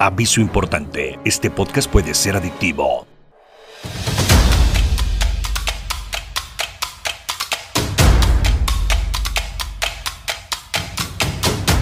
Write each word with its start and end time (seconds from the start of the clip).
Aviso 0.00 0.40
importante, 0.40 1.18
este 1.24 1.50
podcast 1.50 1.90
puede 1.90 2.14
ser 2.14 2.36
adictivo. 2.36 3.07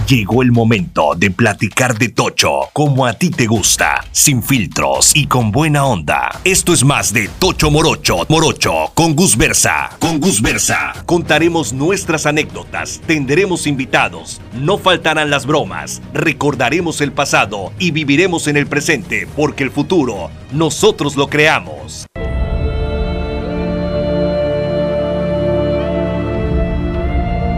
Llegó 0.07 0.41
el 0.41 0.53
momento 0.53 1.15
de 1.17 1.31
platicar 1.31 1.97
de 1.97 2.07
Tocho 2.07 2.69
como 2.71 3.05
a 3.05 3.11
ti 3.11 3.29
te 3.29 3.45
gusta, 3.45 4.05
sin 4.13 4.41
filtros 4.41 5.11
y 5.13 5.27
con 5.27 5.51
buena 5.51 5.83
onda. 5.85 6.39
Esto 6.45 6.71
es 6.71 6.85
más 6.85 7.11
de 7.11 7.27
Tocho 7.39 7.69
Morocho, 7.69 8.19
Morocho 8.29 8.89
con 8.93 9.17
Gus 9.17 9.35
Versa. 9.35 9.89
Con 9.99 10.21
Gus 10.21 10.41
Versa 10.41 10.93
contaremos 11.05 11.73
nuestras 11.73 12.25
anécdotas, 12.25 13.01
tendremos 13.05 13.67
invitados, 13.67 14.39
no 14.53 14.77
faltarán 14.77 15.29
las 15.29 15.45
bromas, 15.45 16.01
recordaremos 16.13 17.01
el 17.01 17.11
pasado 17.11 17.73
y 17.77 17.91
viviremos 17.91 18.47
en 18.47 18.55
el 18.55 18.67
presente 18.67 19.27
porque 19.35 19.65
el 19.65 19.71
futuro 19.71 20.31
nosotros 20.53 21.17
lo 21.17 21.27
creamos. 21.27 22.07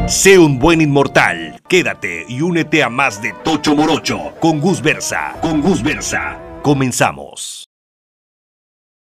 Sé 0.08 0.40
un 0.40 0.58
buen 0.58 0.82
inmortal. 0.82 1.59
Quédate 1.70 2.26
y 2.28 2.42
únete 2.42 2.82
a 2.82 2.90
más 2.90 3.22
de 3.22 3.32
Tocho 3.44 3.76
Morocho 3.76 4.34
con 4.40 4.60
Gus 4.60 4.82
Versa. 4.82 5.38
Con 5.40 5.62
Gus 5.62 5.84
Versa. 5.84 6.60
Comenzamos. 6.64 7.64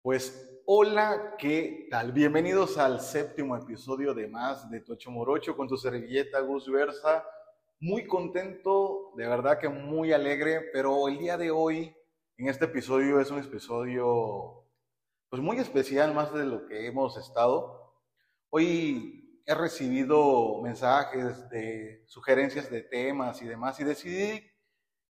Pues 0.02 0.62
hola, 0.66 1.36
¿qué 1.38 1.88
tal? 1.90 2.12
Bienvenidos 2.12 2.78
al 2.78 3.00
séptimo 3.00 3.56
episodio 3.56 4.14
de 4.14 4.28
más 4.28 4.70
de 4.70 4.82
Tocho 4.82 5.12
Morocho 5.12 5.56
con 5.56 5.70
tu 5.70 5.78
servilleta 5.78 6.42
Gus 6.42 6.70
Versa. 6.70 7.24
Muy 7.80 8.06
contento, 8.06 9.14
de 9.16 9.30
verdad 9.30 9.60
que 9.60 9.70
muy 9.70 10.12
alegre, 10.12 10.70
pero 10.74 11.08
el 11.08 11.20
día 11.20 11.38
de 11.38 11.52
hoy, 11.52 11.96
en 12.36 12.50
este 12.50 12.66
episodio, 12.66 13.22
es 13.22 13.32
un 13.32 13.40
episodio 13.40 14.66
pues 15.30 15.42
muy 15.42 15.56
especial, 15.56 16.14
más 16.14 16.34
de 16.34 16.44
lo 16.44 16.68
que 16.68 16.86
hemos 16.86 17.16
estado. 17.16 17.94
Hoy 18.50 19.27
he 19.48 19.56
recibido 19.56 20.62
mensajes 20.62 21.50
de 21.50 22.04
sugerencias 22.06 22.70
de 22.70 22.82
temas 22.82 23.42
y 23.42 23.48
demás 23.48 23.80
y 23.80 23.86
decidí 23.86 24.44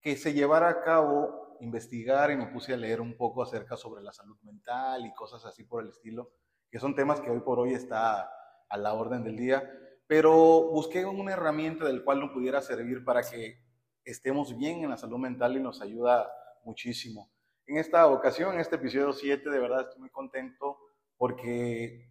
que 0.01 0.17
se 0.17 0.33
llevara 0.33 0.69
a 0.69 0.83
cabo 0.83 1.57
investigar 1.61 2.31
y 2.31 2.37
me 2.37 2.47
puse 2.47 2.73
a 2.73 2.77
leer 2.77 3.01
un 3.01 3.17
poco 3.17 3.43
acerca 3.43 3.77
sobre 3.77 4.03
la 4.03 4.13
salud 4.13 4.39
mental 4.43 5.05
y 5.05 5.13
cosas 5.15 5.45
así 5.45 5.65
por 5.65 5.83
el 5.83 5.91
estilo, 5.91 6.31
que 6.71 6.79
son 6.79 6.95
temas 6.95 7.21
que 7.21 7.29
hoy 7.29 7.41
por 7.41 7.59
hoy 7.59 7.75
está 7.75 8.31
a 8.69 8.79
la 8.79 8.95
orden 8.95 9.25
del 9.25 9.37
día, 9.37 9.69
pero 10.07 10.33
busqué 10.71 11.05
una 11.05 11.33
herramienta 11.33 11.85
del 11.85 12.05
cual 12.05 12.21
nos 12.21 12.31
pudiera 12.31 12.63
servir 12.63 13.05
para 13.05 13.23
que 13.23 13.65
estemos 14.05 14.57
bien 14.57 14.85
en 14.85 14.91
la 14.91 14.97
salud 14.97 15.19
mental 15.19 15.57
y 15.57 15.61
nos 15.61 15.83
ayuda 15.83 16.31
muchísimo. 16.63 17.33
En 17.67 17.79
esta 17.79 18.07
ocasión, 18.07 18.55
en 18.55 18.61
este 18.61 18.77
episodio 18.77 19.13
7, 19.13 19.51
de 19.51 19.59
verdad 19.59 19.81
estoy 19.83 20.01
muy 20.01 20.11
contento 20.11 20.79
porque 21.17 22.10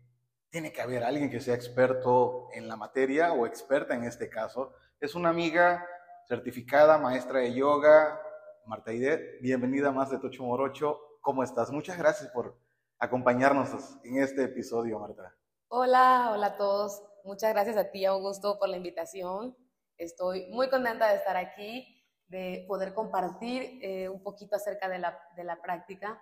tiene 0.50 0.72
que 0.72 0.81
haber 0.81 1.03
alguien 1.03 1.30
que 1.30 1.39
sea 1.39 1.53
experto 1.53 2.47
en 2.53 2.67
la 2.67 2.75
materia 2.75 3.33
o 3.33 3.45
experta 3.45 3.94
en 3.94 4.03
este 4.03 4.30
caso. 4.30 4.73
Es 5.00 5.14
una 5.14 5.30
amiga 5.30 5.86
certificada, 6.28 6.97
maestra 6.97 7.39
de 7.39 7.53
yoga, 7.53 8.19
Marta 8.66 8.91
Ide. 8.91 9.38
Bienvenida 9.41 9.91
más 9.91 10.09
de 10.09 10.17
Tocho 10.17 10.44
Morocho. 10.44 11.00
¿Cómo 11.22 11.44
estás? 11.44 11.72
Muchas 11.72 11.97
gracias 11.97 12.31
por 12.31 12.58
acompañarnos 12.97 13.69
en 14.03 14.17
este 14.17 14.44
episodio, 14.44 15.00
Marta. 15.00 15.36
Hola, 15.67 16.31
hola 16.33 16.47
a 16.47 16.58
todos. 16.58 17.03
Muchas 17.23 17.53
gracias 17.53 17.78
a 17.78 17.91
ti, 17.91 18.06
Augusto, 18.06 18.58
por 18.58 18.69
la 18.69 18.78
invitación. 18.78 19.56
Estoy 19.97 20.47
muy 20.50 20.69
contenta 20.69 21.09
de 21.09 21.16
estar 21.16 21.38
aquí, 21.38 22.03
de 22.28 22.66
poder 22.67 22.95
compartir 22.95 23.80
eh, 23.84 24.09
un 24.09 24.23
poquito 24.23 24.56
acerca 24.56 24.89
de 24.89 24.97
la, 24.97 25.19
de 25.36 25.44
la 25.44 25.61
práctica 25.61 26.19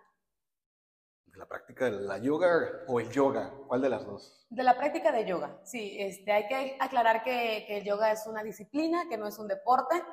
la 1.37 1.45
práctica 1.45 1.85
de 1.85 1.91
la 1.91 2.17
yoga 2.17 2.83
o 2.87 2.99
el 2.99 3.09
yoga? 3.11 3.53
¿Cuál 3.67 3.81
de 3.81 3.89
las 3.89 4.05
dos? 4.05 4.45
De 4.49 4.63
la 4.63 4.77
práctica 4.77 5.11
de 5.11 5.25
yoga, 5.25 5.59
sí. 5.63 5.97
Este, 5.99 6.31
hay 6.31 6.47
que 6.47 6.77
aclarar 6.79 7.23
que, 7.23 7.65
que 7.67 7.77
el 7.77 7.83
yoga 7.83 8.11
es 8.11 8.25
una 8.27 8.43
disciplina, 8.43 9.07
que 9.09 9.17
no 9.17 9.27
es 9.27 9.37
un 9.37 9.47
deporte. 9.47 10.03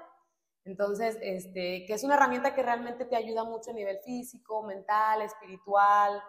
Entonces, 0.64 1.18
este, 1.20 1.84
que 1.86 1.94
es 1.94 2.04
una 2.04 2.14
herramienta 2.14 2.54
que 2.54 2.62
realmente 2.62 3.04
te 3.04 3.16
ayuda 3.16 3.44
mucho 3.44 3.70
a 3.70 3.74
nivel 3.74 3.98
físico, 4.04 4.62
mental, 4.62 5.22
espiritual, 5.22 6.22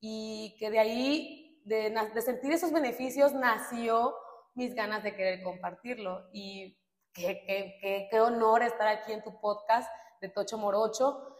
y 0.00 0.56
que 0.58 0.70
de 0.70 0.78
ahí, 0.78 1.62
de, 1.64 1.92
sentir 2.20 2.52
esos 2.52 2.72
beneficios, 2.72 3.32
nació 3.32 4.14
mis 4.54 4.74
ganas 4.74 5.02
de 5.02 5.14
querer 5.14 5.42
compartirlo. 5.42 6.28
Y 6.32 6.78
qué, 7.12 7.44
qué, 7.80 8.08
qué 8.10 8.20
honor 8.20 8.62
estar 8.62 8.86
aquí 8.88 9.12
en 9.12 9.22
tu 9.22 9.40
podcast 9.40 9.90
de 10.20 10.28
Tocho 10.28 10.58
Morocho 10.58 11.32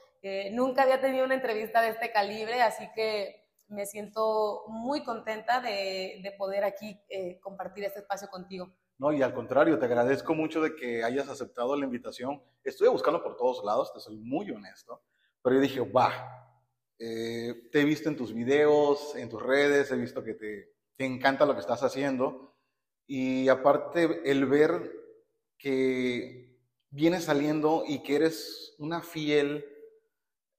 nunca 0.53 0.83
había 0.83 1.00
tenido 1.00 1.25
una 1.25 1.34
entrevista 1.34 1.83
de 1.83 1.91
este 1.91 2.12
calibre, 2.12 2.62
así 2.62 2.88
que 2.94 3.43
me 3.69 3.87
siento 3.87 4.65
muy 4.69 5.03
contenta 5.03 5.60
de, 5.60 6.21
de 6.22 6.33
poder 6.38 6.65
aquí 6.65 7.00
eh, 7.09 7.41
compartir 7.41 7.84
este 7.84 8.00
espacio 8.00 8.28
contigo. 8.28 8.72
No, 8.99 9.12
y 9.12 9.22
al 9.22 9.34
contrario, 9.34 9.78
te 9.78 9.87
agradezco 9.87 10.34
mucho 10.34 10.61
de 10.61 10.77
que 10.77 11.03
hayas 11.03 11.28
aceptado 11.28 11.75
la 11.77 11.84
invitación. 11.84 12.41
Estuve 12.62 12.88
buscando 12.88 13.22
por 13.22 13.37
todos 13.37 13.65
lados, 13.65 13.93
te 13.93 14.00
soy 14.00 14.16
muy 14.19 14.50
honesto, 14.50 15.03
pero 15.43 15.56
yo 15.56 15.62
dije, 15.62 15.81
va, 15.81 16.43
eh, 16.99 17.69
te 17.72 17.81
he 17.81 17.84
visto 17.84 18.09
en 18.09 18.16
tus 18.16 18.32
videos, 18.32 19.16
en 19.16 19.28
tus 19.28 19.43
redes, 19.43 19.91
he 19.91 19.97
visto 19.97 20.22
que 20.22 20.34
te, 20.34 20.72
te 20.97 21.05
encanta 21.05 21.47
lo 21.47 21.55
que 21.55 21.61
estás 21.61 21.82
haciendo. 21.82 22.55
Y 23.06 23.49
aparte, 23.49 24.31
el 24.31 24.47
ver 24.47 24.93
que 25.59 26.61
vienes 26.91 27.25
saliendo 27.25 27.82
y 27.87 28.03
que 28.03 28.16
eres 28.16 28.77
una 28.78 29.03
fiel 29.03 29.66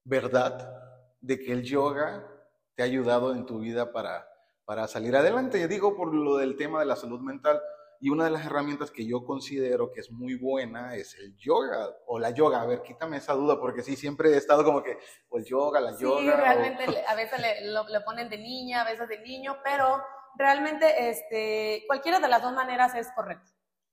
verdad 0.03 0.83
de 1.21 1.39
que 1.39 1.51
el 1.51 1.63
yoga 1.63 2.27
te 2.75 2.83
ha 2.83 2.85
ayudado 2.85 3.33
en 3.33 3.45
tu 3.45 3.59
vida 3.59 3.91
para, 3.91 4.27
para 4.65 4.87
salir 4.87 5.15
adelante. 5.15 5.59
Yo 5.59 5.67
digo 5.67 5.95
por 5.95 6.13
lo 6.13 6.37
del 6.37 6.57
tema 6.57 6.79
de 6.79 6.85
la 6.85 6.95
salud 6.95 7.19
mental. 7.21 7.61
Y 7.99 8.09
una 8.09 8.25
de 8.25 8.31
las 8.31 8.45
herramientas 8.45 8.91
que 8.91 9.05
yo 9.07 9.23
considero 9.23 9.89
que 9.93 10.01
es 10.01 10.11
muy 10.11 10.35
buena 10.35 10.93
es 10.93 11.15
el 11.15 11.37
yoga 11.37 11.87
o 12.05 12.19
la 12.19 12.31
yoga. 12.31 12.61
A 12.61 12.65
ver, 12.65 12.81
quítame 12.81 13.15
esa 13.15 13.31
duda 13.31 13.57
porque 13.57 13.81
sí, 13.81 13.95
siempre 13.95 14.29
he 14.31 14.37
estado 14.37 14.65
como 14.65 14.83
que, 14.83 14.97
o 15.29 15.37
el 15.37 15.45
yoga, 15.45 15.79
la 15.79 15.97
yoga. 15.97 16.19
Sí, 16.19 16.29
realmente 16.29 17.03
a 17.07 17.15
veces 17.15 17.39
le, 17.39 17.71
lo, 17.71 17.85
ponen 18.03 18.27
de 18.29 18.37
niña, 18.37 18.81
a 18.81 18.83
veces 18.83 19.07
de 19.07 19.19
niño, 19.19 19.57
pero 19.63 20.03
realmente 20.35 21.09
este, 21.09 21.85
cualquiera 21.87 22.19
de 22.19 22.27
las 22.27 22.41
dos 22.41 22.51
maneras 22.51 22.93
es 22.95 23.09
correcto. 23.15 23.49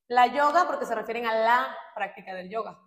La 0.09 0.27
yoga 0.27 0.67
porque 0.67 0.87
se 0.87 0.95
refieren 0.97 1.27
a 1.27 1.35
la 1.37 1.77
práctica 1.95 2.35
del 2.35 2.51
yoga 2.51 2.81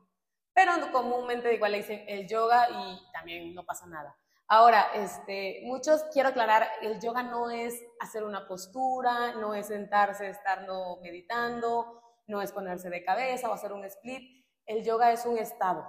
pero 0.54 0.74
comúnmente 0.92 1.54
igual 1.54 1.72
le 1.72 1.80
dicen 1.80 2.04
el 2.08 2.28
yoga 2.28 2.68
y 2.70 3.12
también 3.12 3.54
no 3.54 3.64
pasa 3.66 3.88
nada. 3.88 4.16
Ahora, 4.48 4.88
este, 4.94 5.62
muchos, 5.64 6.04
quiero 6.14 6.30
aclarar, 6.30 6.68
el 6.82 7.00
yoga 7.00 7.24
no 7.24 7.50
es 7.50 7.82
hacer 8.00 8.24
una 8.24 8.48
postura, 8.48 9.34
no 9.34 9.56
es 9.56 9.68
sentarse, 9.68 10.30
estar 10.30 10.68
meditando, 11.02 12.02
no 12.28 12.42
es 12.42 12.52
ponerse 12.52 12.90
de 12.90 13.04
cabeza 13.04 13.50
o 13.50 13.54
hacer 13.54 13.74
un 13.74 13.86
split. 13.86 14.46
El 14.66 14.84
yoga 14.84 15.12
es 15.12 15.26
un 15.26 15.38
estado. 15.38 15.86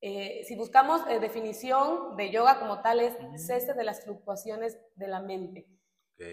Eh, 0.00 0.44
si 0.46 0.54
buscamos 0.54 1.02
eh, 1.08 1.18
definición 1.18 2.16
de 2.16 2.30
yoga 2.30 2.60
como 2.60 2.80
tal, 2.82 3.00
es 3.00 3.16
cese 3.44 3.74
de 3.74 3.84
las 3.84 4.04
fluctuaciones 4.04 4.78
de 4.94 5.08
la 5.08 5.20
mente. 5.20 5.66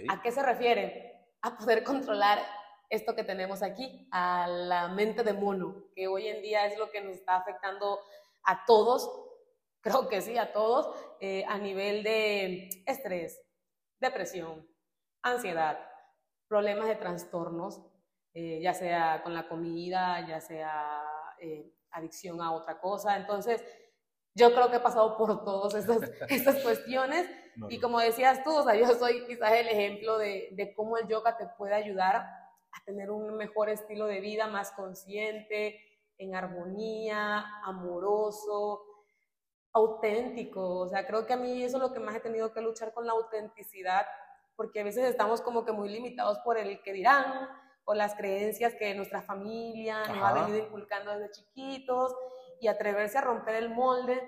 ¿A 0.10 0.22
qué 0.22 0.32
se 0.32 0.44
refiere? 0.44 1.28
A 1.42 1.58
poder 1.58 1.84
controlar 1.84 2.40
esto 2.90 3.16
que 3.16 3.24
tenemos 3.24 3.62
aquí, 3.64 4.08
a 4.12 4.48
la 4.48 4.88
mente 4.88 5.24
de 5.24 5.34
mono, 5.34 5.86
que 5.96 6.08
hoy 6.08 6.28
en 6.28 6.42
día 6.42 6.66
es 6.66 6.78
lo 6.78 6.92
que 6.92 7.02
nos 7.02 7.16
está 7.16 7.38
afectando 7.38 8.00
a 8.44 8.66
todos, 8.66 9.10
creo 9.82 10.08
que 10.08 10.22
sí, 10.22 10.38
a 10.38 10.52
todos, 10.52 10.96
eh, 11.20 11.44
a 11.48 11.58
nivel 11.58 12.04
de 12.04 12.70
estrés, 12.86 13.42
depresión, 14.00 14.68
ansiedad, 15.22 15.80
problemas 16.48 16.88
de 16.88 16.96
trastornos, 16.96 17.82
eh, 18.34 18.60
ya 18.62 18.74
sea 18.74 19.24
con 19.24 19.34
la 19.34 19.48
comida, 19.48 20.26
ya 20.28 20.42
sea 20.42 21.04
eh, 21.40 21.72
adicción 21.92 22.42
a 22.42 22.52
otra 22.52 22.80
cosa. 22.80 23.16
Entonces, 23.16 23.64
yo 24.36 24.54
creo 24.54 24.70
que 24.70 24.78
he 24.78 24.82
pasado 24.82 25.18
por 25.18 25.44
todas 25.46 25.74
estas, 25.76 26.60
cuestiones. 26.64 27.30
y 27.70 27.80
como 27.80 28.00
decías 28.00 28.44
tú, 28.44 28.54
o 28.54 28.64
sea, 28.64 28.76
yo 28.76 28.88
soy 28.96 29.26
quizás 29.26 29.54
el 29.54 29.70
ejemplo 29.70 30.18
de, 30.18 30.50
de 30.52 30.76
cómo 30.76 30.98
el 30.98 31.08
yoga 31.08 31.38
te 31.38 31.48
puede 31.58 31.74
ayudar 31.74 32.28
a 32.76 32.84
tener 32.86 33.10
un 33.10 33.38
mejor 33.38 33.70
estilo 33.70 34.06
de 34.06 34.20
vida, 34.20 34.48
más 34.48 34.72
consciente, 34.72 35.80
en 36.18 36.36
armonía, 36.36 37.46
amoroso, 37.64 38.84
auténtico. 39.74 40.80
O 40.80 40.88
sea, 40.88 41.06
creo 41.06 41.26
que 41.26 41.34
a 41.34 41.38
mí 41.38 41.64
eso 41.64 41.78
es 41.78 41.84
lo 41.84 41.94
que 41.94 42.00
más 42.00 42.16
he 42.16 42.20
tenido 42.20 42.54
que 42.54 42.62
luchar 42.62 42.94
con 42.94 43.06
la 43.06 43.14
autenticidad, 43.14 44.06
porque 44.56 44.82
a 44.82 44.84
veces 44.84 45.06
estamos 45.06 45.42
como 45.42 45.66
que 45.66 45.72
muy 45.72 45.90
limitados 45.90 46.40
por 46.40 46.58
el 46.58 46.82
que 46.82 46.94
dirán 46.94 47.50
o 47.84 47.94
las 47.94 48.16
creencias 48.16 48.74
que 48.76 48.96
nuestra 48.96 49.22
familia 49.22 50.00
nos 50.08 50.18
ha 50.18 50.34
venido 50.34 50.58
inculcando 50.58 51.12
desde 51.12 51.32
chiquitos 51.32 52.16
y 52.60 52.68
atreverse 52.68 53.18
a 53.18 53.22
romper 53.22 53.56
el 53.56 53.70
molde 53.70 54.22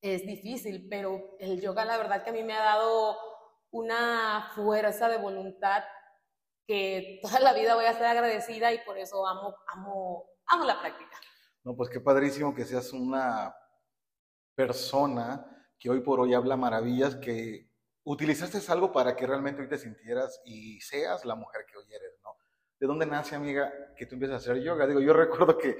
es 0.00 0.24
difícil, 0.24 0.86
pero 0.88 1.36
el 1.40 1.60
yoga 1.60 1.84
la 1.84 1.98
verdad 1.98 2.22
que 2.22 2.30
a 2.30 2.32
mí 2.32 2.42
me 2.44 2.54
ha 2.54 2.62
dado 2.62 3.18
una 3.70 4.52
fuerza 4.54 5.08
de 5.08 5.18
voluntad 5.18 5.82
que 6.68 7.18
toda 7.22 7.40
la 7.40 7.54
vida 7.54 7.74
voy 7.74 7.86
a 7.86 7.94
ser 7.94 8.04
agradecida 8.04 8.70
y 8.74 8.84
por 8.84 8.98
eso 8.98 9.26
amo, 9.26 9.56
amo, 9.68 10.26
amo 10.48 10.64
la 10.64 10.78
práctica. 10.78 11.18
No, 11.64 11.74
pues 11.74 11.88
qué 11.88 11.98
padrísimo 11.98 12.54
que 12.54 12.66
seas 12.66 12.92
una 12.92 13.56
persona 14.54 15.46
que 15.78 15.88
hoy 15.88 16.00
por 16.00 16.20
hoy 16.20 16.34
habla 16.34 16.58
maravillas, 16.58 17.16
que 17.16 17.70
utilizaste 18.04 18.60
algo 18.70 18.92
para 18.92 19.16
que 19.16 19.26
realmente 19.26 19.62
hoy 19.62 19.68
te 19.68 19.78
sintieras 19.78 20.42
y 20.44 20.78
seas 20.82 21.24
la 21.24 21.34
mujer 21.34 21.64
que 21.66 21.78
hoy 21.78 21.86
eres, 21.88 22.20
¿no? 22.22 22.36
¿De 22.78 22.86
dónde 22.86 23.06
nace, 23.06 23.34
amiga, 23.34 23.72
que 23.96 24.04
tú 24.04 24.16
empiezas 24.16 24.34
a 24.34 24.50
hacer 24.50 24.62
yoga? 24.62 24.86
Digo, 24.86 25.00
yo 25.00 25.14
recuerdo 25.14 25.56
que 25.56 25.78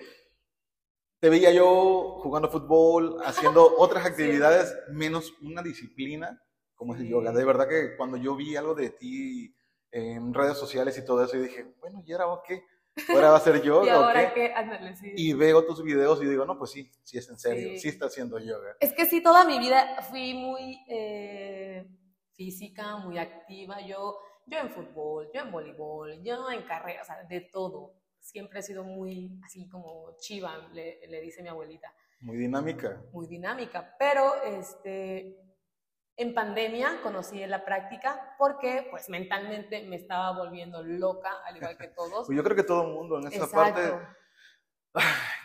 te 1.20 1.28
veía 1.28 1.52
yo 1.52 2.18
jugando 2.22 2.48
fútbol, 2.48 3.18
haciendo 3.26 3.74
otras 3.78 4.06
actividades 4.06 4.74
menos 4.90 5.34
una 5.42 5.62
disciplina 5.62 6.42
como 6.74 6.94
es 6.94 7.00
el 7.02 7.08
yoga. 7.08 7.30
De 7.32 7.44
verdad 7.44 7.68
que 7.68 7.94
cuando 7.94 8.16
yo 8.16 8.36
vi 8.36 8.56
algo 8.56 8.74
de 8.74 8.88
ti 8.88 9.54
en 9.90 10.34
redes 10.34 10.58
sociales 10.58 10.96
y 10.98 11.04
todo 11.04 11.24
eso, 11.24 11.36
y 11.36 11.40
dije, 11.40 11.66
bueno, 11.80 12.02
¿y 12.04 12.12
ahora 12.12 12.42
qué? 12.46 12.62
¿Ahora 13.08 13.30
va 13.30 13.36
a 13.36 13.40
ser 13.40 13.62
yoga? 13.62 13.86
¿Y 13.86 13.88
ahora 13.90 14.28
o 14.30 14.34
qué? 14.34 14.52
Ándale, 14.52 14.96
sí. 14.96 15.12
Y 15.16 15.32
veo 15.32 15.64
tus 15.64 15.82
videos 15.82 16.22
y 16.22 16.26
digo, 16.26 16.44
no, 16.44 16.58
pues 16.58 16.72
sí, 16.72 16.90
sí 17.02 17.18
es 17.18 17.28
en 17.28 17.38
serio, 17.38 17.78
sí, 17.78 17.88
está 17.88 18.06
haciendo 18.06 18.38
yoga. 18.38 18.76
Es 18.80 18.92
que 18.92 19.06
sí, 19.06 19.22
toda 19.22 19.44
mi 19.44 19.58
vida 19.58 20.02
fui 20.02 20.34
muy 20.34 20.80
eh, 20.88 21.86
física, 22.32 22.96
muy 22.96 23.18
activa. 23.18 23.80
Yo, 23.80 24.18
yo 24.46 24.58
en 24.58 24.70
fútbol, 24.70 25.30
yo 25.32 25.42
en 25.42 25.52
voleibol, 25.52 26.22
yo 26.22 26.50
en 26.50 26.62
carrera, 26.62 27.02
o 27.02 27.04
sea, 27.04 27.22
de 27.24 27.40
todo. 27.40 27.94
Siempre 28.20 28.60
he 28.60 28.62
sido 28.62 28.84
muy 28.84 29.40
así 29.44 29.68
como 29.68 30.16
chiva, 30.18 30.68
le, 30.72 31.00
le 31.06 31.20
dice 31.20 31.42
mi 31.42 31.48
abuelita. 31.48 31.94
Muy 32.20 32.36
dinámica. 32.36 33.00
Muy 33.12 33.26
dinámica, 33.26 33.94
pero 33.98 34.42
este, 34.42 35.38
en 36.18 36.34
pandemia 36.34 37.00
conocí 37.02 37.44
la 37.46 37.64
práctica 37.64 38.34
porque 38.38 38.86
pues 38.90 39.08
mentalmente 39.08 39.82
me 39.86 39.96
estaba 39.96 40.36
volviendo 40.36 40.82
loca, 40.82 41.30
al 41.46 41.56
igual 41.56 41.78
que 41.78 41.88
todos. 41.88 42.26
Pues 42.26 42.36
yo 42.36 42.42
creo 42.42 42.56
que 42.56 42.64
todo 42.64 42.82
el 42.82 42.92
mundo 42.92 43.18
en 43.18 43.28
esa 43.28 43.46
parte... 43.46 43.80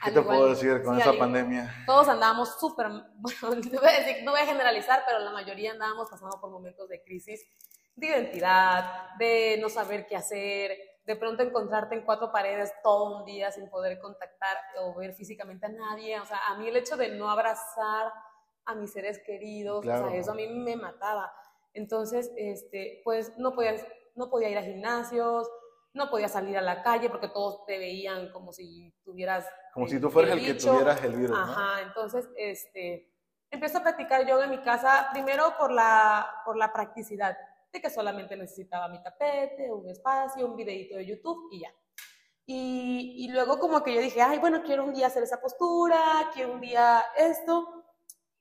¿Qué 0.03 0.11
te 0.11 0.21
puedo 0.21 0.49
decir 0.49 0.81
con 0.83 0.99
esa 0.99 1.13
pandemia? 1.13 1.71
Todos 1.85 2.07
andábamos 2.07 2.59
súper, 2.59 2.87
bueno, 3.15 3.61
no 4.23 4.31
voy 4.31 4.41
a 4.41 4.45
generalizar, 4.45 5.03
pero 5.05 5.19
la 5.19 5.31
mayoría 5.31 5.71
andábamos 5.71 6.09
pasando 6.09 6.39
por 6.41 6.49
momentos 6.49 6.89
de 6.89 7.03
crisis 7.03 7.45
de 7.95 8.07
identidad, 8.07 9.15
de 9.19 9.59
no 9.61 9.69
saber 9.69 10.07
qué 10.07 10.15
hacer, 10.15 10.75
de 11.05 11.15
pronto 11.15 11.43
encontrarte 11.43 11.95
en 11.95 12.05
cuatro 12.05 12.31
paredes 12.31 12.73
todo 12.81 13.19
un 13.19 13.25
día 13.25 13.51
sin 13.51 13.69
poder 13.69 13.99
contactar 13.99 14.57
o 14.79 14.95
ver 14.95 15.13
físicamente 15.13 15.65
a 15.65 15.69
nadie. 15.69 16.19
O 16.19 16.25
sea, 16.25 16.39
a 16.47 16.57
mí 16.57 16.67
el 16.67 16.77
hecho 16.77 16.97
de 16.97 17.09
no 17.09 17.29
abrazar 17.29 18.11
a 18.65 18.75
mis 18.75 18.91
seres 18.91 19.19
queridos, 19.25 19.79
o 19.79 19.83
sea, 19.83 20.15
eso 20.15 20.31
a 20.31 20.35
mí 20.35 20.47
me 20.47 20.75
mataba. 20.75 21.33
Entonces, 21.73 22.31
este, 22.37 23.01
pues 23.03 23.37
no 23.37 23.53
podía, 23.55 23.75
no 24.15 24.29
podía 24.29 24.49
ir 24.49 24.57
a 24.57 24.63
gimnasios, 24.63 25.49
no 25.93 26.09
podía 26.09 26.27
salir 26.27 26.57
a 26.57 26.61
la 26.61 26.81
calle 26.81 27.09
porque 27.09 27.27
todos 27.27 27.65
te 27.65 27.77
veían 27.77 28.31
como 28.31 28.51
si 28.51 28.93
tuvieras... 29.03 29.47
Como 29.73 29.87
si 29.87 29.99
tú 29.99 30.09
fueras 30.09 30.33
el, 30.33 30.45
que 30.45 30.53
tuvieras 30.53 31.03
el 31.03 31.15
virus. 31.15 31.37
Ajá, 31.37 31.81
entonces, 31.81 32.29
este, 32.35 33.11
empiezo 33.49 33.79
a 33.79 33.83
practicar 33.83 34.27
yoga 34.27 34.45
en 34.45 34.51
mi 34.51 34.61
casa, 34.61 35.09
primero 35.11 35.55
por 35.57 35.71
la, 35.71 36.27
por 36.45 36.57
la 36.57 36.71
practicidad, 36.71 37.37
de 37.71 37.81
que 37.81 37.89
solamente 37.89 38.35
necesitaba 38.35 38.87
mi 38.87 39.01
tapete, 39.01 39.71
un 39.71 39.89
espacio, 39.89 40.45
un 40.45 40.55
videito 40.55 40.95
de 40.95 41.05
YouTube 41.05 41.49
y 41.51 41.61
ya. 41.61 41.73
Y, 42.45 43.15
y 43.19 43.31
luego 43.31 43.57
como 43.57 43.83
que 43.83 43.95
yo 43.95 44.01
dije, 44.01 44.21
ay, 44.21 44.37
bueno, 44.37 44.63
quiero 44.63 44.83
un 44.83 44.93
día 44.93 45.07
hacer 45.07 45.23
esa 45.23 45.39
postura, 45.39 46.29
quiero 46.33 46.53
un 46.53 46.61
día 46.61 47.03
esto, 47.15 47.82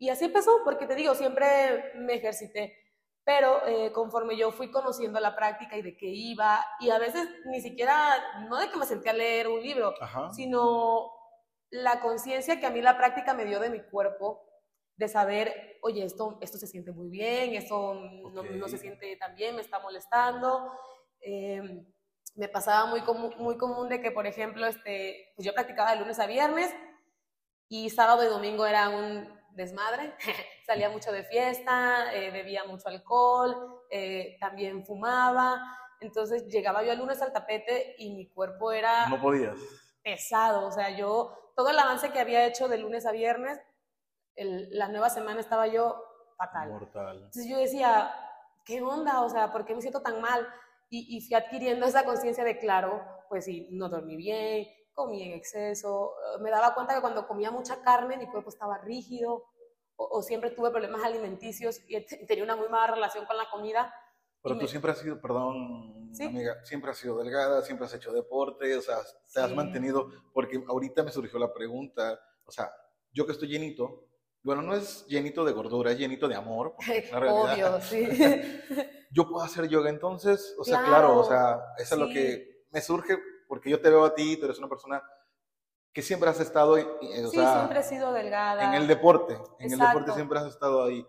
y 0.02 0.10
así 0.10 0.24
empezó, 0.24 0.64
porque 0.64 0.88
te 0.88 0.96
digo, 0.96 1.14
siempre 1.14 1.92
me 1.94 2.14
ejercité, 2.14 2.76
pero 3.22 3.64
eh, 3.68 3.92
conforme 3.92 4.36
yo 4.36 4.50
fui 4.50 4.68
conociendo 4.68 5.20
la 5.20 5.36
práctica 5.36 5.76
y 5.76 5.82
de 5.82 5.96
qué 5.96 6.08
iba, 6.08 6.58
y 6.80 6.90
a 6.90 6.98
veces 6.98 7.28
ni 7.44 7.60
siquiera, 7.60 8.42
no 8.48 8.58
de 8.58 8.68
que 8.68 8.78
me 8.78 8.84
sentía 8.84 9.12
a 9.12 9.14
leer 9.14 9.46
un 9.46 9.62
libro, 9.62 9.94
sino 10.34 11.08
la 11.70 12.00
conciencia 12.00 12.58
que 12.58 12.66
a 12.66 12.70
mí 12.70 12.82
la 12.82 12.98
práctica 12.98 13.32
me 13.32 13.44
dio 13.44 13.60
de 13.60 13.70
mi 13.70 13.80
cuerpo, 13.80 14.44
de 14.96 15.06
saber, 15.06 15.78
oye, 15.82 16.04
esto, 16.04 16.36
esto 16.40 16.58
se 16.58 16.66
siente 16.66 16.90
muy 16.90 17.08
bien, 17.08 17.54
esto 17.54 17.94
no, 17.94 18.68
se 18.68 18.78
siente 18.78 19.16
tan 19.18 19.36
bien, 19.36 19.54
me 19.54 19.60
está 19.60 19.78
molestando. 19.78 20.72
Em, 21.20 21.86
me 22.34 22.48
pasaba 22.48 22.86
muy, 22.86 23.02
común, 23.02 23.32
muy 23.38 23.56
común 23.56 23.88
de 23.88 24.00
que, 24.00 24.10
por 24.10 24.26
ejemplo, 24.26 24.66
este, 24.66 25.32
pues 25.36 25.46
yo 25.46 25.54
practicaba 25.54 25.92
de 25.92 26.00
lunes 26.00 26.18
a 26.18 26.26
viernes 26.26 26.74
y 27.68 27.88
sábado 27.90 28.24
y 28.24 28.26
domingo 28.26 28.66
era 28.66 28.88
un 28.88 29.41
desmadre, 29.54 30.14
salía 30.66 30.88
mucho 30.90 31.12
de 31.12 31.24
fiesta, 31.24 32.14
eh, 32.14 32.30
bebía 32.30 32.64
mucho 32.64 32.88
alcohol, 32.88 33.82
eh, 33.90 34.36
también 34.40 34.84
fumaba, 34.84 35.60
entonces 36.00 36.46
llegaba 36.48 36.82
yo 36.82 36.92
el 36.92 36.98
lunes 36.98 37.22
al 37.22 37.32
tapete 37.32 37.94
y 37.98 38.14
mi 38.14 38.28
cuerpo 38.28 38.72
era... 38.72 39.08
No 39.08 39.20
podías. 39.20 39.56
Pesado, 40.02 40.66
o 40.66 40.72
sea, 40.72 40.96
yo, 40.96 41.52
todo 41.56 41.70
el 41.70 41.78
avance 41.78 42.10
que 42.10 42.20
había 42.20 42.44
hecho 42.46 42.68
de 42.68 42.78
lunes 42.78 43.06
a 43.06 43.12
viernes, 43.12 43.60
la 44.36 44.88
nueva 44.88 45.10
semana 45.10 45.40
estaba 45.40 45.66
yo 45.66 46.02
fatal. 46.36 46.70
Mortal. 46.70 47.16
Entonces 47.18 47.46
yo 47.46 47.58
decía, 47.58 48.12
¿qué 48.64 48.82
onda? 48.82 49.22
O 49.22 49.28
sea, 49.28 49.52
¿por 49.52 49.64
qué 49.64 49.74
me 49.74 49.82
siento 49.82 50.02
tan 50.02 50.20
mal? 50.20 50.46
Y, 50.90 51.16
y 51.16 51.20
fui 51.20 51.36
adquiriendo 51.36 51.86
esa 51.86 52.04
conciencia 52.04 52.42
de, 52.44 52.58
claro, 52.58 53.00
pues 53.28 53.44
sí, 53.44 53.68
no 53.70 53.88
dormí 53.88 54.16
bien, 54.16 54.66
comí 54.94 55.22
en 55.22 55.32
exceso, 55.32 56.14
me 56.40 56.50
daba 56.50 56.74
cuenta 56.74 56.94
que 56.94 57.00
cuando 57.00 57.26
comía 57.26 57.50
mucha 57.50 57.82
carne 57.82 58.16
mi 58.16 58.26
cuerpo 58.26 58.50
estaba 58.50 58.78
rígido 58.78 59.44
o, 59.96 60.22
siempre 60.22 60.50
tuve 60.50 60.70
problemas 60.70 61.04
alimenticios 61.04 61.80
y 61.86 62.00
tenía 62.26 62.44
una 62.44 62.56
muy 62.56 62.68
mala 62.68 62.94
relación 62.94 63.24
con 63.26 63.36
la 63.36 63.48
comida. 63.50 63.94
Pero 64.42 64.58
tú 64.58 64.66
siempre 64.66 64.90
has 64.90 64.98
sido, 64.98 65.20
perdón, 65.20 66.10
amiga, 66.20 66.64
siempre 66.64 66.90
has 66.90 66.98
sido 66.98 67.18
delgada, 67.18 67.62
siempre 67.62 67.86
has 67.86 67.94
hecho 67.94 68.12
deporte, 68.12 68.76
o 68.76 68.82
sea, 68.82 68.96
te 69.32 69.40
has 69.40 69.54
mantenido, 69.54 70.08
porque 70.32 70.62
ahorita 70.66 71.04
me 71.04 71.12
surgió 71.12 71.38
la 71.38 71.52
pregunta, 71.52 72.18
o 72.44 72.50
sea, 72.50 72.72
yo 73.12 73.24
que 73.24 73.32
estoy 73.32 73.48
llenito, 73.48 74.08
bueno, 74.42 74.62
no 74.62 74.74
es 74.74 75.06
llenito 75.06 75.44
de 75.44 75.52
gordura, 75.52 75.92
es 75.92 75.98
llenito 75.98 76.26
de 76.26 76.34
amor, 76.34 76.74
porque 76.74 77.08
Obvio, 77.30 77.80
sí. 77.80 78.08
yo 79.12 79.28
puedo 79.28 79.44
hacer 79.44 79.68
yoga 79.68 79.90
entonces, 79.90 80.56
o 80.58 80.64
sea, 80.64 80.82
claro, 80.82 81.18
o 81.18 81.24
sea, 81.24 81.60
eso 81.78 81.94
es 81.94 82.00
lo 82.00 82.08
que 82.08 82.64
me 82.70 82.80
surge 82.80 83.18
porque 83.52 83.68
yo 83.68 83.78
te 83.78 83.90
veo 83.90 84.02
a 84.02 84.14
ti, 84.14 84.38
tú 84.38 84.46
eres 84.46 84.58
una 84.58 84.66
persona 84.66 85.02
que 85.92 86.00
siempre 86.00 86.30
has 86.30 86.40
estado, 86.40 86.78
eh, 86.78 86.86
o 87.22 87.28
sí, 87.28 87.36
siempre 87.36 87.80
he 87.80 87.82
sido 87.82 88.10
delgada. 88.10 88.64
En 88.64 88.72
el 88.72 88.86
deporte, 88.86 89.38
en 89.58 89.74
el 89.74 89.78
deporte 89.78 90.10
siempre 90.12 90.38
has 90.38 90.46
estado 90.46 90.82
ahí. 90.82 91.06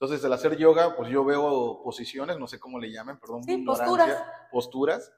Entonces, 0.00 0.24
al 0.24 0.32
hacer 0.32 0.56
yoga, 0.56 0.96
pues 0.96 1.10
yo 1.10 1.22
veo 1.22 1.82
posiciones, 1.84 2.38
no 2.38 2.46
sé 2.46 2.58
cómo 2.58 2.78
le 2.78 2.90
llamen, 2.90 3.20
perdón, 3.20 3.44
sí, 3.44 3.58
posturas. 3.58 4.24
posturas, 4.50 5.12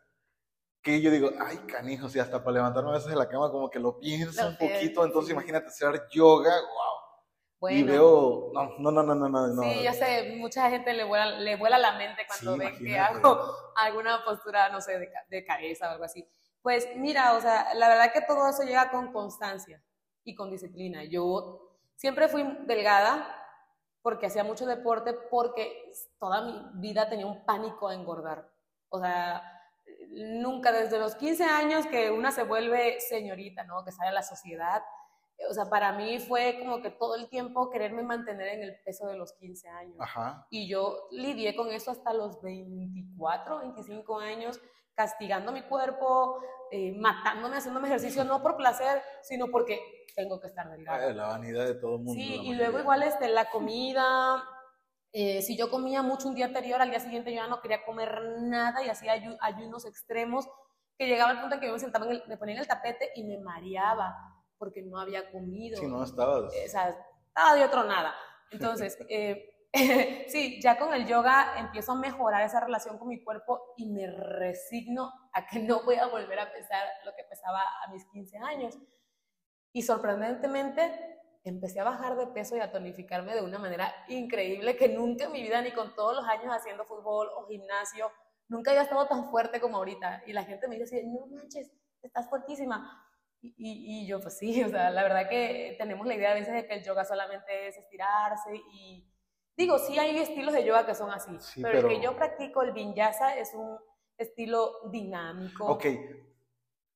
que 0.82 1.00
yo 1.00 1.12
digo, 1.12 1.30
ay, 1.38 1.58
canijo, 1.58 2.08
y 2.12 2.18
hasta 2.18 2.42
para 2.42 2.54
levantarme 2.54 2.90
a 2.90 2.94
veces 2.94 3.08
de 3.08 3.14
la 3.14 3.28
cama 3.28 3.52
como 3.52 3.70
que 3.70 3.78
lo 3.78 4.00
pienso 4.00 4.44
un 4.44 4.58
poquito, 4.58 5.04
entonces 5.04 5.30
imagínate 5.30 5.68
hacer 5.68 6.08
yoga, 6.10 6.56
wow. 6.60 7.04
Bueno, 7.60 7.78
y 7.78 7.82
veo, 7.84 8.50
no, 8.52 8.74
no, 8.80 8.90
no, 8.90 9.14
no, 9.14 9.28
no, 9.28 9.46
no. 9.46 9.62
Sí, 9.62 9.84
yo 9.84 9.92
sé, 9.92 10.34
mucha 10.38 10.68
gente 10.70 10.92
le 10.92 11.04
vuela, 11.04 11.38
le 11.38 11.54
vuela 11.54 11.78
la 11.78 11.96
mente 11.96 12.26
cuando 12.26 12.58
ve 12.58 12.76
que 12.78 12.98
hago 12.98 13.54
alguna 13.76 14.24
postura, 14.24 14.70
no 14.70 14.80
sé, 14.80 14.98
de, 14.98 15.08
de 15.28 15.44
cabeza 15.44 15.88
o 15.88 15.92
algo 15.92 16.02
así. 16.02 16.28
Pues 16.64 16.88
mira, 16.96 17.34
o 17.34 17.42
sea, 17.42 17.74
la 17.74 17.90
verdad 17.90 18.10
que 18.10 18.22
todo 18.22 18.48
eso 18.48 18.62
llega 18.62 18.90
con 18.90 19.12
constancia 19.12 19.84
y 20.24 20.34
con 20.34 20.50
disciplina. 20.50 21.04
Yo 21.04 21.76
siempre 21.94 22.26
fui 22.26 22.42
delgada 22.64 23.28
porque 24.00 24.24
hacía 24.24 24.44
mucho 24.44 24.64
deporte, 24.64 25.12
porque 25.30 25.92
toda 26.18 26.40
mi 26.40 26.80
vida 26.80 27.06
tenía 27.06 27.26
un 27.26 27.44
pánico 27.44 27.88
a 27.88 27.94
engordar. 27.94 28.50
O 28.88 28.98
sea, 28.98 29.42
nunca 30.08 30.72
desde 30.72 30.98
los 30.98 31.16
15 31.16 31.44
años 31.44 31.86
que 31.86 32.10
una 32.10 32.32
se 32.32 32.44
vuelve 32.44 32.98
señorita, 32.98 33.64
¿no? 33.64 33.84
Que 33.84 33.92
sale 33.92 34.08
a 34.08 34.12
la 34.12 34.22
sociedad. 34.22 34.82
O 35.50 35.52
sea, 35.52 35.68
para 35.68 35.92
mí 35.92 36.18
fue 36.18 36.56
como 36.60 36.80
que 36.80 36.88
todo 36.88 37.16
el 37.16 37.28
tiempo 37.28 37.68
quererme 37.68 38.04
mantener 38.04 38.48
en 38.48 38.62
el 38.62 38.80
peso 38.86 39.06
de 39.06 39.18
los 39.18 39.34
15 39.34 39.68
años. 39.68 39.98
Y 40.48 40.66
yo 40.66 41.08
lidié 41.10 41.54
con 41.54 41.70
eso 41.70 41.90
hasta 41.90 42.14
los 42.14 42.40
24, 42.40 43.58
25 43.58 44.18
años 44.18 44.58
castigando 44.94 45.52
mi 45.52 45.62
cuerpo, 45.62 46.40
eh, 46.70 46.92
matándome, 46.96 47.56
haciéndome 47.56 47.88
ejercicio, 47.88 48.24
no 48.24 48.42
por 48.42 48.56
placer, 48.56 49.02
sino 49.22 49.48
porque 49.48 49.80
tengo 50.14 50.40
que 50.40 50.48
estar 50.48 50.70
delgada. 50.70 51.12
la 51.12 51.26
vanidad 51.28 51.66
de 51.66 51.74
todo 51.74 51.96
el 51.96 52.02
mundo. 52.02 52.14
Sí, 52.14 52.40
y 52.42 52.54
luego 52.54 52.78
igual 52.78 53.02
este, 53.02 53.28
la 53.28 53.50
comida, 53.50 54.42
eh, 55.12 55.42
si 55.42 55.56
yo 55.56 55.70
comía 55.70 56.02
mucho 56.02 56.28
un 56.28 56.34
día 56.34 56.46
anterior, 56.46 56.80
al 56.80 56.90
día 56.90 57.00
siguiente 57.00 57.30
yo 57.30 57.36
ya 57.36 57.46
no 57.46 57.60
quería 57.60 57.84
comer 57.84 58.20
nada 58.40 58.82
y 58.82 58.88
hacía 58.88 59.12
ayunos 59.40 59.84
extremos, 59.84 60.48
que 60.96 61.06
llegaba 61.06 61.30
al 61.30 61.40
punto 61.40 61.56
en 61.56 61.60
que 61.60 61.66
yo 61.66 61.72
me 61.72 61.80
sentaba, 61.80 62.06
me 62.06 62.36
ponía 62.36 62.54
en 62.54 62.60
el 62.60 62.68
tapete 62.68 63.10
y 63.16 63.24
me 63.24 63.38
mareaba 63.38 64.14
porque 64.58 64.82
no 64.82 64.98
había 64.98 65.30
comido. 65.30 65.78
Sí, 65.78 65.86
no 65.86 66.04
estabas. 66.04 66.44
O 66.44 66.68
sea, 66.68 66.96
estaba 67.26 67.54
de 67.54 67.64
otro 67.64 67.84
nada. 67.84 68.14
Entonces, 68.50 68.96
eh, 69.08 69.53
sí, 70.28 70.60
ya 70.62 70.78
con 70.78 70.94
el 70.94 71.04
yoga 71.04 71.58
empiezo 71.58 71.92
a 71.92 71.96
mejorar 71.96 72.42
esa 72.42 72.60
relación 72.60 72.96
con 72.96 73.08
mi 73.08 73.24
cuerpo 73.24 73.74
y 73.76 73.90
me 73.90 74.06
resigno 74.06 75.12
a 75.32 75.46
que 75.46 75.58
no 75.58 75.82
voy 75.82 75.96
a 75.96 76.06
volver 76.06 76.38
a 76.38 76.52
pesar 76.52 76.86
lo 77.04 77.12
que 77.16 77.24
pesaba 77.24 77.60
a 77.84 77.90
mis 77.90 78.04
15 78.06 78.38
años. 78.38 78.78
Y 79.72 79.82
sorprendentemente 79.82 81.18
empecé 81.42 81.80
a 81.80 81.84
bajar 81.84 82.16
de 82.16 82.28
peso 82.28 82.56
y 82.56 82.60
a 82.60 82.70
tonificarme 82.70 83.34
de 83.34 83.42
una 83.42 83.58
manera 83.58 83.92
increíble 84.06 84.76
que 84.76 84.88
nunca 84.88 85.24
en 85.24 85.32
mi 85.32 85.42
vida, 85.42 85.60
ni 85.60 85.72
con 85.72 85.92
todos 85.96 86.14
los 86.14 86.28
años 86.28 86.54
haciendo 86.54 86.84
fútbol 86.84 87.28
o 87.36 87.46
gimnasio, 87.48 88.12
nunca 88.46 88.70
había 88.70 88.84
estado 88.84 89.08
tan 89.08 89.28
fuerte 89.28 89.60
como 89.60 89.78
ahorita. 89.78 90.22
Y 90.26 90.32
la 90.32 90.44
gente 90.44 90.68
me 90.68 90.78
dice 90.78 90.98
así, 90.98 91.06
no 91.08 91.26
manches, 91.26 91.72
estás 92.00 92.28
fuertísima. 92.30 93.10
Y, 93.42 93.52
y, 93.58 94.06
yo, 94.06 94.20
pues 94.20 94.38
sí, 94.38 94.62
o 94.62 94.68
sea, 94.68 94.90
la 94.90 95.02
verdad 95.02 95.28
que 95.28 95.74
tenemos 95.78 96.06
la 96.06 96.14
idea 96.14 96.30
a 96.30 96.34
veces 96.34 96.54
de 96.54 96.66
que 96.66 96.74
el 96.74 96.84
yoga 96.84 97.04
solamente 97.04 97.66
es 97.66 97.76
estirarse 97.76 98.54
y 98.72 99.13
digo, 99.56 99.78
sí 99.78 99.98
hay 99.98 100.18
estilos 100.18 100.52
de 100.54 100.64
yoga 100.64 100.86
que 100.86 100.94
son 100.94 101.10
así, 101.10 101.30
pero, 101.62 101.88
el 101.88 101.88
que 101.88 102.02
yo 102.02 102.16
practico, 102.16 102.62
el 102.62 102.72
vinyasa, 102.72 103.36
es 103.36 103.52
un 103.54 103.78
estilo 104.16 104.88
dinámico. 104.90 105.66
Ok, 105.66 105.86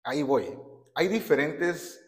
ahí 0.04 0.22
voy. 0.22 0.58
Hay 0.94 1.08
diferentes, 1.08 2.04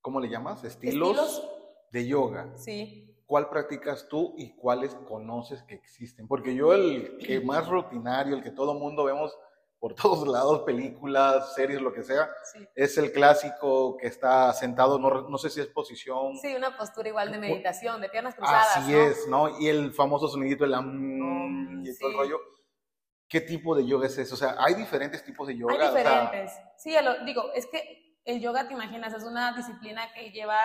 ¿cómo 0.00 0.20
le 0.20 0.28
llamas? 0.28 0.64
Estilos, 0.64 1.10
¿Estilos? 1.10 1.50
de 1.90 2.06
yoga. 2.06 2.52
Sí. 2.56 3.08
¿Cuál 3.26 3.48
practicas 3.48 4.08
tú 4.08 4.34
y 4.36 4.54
cuáles 4.56 4.94
conoces 4.94 5.62
que 5.62 5.74
existen? 5.74 6.28
Porque 6.28 6.54
yo 6.54 6.74
el 6.74 7.18
que 7.18 7.40
más 7.40 7.68
rutinario, 7.68 8.36
el 8.36 8.42
que 8.42 8.50
todo 8.50 8.74
mundo 8.74 9.04
vemos 9.04 9.36
por 9.82 9.94
todos 9.96 10.28
lados, 10.28 10.60
películas, 10.60 11.56
series, 11.56 11.82
lo 11.82 11.92
que 11.92 12.04
sea, 12.04 12.30
es 12.76 12.96
el 12.98 13.10
clásico 13.10 13.96
que 13.96 14.06
está 14.06 14.52
sentado, 14.52 14.96
no, 14.96 15.28
no, 15.28 15.38
sé 15.38 15.50
si 15.50 15.60
es 15.60 15.66
posición. 15.66 16.38
Sí, 16.38 16.54
una 16.54 16.76
postura 16.76 17.08
igual 17.08 17.32
de 17.32 17.38
meditación, 17.38 18.00
de 18.00 18.08
piernas 18.08 18.36
cruzadas. 18.36 18.76
Así 18.76 18.94
es, 18.94 19.26
¿no? 19.26 19.58
Y 19.58 19.66
el 19.66 19.92
famoso 19.92 20.28
sonidito, 20.28 20.64
el 20.64 20.70
y 20.70 21.98
todo 21.98 22.10
el 22.10 22.16
rollo. 22.16 22.38
¿Qué 23.28 23.40
tipo 23.40 23.74
de 23.74 23.84
yoga 23.84 24.06
es 24.06 24.16
eso? 24.18 24.34
O 24.34 24.38
sea, 24.38 24.54
hay 24.56 24.74
diferentes 24.74 25.24
tipos 25.24 25.48
de 25.48 25.56
yoga. 25.56 25.74
Hay 25.74 25.88
diferentes. 25.88 26.52
sí, 26.76 26.94
digo, 27.26 27.52
es 27.52 27.66
que 27.66 28.20
el 28.24 28.40
yoga, 28.40 28.68
te 28.68 28.74
imaginas, 28.74 29.12
es 29.14 29.24
una 29.24 29.56
disciplina 29.56 30.12
que 30.14 30.30
lleva 30.30 30.60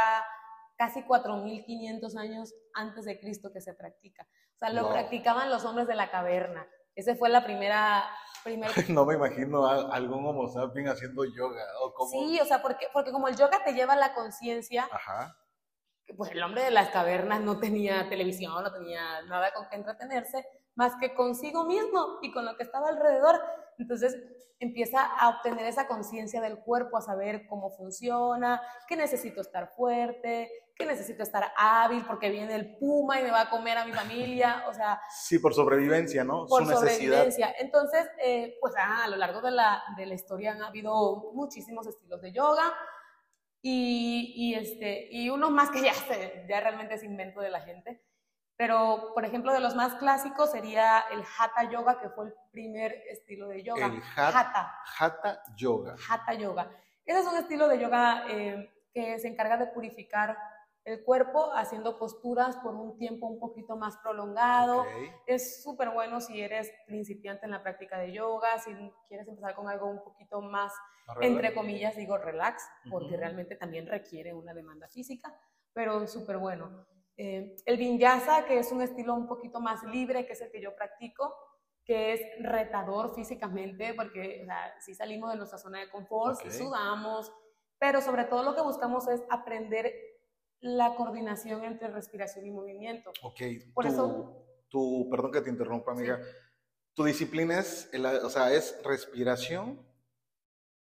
casi 0.77 1.01
4.500 1.01 2.19
años 2.19 2.53
antes 2.75 3.05
de 3.05 3.19
Cristo 3.19 3.49
que 3.51 3.61
se 3.61 3.73
practica. 3.73 4.27
O 4.53 4.59
sea, 4.59 4.69
lo 4.69 4.91
practicaban 4.91 5.49
los 5.49 5.65
hombres 5.65 5.87
de 5.87 5.95
la 5.95 6.11
caverna. 6.11 6.67
Esa 6.97 7.15
fue 7.15 7.29
la 7.29 7.45
primera 7.45 8.03
no 8.89 9.05
me 9.05 9.15
imagino 9.15 9.67
a 9.67 9.93
algún 9.93 10.25
homo 10.25 10.47
sapiens 10.47 10.89
haciendo 10.89 11.25
yoga. 11.25 11.63
¿o 11.81 12.07
Sí, 12.07 12.39
o 12.39 12.45
sea, 12.45 12.61
porque, 12.61 12.87
porque 12.91 13.11
como 13.11 13.27
el 13.27 13.35
yoga 13.35 13.63
te 13.63 13.73
lleva 13.73 13.93
a 13.93 13.97
la 13.97 14.13
conciencia, 14.13 14.87
pues 16.15 16.31
el 16.31 16.41
hombre 16.41 16.63
de 16.63 16.71
las 16.71 16.89
cavernas 16.89 17.41
no 17.41 17.59
tenía 17.59 18.09
televisión, 18.09 18.63
no 18.63 18.71
tenía 18.71 19.21
nada 19.23 19.51
con 19.53 19.67
que 19.69 19.75
entretenerse, 19.75 20.45
más 20.75 20.93
que 20.99 21.13
consigo 21.13 21.65
mismo 21.65 22.19
y 22.21 22.31
con 22.31 22.45
lo 22.45 22.55
que 22.55 22.63
estaba 22.63 22.89
alrededor. 22.89 23.39
Entonces 23.77 24.15
empieza 24.59 25.05
a 25.05 25.29
obtener 25.29 25.65
esa 25.65 25.87
conciencia 25.87 26.41
del 26.41 26.59
cuerpo, 26.59 26.97
a 26.97 27.01
saber 27.01 27.45
cómo 27.47 27.69
funciona, 27.69 28.61
que 28.87 28.95
necesito 28.95 29.41
estar 29.41 29.73
fuerte, 29.75 30.49
que 30.77 30.85
necesito 30.85 31.23
estar 31.23 31.51
hábil 31.57 32.05
porque 32.05 32.29
viene 32.29 32.53
el 32.53 32.77
puma 32.77 33.19
y 33.19 33.23
me 33.23 33.31
va 33.31 33.41
a 33.41 33.49
comer 33.49 33.77
a 33.77 33.85
mi 33.85 33.93
familia, 33.93 34.65
o 34.67 34.73
sea... 34.73 35.01
Sí, 35.09 35.39
por 35.39 35.53
sobrevivencia, 35.53 36.23
¿no? 36.23 36.45
Por 36.45 36.65
sobrevivencia. 36.65 37.55
Entonces, 37.57 38.07
eh, 38.23 38.57
pues 38.61 38.73
ah, 38.77 39.05
a 39.05 39.07
lo 39.07 39.15
largo 39.15 39.41
de 39.41 39.51
la, 39.51 39.83
de 39.97 40.05
la 40.05 40.13
historia 40.13 40.51
han 40.51 40.61
habido 40.61 41.31
muchísimos 41.33 41.87
estilos 41.87 42.21
de 42.21 42.31
yoga 42.31 42.75
y, 43.61 44.33
y, 44.35 44.53
este, 44.53 45.07
y 45.11 45.29
uno 45.29 45.49
más 45.49 45.71
que 45.71 45.81
ya, 45.81 45.93
ya 46.47 46.59
realmente 46.59 46.93
es 46.93 47.03
invento 47.03 47.41
de 47.41 47.49
la 47.49 47.61
gente. 47.61 48.03
Pero, 48.55 49.11
por 49.13 49.23
ejemplo, 49.25 49.53
de 49.53 49.59
los 49.59 49.75
más 49.75 49.95
clásicos 49.95 50.51
sería 50.51 51.05
el 51.11 51.21
Hatha 51.21 51.69
Yoga, 51.69 51.99
que 51.99 52.09
fue 52.09 52.25
el 52.25 52.33
primer 52.51 52.91
estilo 53.07 53.47
de 53.49 53.61
yoga. 53.61 53.85
El 53.85 54.01
Hatha. 54.15 54.79
Hatha 54.97 55.43
Yoga. 55.55 55.95
Hatha 56.09 56.33
Yoga. 56.33 56.71
Ese 57.05 57.19
es 57.19 57.25
un 57.27 57.37
estilo 57.37 57.67
de 57.67 57.79
yoga 57.79 58.25
eh, 58.27 58.73
que 58.91 59.19
se 59.19 59.27
encarga 59.27 59.57
de 59.57 59.67
purificar 59.67 60.35
el 60.87 61.03
cuerpo 61.03 61.51
haciendo 61.53 61.99
posturas 61.99 62.55
por 62.57 62.73
un 62.73 62.97
tiempo 62.97 63.27
un 63.27 63.39
poquito 63.39 63.75
más 63.75 63.97
prolongado. 63.97 64.85
Es 65.25 65.61
súper 65.61 65.89
bueno 65.89 66.21
si 66.21 66.39
eres 66.39 66.71
principiante 66.85 67.45
en 67.45 67.51
la 67.51 67.61
práctica 67.61 67.99
de 67.99 68.13
yoga, 68.13 68.57
si 68.57 68.71
quieres 69.05 69.27
empezar 69.27 69.53
con 69.53 69.67
algo 69.67 69.87
un 69.87 70.01
poquito 70.01 70.41
más, 70.41 70.71
entre 71.19 71.53
comillas, 71.53 71.97
digo 71.97 72.17
relax, 72.17 72.63
porque 72.89 73.17
realmente 73.17 73.57
también 73.57 73.85
requiere 73.85 74.33
una 74.33 74.53
demanda 74.53 74.87
física, 74.87 75.37
pero 75.73 76.07
súper 76.07 76.37
bueno. 76.37 76.87
Eh, 77.17 77.53
el 77.65 77.77
vinyasa, 77.77 78.45
que 78.45 78.57
es 78.57 78.71
un 78.71 78.81
estilo 78.81 79.13
un 79.13 79.27
poquito 79.27 79.59
más 79.59 79.83
libre, 79.83 80.25
que 80.25 80.33
es 80.33 80.41
el 80.41 80.51
que 80.51 80.61
yo 80.61 80.73
practico, 80.73 81.35
que 81.83 82.13
es 82.13 82.21
retador 82.39 83.13
físicamente, 83.13 83.93
porque 83.93 84.47
si 84.79 84.95
salimos 84.95 85.31
de 85.31 85.37
nuestra 85.37 85.57
zona 85.57 85.79
de 85.79 85.89
confort, 85.89 86.39
si 86.39 86.49
sudamos, 86.49 87.29
pero 87.77 88.01
sobre 88.01 88.25
todo 88.25 88.43
lo 88.43 88.55
que 88.55 88.61
buscamos 88.61 89.07
es 89.07 89.21
aprender 89.29 89.93
la 90.59 90.95
coordinación 90.95 91.63
entre 91.63 91.87
respiración 91.89 92.45
y 92.45 92.51
movimiento. 92.51 93.11
Ok. 93.21 93.41
Por 93.73 93.85
eso... 93.85 94.43
Tu, 94.69 95.07
perdón 95.09 95.31
que 95.31 95.41
te 95.41 95.49
interrumpa, 95.49 95.93
amiga. 95.93 96.19
Tu 96.93 97.05
disciplina 97.05 97.59
es, 97.59 97.89
o 98.23 98.29
sea, 98.29 98.51
es 98.51 98.81
respiración. 98.83 99.85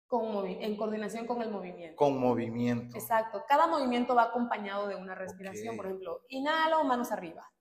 Con 0.08 0.48
en 0.48 0.76
coordinación 0.78 1.28
con 1.28 1.42
el 1.42 1.52
movimiento. 1.52 1.96
Con 1.96 2.18
movimiento. 2.18 2.98
Exacto. 2.98 3.44
Cada 3.48 3.68
movimiento 3.68 4.16
va 4.16 4.24
acompañado 4.24 4.88
de 4.88 4.96
una 4.96 5.14
respiración. 5.14 5.78
Por 5.78 5.86
ejemplo, 5.86 6.22
inhalo, 6.30 6.84
manos 6.84 7.12
arriba. 7.12 7.52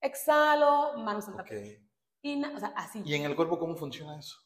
Exhalo, 0.00 0.96
manos 0.98 1.28
al 1.28 1.36
tapete. 1.36 1.82
o 2.22 2.58
sea, 2.58 2.72
así. 2.76 3.02
¿Y 3.04 3.14
en 3.14 3.24
el 3.24 3.36
cuerpo 3.36 3.58
cómo 3.58 3.76
funciona 3.76 4.18
eso? 4.18 4.38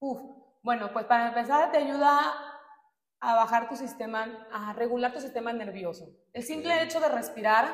Uf, 0.00 0.20
bueno, 0.62 0.92
pues 0.92 1.06
para 1.06 1.28
empezar 1.28 1.70
te 1.70 1.78
ayuda 1.78 2.51
a 3.24 3.36
bajar 3.36 3.68
tu 3.68 3.76
sistema, 3.76 4.48
a 4.52 4.72
regular 4.72 5.12
tu 5.12 5.20
sistema 5.20 5.52
nervioso. 5.52 6.08
El 6.32 6.42
simple 6.42 6.82
hecho 6.82 6.98
de 6.98 7.08
respirar 7.08 7.72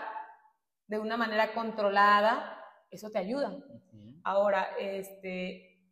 de 0.86 0.98
una 0.98 1.16
manera 1.16 1.54
controlada, 1.54 2.62
eso 2.90 3.10
te 3.10 3.18
ayuda. 3.18 3.56
Ahora, 4.24 4.76
este, 4.78 5.90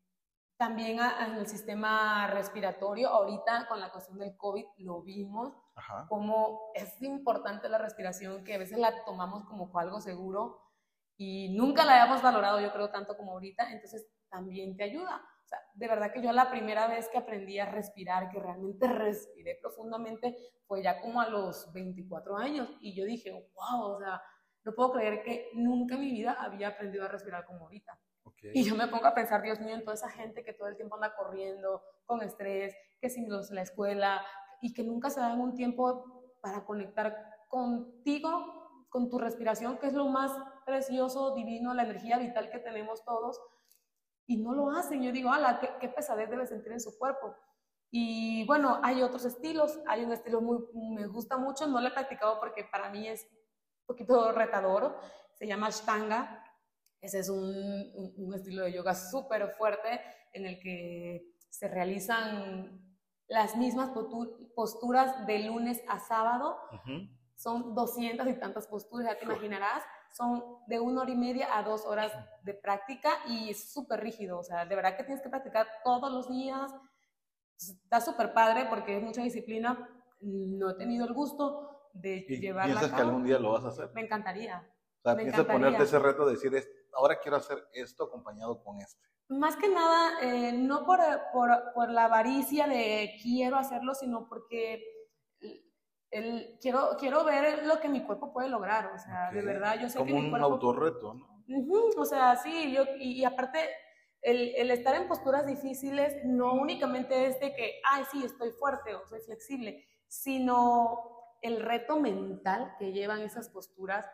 también 0.58 0.98
en 1.00 1.36
el 1.36 1.46
sistema 1.46 2.26
respiratorio, 2.26 3.08
ahorita 3.08 3.66
con 3.66 3.80
la 3.80 3.90
cuestión 3.90 4.18
del 4.18 4.36
COVID 4.36 4.66
lo 4.76 5.02
vimos, 5.02 5.54
como 6.10 6.70
es 6.74 7.00
importante 7.00 7.70
la 7.70 7.78
respiración, 7.78 8.44
que 8.44 8.54
a 8.54 8.58
veces 8.58 8.76
la 8.76 9.04
tomamos 9.06 9.44
como 9.46 9.70
algo 9.78 10.02
seguro 10.02 10.60
y 11.16 11.56
nunca 11.56 11.86
la 11.86 12.02
habíamos 12.02 12.20
valorado, 12.20 12.60
yo 12.60 12.72
creo, 12.74 12.90
tanto 12.90 13.16
como 13.16 13.32
ahorita, 13.32 13.72
entonces 13.72 14.06
también 14.28 14.76
te 14.76 14.84
ayuda. 14.84 15.26
O 15.46 15.48
sea, 15.48 15.60
de 15.74 15.86
verdad 15.86 16.12
que 16.12 16.20
yo 16.20 16.32
la 16.32 16.50
primera 16.50 16.88
vez 16.88 17.08
que 17.08 17.18
aprendí 17.18 17.60
a 17.60 17.66
respirar, 17.66 18.28
que 18.30 18.40
realmente 18.40 18.88
respiré 18.92 19.56
profundamente, 19.60 20.36
fue 20.66 20.82
ya 20.82 21.00
como 21.00 21.20
a 21.20 21.28
los 21.28 21.72
24 21.72 22.36
años. 22.36 22.68
Y 22.80 22.96
yo 22.96 23.04
dije, 23.04 23.30
wow, 23.30 23.92
o 23.92 23.98
sea, 24.00 24.20
no 24.64 24.74
puedo 24.74 24.94
creer 24.94 25.22
que 25.22 25.50
nunca 25.54 25.94
en 25.94 26.00
mi 26.00 26.10
vida 26.10 26.36
había 26.40 26.68
aprendido 26.68 27.04
a 27.04 27.08
respirar 27.08 27.46
como 27.46 27.60
ahorita. 27.60 27.96
Y 28.52 28.64
yo 28.64 28.74
me 28.74 28.88
pongo 28.88 29.06
a 29.06 29.14
pensar, 29.14 29.40
Dios 29.40 29.60
mío, 29.60 29.74
en 29.74 29.82
toda 29.82 29.94
esa 29.94 30.10
gente 30.10 30.42
que 30.44 30.52
todo 30.52 30.68
el 30.68 30.76
tiempo 30.76 30.96
anda 30.96 31.14
corriendo, 31.14 31.82
con 32.04 32.22
estrés, 32.22 32.74
que 33.00 33.08
sin 33.08 33.28
los 33.28 33.50
la 33.50 33.62
escuela, 33.62 34.24
y 34.60 34.72
que 34.72 34.82
nunca 34.82 35.10
se 35.10 35.20
dan 35.20 35.40
un 35.40 35.54
tiempo 35.54 36.38
para 36.40 36.64
conectar 36.64 37.16
contigo, 37.48 38.86
con 38.88 39.08
tu 39.08 39.18
respiración, 39.18 39.78
que 39.78 39.86
es 39.86 39.94
lo 39.94 40.06
más 40.06 40.32
precioso, 40.64 41.34
divino, 41.34 41.72
la 41.74 41.84
energía 41.84 42.18
vital 42.18 42.50
que 42.50 42.58
tenemos 42.58 43.04
todos 43.04 43.40
y 44.26 44.38
no 44.38 44.54
lo 44.54 44.70
hacen. 44.70 45.02
Yo 45.02 45.12
digo, 45.12 45.30
ala, 45.30 45.60
qué, 45.60 45.70
qué 45.80 45.88
pesadez 45.88 46.28
debe 46.28 46.46
sentir 46.46 46.72
en 46.72 46.80
su 46.80 46.98
cuerpo. 46.98 47.34
Y 47.90 48.44
bueno, 48.46 48.80
hay 48.82 49.02
otros 49.02 49.24
estilos. 49.24 49.78
Hay 49.86 50.04
un 50.04 50.12
estilo 50.12 50.40
muy, 50.40 50.58
me 50.74 51.06
gusta 51.06 51.36
mucho, 51.36 51.66
no 51.66 51.80
lo 51.80 51.88
he 51.88 51.92
practicado 51.92 52.38
porque 52.40 52.64
para 52.64 52.90
mí 52.90 53.08
es 53.08 53.22
un 53.22 53.86
poquito 53.86 54.32
retador. 54.32 54.98
Se 55.34 55.46
llama 55.46 55.68
Ashtanga. 55.68 56.42
Ese 57.00 57.20
es 57.20 57.28
un, 57.28 58.14
un, 58.16 58.34
estilo 58.34 58.64
de 58.64 58.72
yoga 58.72 58.94
súper 58.94 59.50
fuerte 59.52 60.00
en 60.32 60.46
el 60.46 60.58
que 60.58 61.36
se 61.50 61.68
realizan 61.68 62.82
las 63.28 63.56
mismas 63.56 63.90
posturas 64.54 65.26
de 65.26 65.40
lunes 65.40 65.82
a 65.88 66.00
sábado. 66.00 66.58
Son 67.36 67.74
200 67.74 68.26
y 68.28 68.34
tantas 68.34 68.66
posturas, 68.66 69.08
ya 69.12 69.18
te 69.18 69.24
imaginarás 69.24 69.82
son 70.16 70.42
de 70.66 70.80
una 70.80 71.02
hora 71.02 71.10
y 71.10 71.16
media 71.16 71.56
a 71.56 71.62
dos 71.62 71.84
horas 71.84 72.10
de 72.42 72.54
práctica 72.54 73.10
y 73.26 73.50
es 73.50 73.72
súper 73.72 74.00
rígido, 74.00 74.38
o 74.38 74.42
sea, 74.42 74.64
de 74.64 74.74
verdad 74.74 74.96
que 74.96 75.04
tienes 75.04 75.22
que 75.22 75.28
practicar 75.28 75.66
todos 75.84 76.10
los 76.10 76.28
días. 76.28 76.72
Está 77.58 78.00
súper 78.00 78.32
padre 78.32 78.66
porque 78.68 78.96
es 78.96 79.02
mucha 79.02 79.22
disciplina. 79.22 79.88
No 80.20 80.70
he 80.70 80.74
tenido 80.74 81.06
el 81.06 81.12
gusto 81.12 81.90
de 81.92 82.24
¿Y 82.28 82.40
llevarla 82.40 82.80
¿Piensas 82.80 82.96
que 82.96 83.02
algún 83.02 83.24
día 83.24 83.38
lo 83.38 83.52
vas 83.52 83.64
a 83.64 83.68
hacer? 83.68 83.90
Me 83.94 84.02
encantaría. 84.02 84.66
O 85.00 85.02
sea, 85.02 85.16
piensas 85.16 85.44
ponerte 85.44 85.82
ese 85.82 85.98
reto 85.98 86.26
de 86.26 86.32
decir, 86.32 86.52
ahora 86.94 87.18
quiero 87.20 87.36
hacer 87.36 87.68
esto 87.74 88.04
acompañado 88.04 88.62
con 88.62 88.80
este. 88.80 89.00
Más 89.28 89.56
que 89.56 89.68
nada, 89.68 90.20
eh, 90.22 90.52
no 90.52 90.86
por, 90.86 91.00
por, 91.32 91.50
por 91.74 91.90
la 91.90 92.04
avaricia 92.04 92.66
de 92.66 93.18
quiero 93.22 93.56
hacerlo, 93.56 93.94
sino 93.94 94.28
porque 94.28 94.82
el, 96.10 96.58
quiero, 96.60 96.96
quiero 96.98 97.24
ver 97.24 97.66
lo 97.66 97.80
que 97.80 97.88
mi 97.88 98.02
cuerpo 98.02 98.32
puede 98.32 98.48
lograr, 98.48 98.86
o 98.86 98.98
sea, 98.98 99.30
de 99.32 99.42
verdad, 99.42 99.78
yo 99.80 99.88
sé 99.88 99.98
Como 99.98 100.08
que 100.08 100.14
mi 100.14 100.30
cuerpo... 100.30 100.46
un 100.46 100.52
autorreto, 100.52 101.14
¿no? 101.14 101.36
o 101.96 102.04
sea, 102.04 102.36
sí, 102.36 102.72
yo, 102.72 102.84
y, 102.98 103.24
aparte, 103.24 103.58
el, 104.22 104.54
el, 104.56 104.70
estar 104.70 104.94
en 104.94 105.06
posturas 105.06 105.46
difíciles 105.46 106.16
no 106.24 106.54
únicamente 106.54 107.26
es 107.26 107.38
de 107.38 107.54
que, 107.54 107.80
ay, 107.92 108.04
sí, 108.10 108.24
estoy 108.24 108.50
fuerte 108.50 108.94
o 108.94 109.06
soy 109.06 109.20
flexible, 109.20 109.84
sino 110.08 111.16
el 111.42 111.60
reto 111.60 112.00
mental 112.00 112.74
que 112.78 112.92
llevan 112.92 113.20
esas 113.20 113.48
posturas, 113.48 114.08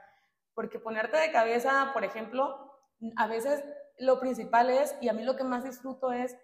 porque 0.55 0.79
ponerte 0.79 1.17
de 1.17 1.33
cabeza, 1.33 1.91
por 1.95 2.05
ejemplo, 2.05 2.73
a 3.17 3.27
veces 3.27 3.65
lo 3.99 4.21
principal 4.21 4.71
es, 4.71 4.95
y 5.01 5.09
a 5.09 5.13
mí 5.13 5.23
lo 5.23 5.37
que 5.37 5.45
más 5.45 5.65
disfruto 5.65 6.13
es 6.13 6.37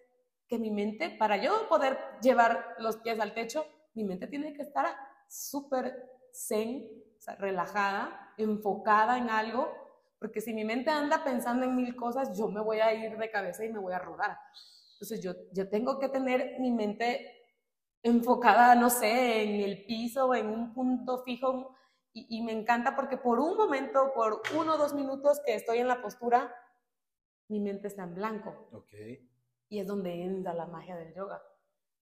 que 0.49 0.59
mi 0.59 0.71
mente, 0.71 1.11
para 1.11 1.37
yo 1.37 1.69
poder 1.69 1.99
llevar 2.23 2.75
los 2.79 2.97
pies 2.99 3.21
al 3.21 3.35
techo, 3.35 3.67
mi 3.95 4.05
mente 4.05 4.27
tiene 4.27 4.55
que 4.55 4.63
estar 4.63 4.87
súper 5.29 6.11
zen, 6.33 6.89
o 7.19 7.21
sea, 7.21 7.37
relajada, 7.37 8.35
enfocada 8.37 9.19
en 9.19 9.31
algo, 9.31 9.73
porque 10.19 10.41
si 10.41 10.53
mi 10.53 10.65
mente 10.65 10.91
anda 10.91 11.23
pensando 11.23 11.65
en 11.65 11.77
mil 11.77 11.95
cosas, 11.95 12.37
yo 12.37 12.49
me 12.49 12.61
voy 12.61 12.81
a 12.81 12.93
ir 12.93 13.17
de 13.17 13.31
cabeza 13.31 13.65
y 13.65 13.73
me 13.73 13.79
voy 13.79 13.93
a 13.93 13.99
rodar. 13.99 14.37
Entonces 14.95 15.23
yo, 15.23 15.33
yo 15.53 15.69
tengo 15.69 15.99
que 15.99 16.09
tener 16.09 16.59
mi 16.59 16.73
mente 16.73 17.39
enfocada, 18.03 18.75
no 18.75 18.91
sé, 18.91 19.43
en 19.45 19.61
el 19.61 19.85
piso 19.85 20.35
en 20.35 20.49
un 20.49 20.75
punto 20.75 21.23
fijo. 21.23 21.77
Y, 22.13 22.39
y, 22.39 22.43
me 22.43 22.53
encanta 22.53 22.97
porque 22.97 23.17
por 23.17 23.39
un 23.39 23.57
momento, 23.57 24.13
por 24.15 24.43
uno 24.57 24.75
o 24.75 24.79
dos 24.79 24.95
minutos 24.95 25.41
que 25.45 25.55
estoy 25.55 25.79
en 25.79 25.87
la 25.87 26.03
postura, 26.03 26.53
mi 27.49 27.61
mente 27.61 27.89
está 27.89 28.05
en 28.05 28.15
blanco. 28.15 28.69
Y 29.69 29.79
es 29.79 29.87
donde 29.87 30.23
entra 30.23 30.55
la 30.55 30.67
magia 30.67 30.97
del 30.97 31.15
yoga, 31.15 31.43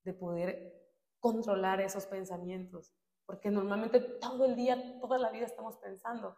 de 0.04 0.14
poder 0.14 0.72
controlar 1.18 1.80
esos 1.80 2.06
pensamientos. 2.06 2.94
Porque 3.26 3.50
normalmente 3.50 4.00
todo 4.00 4.44
el 4.44 4.54
día, 4.56 4.98
toda 5.00 5.18
la 5.18 5.30
vida 5.30 5.46
estamos 5.46 5.76
pensando. 5.78 6.36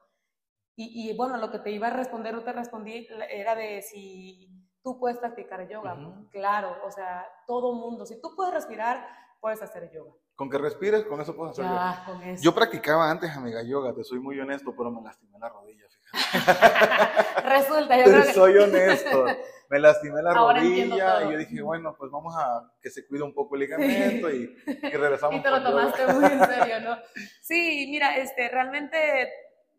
Y, 0.74 1.10
y 1.10 1.16
bueno, 1.16 1.36
lo 1.36 1.50
que 1.50 1.58
te 1.58 1.70
iba 1.70 1.88
a 1.88 1.92
responder, 1.92 2.34
no 2.34 2.42
te 2.42 2.52
respondí, 2.52 3.06
era 3.30 3.54
de 3.54 3.82
si 3.82 4.48
tú 4.82 4.98
puedes 4.98 5.18
practicar 5.18 5.68
yoga. 5.68 5.94
Uh 5.94 5.98
-huh. 5.98 6.30
Claro, 6.30 6.76
o 6.84 6.90
sea, 6.90 7.26
todo 7.46 7.74
mundo. 7.74 8.06
Si 8.06 8.20
tú 8.20 8.34
puedes 8.34 8.54
respirar, 8.54 9.06
puedes 9.40 9.60
hacer 9.60 9.90
yoga. 9.92 10.12
Con 10.34 10.48
que 10.48 10.56
respires, 10.56 11.04
con 11.04 11.20
eso 11.20 11.34
puedes 11.34 11.52
hacer 11.52 11.64
yoga. 11.64 12.04
con 12.06 12.22
eso. 12.22 12.42
Yo 12.42 12.54
practicaba 12.54 13.10
antes, 13.10 13.36
amiga, 13.36 13.60
yoga, 13.62 13.92
te 13.92 14.04
soy 14.04 14.20
muy 14.20 14.38
honesto, 14.38 14.72
pero 14.76 14.90
me 14.90 15.02
lastimé 15.02 15.36
la 15.38 15.48
rodilla, 15.48 15.84
fíjate. 15.88 17.40
Resulta, 17.48 17.98
yo 17.98 18.04
creo 18.04 18.20
Te 18.22 18.26
que... 18.28 18.34
soy 18.34 18.56
honesto. 18.56 19.26
Me 19.68 19.78
lastimé 19.78 20.22
la 20.22 20.32
Ahora 20.32 20.60
rodilla 20.60 21.24
y 21.24 21.32
yo 21.32 21.38
dije, 21.38 21.60
bueno, 21.62 21.94
pues 21.98 22.10
vamos 22.10 22.34
a 22.36 22.72
que 22.80 22.90
se 22.90 23.06
cuide 23.06 23.22
un 23.22 23.34
poco 23.34 23.54
el 23.54 23.60
ligamento 23.62 24.30
y, 24.30 24.56
y 24.66 24.90
regresamos. 24.96 25.36
Y 25.36 25.42
te 25.42 25.50
lo 25.50 25.58
yoga. 25.58 25.70
tomaste 25.70 26.06
muy 26.14 26.24
en 26.24 26.44
serio, 26.46 26.80
¿no? 26.80 26.96
Sí, 27.42 27.86
mira, 27.90 28.16
este, 28.16 28.48
realmente 28.48 29.30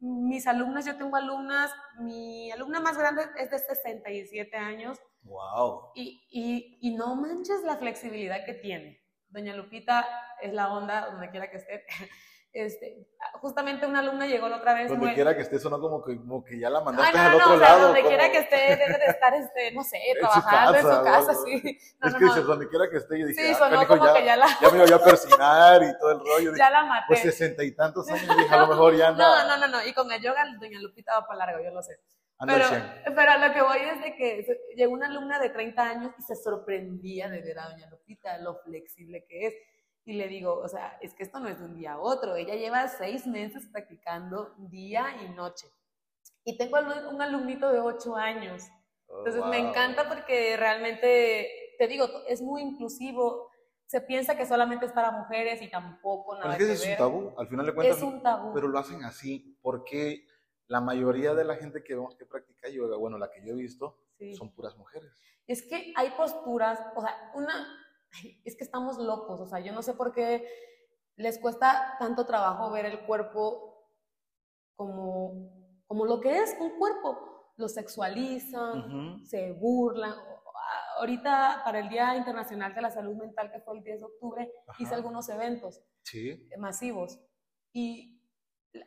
mis 0.02 0.48
alumnas, 0.48 0.86
yo 0.86 0.96
tengo 0.98 1.16
alumnas, 1.18 1.72
mi 2.00 2.52
alumna 2.52 2.80
más 2.80 2.98
grande 2.98 3.24
es 3.38 3.50
de 3.52 3.60
67 3.60 4.56
años 4.56 4.98
Wow. 5.24 5.92
y, 5.96 6.26
y, 6.32 6.78
y 6.82 6.96
no 6.96 7.16
manches 7.16 7.64
la 7.64 7.78
flexibilidad 7.78 8.46
que 8.46 8.54
tiene. 8.54 9.02
Doña 9.28 9.56
Lupita 9.56 10.06
es 10.42 10.54
la 10.54 10.72
onda, 10.74 11.08
donde 11.12 11.30
quiera 11.30 11.50
que 11.52 11.58
esté. 11.58 11.86
Este, 12.52 13.08
justamente 13.42 13.86
una 13.86 14.00
alumna 14.00 14.26
llegó 14.26 14.50
la 14.50 14.58
otra 14.58 14.74
vez. 14.74 14.90
Donde 14.90 15.06
muy- 15.06 15.14
quiera 15.14 15.36
que 15.36 15.44
esté, 15.44 15.60
sonó 15.60 15.80
como 15.80 16.04
que, 16.04 16.18
como 16.18 16.44
que 16.44 16.60
ya 16.60 16.72
la 16.72 16.82
mandaste 16.82 17.16
no, 17.16 17.24
al 17.24 17.30
no, 17.32 17.38
otro 17.38 17.48
no, 17.50 17.56
o 17.56 17.60
sea, 17.60 17.70
lado. 17.70 17.82
donde 17.88 18.00
como- 18.02 18.10
quiera 18.10 18.32
que 18.32 18.38
esté 18.40 18.56
debe 18.76 18.98
de 18.98 19.06
estar, 19.06 19.34
este, 19.36 19.72
no 19.72 19.84
sé, 19.84 19.98
En 19.98 20.14
su 20.16 20.20
trabajando 20.20 20.76
en 20.78 20.82
su 20.82 21.04
casa, 21.04 21.34
¿no? 21.34 21.44
sí. 21.46 21.80
No, 22.00 22.08
es 22.08 22.14
no, 22.14 22.20
que 22.20 22.26
no. 22.26 22.32
dices, 22.34 22.48
donde 22.48 22.70
quiera 22.70 22.90
que 22.90 22.98
esté, 22.98 23.20
yo 23.20 23.28
dije, 23.28 23.42
Sí, 23.46 23.52
ah, 23.54 23.58
sonó 23.60 23.88
como 23.88 24.06
ya, 24.06 24.14
que 24.16 24.26
ya 24.26 24.36
la, 24.36 24.48
ya 24.60 24.70
me 24.72 24.80
voy 24.80 24.92
a 24.92 25.00
persinar 25.04 25.84
y 25.84 25.98
todo 26.00 26.12
el 26.12 26.20
rollo. 26.20 26.52
Dije, 26.52 26.58
ya 26.58 26.70
la 26.72 26.84
maté. 26.86 27.06
pues 27.08 27.20
sesenta 27.22 27.64
y 27.64 27.72
tantos 27.76 28.10
años, 28.10 28.36
dije, 28.36 28.54
a 28.54 28.58
lo 28.58 28.68
mejor 28.68 28.96
ya 28.96 29.08
anda, 29.10 29.46
No, 29.46 29.48
no, 29.48 29.68
no, 29.68 29.68
no. 29.78 29.86
Y 29.88 29.94
con 29.94 30.12
el 30.12 30.20
yoga, 30.22 30.44
doña 30.60 30.80
Lupita 30.82 31.20
va 31.20 31.28
para 31.28 31.46
largo, 31.46 31.64
yo 31.64 31.70
lo 31.72 31.84
sé. 31.84 32.00
Pero, 32.48 32.64
al 32.66 32.70
100. 33.04 33.04
pero 33.16 33.32
a 33.32 33.48
lo 33.48 33.54
que 33.54 33.62
voy 33.62 33.78
es 33.80 34.02
de 34.02 34.16
que 34.16 34.48
llegó 34.76 34.94
una 34.94 35.08
alumna 35.08 35.40
de 35.40 35.50
30 35.50 35.84
años 35.84 36.14
y 36.18 36.22
se 36.24 36.36
sorprendía 36.36 37.30
de 37.30 37.42
ver 37.42 37.60
a 37.60 37.70
doña 37.70 37.88
Lupita, 37.92 38.38
lo 38.40 38.56
flexible 38.62 39.26
que 39.30 39.48
es. 39.48 39.54
Y 40.06 40.14
le 40.14 40.28
digo, 40.28 40.56
o 40.58 40.68
sea, 40.68 40.98
es 41.02 41.14
que 41.14 41.24
esto 41.24 41.40
no 41.40 41.48
es 41.50 41.60
de 41.60 41.66
un 41.66 41.76
día 41.76 41.94
a 41.94 42.00
otro. 42.00 42.36
Ella 42.36 42.56
lleva 42.56 42.88
seis 42.88 43.28
meses 43.28 43.68
practicando 43.72 44.56
día 44.58 45.06
y 45.24 45.30
noche. 45.30 45.68
Y 46.44 46.58
tengo 46.58 46.78
un 47.10 47.22
alumnito 47.22 47.72
de 47.72 47.80
8 47.80 48.16
años. 48.16 48.64
Entonces 49.08 49.44
me 49.46 49.58
Oh, 49.60 49.62
Wow. 49.62 49.70
encanta 49.70 50.08
porque 50.08 50.56
realmente, 50.58 51.48
te 51.78 51.88
digo, 51.88 52.08
es 52.28 52.42
muy 52.42 52.62
inclusivo. 52.62 53.50
Se 53.86 54.02
piensa 54.02 54.36
que 54.38 54.46
solamente 54.46 54.86
es 54.86 54.92
para 54.92 55.12
mujeres 55.12 55.62
y 55.62 55.70
tampoco 55.70 56.32
Pero 56.34 56.44
nada 56.44 56.54
es 56.54 56.60
que 56.60 56.66
que 56.68 56.74
es 56.74 56.82
un 56.84 56.90
ver. 56.90 56.98
tabú, 56.98 57.34
al 57.38 57.48
final 57.48 57.66
de 57.66 57.74
cuentas, 57.76 57.98
Es 57.98 58.04
un 58.04 58.22
tabú. 58.24 58.54
pero 58.54 58.68
lo 58.68 58.80
hacen 58.80 59.04
así, 59.04 59.58
porque 59.62 60.26
la 60.68 60.80
mayoría 60.82 61.34
de 61.34 61.44
la 61.44 61.56
gente 61.56 61.84
que 61.84 61.96
vemos 61.96 62.16
que 62.16 62.26
practica 62.26 62.70
yoga, 62.70 62.98
bueno, 62.98 63.18
la 63.18 63.32
que 63.32 63.44
yo 63.46 63.54
he 63.54 63.58
visto, 63.58 63.98
Sí. 64.18 64.34
son 64.36 64.52
puras 64.54 64.76
mujeres. 64.78 65.12
Es 65.48 65.64
que 65.68 65.92
hay 65.96 66.12
posturas, 66.12 66.80
o 66.96 67.02
sea, 67.02 67.32
una, 67.34 67.68
ay, 68.14 68.42
es 68.46 68.56
que 68.56 68.64
estamos 68.64 68.98
locos, 68.98 69.40
o 69.42 69.48
sea, 69.48 69.60
yo 69.60 69.72
no 69.74 69.82
sé 69.82 69.94
por 69.94 70.12
qué 70.14 70.48
les 71.16 71.38
cuesta 71.40 71.96
tanto 72.00 72.26
trabajo 72.26 72.72
ver 72.72 72.86
el 72.86 73.06
cuerpo 73.06 73.88
como, 74.76 75.82
como 75.88 76.06
lo 76.06 76.20
que 76.22 76.40
es 76.40 76.56
un 76.60 76.78
cuerpo. 76.78 77.54
Lo 77.58 77.68
sexualizan, 77.68 79.26
se 79.26 79.52
burlan. 79.52 80.14
Ahorita, 80.98 81.62
para 81.66 81.80
el 81.80 81.90
Día 81.90 82.16
Internacional 82.16 82.74
de 82.74 82.82
la 82.82 82.90
Salud 82.90 83.16
Mental, 83.18 83.52
que 83.52 83.60
fue 83.60 83.78
el 83.78 83.84
10 83.84 84.00
de 84.00 84.06
octubre, 84.06 84.54
hice 84.78 84.86
Ajá. 84.94 84.96
algunos 84.96 85.28
eventos 85.28 85.82
Sí. 86.04 86.48
masivos 86.58 87.20
y 87.74 88.22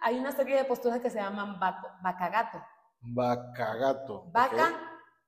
hay 0.01 0.19
una 0.19 0.33
serie 0.33 0.57
de 0.57 0.65
posturas 0.65 1.01
que 1.01 1.11
se 1.11 1.19
llaman. 1.19 1.59
Bacagato. 2.03 2.59
¿ok? 2.59 4.33
vaca 4.33 4.69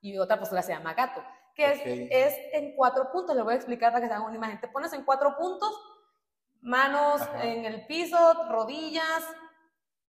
y 0.01 0.17
otra 0.17 0.39
postura 0.39 0.63
se 0.63 0.73
llama 0.73 0.95
gato, 0.95 1.23
que 1.55 1.73
es- 1.73 1.81
Ok. 1.81 1.87
es, 2.11 2.35
en 2.53 2.75
cuatro 2.77 3.11
puntos. 3.13 3.35
Le 3.37 3.43
voy 3.43 3.53
a 3.55 3.57
explicar 3.57 3.93
para 3.93 4.01
que 4.03 4.09
se 4.09 4.15
hagan 4.15 4.27
una 4.27 4.37
imagen. 4.37 4.61
Te 4.61 4.69
pones 4.69 4.93
en 4.93 5.05
cuatro 5.05 5.37
puntos, 5.37 5.71
manos 6.61 7.21
Ajá. 7.23 7.45
en 7.45 7.65
el 7.65 7.87
piso, 7.87 8.17
rodillas, 8.51 9.23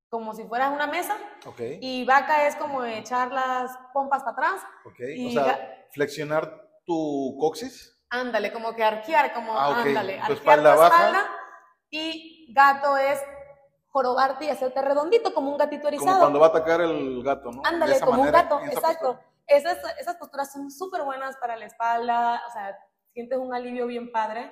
como 0.09 0.33
si 0.35 0.43
fueras 0.43 0.71
una 0.71 0.85
mesa, 0.85 1.17
Ok, 1.47 1.59
y 1.81 2.05
vaca 2.05 2.45
es 2.47 2.55
como 2.55 2.83
echar 2.85 3.31
las 3.31 3.75
pompas 3.93 4.21
para 4.23 4.33
atrás. 4.49 4.61
ok. 4.85 4.99
y 5.15 5.27
O 5.37 5.43
sea, 5.43 5.87
flexionar 5.91 6.61
tu 6.85 7.35
coxis. 7.39 7.89
Ándale, 8.09 8.53
como 8.53 8.75
que 8.75 8.83
arquear, 8.83 9.33
como 9.33 9.57
Ah, 9.57 9.81
ándale, 9.81 10.13
Tu 10.17 10.19
arquear 10.21 10.31
espalda 10.37 10.73
tu 10.75 10.79
baja. 10.81 10.95
espalda. 11.07 11.31
Y 11.89 12.53
gato 12.53 12.95
es 12.97 13.19
jorobarte 13.89 14.45
y 14.45 14.49
hacerte 14.49 14.81
redondito, 14.83 15.33
como 15.33 15.49
un 15.51 15.57
gatito 15.57 15.87
erizado. 15.87 16.09
Como 16.11 16.19
cuando 16.19 16.39
va 16.39 16.45
a 16.47 16.49
atacar 16.49 16.81
el 16.81 17.23
gato, 17.23 17.51
¿no? 17.51 17.61
Ándale, 17.65 17.99
como 17.99 18.11
manera, 18.19 18.41
un 18.43 18.49
gato, 18.49 18.59
exacto. 18.65 19.07
postura. 19.13 19.32
Esas, 19.55 19.77
esas 19.99 20.15
posturas 20.17 20.51
son 20.51 20.69
súper 20.71 21.03
buenas 21.03 21.37
para 21.37 21.55
la 21.57 21.65
espalda, 21.65 22.41
o 22.47 22.51
sea, 22.51 22.77
sientes 23.13 23.37
un 23.37 23.53
alivio 23.53 23.85
bien 23.87 24.11
padre. 24.11 24.51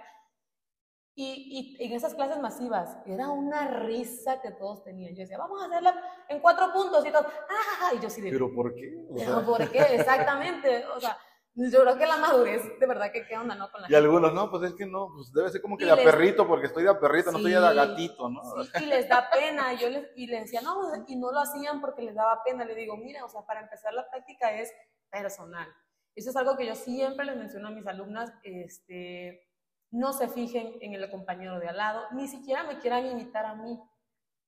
Y, 1.14 1.76
y 1.78 1.86
en 1.86 1.92
esas 1.92 2.16
clases 2.16 2.40
masivas, 2.40 2.98
era 3.06 3.30
una 3.30 3.68
risa 3.68 4.40
que 4.42 4.52
todos 4.52 4.82
tenían. 4.84 5.14
Yo 5.14 5.22
decía, 5.22 5.38
vamos 5.38 5.62
a 5.62 5.66
hacerla 5.66 5.94
en 6.30 6.40
cuatro 6.40 6.72
puntos 6.72 7.06
y 7.06 7.12
todos, 7.12 7.26
¡ah! 7.28 7.92
Y 7.94 8.00
yo 8.00 8.10
sí 8.10 8.22
de, 8.22 8.32
¿Pero 8.32 8.54
por 8.54 8.74
qué? 8.74 9.06
O 9.10 9.18
sea, 9.18 9.28
¿pero 9.28 9.46
por 9.46 9.70
qué? 9.72 9.80
Exactamente. 9.96 10.86
O 10.86 11.00
sea, 11.02 11.18
yo 11.54 11.82
creo 11.82 11.98
que 11.98 12.06
la 12.08 12.16
madurez, 12.16 12.62
de 12.80 12.88
verdad, 12.88 13.12
que 13.12 13.28
qué 13.28 13.38
onda, 13.38 13.56
¿no? 13.56 13.70
Con 13.70 13.82
la 13.82 13.92
y 13.92 13.94
algunos, 13.96 14.34
no, 14.34 14.50
pues 14.50 14.64
es 14.64 14.74
que 14.74 14.86
no, 14.86 15.10
pues 15.14 15.34
debe 15.34 15.50
ser 15.50 15.62
como 15.62 15.78
que 15.78 15.84
Y 15.84 15.90
de 15.90 15.98
les- 15.98 16.06
perrito, 16.06 16.48
porque 16.48 16.68
estoy 16.68 16.84
de 16.86 16.96
perrito, 16.96 17.30
no 17.34 17.40
estoy 17.40 17.52
de 17.52 17.70
Sí, 17.70 17.76
gatito, 17.76 18.30
¿no? 18.30 18.42
Sí, 18.64 18.70
y 18.84 18.86
les 18.86 19.10
da 19.10 19.30
pena. 19.30 19.74
Yo 19.74 19.90
les, 19.90 20.08
y 20.16 20.28
les 20.28 20.44
decía, 20.44 20.62
no, 20.62 20.80
y 21.08 21.18
no 21.18 21.30
lo 21.34 21.42
hacían 21.42 21.82
porque 21.82 22.04
les 22.04 22.16
daba 22.16 22.42
pena. 22.46 22.64
Le 22.64 22.74
digo, 22.74 22.96
mira, 22.96 23.26
o 23.26 23.30
sea, 23.30 23.42
para 23.42 23.60
empezar 23.60 23.94
la 23.94 24.10
práctica 24.10 24.54
es 24.54 24.72
personal. 25.12 25.68
Eso 26.16 26.30
es 26.30 26.36
algo 26.36 26.58
que 26.58 26.66
yo 26.66 26.76
siempre 26.76 27.26
les 27.26 27.38
menciono 27.38 27.68
a 27.68 27.72
mis 27.72 27.88
alumnas, 27.88 28.34
este, 28.44 29.48
no 29.92 30.14
se 30.14 30.28
fijen 30.28 30.78
en 30.82 30.94
el 30.94 31.10
compañero 31.10 31.60
de 31.60 31.68
al 31.68 31.78
lado, 31.78 32.04
ni 32.12 32.28
siquiera 32.28 32.64
me 32.64 32.80
quieran 32.80 33.06
imitar 33.06 33.46
a 33.46 33.56
mí, 33.56 33.80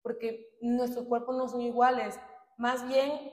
porque 0.01 0.57
nuestros 0.61 1.05
cuerpos 1.05 1.35
no 1.35 1.47
son 1.47 1.61
iguales. 1.61 2.19
Más 2.57 2.87
bien, 2.87 3.31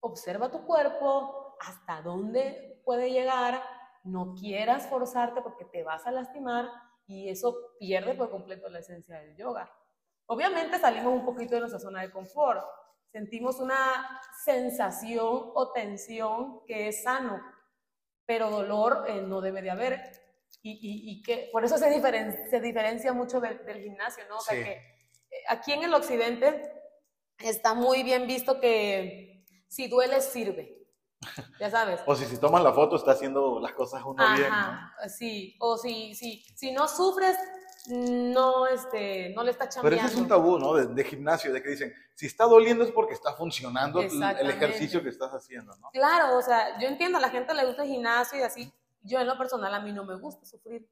observa 0.00 0.50
tu 0.50 0.64
cuerpo, 0.64 1.56
hasta 1.60 2.02
dónde 2.02 2.80
puede 2.84 3.10
llegar, 3.10 3.62
no 4.04 4.34
quieras 4.34 4.86
forzarte 4.88 5.42
porque 5.42 5.64
te 5.64 5.82
vas 5.82 6.06
a 6.06 6.12
lastimar 6.12 6.70
y 7.06 7.28
eso 7.28 7.56
pierde 7.78 8.14
por 8.14 8.30
completo 8.30 8.68
la 8.68 8.78
esencia 8.78 9.18
del 9.20 9.36
yoga. 9.36 9.70
Obviamente 10.26 10.78
salimos 10.78 11.12
un 11.12 11.24
poquito 11.24 11.54
de 11.54 11.60
nuestra 11.60 11.80
zona 11.80 12.02
de 12.02 12.10
confort, 12.10 12.64
sentimos 13.20 13.60
una 13.60 14.20
sensación 14.44 15.26
o 15.54 15.72
tensión 15.72 16.60
que 16.66 16.88
es 16.88 17.02
sano, 17.02 17.40
pero 18.26 18.50
dolor 18.50 19.06
eh, 19.08 19.22
no 19.22 19.40
debe 19.40 19.62
de 19.62 19.70
haber. 19.70 20.02
Y, 20.62 20.72
y- 20.72 21.10
y 21.12 21.22
que 21.22 21.48
por 21.50 21.64
eso 21.64 21.78
se, 21.78 21.88
diferen- 21.88 22.50
se 22.50 22.60
diferencia 22.60 23.14
mucho 23.14 23.40
del, 23.40 23.64
del 23.64 23.80
gimnasio, 23.82 24.24
¿no? 24.28 24.36
O 24.36 24.40
sea 24.40 24.54
Sí. 24.54 24.64
que 24.64 24.72
eh, 24.72 25.44
aquí 25.48 25.72
en 25.72 25.84
el 25.84 25.94
occidente 25.94 26.70
está 27.38 27.72
muy 27.72 28.02
bien 28.02 28.26
visto 28.26 28.60
que 28.60 29.44
si 29.66 29.88
duele, 29.88 30.20
sirve. 30.20 30.86
Ya 31.58 31.70
sabes. 31.70 32.00
O 32.04 32.14
si, 32.14 32.26
si 32.26 32.38
tomas 32.38 32.62
la 32.62 32.74
foto, 32.74 32.96
está 32.96 33.12
haciendo 33.12 33.60
las 33.60 33.72
cosas 33.72 34.02
uno 34.04 34.22
bien, 34.34 34.50
¿no? 34.50 34.54
Ajá, 34.54 35.08
sí. 35.08 35.56
O 35.60 35.78
si, 35.78 36.14
si, 36.14 36.42
si 36.54 36.70
no 36.72 36.86
sufres, 36.86 37.38
no, 37.88 38.66
este, 38.66 39.30
no 39.30 39.42
le 39.42 39.50
está 39.50 39.64
Pero 39.64 39.74
chambeando. 39.74 40.06
ese 40.06 40.14
es 40.14 40.20
un 40.20 40.28
tabú, 40.28 40.58
¿no? 40.58 40.74
De, 40.74 40.86
de 40.86 41.04
gimnasio, 41.04 41.52
de 41.52 41.62
que 41.62 41.70
dicen, 41.70 41.94
si 42.14 42.26
está 42.26 42.44
doliendo 42.44 42.84
es 42.84 42.90
porque 42.92 43.14
está 43.14 43.34
funcionando 43.34 44.00
el- 44.00 44.50
ejercicio 44.50 45.02
que 45.02 45.08
estás 45.10 45.32
haciendo, 45.32 45.74
¿no? 45.76 45.90
Claro, 45.90 46.36
o 46.38 46.42
sea, 46.42 46.78
yo 46.80 46.88
entiendo, 46.88 47.18
a 47.18 47.20
la 47.20 47.30
gente 47.30 47.54
le 47.54 47.64
gusta 47.66 47.82
el 47.84 47.88
gimnasio 47.90 48.38
y 48.38 48.42
así. 48.42 48.72
Yo 49.02 49.20
en 49.20 49.26
lo 49.26 49.38
personal 49.38 49.72
a 49.74 49.80
mí 49.80 49.92
no 49.92 50.04
me 50.04 50.16
gusta 50.16 50.44
sufrir. 50.44 50.88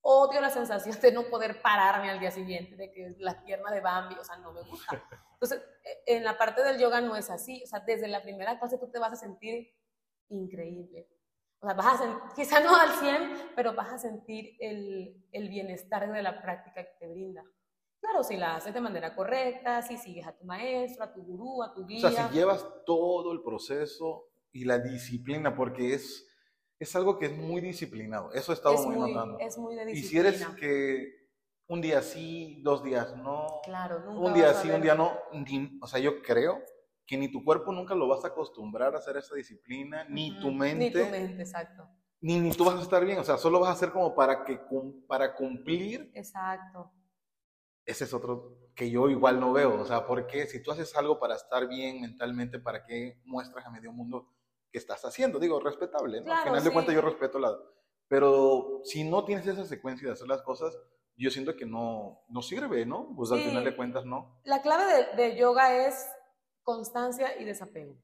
Odio 0.00 0.40
la 0.40 0.48
sensación 0.50 0.98
de 1.00 1.12
no 1.12 1.24
poder 1.24 1.60
pararme 1.60 2.08
al 2.10 2.20
día 2.20 2.30
siguiente, 2.30 2.76
de 2.76 2.90
que 2.92 3.16
la 3.18 3.42
pierna 3.44 3.70
de 3.72 3.80
Bambi, 3.80 4.14
o 4.14 4.24
sea, 4.24 4.36
no 4.38 4.52
me 4.52 4.62
gusta. 4.62 5.02
Entonces, 5.34 5.60
eh, 5.84 6.02
en 6.06 6.24
la 6.24 6.38
parte 6.38 6.62
del 6.62 6.78
yoga 6.78 7.00
no 7.00 7.16
es 7.16 7.28
así. 7.30 7.62
O 7.64 7.66
sea, 7.66 7.80
desde 7.80 8.06
la 8.08 8.22
primera 8.22 8.58
clase 8.58 8.78
tú 8.78 8.88
te 8.90 8.98
vas 9.00 9.12
a 9.12 9.16
sentir 9.16 9.74
increíble. 10.28 11.08
O 11.60 11.66
sea, 11.66 11.74
vas 11.74 11.86
a 11.86 11.98
sentir, 11.98 12.20
quizá 12.36 12.60
no 12.60 12.74
al 12.76 12.90
100, 12.92 13.32
pero 13.56 13.74
vas 13.74 13.92
a 13.92 13.98
sentir 13.98 14.56
el, 14.60 15.24
el 15.32 15.48
bienestar 15.48 16.10
de 16.10 16.22
la 16.22 16.40
práctica 16.40 16.84
que 16.84 16.92
te 17.00 17.08
brinda. 17.08 17.44
Claro, 18.00 18.22
si 18.22 18.36
la 18.36 18.54
haces 18.56 18.72
de 18.72 18.80
manera 18.80 19.14
correcta, 19.16 19.82
si 19.82 19.96
sigues 19.98 20.24
a 20.26 20.36
tu 20.36 20.44
maestro, 20.44 21.04
a 21.04 21.12
tu 21.12 21.20
gurú, 21.22 21.62
a 21.64 21.74
tu 21.74 21.82
O 21.82 21.86
guía. 21.86 22.10
sea, 22.10 22.28
si 22.28 22.32
llevas 22.34 22.64
todo 22.86 23.32
el 23.32 23.42
proceso 23.42 24.28
y 24.52 24.64
la 24.64 24.78
disciplina, 24.78 25.56
porque 25.56 25.94
es, 25.94 26.24
es 26.78 26.94
algo 26.94 27.18
que 27.18 27.26
es 27.26 27.36
muy 27.36 27.60
disciplinado. 27.60 28.32
Eso 28.32 28.52
he 28.52 28.54
estado 28.54 28.76
es 28.76 28.86
muy, 28.86 28.96
muy, 28.96 29.08
notando. 29.10 29.38
es 29.40 29.58
muy 29.58 29.74
de 29.74 29.82
Y 29.90 29.96
si 29.96 30.16
disciplina. 30.16 30.28
eres 30.28 30.46
que 30.60 31.28
un 31.66 31.80
día 31.80 32.02
sí, 32.02 32.60
dos 32.62 32.84
días 32.84 33.16
no, 33.16 33.46
Claro, 33.64 33.98
nunca 33.98 34.20
un 34.20 34.32
día 34.32 34.54
sí, 34.54 34.70
un 34.70 34.80
día 34.80 34.94
no, 34.94 35.18
ni- 35.32 35.76
o 35.82 35.86
sea, 35.88 35.98
yo 35.98 36.22
creo 36.22 36.62
que 37.08 37.16
ni 37.16 37.28
tu 37.32 37.42
cuerpo 37.42 37.72
nunca 37.72 37.94
lo 37.94 38.06
vas 38.06 38.22
a 38.24 38.28
acostumbrar 38.28 38.94
a 38.94 38.98
hacer 38.98 39.16
esa 39.16 39.34
disciplina, 39.34 40.04
ni 40.08 40.38
tu 40.40 40.50
Ni 40.50 40.56
mente, 40.58 41.04
tu 41.04 41.10
mente, 41.10 41.42
exacto. 41.42 41.88
ni, 42.20 42.38
ni 42.38 42.52
tú 42.52 42.64
vas 42.66 42.76
a 42.78 42.82
estar 42.82 43.02
bien, 43.04 43.18
o 43.18 43.24
sea, 43.24 43.38
solo 43.38 43.58
vas 43.58 43.70
a 43.70 43.72
hacer 43.72 43.90
como 43.90 44.14
para 44.14 44.44
que 44.44 44.60
para 45.08 45.34
cumplir, 45.34 46.12
Exacto. 46.14 46.92
ese 47.86 48.04
es 48.04 48.12
otro 48.12 48.58
que 48.76 48.90
yo 48.90 49.08
igual 49.08 49.40
no 49.40 49.52
veo, 49.54 49.80
o 49.80 49.84
sea, 49.86 50.06
porque 50.06 50.46
si 50.46 50.62
tú 50.62 50.70
haces 50.70 50.94
algo 50.96 51.18
para 51.18 51.34
estar 51.34 51.66
bien 51.66 52.02
mentalmente, 52.02 52.58
¿para 52.60 52.84
qué 52.84 53.20
muestras 53.24 53.64
a 53.66 53.70
medio 53.70 53.90
mundo 53.90 54.28
que 54.70 54.78
estás 54.78 55.02
haciendo? 55.06 55.38
Digo, 55.38 55.58
respetable, 55.60 56.20
¿no? 56.20 56.26
Al 56.26 56.36
Claro, 56.42 56.50
final 56.50 56.64
de 56.64 56.70
cuentas 56.70 56.94
yo 56.94 57.00
respeto 57.00 57.38
la... 57.38 57.56
Pero 58.06 58.82
si 58.84 59.02
no 59.02 59.24
tienes 59.24 59.46
esa 59.46 59.64
secuencia 59.64 60.06
de 60.06 60.12
hacer 60.12 60.28
las 60.28 60.42
cosas, 60.42 60.78
yo 61.16 61.30
siento 61.30 61.56
que 61.56 61.66
no, 61.66 62.20
no 62.28 62.42
sirve, 62.42 62.86
¿no? 62.86 63.12
Pues 63.16 63.32
al 63.32 63.40
final 63.40 63.64
de 63.64 63.74
cuentas 63.74 64.04
no. 64.04 64.38
La 64.44 64.62
clave 64.62 64.84
de, 65.16 65.16
de 65.30 65.36
yoga 65.36 65.74
es 65.86 66.06
constancia 66.68 67.40
y 67.40 67.44
desapego. 67.44 67.96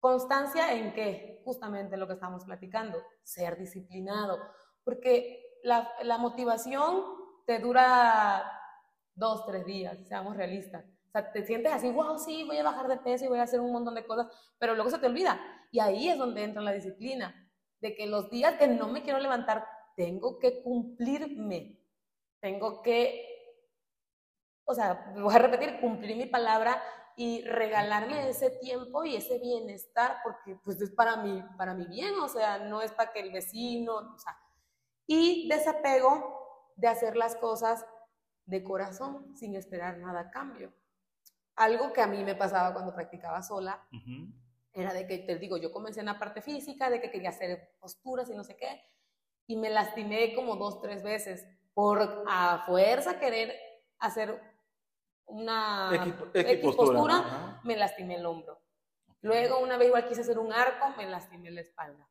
Constancia 0.00 0.72
en 0.72 0.94
qué? 0.94 1.42
Justamente 1.44 1.98
lo 1.98 2.06
que 2.06 2.14
estamos 2.14 2.42
platicando, 2.42 3.02
ser 3.22 3.58
disciplinado. 3.58 4.38
Porque 4.82 5.58
la, 5.62 5.86
la 6.04 6.16
motivación 6.16 7.04
te 7.44 7.58
dura 7.58 8.50
dos, 9.14 9.44
tres 9.44 9.66
días, 9.66 9.98
seamos 10.08 10.38
realistas. 10.38 10.86
O 11.08 11.10
sea, 11.10 11.30
te 11.30 11.44
sientes 11.44 11.70
así, 11.70 11.90
wow, 11.90 12.18
sí, 12.18 12.44
voy 12.44 12.56
a 12.56 12.62
bajar 12.62 12.88
de 12.88 12.96
peso 12.96 13.26
y 13.26 13.28
voy 13.28 13.40
a 13.40 13.42
hacer 13.42 13.60
un 13.60 13.72
montón 13.72 13.94
de 13.94 14.06
cosas, 14.06 14.26
pero 14.58 14.74
luego 14.74 14.88
se 14.88 14.98
te 14.98 15.06
olvida. 15.06 15.38
Y 15.70 15.78
ahí 15.78 16.08
es 16.08 16.16
donde 16.16 16.44
entra 16.44 16.62
la 16.62 16.72
disciplina, 16.72 17.34
de 17.82 17.94
que 17.94 18.06
los 18.06 18.30
días 18.30 18.54
que 18.54 18.68
no 18.68 18.88
me 18.88 19.02
quiero 19.02 19.18
levantar, 19.18 19.66
tengo 19.96 20.38
que 20.38 20.62
cumplirme, 20.62 21.78
tengo 22.40 22.80
que 22.80 23.22
o 24.64 24.74
sea, 24.74 25.12
voy 25.14 25.34
a 25.34 25.38
repetir, 25.38 25.80
cumplir 25.80 26.16
mi 26.16 26.26
palabra 26.26 26.82
y 27.20 27.42
regalarme 27.42 28.28
ese 28.28 28.48
tiempo 28.48 29.04
y 29.04 29.16
ese 29.16 29.40
bienestar, 29.40 30.18
porque 30.22 30.54
pues 30.62 30.80
es 30.80 30.92
para 30.92 31.16
mi, 31.16 31.42
para 31.56 31.74
mi 31.74 31.84
bien, 31.88 32.14
o 32.20 32.28
sea, 32.28 32.60
no 32.60 32.80
es 32.80 32.92
para 32.92 33.12
que 33.12 33.18
el 33.18 33.32
vecino, 33.32 33.96
o 33.96 34.18
sea, 34.18 34.38
y 35.04 35.48
desapego 35.48 36.70
de 36.76 36.86
hacer 36.86 37.16
las 37.16 37.34
cosas 37.34 37.84
de 38.44 38.62
corazón, 38.62 39.36
sin 39.36 39.56
esperar 39.56 39.98
nada 39.98 40.20
a 40.20 40.30
cambio. 40.30 40.72
Algo 41.56 41.92
que 41.92 42.02
a 42.02 42.06
mí 42.06 42.22
me 42.22 42.36
pasaba 42.36 42.72
cuando 42.72 42.94
practicaba 42.94 43.42
sola, 43.42 43.84
era 44.72 44.92
de 44.94 45.08
que, 45.08 45.18
te 45.18 45.38
digo, 45.38 45.56
yo 45.56 45.72
comencé 45.72 45.98
en 45.98 46.06
la 46.06 46.20
parte 46.20 46.40
física, 46.40 46.88
de 46.88 47.00
que 47.00 47.10
quería 47.10 47.30
hacer 47.30 47.74
posturas 47.80 48.30
y 48.30 48.36
no 48.36 48.44
sé 48.44 48.56
qué, 48.56 48.80
y 49.48 49.56
me 49.56 49.70
lastimé 49.70 50.36
como 50.36 50.54
dos, 50.54 50.80
tres 50.80 51.02
veces 51.02 51.44
por 51.74 52.24
a 52.28 52.62
fuerza 52.64 53.18
querer 53.18 53.56
hacer 53.98 54.40
una 55.28 55.90
X 56.34 56.58
postura, 56.62 57.60
me 57.64 57.76
lastimé 57.76 58.16
el 58.16 58.26
hombro. 58.26 58.60
Luego 59.20 59.58
una 59.60 59.76
vez 59.76 59.88
igual 59.88 60.06
quise 60.06 60.20
hacer 60.20 60.38
un 60.38 60.52
arco, 60.52 60.94
me 60.96 61.06
lastimé 61.06 61.50
la 61.50 61.60
espalda. 61.60 62.08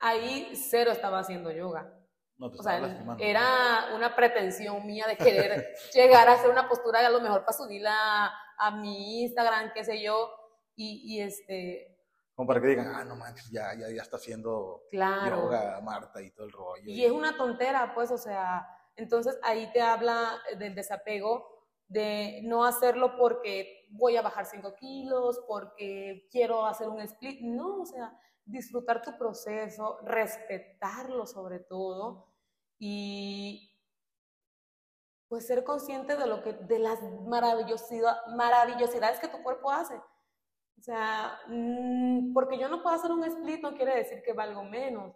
Ahí 0.00 0.52
cero 0.54 0.90
estaba 0.90 1.20
haciendo 1.20 1.50
yoga. 1.50 2.00
No 2.36 2.48
O 2.48 2.62
sea, 2.62 3.16
era 3.20 3.94
una 3.94 4.16
pretensión 4.16 4.84
mía 4.84 5.06
de 5.06 5.16
querer 5.16 5.74
llegar 5.94 6.28
a 6.28 6.32
hacer 6.32 6.50
una 6.50 6.68
postura 6.68 7.06
a 7.06 7.10
lo 7.10 7.20
mejor 7.20 7.44
para 7.44 7.56
subirla 7.56 8.32
a 8.58 8.70
mi 8.72 9.22
Instagram, 9.22 9.72
qué 9.72 9.84
sé 9.84 10.02
yo, 10.02 10.30
y, 10.74 11.14
y 11.14 11.22
este, 11.22 11.96
Como 12.34 12.48
para 12.48 12.60
que 12.60 12.68
digan, 12.68 12.92
ah, 12.92 13.04
no 13.04 13.14
manches, 13.14 13.50
ya, 13.50 13.72
ya, 13.74 13.88
ya 13.88 14.02
está 14.02 14.16
haciendo 14.16 14.82
claro. 14.90 15.44
yoga 15.44 15.80
Marta 15.80 16.20
y 16.20 16.32
todo 16.32 16.46
el 16.46 16.52
rollo. 16.52 16.82
Y 16.86 17.04
es 17.04 17.12
una 17.12 17.36
tontera, 17.36 17.94
pues, 17.94 18.10
o 18.10 18.18
sea, 18.18 18.66
entonces 18.96 19.38
ahí 19.44 19.70
te 19.72 19.80
habla 19.80 20.40
del 20.58 20.74
desapego, 20.74 21.53
de 21.88 22.40
no 22.44 22.64
hacerlo 22.64 23.16
porque 23.16 23.86
voy 23.90 24.16
a 24.16 24.22
bajar 24.22 24.46
5 24.46 24.74
kilos, 24.74 25.40
porque 25.46 26.26
quiero 26.30 26.64
hacer 26.66 26.88
un 26.88 27.00
split, 27.00 27.40
no, 27.42 27.82
o 27.82 27.86
sea, 27.86 28.18
disfrutar 28.44 29.02
tu 29.02 29.16
proceso, 29.16 29.98
respetarlo 30.02 31.26
sobre 31.26 31.60
todo 31.60 32.28
y 32.78 33.70
pues 35.28 35.46
ser 35.46 35.64
consciente 35.64 36.16
de 36.16 36.26
lo 36.26 36.42
que, 36.42 36.52
de 36.52 36.78
las 36.78 37.00
maravillosidad- 37.02 38.26
maravillosidades 38.36 39.18
que 39.20 39.28
tu 39.28 39.42
cuerpo 39.42 39.70
hace. 39.70 39.94
O 40.78 40.82
sea, 40.82 41.38
mm, 41.48 42.32
porque 42.34 42.58
yo 42.58 42.68
no 42.68 42.82
puedo 42.82 42.94
hacer 42.94 43.10
un 43.10 43.24
split 43.24 43.62
no 43.62 43.74
quiere 43.74 43.96
decir 43.96 44.22
que 44.22 44.32
valgo 44.32 44.64
menos 44.64 45.14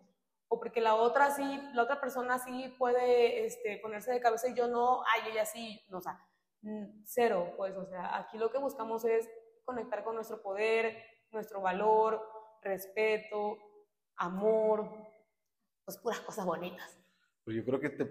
o 0.49 0.59
porque 0.59 0.81
la 0.81 0.95
otra 0.95 1.31
sí, 1.31 1.61
la 1.75 1.83
otra 1.83 2.01
persona 2.01 2.39
sí 2.39 2.75
puede 2.79 3.45
este, 3.45 3.79
ponerse 3.79 4.13
de 4.13 4.21
cabeza 4.21 4.49
y 4.49 4.55
yo 4.55 4.67
no, 4.67 5.03
ay, 5.05 5.31
ella 5.31 5.45
sí, 5.45 5.85
no, 5.91 5.99
o 5.99 6.01
sea, 6.01 6.19
cero, 7.05 7.53
pues, 7.57 7.77
o 7.77 7.87
sea, 7.87 8.17
aquí 8.19 8.39
lo 8.39 8.51
que 8.51 8.59
buscamos 8.59 9.05
es 9.05 9.29
conectar 9.65 10.05
con 10.05 10.15
nuestro 10.15 10.43
poder, 10.43 10.97
nuestro 11.31 11.61
valor, 11.61 12.21
respeto, 12.63 13.57
amor, 14.17 14.91
pues 15.85 15.99
puras 15.99 16.21
cosas 16.21 16.45
bonitas. 16.45 16.99
Pues 17.45 17.57
yo 17.57 17.65
creo 17.65 17.81
que 17.81 17.91
te, 17.91 18.05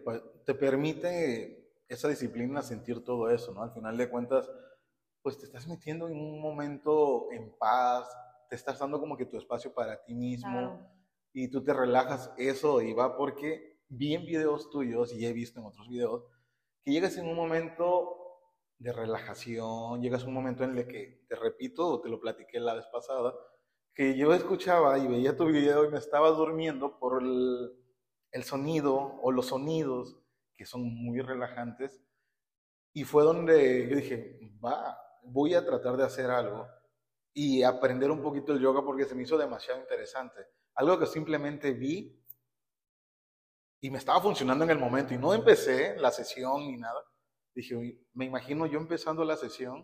te 0.45 0.53
permite 0.55 1.73
esa 1.87 2.07
disciplina 2.07 2.61
sentir 2.61 3.03
todo 3.03 3.29
eso, 3.29 3.53
¿no? 3.53 3.61
Al 3.63 3.71
final 3.71 3.97
de 3.97 4.09
cuentas, 4.09 4.49
pues 5.21 5.37
te 5.37 5.45
estás 5.45 5.67
metiendo 5.67 6.07
en 6.07 6.17
un 6.19 6.41
momento 6.41 7.31
en 7.31 7.55
paz, 7.57 8.09
te 8.49 8.55
estás 8.55 8.79
dando 8.79 8.99
como 8.99 9.17
que 9.17 9.25
tu 9.25 9.37
espacio 9.37 9.73
para 9.73 10.03
ti 10.03 10.15
mismo 10.15 10.51
Claro. 10.51 10.79
y 11.33 11.49
tú 11.51 11.63
te 11.63 11.73
relajas 11.73 12.33
eso 12.37 12.81
y 12.81 12.93
va 12.93 13.17
porque 13.17 13.81
vi 13.89 14.15
en 14.15 14.25
videos 14.25 14.69
tuyos 14.69 15.13
y 15.13 15.25
he 15.25 15.33
visto 15.33 15.59
en 15.59 15.65
otros 15.65 15.87
videos 15.89 16.25
que 16.83 16.91
llegas 16.91 17.17
en 17.17 17.27
un 17.27 17.35
momento 17.35 18.26
de 18.79 18.93
relajación, 18.93 20.01
llegas 20.01 20.23
a 20.23 20.27
un 20.27 20.33
momento 20.33 20.63
en 20.63 20.77
el 20.77 20.87
que, 20.87 21.25
te 21.27 21.35
repito, 21.35 21.99
te 22.01 22.09
lo 22.09 22.19
platiqué 22.19 22.59
la 22.59 22.75
vez 22.75 22.85
pasada, 22.87 23.33
que 23.93 24.15
yo 24.15 24.33
escuchaba 24.33 24.97
y 24.99 25.07
veía 25.07 25.35
tu 25.35 25.45
video 25.47 25.85
y 25.85 25.89
me 25.89 25.97
estaba 25.97 26.29
durmiendo 26.29 26.99
por 26.99 27.23
el, 27.23 27.71
el 28.31 28.43
sonido 28.43 29.19
o 29.21 29.31
los 29.31 29.47
sonidos 29.47 30.19
que 30.55 30.65
son 30.65 30.83
muy 30.83 31.21
relajantes. 31.21 32.03
Y 32.93 33.03
fue 33.03 33.23
donde 33.23 33.87
yo 33.89 33.95
dije, 33.95 34.39
va, 34.63 34.99
voy 35.23 35.53
a 35.53 35.65
tratar 35.65 35.97
de 35.97 36.03
hacer 36.03 36.29
algo 36.29 36.67
y 37.33 37.63
aprender 37.63 38.09
un 38.09 38.21
poquito 38.21 38.53
el 38.53 38.59
yoga 38.59 38.83
porque 38.83 39.05
se 39.05 39.15
me 39.15 39.23
hizo 39.23 39.37
demasiado 39.37 39.79
interesante. 39.79 40.41
Algo 40.75 40.99
que 40.99 41.05
simplemente 41.05 41.71
vi 41.73 42.23
y 43.79 43.91
me 43.91 43.99
estaba 43.99 44.21
funcionando 44.21 44.63
en 44.63 44.71
el 44.71 44.79
momento 44.79 45.13
y 45.13 45.17
no 45.17 45.33
empecé 45.33 45.95
la 45.97 46.11
sesión 46.11 46.67
ni 46.67 46.77
nada. 46.77 47.03
Dije, 47.57 47.75
"Uy, 47.75 48.07
me 48.13 48.25
imagino 48.25 48.67
yo 48.67 48.77
empezando 48.77 49.23
la 49.25 49.35
sesión, 49.35 49.83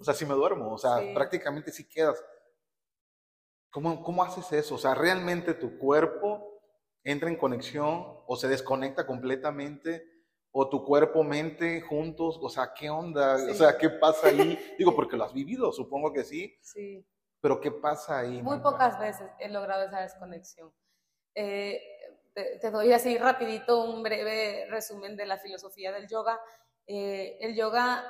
o 0.00 0.02
sea, 0.02 0.14
si 0.14 0.24
me 0.24 0.32
duermo, 0.32 0.72
o 0.72 0.78
sea, 0.78 0.98
Sí. 0.98 1.10
prácticamente 1.12 1.70
si 1.70 1.86
quedas. 1.86 2.24
¿Cómo, 3.70 4.02
¿Cómo 4.02 4.22
haces 4.24 4.50
eso? 4.52 4.76
O 4.76 4.78
sea, 4.78 4.94
realmente 4.94 5.52
tu 5.52 5.76
cuerpo 5.76 6.58
entra 7.04 7.28
en 7.28 7.36
conexión 7.36 8.16
o 8.26 8.34
se 8.36 8.48
desconecta 8.48 9.06
completamente 9.06 10.06
o 10.52 10.70
tu 10.70 10.84
cuerpo, 10.86 11.22
mente 11.22 11.82
juntos, 11.82 12.38
o 12.40 12.48
sea, 12.48 12.72
¿qué 12.74 12.88
onda? 12.88 13.34
O 13.34 13.38
Sí. 13.38 13.54
sea, 13.56 13.76
¿qué 13.76 13.90
pasa 13.90 14.28
ahí? 14.28 14.58
Digo, 14.78 14.96
porque 14.96 15.16
lo 15.18 15.24
has 15.24 15.34
vivido, 15.34 15.70
supongo 15.70 16.14
que 16.14 16.24
sí, 16.24 16.56
Sí. 16.62 17.06
pero 17.42 17.60
¿qué 17.60 17.70
pasa 17.72 18.20
ahí? 18.20 18.42
Muy 18.42 18.56
Marta? 18.56 18.62
pocas 18.70 18.98
veces 18.98 19.30
he 19.38 19.48
logrado 19.50 19.84
esa 19.84 20.00
desconexión. 20.00 20.72
Eh, 21.34 21.78
te, 22.34 22.58
te 22.58 22.70
doy 22.70 22.90
así 22.94 23.18
rapidito 23.18 23.84
un 23.84 24.02
breve 24.02 24.66
resumen 24.70 25.16
de 25.16 25.26
la 25.26 25.36
filosofía 25.38 25.92
del 25.92 26.08
yoga. 26.08 26.40
Eh, 26.86 27.38
el 27.40 27.54
yoga, 27.54 28.04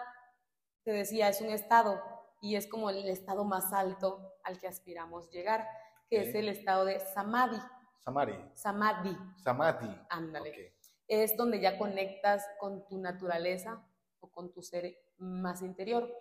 te 0.84 0.92
decía, 0.92 1.28
es 1.28 1.40
un 1.40 1.50
estado 1.50 2.02
y 2.40 2.56
es 2.56 2.66
como 2.66 2.90
el 2.90 3.08
estado 3.08 3.44
más 3.44 3.72
alto 3.72 4.34
al 4.42 4.58
que 4.58 4.66
aspiramos 4.66 5.30
llegar, 5.30 5.68
que 6.08 6.22
es 6.22 6.34
el 6.34 6.48
estado 6.48 6.84
de 6.84 7.00
samadhi. 7.00 7.58
Samari, 8.04 8.34
Samadhi, 8.54 9.16
Samadhi. 9.44 9.96
ándale. 10.10 10.74
Es 11.06 11.36
donde 11.36 11.60
ya 11.60 11.78
conectas 11.78 12.44
con 12.58 12.84
tu 12.86 12.98
naturaleza 12.98 13.86
o 14.18 14.28
con 14.28 14.52
tu 14.52 14.60
ser 14.62 14.96
más 15.18 15.62
interior. 15.62 16.12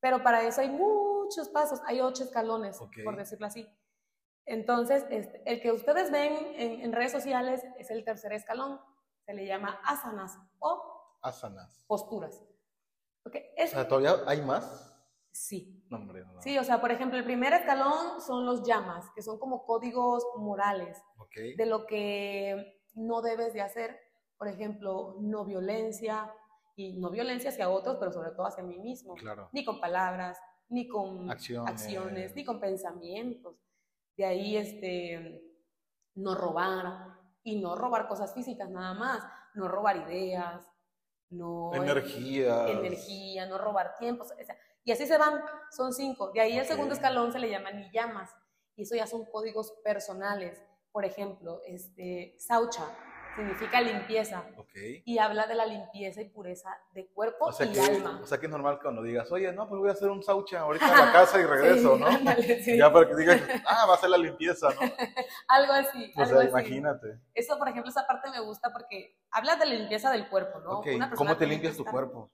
Pero 0.00 0.22
para 0.22 0.42
eso 0.42 0.60
hay 0.60 0.68
muchos 0.68 1.48
pasos, 1.48 1.80
hay 1.86 2.02
ocho 2.02 2.24
escalones, 2.24 2.78
por 3.02 3.16
decirlo 3.16 3.46
así. 3.46 3.66
Entonces, 4.44 5.06
este, 5.08 5.42
el 5.46 5.62
que 5.62 5.72
ustedes 5.72 6.10
ven 6.10 6.36
en, 6.56 6.82
en 6.82 6.92
redes 6.92 7.12
sociales 7.12 7.64
es 7.78 7.90
el 7.90 8.04
tercer 8.04 8.34
escalón, 8.34 8.78
se 9.24 9.32
le 9.32 9.46
llama 9.46 9.80
asanas 9.86 10.38
o 10.58 10.93
Asanas. 11.24 11.84
posturas. 11.86 12.42
Ok, 13.26 13.34
O 13.36 13.38
es- 13.56 13.70
sea, 13.70 13.88
¿todavía 13.88 14.16
hay 14.26 14.42
más? 14.42 14.90
sí, 15.32 15.84
No, 15.90 15.96
hombre, 15.96 16.24
no. 16.24 16.40
sí, 16.42 16.56
o 16.58 16.64
sea, 16.64 16.80
por 16.80 16.92
ejemplo, 16.92 17.18
el 17.18 17.24
primer 17.24 17.52
escalón 17.54 18.20
son 18.20 18.44
los 18.46 18.62
llamas, 18.66 19.06
que 19.14 19.22
son 19.22 19.38
como 19.38 19.64
códigos 19.64 20.24
morales 20.36 21.02
de 21.56 21.66
lo 21.66 21.86
que 21.86 22.80
no 22.94 23.20
debes 23.22 23.52
de 23.54 23.60
hacer. 23.62 23.98
Por 24.36 24.46
ejemplo, 24.48 25.16
no 25.20 25.44
violencia, 25.44 26.32
y 26.76 26.98
no 26.98 27.10
violencia 27.10 27.50
hacia 27.50 27.68
otros, 27.70 27.96
pero 27.98 28.12
sobre 28.12 28.30
todo 28.32 28.46
hacia 28.46 28.62
mí 28.62 28.78
mismo. 28.78 29.14
Claro. 29.14 29.48
Ni 29.52 29.64
con 29.64 29.80
palabras, 29.80 30.38
ni 30.68 30.86
con 30.88 31.30
Acciones. 31.30 31.70
acciones, 31.72 32.34
ni 32.36 32.44
con 32.44 32.60
pensamientos. 32.60 33.56
De 34.16 34.24
ahí, 34.24 34.56
este, 34.56 35.40
no 36.14 36.34
robar, 36.36 37.18
y 37.42 37.60
no 37.60 37.74
robar 37.76 38.06
cosas 38.08 38.32
físicas 38.34 38.70
nada 38.70 38.94
más, 38.94 39.22
no 39.54 39.68
robar 39.68 39.96
ideas, 40.08 40.66
no 41.36 41.74
Energía. 41.74 42.68
energía, 42.68 43.46
no 43.46 43.58
robar 43.58 43.96
tiempo. 43.98 44.24
o 44.24 44.26
sea, 44.26 44.56
y 44.84 44.92
así 44.92 45.06
se 45.06 45.18
van, 45.18 45.40
son 45.70 45.92
cinco. 45.92 46.30
De 46.32 46.40
ahí 46.40 46.58
el 46.58 46.66
segundo 46.66 46.94
escalón 46.94 47.32
se 47.32 47.38
le 47.38 47.50
llama 47.50 47.70
ni 47.70 47.90
llamas, 47.90 48.30
y 48.76 48.82
eso 48.82 48.94
ya 48.94 49.06
son 49.06 49.24
códigos 49.26 49.72
personales. 49.82 50.62
Por 50.92 51.04
ejemplo, 51.04 51.60
este, 51.66 52.36
saucha 52.38 52.84
significa 53.36 53.80
limpieza 53.80 54.44
y 55.04 55.18
habla 55.18 55.46
de 55.46 55.54
la 55.54 55.66
limpieza 55.66 56.20
y 56.20 56.28
pureza 56.28 56.70
de 56.92 57.06
cuerpo 57.08 57.46
O 57.46 57.52
sea, 57.52 57.66
y 57.66 57.72
que, 57.72 57.80
alma. 57.80 58.20
o 58.22 58.26
sea 58.26 58.38
que 58.38 58.46
es 58.46 58.52
normal 58.52 58.78
cuando 58.82 59.02
digas, 59.02 59.30
oye, 59.32 59.52
no, 59.52 59.68
pues 59.68 59.78
voy 59.80 59.88
a 59.88 59.92
hacer 59.92 60.08
un 60.10 60.22
saucha 60.22 60.60
ahorita 60.60 60.86
a 60.86 61.06
la 61.06 61.12
casa 61.12 61.40
y 61.40 61.44
regreso, 61.44 61.94
Sí, 61.96 62.00
¿no? 62.00 62.06
ándale, 62.06 62.62
sí. 62.64 62.76
Ya 62.78 62.92
para 62.92 63.08
que 63.08 63.16
digan, 63.16 63.40
ah, 63.66 63.86
va 63.86 63.94
a 63.94 63.98
ser 63.98 64.10
la 64.10 64.18
limpieza, 64.18 64.68
¿no? 64.70 64.80
Algo 65.48 65.72
así, 65.72 66.12
O 66.16 66.20
algo 66.22 66.32
sea, 66.32 66.40
así. 66.40 66.48
imagínate. 66.48 67.18
Eso, 67.34 67.58
por 67.58 67.68
ejemplo, 67.68 67.90
esa 67.90 68.06
parte 68.06 68.30
me 68.30 68.40
gusta 68.40 68.72
porque 68.72 69.16
habla 69.30 69.56
de 69.56 69.66
la 69.66 69.74
limpieza 69.74 70.10
del 70.10 70.28
cuerpo, 70.28 70.60
¿no? 70.60 70.78
Ok, 70.78 70.86
Una 70.94 71.10
¿Cómo 71.10 71.36
te 71.36 71.46
limpias 71.46 71.76
tu 71.76 71.84
cuerpo? 71.84 72.30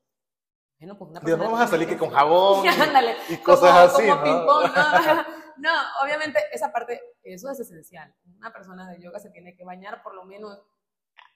Bueno, 0.78 0.96
pues 0.96 1.10
una 1.10 1.20
Digo, 1.20 1.36
no 1.36 1.44
vamos 1.44 1.60
a 1.60 1.66
salir 1.66 1.86
que 1.86 1.98
con 1.98 2.08
jabón 2.10 2.64
y- 2.64 3.36
como- 3.36 3.44
cosas 3.44 3.94
así, 3.94 4.08
como 4.08 4.24
¿no? 4.24 4.60
¿no? 4.66 5.40
No, 5.58 5.70
obviamente 6.02 6.38
esa 6.52 6.72
parte, 6.72 7.02
eso 7.22 7.50
es 7.50 7.60
esencial. 7.60 8.14
Una 8.38 8.50
persona 8.50 8.88
de 8.90 8.98
yoga 8.98 9.18
se 9.18 9.28
tiene 9.28 9.54
que 9.54 9.62
bañar 9.62 10.02
por 10.02 10.14
lo 10.14 10.24
menos, 10.24 10.58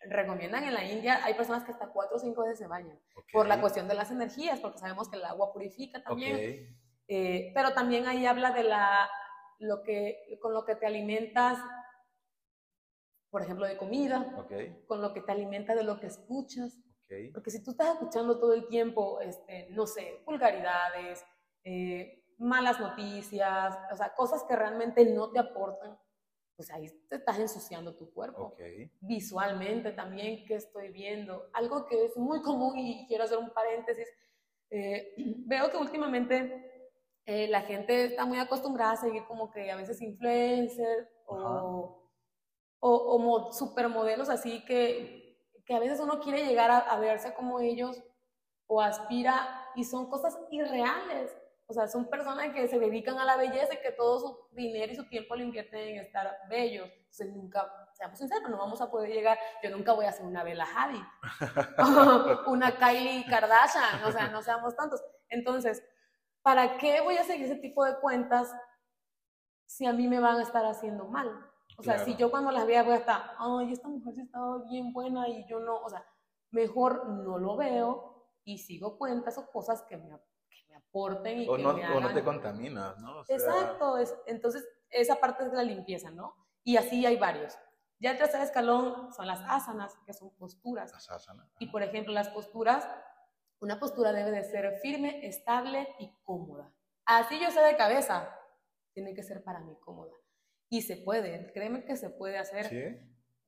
recomiendan 0.08 0.64
en 0.64 0.74
la 0.74 0.84
India, 0.84 1.24
hay 1.24 1.34
personas 1.34 1.64
que 1.64 1.72
hasta 1.72 1.88
cuatro 1.88 2.16
o 2.16 2.20
cinco 2.20 2.42
veces 2.42 2.58
se 2.58 2.66
bañan, 2.66 2.98
Ok, 3.16 3.26
por 3.32 3.46
la 3.46 3.60
cuestión 3.60 3.88
de 3.88 3.94
las 3.94 4.10
energías, 4.10 4.60
porque 4.60 4.78
sabemos 4.78 5.08
que 5.08 5.16
el 5.16 5.24
agua 5.24 5.52
purifica 5.52 6.02
también. 6.02 6.76
Eh, 7.06 7.52
pero 7.54 7.74
también 7.74 8.06
ahí 8.06 8.24
habla 8.24 8.52
de 8.52 8.64
la, 8.64 9.08
lo 9.58 9.82
que, 9.82 10.38
con 10.40 10.54
lo 10.54 10.64
que 10.64 10.76
te 10.76 10.86
alimentas, 10.86 11.58
por 13.30 13.42
ejemplo, 13.42 13.66
de 13.66 13.76
comida, 13.76 14.34
ok, 14.38 14.86
con 14.86 15.02
lo 15.02 15.12
que 15.12 15.20
te 15.20 15.32
alimenta 15.32 15.74
de 15.74 15.84
lo 15.84 15.98
que 15.98 16.06
escuchas. 16.06 16.78
Porque 17.32 17.50
si 17.50 17.62
tú 17.62 17.72
estás 17.72 17.94
escuchando 17.94 18.40
todo 18.40 18.54
el 18.54 18.66
tiempo, 18.66 19.20
este, 19.20 19.68
no 19.70 19.86
sé, 19.86 20.22
vulgaridades, 20.26 21.24
eh, 21.62 22.24
malas 22.38 22.80
noticias, 22.80 23.78
o 23.92 23.96
sea, 23.96 24.14
cosas 24.14 24.42
que 24.44 24.56
realmente 24.56 25.04
no 25.04 25.30
te 25.30 25.38
aportan, 25.38 25.96
pues 26.56 26.70
ahí 26.70 26.88
te 27.08 27.16
estás 27.16 27.38
ensuciando 27.38 27.94
tu 27.96 28.12
cuerpo. 28.12 28.42
Ok, 28.44 28.60
Visualmente 29.00 29.92
también, 29.92 30.44
¿qué 30.46 30.54
estoy 30.54 30.90
viendo? 30.90 31.48
Algo 31.52 31.86
que 31.86 32.04
es 32.06 32.16
muy 32.16 32.40
común 32.42 32.78
y 32.78 33.06
quiero 33.06 33.24
hacer 33.24 33.38
un 33.38 33.50
paréntesis. 33.52 34.08
eh, 34.70 35.14
veo 35.46 35.70
que 35.70 35.76
últimamente 35.76 36.90
eh, 37.26 37.48
la 37.48 37.62
gente 37.62 38.04
está 38.06 38.24
muy 38.24 38.38
acostumbrada 38.38 38.92
a 38.92 38.96
seguir 38.96 39.24
como 39.26 39.50
que 39.50 39.70
a 39.70 39.76
veces 39.76 40.00
influencers 40.02 41.08
o, 41.26 42.10
o, 42.80 42.90
o 42.96 43.18
mo- 43.18 43.52
supermodelos 43.52 44.28
así 44.28 44.64
que, 44.64 45.38
que 45.64 45.74
a 45.74 45.80
veces 45.80 46.00
uno 46.00 46.20
quiere 46.20 46.44
llegar 46.46 46.70
a, 46.70 46.78
a 46.78 46.98
verse 47.00 47.34
como 47.34 47.60
ellos 47.60 48.02
o 48.66 48.80
aspira 48.80 49.66
y 49.74 49.84
son 49.84 50.08
cosas 50.10 50.38
irreales. 50.50 51.36
O 51.66 51.72
sea, 51.72 51.88
son 51.88 52.10
personas 52.10 52.52
que 52.52 52.68
se 52.68 52.78
dedican 52.78 53.18
a 53.18 53.24
la 53.24 53.36
belleza 53.36 53.72
y 53.74 53.80
que 53.80 53.90
todo 53.92 54.20
su 54.20 54.54
dinero 54.54 54.92
y 54.92 54.96
su 54.96 55.08
tiempo 55.08 55.34
lo 55.34 55.42
invierten 55.42 55.80
en 55.80 55.96
estar 56.04 56.30
bellos. 56.48 56.88
Entonces 56.92 57.34
nunca, 57.34 57.70
seamos 57.94 58.18
sinceros, 58.18 58.50
no 58.50 58.58
vamos 58.58 58.80
a 58.82 58.90
poder 58.90 59.10
llegar, 59.10 59.38
yo 59.62 59.70
nunca 59.70 59.92
voy 59.92 60.04
a 60.04 60.12
ser 60.12 60.26
una 60.26 60.42
Bella 60.44 60.66
Hadid, 60.76 61.02
una 62.46 62.76
Kylie 62.76 63.24
Kardashian, 63.26 64.04
o 64.04 64.12
sea, 64.12 64.28
no 64.28 64.42
seamos 64.42 64.76
tantos. 64.76 65.02
Entonces, 65.28 65.82
¿para 66.42 66.76
qué 66.76 67.00
voy 67.00 67.16
a 67.16 67.24
seguir 67.24 67.46
ese 67.46 67.56
tipo 67.56 67.84
de 67.84 67.98
cuentas 67.98 68.52
si 69.66 69.86
a 69.86 69.92
mí 69.92 70.06
me 70.08 70.20
van 70.20 70.36
a 70.36 70.42
estar 70.42 70.64
haciendo 70.66 71.06
mal? 71.06 71.28
O 71.78 71.82
sea, 71.82 71.94
Claro. 71.94 72.04
si 72.10 72.16
yo 72.16 72.30
cuando 72.30 72.50
las 72.50 72.66
vea 72.66 72.82
voy 72.82 72.92
a 72.94 72.98
estar, 72.98 73.32
ay, 73.38 73.72
esta 73.72 73.88
mujer 73.88 74.14
sí 74.14 74.20
estaba 74.20 74.58
bien 74.64 74.92
buena 74.92 75.28
y 75.28 75.46
yo 75.48 75.60
no, 75.60 75.76
o 75.76 75.88
sea, 75.88 76.04
mejor 76.50 77.08
no 77.08 77.38
lo 77.38 77.56
veo 77.56 78.28
y 78.44 78.58
sigo 78.58 78.98
cuentas 78.98 79.38
o 79.38 79.50
cosas 79.50 79.82
que 79.82 79.96
me, 79.96 80.08
que 80.10 80.33
me 80.94 81.00
aporten 81.00 81.40
y 81.42 81.48
O 81.48 81.56
que 81.56 81.62
no, 81.62 81.72
me 81.74 81.84
o 81.86 81.88
no 82.00 82.06
hagan- 82.06 82.14
te 82.14 82.22
contaminas, 82.24 82.98
¿no? 83.00 83.18
O 83.18 83.24
sea, 83.24 83.36
Exacto, 83.36 83.98
es, 83.98 84.14
entonces 84.26 84.66
esa 84.90 85.16
parte 85.16 85.44
es 85.44 85.52
la 85.52 85.62
limpieza, 85.62 86.10
¿no? 86.10 86.34
Y 86.62 86.76
así 86.76 87.04
hay 87.04 87.16
varios. 87.16 87.56
Ya 87.98 88.12
el 88.12 88.18
tercer 88.18 88.40
escalón 88.42 89.12
son 89.12 89.26
las 89.26 89.40
asanas, 89.48 89.94
que 90.06 90.12
son 90.12 90.30
posturas. 90.36 90.92
las 90.92 91.10
asanas. 91.10 91.48
Y 91.58 91.66
por 91.68 91.82
ejemplo, 91.82 92.12
las 92.12 92.28
posturas, 92.28 92.86
una 93.60 93.78
postura 93.78 94.12
debe 94.12 94.30
de 94.30 94.44
ser 94.44 94.78
firme, 94.78 95.26
estable 95.26 95.88
y 95.98 96.12
cómoda. 96.24 96.72
Así 97.06 97.38
yo 97.40 97.50
sé 97.50 97.60
de 97.60 97.76
cabeza, 97.76 98.34
tiene 98.92 99.14
que 99.14 99.22
ser 99.22 99.42
para 99.42 99.60
mí 99.60 99.76
cómoda. 99.80 100.12
Y 100.70 100.82
se 100.82 100.96
puede, 100.96 101.52
créeme 101.52 101.84
que 101.84 101.96
se 101.96 102.10
puede 102.10 102.38
hacer, 102.38 102.66
¿Sí? 102.68 102.82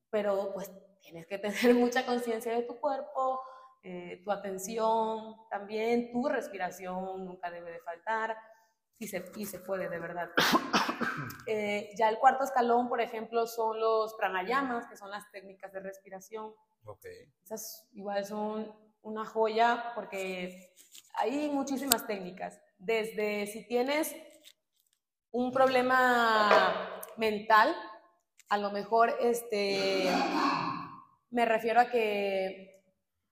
pero 0.09 0.53
pues 0.53 0.71
tienes 0.99 1.25
que 1.27 1.37
tener 1.37 1.73
mucha 1.75 2.05
conciencia 2.05 2.53
de 2.53 2.63
tu 2.63 2.79
cuerpo, 2.79 3.41
eh, 3.89 4.21
tu 4.21 4.31
atención 4.31 5.37
también, 5.49 6.11
tu 6.11 6.27
respiración 6.27 7.23
nunca 7.23 7.49
debe 7.49 7.71
de 7.71 7.79
faltar 7.79 8.37
y 8.99 9.07
se, 9.07 9.23
y 9.37 9.45
se 9.45 9.59
puede 9.59 9.87
de 9.87 9.99
verdad. 9.99 10.29
Eh, 11.49 11.91
ya 11.97 12.09
el 12.09 12.17
cuarto 12.19 12.43
escalón, 12.43 12.89
por 12.89 12.99
ejemplo, 12.99 13.47
son 13.47 13.79
los 13.79 14.13
pranayamas, 14.15 14.87
que 14.87 14.97
son 14.97 15.09
las 15.09 15.31
técnicas 15.31 15.71
de 15.71 15.79
respiración. 15.79 16.53
Ok. 16.83 17.05
Esas 17.43 17.87
igual 17.93 18.25
son 18.25 18.75
una 19.01 19.25
joya 19.25 19.93
porque 19.95 20.73
hay 21.13 21.49
muchísimas 21.49 22.05
técnicas. 22.05 22.59
Desde 22.77 23.47
si 23.47 23.65
tienes 23.67 24.13
un 25.31 25.51
problema 25.53 27.01
mental, 27.15 27.73
a 28.49 28.57
lo 28.57 28.71
mejor 28.71 29.15
este, 29.21 30.09
me 31.29 31.45
refiero 31.45 31.79
a 31.79 31.89
que 31.89 32.76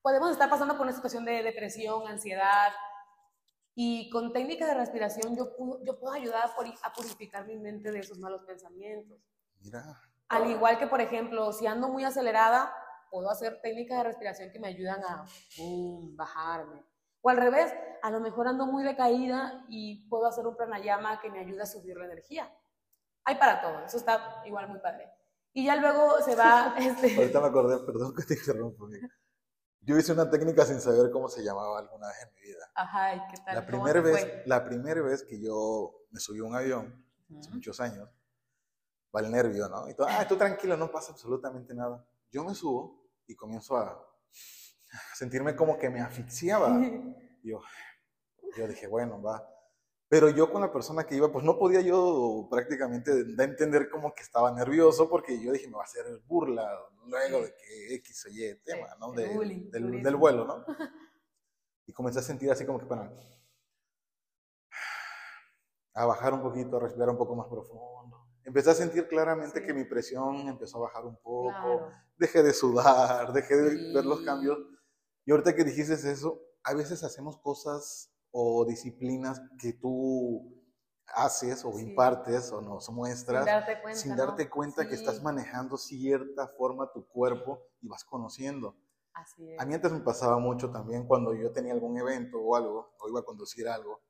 podemos 0.06 0.30
estar 0.30 0.48
pasando 0.52 0.76
por 0.78 0.84
una 0.86 0.94
situación 0.96 1.26
de 1.26 1.42
depresión, 1.42 2.08
ansiedad, 2.08 2.72
y 3.74 4.08
con 4.12 4.32
técnicas 4.32 4.68
de 4.68 4.76
respiración 4.76 5.36
yo, 5.36 5.56
puedo- 5.58 5.84
yo 5.84 6.00
puedo 6.00 6.14
ayudar 6.14 6.46
a 6.46 6.56
puri- 6.56 6.78
a 6.84 6.94
purificar 6.94 7.48
mi 7.48 7.58
mente 7.58 7.92
de 7.92 8.00
esos 8.02 8.20
malos 8.20 8.44
pensamientos. 8.46 9.18
Mira. 9.62 9.84
Al 10.30 10.48
igual 10.52 10.78
que, 10.78 10.86
por 10.86 11.02
ejemplo, 11.02 11.52
si 11.52 11.66
ando 11.66 11.90
muy 11.90 12.04
acelerada, 12.04 12.72
puedo 13.10 13.32
hacer 13.32 13.60
técnicas 13.64 13.98
de 13.98 14.04
respiración 14.04 14.52
que 14.52 14.60
me 14.60 14.68
ayudan 14.68 15.04
a 15.06 15.26
pum, 15.58 16.16
bajarme. 16.16 16.86
O 17.22 17.30
al 17.32 17.38
revés, 17.38 17.74
a 18.04 18.12
lo 18.12 18.20
mejor 18.20 18.48
ando 18.48 18.68
muy 18.68 18.84
decaída 18.84 19.66
y 19.70 20.08
puedo 20.08 20.28
hacer 20.28 20.46
un 20.46 20.56
pranayama 20.56 21.20
que 21.20 21.32
me 21.32 21.40
ayude 21.40 21.64
a 21.64 21.66
subir 21.66 21.98
la 21.98 22.06
energía. 22.06 22.56
Hay 23.24 23.38
para 23.40 23.60
todo, 23.60 23.84
eso 23.84 23.98
está 23.98 24.44
igual 24.46 24.68
muy 24.70 24.78
padre. 24.82 25.10
Y 25.52 25.66
ya 25.66 25.76
luego 25.78 26.22
se 26.22 26.36
va, 26.36 26.76
este, 26.78 27.16
Ahorita 27.18 27.42
me 27.42 27.48
acordé, 27.48 27.84
perdón 27.84 28.14
que 28.14 28.22
te 28.24 28.36
interrumpo. 28.36 28.86
amigo. 28.86 29.08
Yo 29.86 29.98
hice 29.98 30.14
una 30.14 30.30
técnica 30.30 30.66
sin 30.66 30.82
saber 30.82 31.12
cómo 31.12 31.30
se 31.30 31.44
llamaba 31.44 31.78
alguna 31.80 32.08
vez 32.08 32.18
en 32.24 32.34
mi 32.34 32.42
vida. 32.42 32.72
ajá, 32.74 33.16
¿y 33.16 33.20
qué 33.28 33.38
tal? 33.46 33.56
La 33.56 33.62
¿Cómo 33.66 33.84
primera, 33.84 34.02
vez, 34.02 34.48
la 34.48 34.64
primera 34.64 35.02
vez 35.04 35.24
que 35.24 35.40
yo 35.40 36.08
me 36.10 36.20
subí 36.20 36.40
a 36.40 36.44
un 36.44 36.56
avión, 36.56 37.06
hace 37.38 37.50
Ujú. 37.50 37.56
muchos 37.56 37.80
años, 37.80 38.10
va 39.16 39.20
el 39.22 39.32
nervio, 39.32 39.70
¿no? 39.70 39.88
Y 39.90 39.94
todo, 39.94 40.08
ah, 40.10 40.28
tú 40.28 40.36
tranquilo, 40.38 40.76
no 40.76 40.92
pasa 40.92 41.12
absolutamente 41.12 41.74
nada. 41.76 42.04
Yo 42.32 42.44
me 42.44 42.56
subo 42.56 43.08
y 43.28 43.36
comienzo 43.36 43.78
a 43.78 44.04
sentirme 45.16 45.56
como 45.56 45.78
que 45.78 45.90
me 45.90 46.02
asfixiaba. 46.02 46.80
Y 46.82 47.50
yo, 47.52 47.62
yo 48.58 48.68
dije, 48.68 48.88
bueno, 48.88 49.22
va. 49.22 49.48
Pero 50.08 50.30
yo 50.30 50.52
con 50.52 50.62
la 50.62 50.72
persona 50.72 51.06
que 51.06 51.16
iba, 51.16 51.32
pues 51.32 51.44
no 51.44 51.58
podía 51.58 51.82
yo 51.82 52.48
prácticamente 52.50 53.12
a 53.12 53.44
entender 53.44 53.90
como 53.90 54.14
que 54.14 54.22
estaba 54.22 54.52
nervioso 54.52 55.10
porque 55.10 55.42
yo 55.44 55.52
dije, 55.52 55.68
me 55.68 55.74
va 55.76 55.82
a 55.82 55.86
hacer 55.86 56.06
burla 56.28 56.70
luego 57.08 57.42
de 57.42 57.54
que 57.56 57.96
X 57.96 58.26
o 58.28 58.30
Y 58.30 58.56
tema, 58.64 58.88
¿no? 59.00 59.12
De- 59.14 59.28
bullying, 59.34 59.70
del, 59.72 60.04
del 60.04 60.16
vuelo, 60.16 60.46
¿no? 60.46 60.66
Y 61.88 61.94
comencé 61.94 62.20
a 62.20 62.24
sentir 62.24 62.50
así 62.52 62.66
como 62.66 62.80
que 62.80 62.86
para 62.88 63.12
a 65.94 66.06
bajar 66.06 66.34
un 66.34 66.42
poquito, 66.42 66.78
a 66.78 66.80
respirar 66.82 67.10
un 67.10 67.18
poco 67.18 67.36
más 67.36 67.48
profundo. 67.48 68.28
Empecé 68.44 68.72
a 68.72 68.74
sentir 68.76 69.08
claramente 69.08 69.60
Sí. 69.62 69.66
que 69.66 69.74
mi 69.74 69.86
presión 69.86 70.48
empezó 70.48 70.78
a 70.78 70.82
bajar 70.88 71.06
un 71.06 71.16
poco 71.18 71.50
Claro. 71.50 71.92
dejé 72.18 72.44
de 72.44 72.54
sudar, 72.54 73.32
dejé 73.34 73.56
de 73.56 73.70
Sí. 73.78 73.94
ver 73.94 74.06
los 74.06 74.22
cambios. 74.22 74.58
Y 75.26 75.32
ahorita 75.32 75.56
que 75.56 75.64
dijiste 75.64 75.94
eso, 75.94 76.42
a 76.64 76.74
veces 76.74 77.04
hacemos 77.04 77.38
cosas 77.40 78.12
o 78.38 78.66
disciplinas 78.66 79.42
que 79.58 79.72
tú 79.74 80.52
haces 81.08 81.64
o 81.64 81.72
Sí. 81.72 81.84
impartes 81.84 82.52
o 82.52 82.60
nos 82.62 82.90
muestras 82.90 83.46
Sin 83.46 83.54
darte 83.54 83.82
cuenta. 83.82 84.00
sin 84.00 84.16
darte 84.18 84.50
cuenta 84.50 84.84
que 84.90 84.98
Sí, 84.98 85.04
estás 85.06 85.24
manejando 85.24 85.78
cierta 85.78 86.50
forma 86.50 86.92
tu 86.92 87.08
cuerpo 87.08 87.62
y 87.80 87.88
vas 87.88 88.04
conociendo. 88.04 88.76
Así 89.14 89.50
es. 89.54 89.62
A 89.62 89.66
mí 89.66 89.74
antes 89.74 89.92
me 89.94 90.02
pasaba 90.02 90.38
mucho 90.38 90.70
también 90.70 91.08
cuando 91.08 91.34
yo 91.34 91.54
tenía 91.54 91.72
algún 91.72 91.98
evento 91.98 92.38
o 92.40 92.58
algo, 92.58 92.94
o 93.00 93.08
iba 93.08 93.22
a 93.22 93.24
conducir 93.24 93.70
algo, 93.70 94.02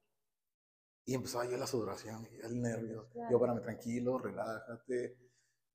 y 1.06 1.14
empezaba 1.14 1.46
yo 1.46 1.58
la 1.58 1.68
sudoración 1.68 2.28
el 2.42 2.60
nervio. 2.60 3.08
Claro. 3.12 3.30
Yo, 3.32 3.40
párame 3.40 3.62
tranquilo, 3.62 4.18
relájate. 4.18 5.20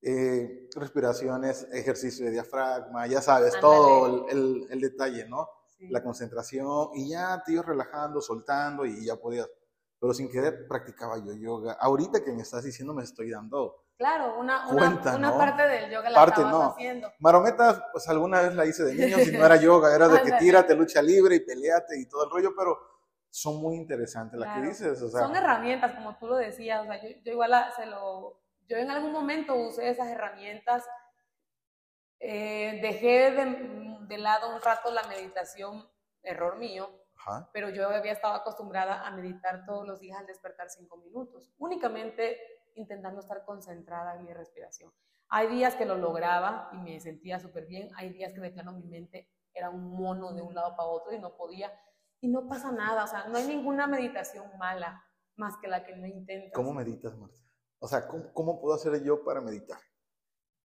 Eh, 0.03 0.69
respiraciones, 0.75 1.69
ejercicio 1.73 2.25
de 2.25 2.33
diafragma, 2.33 3.07
ya 3.07 3.21
sabes, 3.23 3.55
todo 3.61 4.27
el, 4.29 4.37
el- 4.39 4.67
el 4.71 4.81
detalle, 4.81 5.29
¿no? 5.29 5.47
Sí. 5.81 5.89
la 5.89 6.03
concentración 6.03 6.91
y 6.95 7.09
ya 7.09 7.43
te 7.43 7.53
ibas 7.53 7.65
relajando, 7.65 8.21
soltando 8.21 8.85
y 8.85 9.07
ya 9.07 9.17
podías. 9.17 9.49
Pero 9.99 10.13
sin 10.13 10.31
querer 10.31 10.67
practicaba 10.69 11.17
yo 11.19 11.33
yoga. 11.33 11.73
Ahorita 11.81 12.23
que 12.23 12.33
me 12.33 12.43
estás 12.43 12.65
diciendo 12.65 12.93
me 12.93 13.03
estoy 13.03 13.31
dando. 13.31 13.87
Claro, 13.97 14.39
una, 14.39 14.69
una, 14.69 14.79
Cuenta, 14.79 15.17
una 15.17 15.31
¿no? 15.31 15.39
parte 15.39 15.63
del 15.63 15.91
yoga 15.91 16.11
la 16.11 16.17
Parte, 16.19 16.41
estabas 16.43 16.53
no. 16.65 16.71
haciendo. 16.73 17.11
Marometa, 17.19 17.87
pues 17.93 18.07
alguna 18.09 18.43
vez 18.43 18.55
la 18.55 18.67
hice 18.67 18.85
de 18.85 18.95
niños 18.95 19.27
y 19.27 19.33
no 19.33 19.45
era 19.45 19.57
yoga, 19.61 19.95
era 19.95 20.09
de 20.09 20.23
que 20.23 20.33
tírate, 20.33 20.75
lucha 20.75 21.01
libre 21.03 21.37
y 21.37 21.41
peleate 21.41 21.99
y 21.99 22.07
todo 22.07 22.25
el 22.25 22.31
rollo, 22.31 22.53
pero 22.57 22.79
son 23.31 23.57
muy 23.61 23.77
interesantes 23.77 24.39
las 24.39 24.49
que 24.51 24.55
Claro. 24.61 24.69
dices. 24.69 25.01
O 25.03 25.09
sea, 25.11 25.21
Son 25.23 25.35
herramientas, 25.37 25.93
como 25.95 26.17
tú 26.19 26.27
lo 26.29 26.37
decías. 26.37 26.83
O 26.83 26.85
sea, 26.85 27.03
yo, 27.03 27.09
yo 27.25 27.33
igual 27.33 27.51
la- 27.51 27.71
se 27.73 27.87
lo. 27.87 28.39
Yo 28.69 28.77
en 28.77 28.91
algún 28.91 29.13
momento 29.13 29.55
usé 29.55 29.89
esas 29.89 30.09
herramientas. 30.09 30.85
eh, 32.23 32.81
dejé 32.83 33.31
de, 33.31 33.90
de 34.11 34.19
lado 34.19 34.55
un 34.55 34.61
rato 34.61 34.91
la 34.91 35.05
meditación, 35.05 35.89
error 36.23 36.59
mío, 36.59 36.91
ajá, 37.17 37.49
pero 37.53 37.71
yo 37.71 37.89
había 37.89 38.13
estado 38.13 38.35
acostumbrada 38.35 39.07
a 39.07 39.11
meditar 39.13 39.65
todos 39.65 39.87
los 39.87 40.01
días 40.01 40.19
al 40.19 40.27
despertar 40.27 40.69
cinco 40.69 40.97
minutos, 40.97 41.49
únicamente 41.59 42.37
intentando 42.75 43.21
estar 43.21 43.45
concentrada 43.45 44.17
en 44.17 44.25
mi 44.25 44.35
respiración. 44.35 44.93
Hay 45.29 45.47
días 45.47 45.77
que 45.77 45.87
lo 45.87 45.97
lograba 45.97 46.71
y 46.73 46.79
me 46.79 47.01
sentía 47.01 47.39
súper 47.39 47.67
bien, 47.67 47.89
hay 47.95 48.11
días 48.11 48.33
que 48.33 48.41
de 48.41 48.51
plano 48.51 48.73
mi 48.73 48.85
mente 48.85 49.31
era 49.55 49.71
un 49.71 49.97
mono 49.97 50.33
de 50.33 50.43
un 50.43 50.55
lado 50.55 50.77
para 50.77 50.89
otro 50.89 51.13
y 51.13 51.21
no 51.21 51.37
podía, 51.37 51.73
y 52.21 52.29
no 52.29 52.49
pasa 52.49 52.73
nada, 52.73 53.05
o 53.05 53.07
sea, 53.07 53.29
no 53.29 53.39
hay 53.39 53.47
ninguna 53.47 53.87
meditación 53.87 54.47
mala 54.59 55.05
más 55.37 55.57
que 55.59 55.69
la 55.69 55.85
que 55.85 55.95
no 55.95 56.07
intentas. 56.07 56.53
¿cómo 56.53 56.75
meditas, 56.75 57.17
Marta? 57.17 57.39
O 57.79 57.87
sea, 57.87 58.09
¿cómo, 58.09 58.33
cómo 58.35 58.61
puedo 58.61 58.75
hacer 58.75 59.03
yo 59.05 59.25
para 59.25 59.41
meditar? 59.41 59.79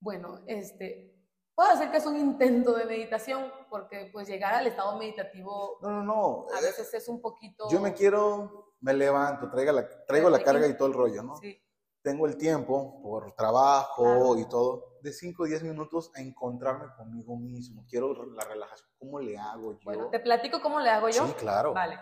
Bueno, 0.01 0.41
este, 0.47 1.14
puedo 1.55 1.71
decir 1.71 1.89
que 1.89 1.97
es 1.97 2.05
un 2.05 2.17
intento 2.17 2.73
de 2.73 2.85
meditación, 2.85 3.51
porque 3.69 4.09
pues 4.11 4.27
llegar 4.27 4.53
al 4.53 4.67
estado 4.67 4.97
meditativo 4.97 5.79
No, 5.81 5.89
no, 5.89 6.03
no. 6.03 6.45
a 6.53 6.59
eh, 6.59 6.63
veces 6.63 6.93
es 6.93 7.07
un 7.07 7.21
poquito... 7.21 7.67
Yo 7.69 7.79
me 7.79 7.93
quiero, 7.93 8.73
me 8.81 8.93
levanto, 8.93 9.49
traigo 9.49 9.71
la, 9.71 9.87
traigo 10.05 10.29
la 10.29 10.43
carga 10.43 10.67
y 10.67 10.75
todo 10.77 10.89
el 10.89 10.93
rollo, 10.93 11.23
¿no? 11.23 11.37
Sí. 11.37 11.59
Tengo 12.01 12.27
el 12.27 12.37
tiempo 12.37 13.01
por 13.01 13.33
trabajo 13.33 14.03
Claro. 14.03 14.37
y 14.37 14.47
todo, 14.47 14.99
de 15.01 15.11
5 15.11 15.41
o 15.41 15.45
10 15.47 15.63
minutos 15.63 16.11
a 16.15 16.21
encontrarme 16.21 16.85
conmigo 16.95 17.35
mismo. 17.37 17.83
Quiero 17.89 18.13
la 18.27 18.43
relajación. 18.43 18.87
¿Cómo 18.99 19.19
le 19.19 19.37
hago 19.37 19.73
yo? 19.73 19.79
Bueno, 19.83 20.09
te 20.11 20.19
platico 20.19 20.61
cómo 20.61 20.79
le 20.79 20.89
hago 20.91 21.09
yo. 21.09 21.25
Sí, 21.25 21.33
claro. 21.33 21.73
Vale. 21.73 21.97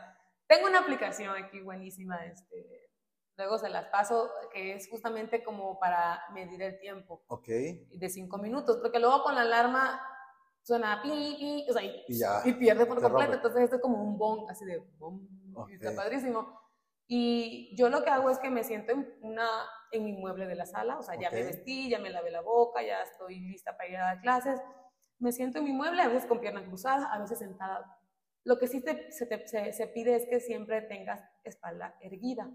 Tengo 0.45 0.67
una 0.67 0.79
aplicación 0.79 1.33
aquí 1.41 1.61
buenísima, 1.61 2.17
este, 2.25 2.82
luego 3.37 3.57
se 3.57 3.69
las 3.69 3.85
paso, 3.87 4.29
que 4.51 4.73
es 4.75 4.89
justamente 4.89 5.43
como 5.43 5.79
para 5.79 6.21
medir 6.33 6.61
el 6.61 6.79
tiempo 6.79 7.23
Ok. 7.27 7.47
de 7.47 8.09
cinco 8.09 8.37
minutos, 8.37 8.77
porque 8.81 8.99
luego 8.99 9.23
con 9.23 9.35
la 9.35 9.41
alarma 9.41 10.01
suena 10.61 11.01
pi, 11.01 11.09
pi, 11.39 11.67
o 11.69 11.73
sea, 11.73 11.83
y, 11.83 12.03
Y 12.07 12.19
ya, 12.19 12.41
y 12.45 12.53
pierde 12.53 12.85
por 12.85 13.01
completo. 13.01 13.19
rompe. 13.19 13.35
Entonces 13.35 13.61
esto 13.63 13.75
es 13.77 13.81
como 13.81 14.01
un 14.01 14.17
bong, 14.17 14.49
así 14.49 14.65
de 14.65 14.77
bong, 14.97 15.21
y 15.69 15.73
está 15.75 15.95
padrísimo. 15.95 16.59
Y 17.07 17.75
yo 17.75 17.89
lo 17.89 18.03
que 18.03 18.09
hago 18.09 18.29
es 18.29 18.39
que 18.39 18.49
me 18.49 18.63
siento 18.63 18.93
en, 18.93 19.13
una, 19.21 19.47
en 19.91 20.05
mi 20.05 20.13
mueble 20.13 20.47
de 20.47 20.55
la 20.55 20.65
sala, 20.65 20.97
o 20.97 21.03
sea, 21.03 21.15
ya 21.19 21.29
me 21.31 21.41
Ok. 21.41 21.47
vestí, 21.47 21.89
ya 21.89 21.99
me 21.99 22.09
lavé 22.09 22.31
la 22.31 22.41
boca, 22.41 22.81
ya 22.81 23.01
estoy 23.03 23.39
lista 23.39 23.75
para 23.75 23.89
ir 23.89 23.97
a 23.97 24.03
dar 24.03 24.21
clases. 24.21 24.61
Me 25.19 25.31
siento 25.31 25.57
en 25.59 25.65
mi 25.65 25.73
mueble, 25.73 26.01
a 26.01 26.07
veces 26.07 26.25
con 26.27 26.39
piernas 26.39 26.63
cruzadas, 26.63 27.07
a 27.11 27.19
veces 27.19 27.39
sentada. 27.39 27.97
Lo 28.45 28.57
que 28.57 28.67
sí 28.67 28.81
te- 28.81 29.11
se, 29.11 29.25
te- 29.25 29.47
se- 29.47 29.73
se 29.73 29.87
pide 29.87 30.15
es 30.15 30.25
que 30.27 30.39
siempre 30.39 30.81
tengas 30.81 31.21
espalda 31.43 31.95
erguida, 32.01 32.49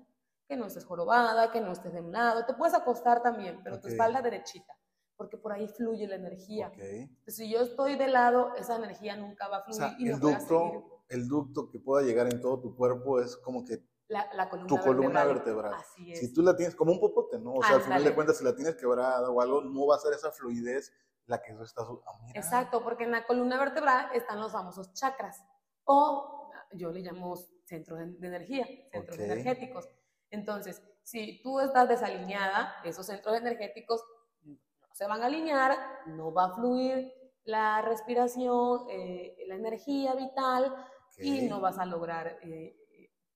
que 0.48 0.56
no 0.56 0.66
estés 0.66 0.84
jorobada, 0.86 1.52
que 1.52 1.60
no 1.60 1.72
estés 1.72 1.92
de 1.92 2.00
un 2.00 2.10
lado. 2.12 2.46
Te 2.46 2.54
puedes 2.54 2.74
acostar 2.74 3.22
también, 3.22 3.60
pero 3.62 3.78
tu 3.78 3.86
Ok. 3.86 3.92
espalda 3.92 4.22
derechita, 4.22 4.74
porque 5.16 5.36
por 5.36 5.52
ahí 5.52 5.68
fluye 5.68 6.08
la 6.08 6.16
energía. 6.16 6.68
Ok. 6.68 6.78
Entonces, 6.78 7.36
si 7.36 7.50
yo 7.50 7.60
estoy 7.60 7.96
de 7.96 8.08
lado, 8.08 8.54
esa 8.56 8.76
energía 8.76 9.14
nunca 9.16 9.46
va 9.48 9.58
a 9.58 9.60
O 9.60 9.64
fluir 9.64 9.78
sea, 9.78 9.94
y 9.98 10.04
no 10.06 10.14
el 10.14 10.20
voy 10.20 10.32
a 10.32 10.40
seguir 10.40 10.72
ducto, 10.72 11.04
el 11.08 11.28
ducto 11.28 11.70
que 11.70 11.78
pueda 11.78 12.02
llegar 12.02 12.32
en 12.32 12.40
todo 12.40 12.60
tu 12.60 12.74
cuerpo 12.74 13.20
es 13.20 13.36
como 13.36 13.64
que 13.64 13.84
la, 14.08 14.32
la 14.32 14.48
columna 14.48 14.68
tu 14.68 14.80
columna 14.82 15.24
vertebral. 15.26 15.74
Así 15.74 16.12
es. 16.12 16.18
Si 16.18 16.32
tú 16.32 16.40
la 16.40 16.56
tienes 16.56 16.74
como 16.74 16.92
un 16.92 17.00
popote, 17.00 17.38
¿no? 17.38 17.52
O 17.52 17.62
sea, 17.62 17.76
al 17.76 17.82
final 17.82 18.02
de 18.02 18.14
cuentas, 18.14 18.38
si 18.38 18.44
la 18.44 18.56
tienes 18.56 18.74
quebrada 18.76 19.28
o 19.28 19.42
algo, 19.42 19.60
no 19.60 19.86
va 19.86 19.96
a 19.96 19.98
ser 19.98 20.14
esa 20.14 20.30
fluidez 20.32 20.94
la 21.26 21.42
que 21.42 21.52
tú 21.52 21.62
estás. 21.62 21.86
mira. 22.22 22.40
Exacto, 22.40 22.82
porque 22.82 23.04
en 23.04 23.10
la 23.10 23.26
columna 23.26 23.58
vertebral 23.58 24.08
están 24.14 24.40
los 24.40 24.50
famosos 24.50 24.94
chakras 24.94 25.44
o 25.84 26.50
yo 26.72 26.90
le 26.90 27.00
llamo 27.00 27.36
centros 27.66 27.98
de 27.98 28.26
energía, 28.26 28.66
centros 28.90 29.18
Ok. 29.18 29.24
energéticos. 29.24 29.86
Entonces, 30.30 30.82
si 31.02 31.40
tú 31.42 31.60
estás 31.60 31.88
desalineada, 31.88 32.76
esos 32.84 33.06
centros 33.06 33.36
energéticos 33.36 34.04
no 34.42 34.58
se 34.92 35.06
van 35.06 35.22
a 35.22 35.26
alinear, 35.26 35.76
no 36.06 36.32
va 36.32 36.46
a 36.46 36.54
fluir 36.54 37.12
la 37.44 37.80
respiración, 37.82 38.86
eh, 38.90 39.36
la 39.46 39.54
energía 39.54 40.14
vital 40.14 40.74
y 41.18 41.48
no 41.48 41.60
vas 41.60 41.78
a 41.78 41.86
lograr 41.86 42.38
eh, 42.42 42.76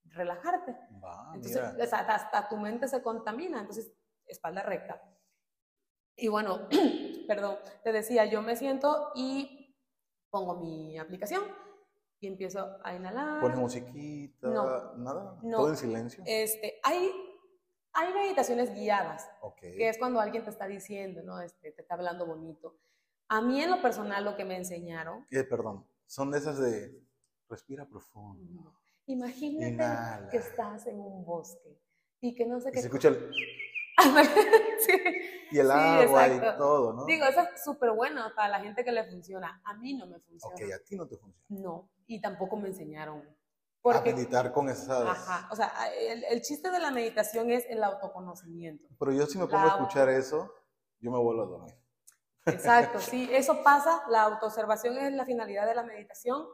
relajarte. 0.05 0.77
Va, 1.03 1.33
Entonces, 1.35 1.93
hasta 1.93 2.49
tu 2.49 2.57
mente 2.57 2.89
se 2.89 3.03
contamina, 3.03 3.61
entonces, 3.61 3.93
espalda 4.27 4.63
recta. 4.63 5.01
Y 6.15 6.29
bueno, 6.29 6.69
perdón, 7.27 7.57
te 7.83 7.93
decía, 7.93 8.27
yo 8.27 8.43
me 8.43 8.57
siento 8.57 9.13
y 9.15 9.75
pongo 10.31 10.57
mi 10.57 10.99
aplicación 10.99 11.43
y 12.23 12.29
empiezo 12.29 12.79
a 12.85 12.95
inhalar. 12.95 13.41
Pone 13.41 13.57
musiquita, 13.57 14.49
No. 14.49 14.95
nada, 14.97 15.39
No. 15.43 15.57
todo 15.59 15.71
en 15.71 15.77
silencio. 15.77 16.23
Este, 16.25 16.79
hay, 16.85 17.11
hay 17.93 18.15
meditaciones 18.15 18.73
guiadas, 18.73 19.29
que 19.61 19.89
es 19.89 19.99
cuando 19.99 20.21
alguien 20.21 20.45
te 20.45 20.51
está 20.51 20.67
diciendo, 20.69 21.21
¿no? 21.25 21.41
Este, 21.41 21.73
te 21.73 21.83
está 21.83 21.95
hablando 21.95 22.25
bonito. 22.25 22.77
A 23.29 23.41
mí 23.43 23.61
en 23.61 23.71
lo 23.71 23.83
personal 23.83 24.25
lo 24.25 24.37
que 24.37 24.45
me 24.45 24.57
enseñaron, 24.57 25.27
Eh, 25.31 25.43
perdón, 25.43 25.85
son 26.07 26.31
de 26.31 26.39
esas 26.39 26.59
de 26.61 27.03
respira 27.49 27.87
profundo. 27.89 28.73
imagínate 29.07 29.69
Inhala. 29.73 30.29
que 30.31 30.37
estás 30.37 30.87
en 30.87 31.01
un 31.01 31.25
bosque 31.25 31.77
y 32.21 32.35
que 32.37 32.47
no 32.47 32.61
sé 32.61 32.71
qué... 32.71 32.79
se 32.83 32.87
escucha 32.87 33.09
el, 33.09 33.31
Sí. 34.87 34.93
y 35.53 35.59
el 35.59 35.67
Sí, 35.67 35.73
agua 35.73 36.29
y 36.29 36.33
exacto. 36.33 36.59
todo, 36.59 36.93
¿no? 36.93 37.05
Digo, 37.05 37.25
eso 37.27 37.41
es 37.41 37.63
súper 37.63 37.91
bueno 37.93 38.23
para 38.35 38.49
la 38.49 38.61
gente 38.61 38.85
que 38.85 38.91
le 38.93 39.05
funciona. 39.05 39.61
A 39.65 39.75
mí 39.75 39.95
no 39.95 40.07
me 40.07 40.19
funciona. 40.21 40.55
ok, 40.55 40.63
a 40.75 40.85
ti 40.85 40.97
no 40.97 41.07
te 41.07 41.17
funciona. 41.17 41.47
No, 41.63 41.91
y 42.07 42.21
tampoco 42.21 42.57
me 42.57 42.69
enseñaron. 42.69 43.21
A 43.21 43.35
Porque, 43.83 44.15
meditar 44.15 44.53
con 44.53 44.69
esas. 44.69 45.07
ajá, 45.09 45.49
o 45.51 45.57
sea, 45.57 45.73
el, 45.99 46.25
el 46.25 46.41
chiste 46.43 46.71
de 46.71 46.79
la 46.79 46.91
meditación 46.91 47.51
es 47.51 47.65
el 47.69 47.83
autoconocimiento. 47.85 48.89
Pero 48.99 49.13
yo 49.13 49.27
si 49.27 49.39
me 49.39 49.47
pongo 49.47 49.59
a 49.65 49.67
La- 49.67 49.73
escuchar 49.73 50.09
eso, 50.09 50.53
yo 51.01 51.11
me 51.11 51.19
vuelvo 51.19 51.43
a 51.43 51.47
dormir. 51.47 51.75
Exacto, 52.47 52.99
sí, 53.01 53.29
eso 53.33 53.63
pasa. 53.63 54.03
La 54.09 54.23
autoobservación 54.23 54.99
es 54.99 55.13
la 55.13 55.25
finalidad 55.25 55.67
de 55.67 55.75
la 55.75 55.83
meditación. 55.83 56.47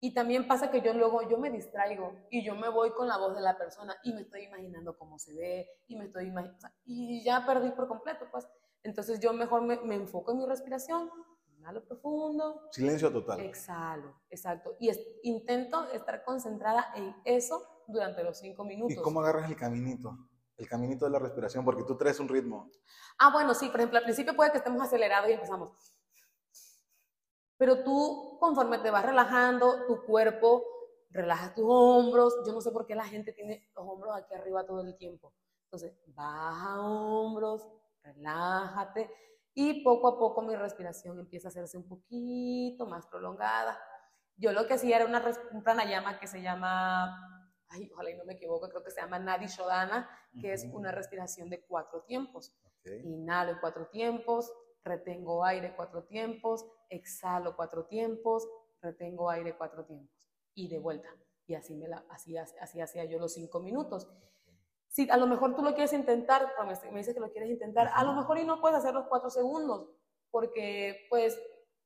Y 0.00 0.14
también 0.14 0.46
pasa 0.46 0.70
que 0.70 0.80
yo 0.80 0.92
luego 0.94 1.28
yo 1.28 1.38
me 1.38 1.50
distraigo 1.50 2.12
y 2.30 2.44
yo 2.44 2.54
me 2.54 2.68
voy 2.68 2.92
con 2.92 3.08
la 3.08 3.16
voz 3.18 3.34
de 3.34 3.40
la 3.40 3.58
persona 3.58 3.96
y 4.04 4.12
me 4.12 4.20
estoy 4.22 4.44
imaginando 4.44 4.96
cómo 4.96 5.18
se 5.18 5.34
ve 5.34 5.68
y 5.88 5.96
me 5.96 6.04
estoy 6.04 6.26
imaginando 6.28 6.68
y 6.84 7.22
ya 7.24 7.44
perdí 7.44 7.70
por 7.72 7.88
completo, 7.88 8.26
pues. 8.30 8.46
Entonces 8.84 9.18
yo 9.18 9.32
mejor 9.32 9.62
me, 9.62 9.76
me 9.80 9.96
enfoco 9.96 10.30
en 10.30 10.38
mi 10.38 10.46
respiración, 10.46 11.10
inhalo 11.56 11.84
profundo, 11.84 12.68
Silencio 12.70 13.12
total. 13.12 13.40
Exhalo, 13.40 14.14
exacto. 14.30 14.76
Y 14.78 14.88
es- 14.90 15.00
intento 15.24 15.90
estar 15.90 16.22
concentrada 16.24 16.92
en 16.94 17.16
eso 17.24 17.66
durante 17.88 18.22
los 18.22 18.38
cinco 18.38 18.64
minutos. 18.64 18.96
¿Y 18.96 19.00
cómo 19.02 19.20
agarras 19.20 19.50
el 19.50 19.56
caminito? 19.56 20.16
El 20.56 20.68
caminito 20.68 21.04
de 21.06 21.10
la 21.10 21.18
respiración, 21.18 21.64
porque 21.64 21.82
tú 21.82 21.96
traes 21.96 22.20
un 22.20 22.28
ritmo. 22.28 22.70
Ah, 23.18 23.32
bueno, 23.32 23.52
sí, 23.54 23.66
por 23.68 23.80
ejemplo, 23.80 23.98
al 23.98 24.04
principio 24.04 24.34
puede 24.36 24.52
que 24.52 24.58
estemos 24.58 24.80
acelerados 24.82 25.28
y 25.28 25.32
empezamos. 25.32 25.70
Pero 27.58 27.82
tú, 27.82 28.38
conforme 28.40 28.78
te 28.78 28.90
vas 28.90 29.04
relajando, 29.04 29.86
tu 29.86 30.04
cuerpo, 30.06 30.64
relajas 31.10 31.54
tus 31.54 31.66
hombros. 31.68 32.34
Yo 32.46 32.52
no 32.52 32.60
sé 32.60 32.70
por 32.70 32.86
qué 32.86 32.94
la 32.94 33.04
gente 33.04 33.32
tiene 33.32 33.68
los 33.74 33.84
hombros 33.86 34.16
aquí 34.16 34.32
arriba 34.34 34.64
todo 34.64 34.82
el 34.82 34.96
tiempo. 34.96 35.34
Entonces, 35.64 35.98
baja 36.06 36.80
hombros, 36.80 37.68
relájate. 38.02 39.10
Y 39.54 39.82
poco 39.82 40.08
a 40.08 40.18
poco 40.18 40.42
mi 40.42 40.54
respiración 40.54 41.18
empieza 41.18 41.48
a 41.48 41.50
hacerse 41.50 41.76
un 41.76 41.88
poquito 41.88 42.86
más 42.86 43.06
prolongada. 43.08 43.78
Yo 44.36 44.52
lo 44.52 44.66
que 44.68 44.74
hacía 44.74 44.96
era 44.96 45.06
una, 45.06 45.22
un 45.50 45.64
pranayama 45.64 46.20
que 46.20 46.28
se 46.28 46.40
llama, 46.40 47.50
ay, 47.68 47.90
ojalá 47.92 48.10
y 48.10 48.14
no 48.16 48.24
me 48.24 48.34
equivoco, 48.34 48.68
creo 48.68 48.84
que 48.84 48.92
se 48.92 49.00
llama 49.00 49.18
Nadi 49.18 49.46
Shodhana, 49.46 50.08
que 50.40 50.52
es 50.52 50.64
Ujú. 50.64 50.76
una 50.76 50.92
respiración 50.92 51.50
de 51.50 51.66
cuatro 51.66 52.02
tiempos. 52.02 52.54
Ok. 52.62 52.92
Inhalo 53.02 53.50
en 53.50 53.58
cuatro 53.58 53.88
tiempos, 53.88 54.52
retengo 54.84 55.44
aire 55.44 55.74
cuatro 55.76 56.04
tiempos, 56.04 56.66
exhalo 56.88 57.56
cuatro 57.56 57.86
tiempos, 57.86 58.48
retengo 58.80 59.30
aire 59.30 59.56
cuatro 59.56 59.84
tiempos 59.84 60.28
y 60.54 60.68
de 60.68 60.78
vuelta. 60.78 61.08
Y 61.46 61.54
así, 61.54 61.74
me 61.74 61.88
la, 61.88 62.04
así, 62.10 62.36
así 62.36 62.80
hacía 62.80 63.04
yo 63.04 63.18
los 63.18 63.34
cinco 63.34 63.60
minutos. 63.60 64.08
Si 64.88 65.08
a 65.10 65.16
lo 65.16 65.26
mejor 65.26 65.54
tú 65.54 65.62
lo 65.62 65.74
quieres 65.74 65.92
intentar, 65.92 66.52
me, 66.64 66.98
dices 66.98 67.14
que 67.14 67.20
lo 67.20 67.30
quieres 67.30 67.50
intentar, 67.50 67.90
a 67.94 68.04
lo 68.04 68.14
mejor 68.14 68.38
y 68.38 68.44
no 68.44 68.60
puedes 68.60 68.78
hacer 68.78 68.94
los 68.94 69.06
cuatro 69.06 69.30
segundos, 69.30 69.88
porque 70.30 71.06
pues, 71.10 71.38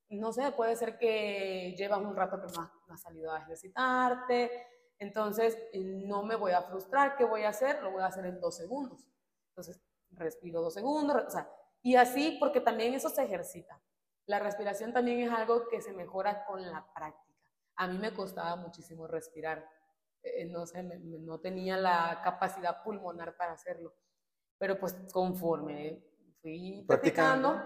no 0.09 0.33
sé, 0.33 0.53
puede 0.53 0.77
ser 0.77 0.99
que 0.99 1.75
llevas 1.77 2.01
un 2.01 2.17
rato 2.17 2.41
que 2.41 2.53
no 2.53 2.71
has, 2.89 3.03
salido 3.03 3.33
a 3.33 3.39
ejercitarte, 3.39 4.51
entonces 4.99 5.59
no 5.75 6.23
me 6.23 6.37
voy 6.37 6.53
a 6.53 6.63
frustrar, 6.63 7.17
¿qué 7.17 7.25
voy 7.25 7.43
a 7.43 7.49
hacer? 7.49 7.83
Lo 7.83 7.91
voy 7.91 8.03
a 8.03 8.07
hacer 8.07 8.25
en 8.27 8.41
dos 8.41 8.57
segundos. 8.57 9.05
Entonces, 9.49 9.81
respiro 10.11 10.61
dos 10.61 10.75
segundos, 10.75 11.25
o 11.27 11.31
sea, 11.31 11.51
y 11.83 11.97
así 11.97 12.37
porque 12.39 12.61
también 12.61 12.95
eso 12.95 13.09
se 13.09 13.25
ejercita. 13.25 13.81
La 14.27 14.39
respiración 14.39 14.93
también 14.93 15.21
es 15.21 15.31
algo 15.31 15.69
que 15.69 15.81
se 15.81 15.93
mejora 15.93 16.45
con 16.45 16.63
la 16.63 16.87
práctica. 16.95 17.23
a 17.77 17.89
mí 17.89 17.99
me 17.99 18.15
costaba 18.15 18.55
muchísimo 18.57 19.07
respirar. 19.07 19.69
Eh, 20.23 20.45
no 20.45 20.67
sé, 20.67 20.83
no 20.85 21.41
tenía 21.41 21.77
la 21.77 22.21
capacidad 22.23 22.83
pulmonar 22.85 23.37
para 23.37 23.53
hacerlo. 23.53 23.95
Pero 24.59 24.79
pues 24.79 24.97
conforme 25.13 26.05
fui 26.41 26.85
practicando, 26.87 27.61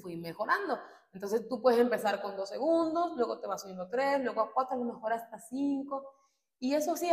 fui 0.00 0.16
mejorando. 0.16 0.78
Entonces 1.12 1.46
tú 1.46 1.60
puedes 1.60 1.78
empezar 1.78 2.22
con 2.22 2.36
dos 2.36 2.48
segundos, 2.48 3.14
luego 3.16 3.38
te 3.38 3.46
vas 3.46 3.60
subiendo 3.60 3.88
tres, 3.90 4.20
luego 4.22 4.40
a 4.40 4.52
cuatro, 4.54 4.76
a 4.76 4.78
lo 4.78 4.86
mejor 4.86 5.12
hasta 5.12 5.38
cinco. 5.38 6.10
Y 6.58 6.74
eso 6.74 6.96
sí, 6.96 7.10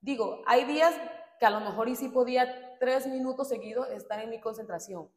digo, 0.00 0.42
hay 0.46 0.64
días 0.64 0.94
que 1.40 1.46
a 1.46 1.50
lo 1.50 1.58
mejor 1.58 1.88
y 1.88 1.96
sí 1.96 2.08
podía 2.08 2.78
tres 2.78 3.08
minutos 3.08 3.48
seguidos 3.48 3.88
estar 3.90 4.20
en 4.20 4.30
mi 4.30 4.40
concentración. 4.40 5.10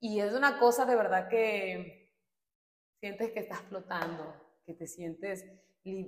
Y 0.00 0.20
es 0.20 0.34
una 0.34 0.58
cosa 0.58 0.84
de 0.84 0.96
verdad 0.96 1.28
que 1.28 2.12
sientes 3.00 3.32
que 3.32 3.40
estás 3.40 3.60
flotando, 3.62 4.34
que 4.64 4.74
te 4.74 4.86
sientes 4.86 5.44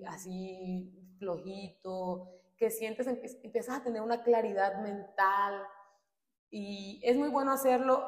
así 0.06 1.16
flojito, 1.18 2.36
que 2.56 2.70
sientes, 2.70 3.06
empiezas 3.42 3.80
a 3.80 3.84
tener 3.84 4.02
una 4.02 4.22
claridad 4.22 4.80
mental 4.82 5.62
y 6.50 7.00
es 7.04 7.16
muy 7.16 7.28
bueno 7.28 7.52
hacerlo 7.52 8.02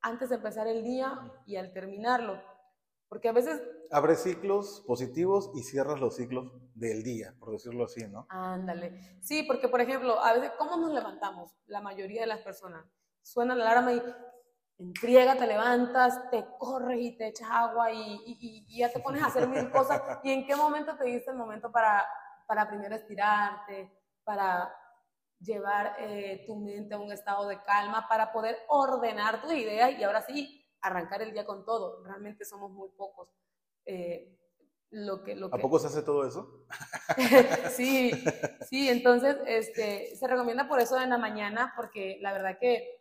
antes 0.00 0.28
de 0.28 0.36
empezar 0.36 0.66
el 0.66 0.84
día 0.84 1.32
y 1.46 1.56
al 1.56 1.72
terminarlo, 1.72 2.40
porque 3.08 3.28
a 3.28 3.32
veces... 3.32 3.60
Abre 3.90 4.14
ciclos 4.16 4.84
positivos 4.86 5.50
y 5.54 5.62
cierras 5.62 5.98
los 5.98 6.16
ciclos 6.16 6.52
del 6.74 7.02
día, 7.02 7.34
por 7.40 7.52
decirlo 7.52 7.84
así, 7.84 8.06
¿no? 8.06 8.26
Ándale. 8.28 9.18
Sí, 9.22 9.42
porque 9.44 9.68
por 9.68 9.80
ejemplo, 9.80 10.20
a 10.20 10.34
veces, 10.34 10.52
¿cómo 10.58 10.76
nos 10.76 10.92
levantamos? 10.92 11.56
La 11.66 11.80
mayoría 11.80 12.20
de 12.20 12.26
las 12.26 12.42
personas. 12.42 12.84
Suena 13.22 13.54
la 13.54 13.70
alarma 13.70 13.94
y 13.94 14.02
en 14.78 14.94
friega 14.94 15.36
te 15.36 15.46
levantas, 15.46 16.30
te 16.30 16.46
corres 16.56 17.00
y 17.00 17.16
te 17.16 17.28
echas 17.28 17.48
agua 17.50 17.90
y, 17.92 18.64
ya 18.68 18.90
te 18.92 19.00
pones 19.00 19.22
a 19.22 19.26
hacer 19.26 19.48
mil 19.48 19.70
cosas. 19.70 20.00
¿Y 20.22 20.30
en 20.30 20.46
qué 20.46 20.54
momento 20.54 20.96
te 20.96 21.04
diste 21.04 21.30
el 21.30 21.36
momento 21.36 21.72
para, 21.72 22.06
para 22.46 22.68
primero 22.68 22.94
estirarte, 22.94 23.92
para 24.22 24.72
llevar 25.40 25.96
eh, 25.98 26.44
tu 26.46 26.56
mente 26.56 26.94
a 26.94 26.98
un 26.98 27.12
estado 27.12 27.48
de 27.48 27.60
calma, 27.62 28.06
para 28.08 28.32
poder 28.32 28.56
ordenar 28.68 29.40
tus 29.40 29.52
ideas 29.52 29.92
y 29.98 30.04
ahora 30.04 30.22
sí 30.22 30.64
arrancar 30.80 31.22
el 31.22 31.32
día 31.32 31.44
con 31.44 31.64
todo? 31.64 32.04
Realmente 32.04 32.44
somos 32.44 32.70
muy 32.70 32.88
pocos. 32.90 33.28
Eh, 33.84 34.38
lo 34.90 35.22
que, 35.22 35.34
lo 35.34 35.46
¿A 35.52 35.58
poco 35.58 35.78
se 35.78 35.88
hace 35.88 36.02
todo 36.02 36.26
eso? 36.26 36.64
sí, 37.70 38.10
sí, 38.62 38.88
entonces 38.88 39.36
este, 39.46 40.14
se 40.16 40.26
recomienda 40.26 40.68
por 40.68 40.80
eso 40.80 40.98
en 40.98 41.10
la 41.10 41.18
mañana, 41.18 41.74
porque 41.76 42.18
la 42.22 42.32
verdad 42.32 42.58
que 42.58 42.97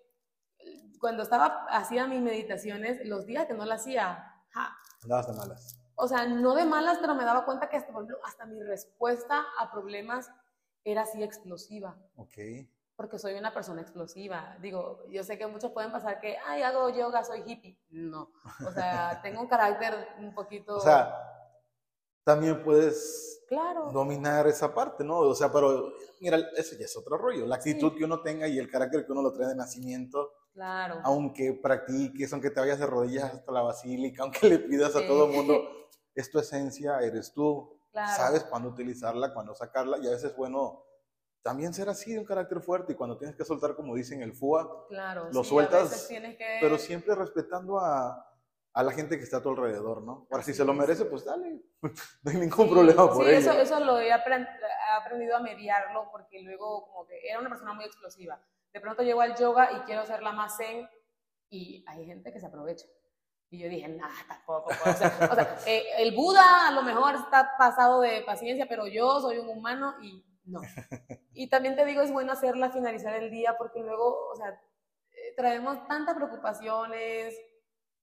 cuando 0.99 1.23
estaba, 1.23 1.65
hacía 1.69 2.07
mis 2.07 2.21
meditaciones, 2.21 3.05
los 3.05 3.25
días 3.25 3.45
que 3.45 3.53
no 3.53 3.65
las 3.65 3.81
hacía, 3.81 4.43
ja, 4.49 4.77
andabas 5.03 5.27
de 5.27 5.33
malas. 5.33 5.79
O 5.95 6.07
sea, 6.07 6.27
no 6.27 6.53
de 6.53 6.65
malas, 6.65 6.99
pero 6.99 7.15
me 7.15 7.25
daba 7.25 7.45
cuenta 7.45 7.69
que 7.69 7.77
hasta, 7.77 7.91
hasta 8.23 8.45
mi 8.45 8.61
respuesta 8.61 9.45
a 9.59 9.71
problemas 9.71 10.29
era 10.83 11.01
así 11.01 11.23
explosiva. 11.23 11.97
Ok. 12.15 12.37
Porque 12.95 13.17
soy 13.19 13.33
una 13.33 13.53
persona 13.53 13.81
explosiva. 13.81 14.57
Digo, 14.61 15.03
yo 15.09 15.23
sé 15.23 15.37
que 15.37 15.47
muchos 15.47 15.71
pueden 15.71 15.91
pasar 15.91 16.19
que, 16.19 16.37
ay, 16.45 16.61
hago 16.61 16.89
yoga, 16.89 17.23
soy 17.23 17.43
hippie. 17.45 17.79
No. 17.89 18.31
O 18.65 18.71
sea, 18.71 19.19
tengo 19.23 19.41
un 19.41 19.47
carácter 19.47 19.93
un 20.19 20.33
poquito... 20.33 20.77
O 20.77 20.81
sea, 20.81 21.15
también 22.23 22.63
puedes 22.63 23.43
claro. 23.47 23.91
dominar 23.91 24.47
esa 24.47 24.73
parte, 24.73 25.03
¿no? 25.03 25.19
O 25.19 25.33
sea, 25.35 25.51
pero 25.51 25.93
mira, 26.21 26.37
ese 26.55 26.77
ya 26.77 26.85
es 26.85 26.95
otro 26.95 27.17
rollo. 27.17 27.45
La 27.47 27.55
actitud 27.55 27.95
que 27.97 28.05
uno 28.05 28.21
tenga 28.21 28.47
y 28.47 28.59
el 28.59 28.69
carácter 28.69 29.05
que 29.05 29.11
uno 29.11 29.21
lo 29.21 29.33
trae 29.33 29.47
de 29.47 29.55
nacimiento 29.55 30.31
Claro. 30.57 31.01
Aunque 31.03 31.53
practiques, 31.53 32.33
aunque 32.33 32.49
te 32.49 32.59
vayas 32.59 32.79
de 32.79 32.87
rodillas 32.87 33.31
hasta 33.31 33.51
la 33.51 33.61
basílica, 33.61 34.23
aunque 34.23 34.49
le 34.49 34.57
pidas 34.57 34.95
a 34.95 35.05
todo 35.05 35.27
el 35.27 35.31
mundo, 35.31 35.53
es 36.15 36.31
tu 36.31 36.39
esencia, 36.39 36.99
eres 36.99 37.31
tú. 37.31 37.79
Sabes 37.93 38.43
cuándo 38.43 38.69
utilizarla, 38.69 39.35
cuándo 39.35 39.53
sacarla, 39.53 39.99
y 39.99 40.07
a 40.07 40.11
veces 40.11 40.31
es 40.31 40.35
bueno 40.35 40.83
también 41.43 41.75
ser 41.75 41.89
así 41.89 42.11
de 42.11 42.19
un 42.19 42.25
carácter 42.25 42.59
fuerte 42.59 42.93
y 42.93 42.95
cuando 42.95 43.19
tienes 43.19 43.35
que 43.35 43.45
soltar, 43.45 43.75
como 43.75 43.93
dicen, 43.93 44.23
el 44.23 44.33
FUA, 44.33 44.87
claro, 44.87 45.29
lo 45.31 45.43
sueltas, 45.43 46.09
pero 46.59 46.79
siempre 46.79 47.13
respetando 47.13 47.79
a, 47.79 48.35
a, 48.73 48.83
la 48.83 48.91
gente 48.91 49.15
que 49.17 49.23
está 49.23 49.37
a 49.37 49.41
tu 49.43 49.49
alrededor, 49.49 50.01
¿no? 50.01 50.27
Ahora, 50.31 50.43
si 50.43 50.55
se 50.55 50.65
lo 50.65 50.73
merece, 50.73 51.05
pues 51.05 51.23
dale, 51.23 51.61
no 52.23 52.31
hay 52.31 52.37
ningún 52.37 52.67
problema 52.67 53.07
por 53.07 53.25
sí, 53.25 53.29
ello. 53.29 53.51
Eso, 53.51 53.51
eso 53.51 53.79
lo 53.79 53.99
he 53.99 54.11
aprendido 54.11 55.37
a 55.37 55.39
mediarlo 55.39 56.09
porque 56.11 56.41
luego 56.41 56.87
como 56.87 57.05
que 57.05 57.29
era 57.29 57.39
una 57.39 57.49
persona 57.49 57.73
muy 57.73 57.85
explosiva 57.85 58.41
de 58.77 58.81
pronto 58.81 59.01
llego 59.01 59.21
al 59.21 59.35
yoga 59.35 59.71
y 59.71 59.79
quiero 59.85 60.05
ser 60.05 60.21
la 60.21 60.31
más 60.33 60.55
zen 60.55 60.87
y 61.49 61.83
hay 61.87 62.05
gente 62.05 62.31
que 62.31 62.39
se 62.39 62.45
aprovecha. 62.45 62.85
Y 63.49 63.57
yo 63.57 63.69
dije, 63.69 63.87
nada, 63.87 64.13
tampoco. 64.27 64.69
O 64.69 64.93
sea, 64.93 65.29
o 65.31 65.35
sea 65.35 65.57
eh, 65.65 65.83
el 65.97 66.15
Buda 66.15 66.67
a 66.67 66.71
lo 66.71 66.83
mejor 66.83 67.15
está 67.15 67.55
pasado 67.57 68.01
de 68.01 68.21
paciencia, 68.21 68.67
pero 68.69 68.85
yo 68.85 69.19
soy 69.19 69.39
un 69.39 69.49
humano 69.49 69.95
y 70.01 70.23
no. 70.45 70.61
Y 71.33 71.49
también 71.49 71.75
te 71.75 71.85
digo, 71.85 72.01
es 72.01 72.11
bueno 72.11 72.33
hacerla 72.33 72.69
finalizar 72.69 73.15
el 73.15 73.31
día 73.31 73.55
porque 73.57 73.79
luego, 73.79 74.29
o 74.31 74.35
sea, 74.35 74.49
eh, 74.49 75.33
traemos 75.35 75.87
tantas 75.87 76.15
preocupaciones, 76.15 77.35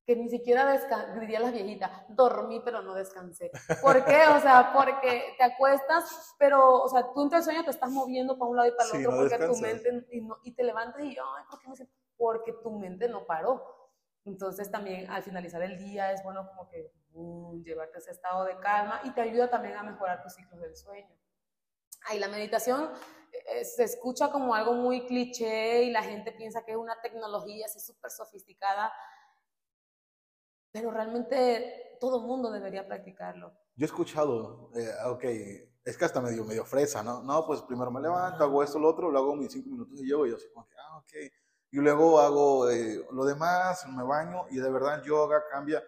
que 0.06 0.16
ni 0.16 0.28
siquiera 0.28 0.70
descansé, 0.70 1.18
diría 1.20 1.40
la 1.40 1.50
viejita, 1.50 2.06
dormí 2.08 2.60
pero 2.64 2.82
no 2.82 2.94
descansé. 2.94 3.50
¿Por 3.80 4.04
qué? 4.04 4.22
O 4.36 4.40
sea, 4.40 4.72
porque 4.74 5.34
te 5.38 5.44
acuestas, 5.44 6.34
pero, 6.38 6.82
o 6.82 6.88
sea, 6.88 7.12
tú 7.12 7.22
entre 7.22 7.38
el 7.38 7.44
sueño 7.44 7.64
te 7.64 7.70
estás 7.70 7.90
moviendo 7.90 8.38
para 8.38 8.50
un 8.50 8.56
lado 8.56 8.68
y 8.68 8.72
para 8.72 8.90
el 8.90 9.06
otro 9.06 9.18
porque 9.18 9.46
tu 9.46 9.56
mente, 9.56 10.06
y, 10.10 10.20
no, 10.20 10.38
y, 10.42 10.52
te 10.52 10.62
levantas 10.62 11.02
y, 11.02 11.10
ay, 11.10 11.44
¿por 11.48 11.58
qué 11.58 11.68
me 11.68 11.76
siento? 11.76 11.94
Porque 12.16 12.52
tu 12.62 12.70
mente 12.70 13.08
no 13.08 13.24
paró. 13.24 13.84
Entonces 14.26 14.70
también 14.70 15.10
al 15.10 15.22
finalizar 15.22 15.62
el 15.62 15.78
día 15.78 16.12
es 16.12 16.22
bueno 16.22 16.46
como 16.48 16.68
que 16.68 16.92
um, 17.12 17.62
llevarte 17.62 17.98
ese 17.98 18.10
estado 18.10 18.44
de 18.44 18.58
calma 18.58 19.00
y 19.04 19.10
te 19.10 19.20
ayuda 19.20 19.50
también 19.50 19.76
a 19.76 19.82
mejorar 19.82 20.22
tus 20.22 20.34
ciclos 20.34 20.60
del 20.60 20.76
sueño. 20.76 21.14
Ahí 22.06 22.18
la 22.18 22.28
meditación 22.28 22.90
eh, 23.32 23.64
se 23.64 23.84
escucha 23.84 24.30
como 24.30 24.54
algo 24.54 24.74
muy 24.74 25.06
cliché 25.06 25.82
y 25.82 25.90
la 25.90 26.02
gente 26.02 26.32
piensa 26.32 26.64
que 26.64 26.72
es 26.72 26.76
una 26.76 27.00
tecnología 27.00 27.66
así 27.66 27.80
súper 27.80 28.10
sofisticada, 28.10 28.92
pero 30.74 30.90
realmente 30.90 31.96
todo 32.00 32.20
mundo 32.20 32.50
debería 32.50 32.84
practicarlo. 32.84 33.52
Yo 33.76 33.84
he 33.84 33.86
escuchado, 33.86 34.70
eh, 34.74 34.90
ok, 35.06 35.24
es 35.84 35.96
que 35.96 36.04
hasta 36.04 36.20
medio, 36.20 36.44
medio 36.44 36.64
fresa, 36.64 37.00
¿no? 37.00 37.22
No, 37.22 37.46
pues 37.46 37.62
primero 37.62 37.92
me 37.92 38.00
levanto, 38.00 38.42
hago 38.42 38.60
esto, 38.60 38.80
lo 38.80 38.88
otro, 38.88 39.08
lo 39.08 39.20
hago 39.20 39.36
mis 39.36 39.52
cinco 39.52 39.70
minutos 39.70 40.00
y 40.02 40.08
yo, 40.08 40.26
y 40.26 40.30
yo 40.30 40.36
así 40.36 40.48
como 40.52 40.66
que, 40.66 40.74
ah, 40.76 40.98
ok. 40.98 41.12
Y 41.70 41.76
luego 41.76 42.18
hago 42.18 42.68
eh, 42.70 43.06
lo 43.12 43.24
demás, 43.24 43.86
me 43.88 44.02
baño 44.02 44.46
y 44.50 44.56
de 44.56 44.68
verdad 44.68 45.00
yoga 45.04 45.44
cambia, 45.48 45.80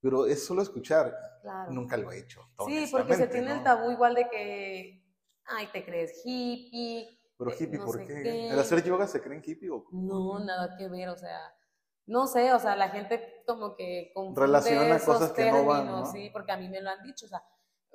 pero 0.00 0.26
es 0.26 0.44
solo 0.44 0.62
escuchar. 0.62 1.16
Claro. 1.40 1.70
Nunca 1.70 1.96
lo 1.96 2.10
he 2.10 2.18
hecho. 2.18 2.40
Sí, 2.66 2.88
porque 2.90 3.14
se 3.14 3.28
tiene 3.28 3.52
el 3.52 3.62
tabú 3.62 3.92
igual 3.92 4.16
de 4.16 4.28
que, 4.28 5.00
ay, 5.44 5.68
te 5.72 5.84
crees 5.84 6.22
hippie. 6.24 7.20
Pero 7.38 7.52
eh, 7.52 7.56
hippie, 7.60 7.78
¿por 7.78 8.04
qué? 8.04 8.50
¿El 8.50 8.58
hacer 8.58 8.82
yoga 8.82 9.06
se 9.06 9.22
cree 9.22 9.36
en 9.36 9.44
hippie 9.46 9.70
o 9.70 9.86
No, 9.92 10.40
nada 10.40 10.76
que 10.76 10.88
ver, 10.88 11.08
o 11.10 11.16
sea, 11.16 11.54
no 12.06 12.26
sé, 12.26 12.52
o 12.52 12.58
sea, 12.58 12.76
la 12.76 12.88
gente 12.90 13.42
como 13.46 13.74
que 13.76 14.12
relaciona 14.34 14.98
cosas 15.00 15.32
que 15.32 15.50
no 15.50 15.64
van, 15.64 15.86
¿no? 15.86 16.06
sí, 16.06 16.30
porque 16.32 16.52
a 16.52 16.56
mí 16.56 16.68
me 16.68 16.80
lo 16.80 16.90
han 16.90 17.02
dicho, 17.02 17.26
o 17.26 17.28
sea, 17.28 17.42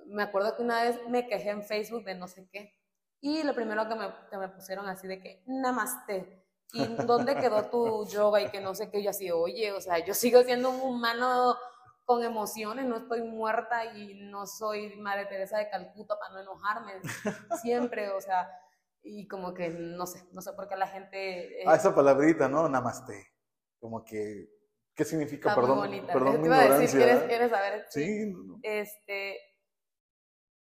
me 0.05 0.23
acuerdo 0.23 0.55
que 0.55 0.63
una 0.63 0.83
vez 0.83 0.99
me 1.07 1.27
quejé 1.27 1.49
en 1.49 1.63
Facebook 1.63 2.03
de 2.03 2.15
no 2.15 2.27
sé 2.27 2.47
qué, 2.51 2.75
y 3.21 3.43
lo 3.43 3.53
primero 3.53 3.87
que 3.87 3.95
me, 3.95 4.07
que 4.29 4.37
me 4.37 4.49
pusieron 4.49 4.87
así 4.87 5.07
de 5.07 5.21
que, 5.21 5.43
namaste, 5.45 6.45
¿y 6.73 6.85
dónde 7.05 7.35
quedó 7.35 7.69
tu 7.69 8.07
yoga? 8.07 8.41
Y 8.41 8.49
que 8.49 8.61
no 8.61 8.73
sé 8.73 8.89
qué, 8.89 9.03
yo 9.03 9.11
así, 9.11 9.29
oye, 9.31 9.71
o 9.73 9.81
sea, 9.81 9.99
yo 9.99 10.13
sigo 10.13 10.41
siendo 10.43 10.69
un 10.69 10.81
humano 10.81 11.55
con 12.05 12.23
emociones, 12.23 12.85
no 12.85 12.97
estoy 12.97 13.21
muerta 13.21 13.85
y 13.93 14.15
no 14.23 14.47
soy 14.47 14.95
Madre 14.95 15.27
Teresa 15.27 15.59
de 15.59 15.69
Calcuta 15.69 16.17
para 16.17 16.33
no 16.33 16.39
enojarme, 16.39 16.93
siempre, 17.61 18.09
o 18.09 18.21
sea, 18.21 18.49
y 19.03 19.27
como 19.27 19.53
que 19.53 19.69
no 19.69 20.07
sé, 20.07 20.27
no 20.31 20.41
sé 20.41 20.53
por 20.53 20.67
qué 20.67 20.75
la 20.75 20.87
gente... 20.87 21.61
Eh, 21.61 21.65
ah, 21.67 21.75
esa 21.75 21.93
palabrita, 21.93 22.49
¿no? 22.49 22.67
Namaste 22.67 23.38
como 23.79 24.03
que, 24.03 24.49
¿qué 24.95 25.05
significa? 25.05 25.49
Está 25.49 25.61
perdón, 25.61 25.89
muy 25.89 26.01
perdón 26.01 26.41
mi 26.41 26.47
iba 26.47 26.59
a 26.59 26.77
decir, 26.77 26.99
¿quieres, 26.99 27.23
¿quieres, 27.23 27.49
saber? 27.49 27.85
Sí. 27.89 28.33
Este, 28.61 29.37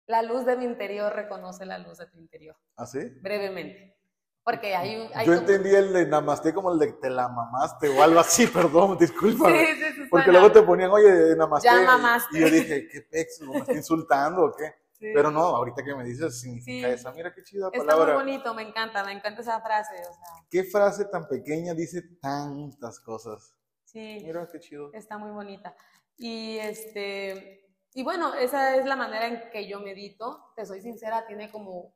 la 0.06 0.22
luz 0.22 0.46
de 0.46 0.56
mi 0.56 0.64
interior 0.64 1.12
reconoce 1.12 1.66
la 1.66 1.78
luz 1.78 1.98
de 1.98 2.06
tu 2.06 2.18
interior. 2.18 2.56
¿Ah, 2.76 2.86
sí? 2.86 3.00
Brevemente. 3.20 3.96
Porque 4.42 4.74
hay 4.74 4.96
un... 4.96 5.10
Hay 5.14 5.26
Yo 5.26 5.34
entendí 5.34 5.74
el 5.74 5.92
de 5.92 6.06
namaste 6.06 6.54
como 6.54 6.72
el 6.72 6.78
de 6.78 6.92
te 6.92 7.10
la 7.10 7.28
mamaste 7.28 7.88
o 7.90 8.02
algo 8.02 8.20
así, 8.20 8.46
perdón, 8.54 8.96
disculpa. 8.96 9.50
Sí, 9.50 9.66
sí, 9.74 9.92
sí, 9.94 10.02
Porque 10.10 10.32
luego 10.32 10.50
te 10.50 10.62
ponían, 10.62 10.90
oye, 10.90 11.36
namaste. 11.36 11.68
Ya 11.68 11.82
mamaste. 11.82 12.38
Y 12.38 12.40
yo 12.40 12.48
dije, 12.48 12.88
¿qué 12.88 13.02
pex? 13.02 13.42
¿Me 13.42 13.58
está 13.58 13.72
insultando 13.74 14.46
o 14.46 14.52
qué? 14.56 14.72
Pero 14.98 15.30
no, 15.30 15.40
ahorita 15.40 15.84
que 15.84 15.94
me 15.94 16.04
dices 16.04 16.40
significa 16.40 16.88
esa. 16.88 17.12
Mira 17.12 17.32
qué 17.32 17.42
chida 17.42 17.70
palabra. 17.70 17.92
Está 17.92 18.04
muy 18.04 18.24
bonito, 18.24 18.54
me 18.54 18.62
encanta, 18.62 19.04
me 19.04 19.12
encanta 19.12 19.42
esa 19.42 19.60
frase. 19.60 19.94
O 19.94 20.12
sea. 20.12 20.46
¿Qué 20.50 20.64
frase 20.64 21.04
tan 21.04 21.28
pequeña 21.28 21.74
dice 21.74 22.02
tantas 22.20 22.98
cosas? 23.00 23.54
Sí. 23.84 24.20
Mira 24.24 24.48
qué 24.50 24.58
chido. 24.58 24.92
Está 24.92 25.18
muy 25.18 25.30
bonita. 25.30 25.76
Y 26.16 26.58
este. 26.58 27.64
Y 27.94 28.02
bueno, 28.02 28.34
esa 28.34 28.76
es 28.76 28.84
la 28.86 28.96
manera 28.96 29.26
en 29.26 29.50
que 29.50 29.68
yo 29.68 29.80
medito. 29.80 30.52
Te 30.56 30.66
soy 30.66 30.80
sincera, 30.80 31.26
tiene 31.26 31.50
como 31.50 31.94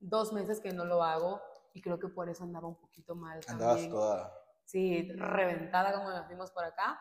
dos 0.00 0.32
meses 0.32 0.60
que 0.60 0.72
no 0.72 0.84
lo 0.84 1.02
hago 1.02 1.40
y 1.72 1.80
creo 1.80 1.98
que 1.98 2.08
por 2.08 2.28
eso 2.28 2.44
andaba 2.44 2.68
un 2.68 2.76
poquito 2.76 3.14
mal. 3.14 3.40
Andabas 3.48 3.88
toda. 3.88 4.32
Sí, 4.64 5.10
reventada 5.12 5.92
como 5.92 6.10
nos 6.10 6.28
vimos 6.28 6.50
por 6.50 6.64
acá. 6.64 6.98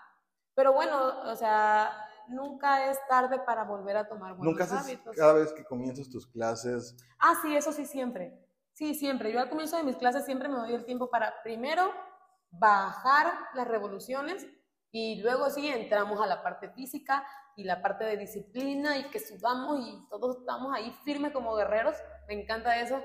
Pero 0.55 0.74
bueno, 0.74 1.21
o 1.32 1.36
sea, 1.36 1.91
nunca 2.30 2.89
es 2.89 2.99
tarde 3.07 3.39
para 3.39 3.63
volver 3.63 3.97
a 3.97 4.07
tomar 4.07 4.36
buenos 4.36 4.53
Nunca 4.53 4.63
haces 4.65 4.80
hábitos. 4.80 5.15
cada 5.15 5.34
vez 5.34 5.51
que 5.53 5.63
comienzas 5.65 6.09
tus 6.09 6.28
clases. 6.28 6.95
Ah, 7.19 7.36
sí, 7.41 7.55
eso 7.55 7.71
sí, 7.71 7.86
siempre. 7.86 8.39
Sí, 8.74 8.95
siempre. 8.95 9.32
Yo 9.32 9.39
al 9.39 9.49
comienzo 9.49 9.78
de 9.78 9.84
mis 9.84 9.95
clases 9.97 10.26
siempre 10.26 10.49
me 10.49 10.55
doy 10.57 10.74
el 10.74 10.86
tiempo 10.86 11.09
para, 11.09 11.41
primero, 11.43 11.91
bajar 12.51 13.34
las 13.53 13.67
revoluciones 13.67 14.47
y 14.91 15.21
luego 15.21 15.49
sí 15.49 15.67
entramos 15.67 16.21
a 16.21 16.28
la 16.28 16.43
parte 16.43 16.69
física 16.69 17.26
y 17.55 17.63
la 17.63 17.82
parte 17.82 18.03
de 18.03 18.17
disciplina 18.17 18.97
y 18.97 19.09
que 19.09 19.19
sudamos 19.19 19.80
y 19.88 20.07
todos 20.09 20.38
estamos 20.38 20.74
ahí 20.76 20.91
firmes 21.03 21.32
como 21.34 21.55
guerreros. 21.55 21.95
Me 22.28 22.39
encanta 22.41 22.80
eso. 22.80 23.01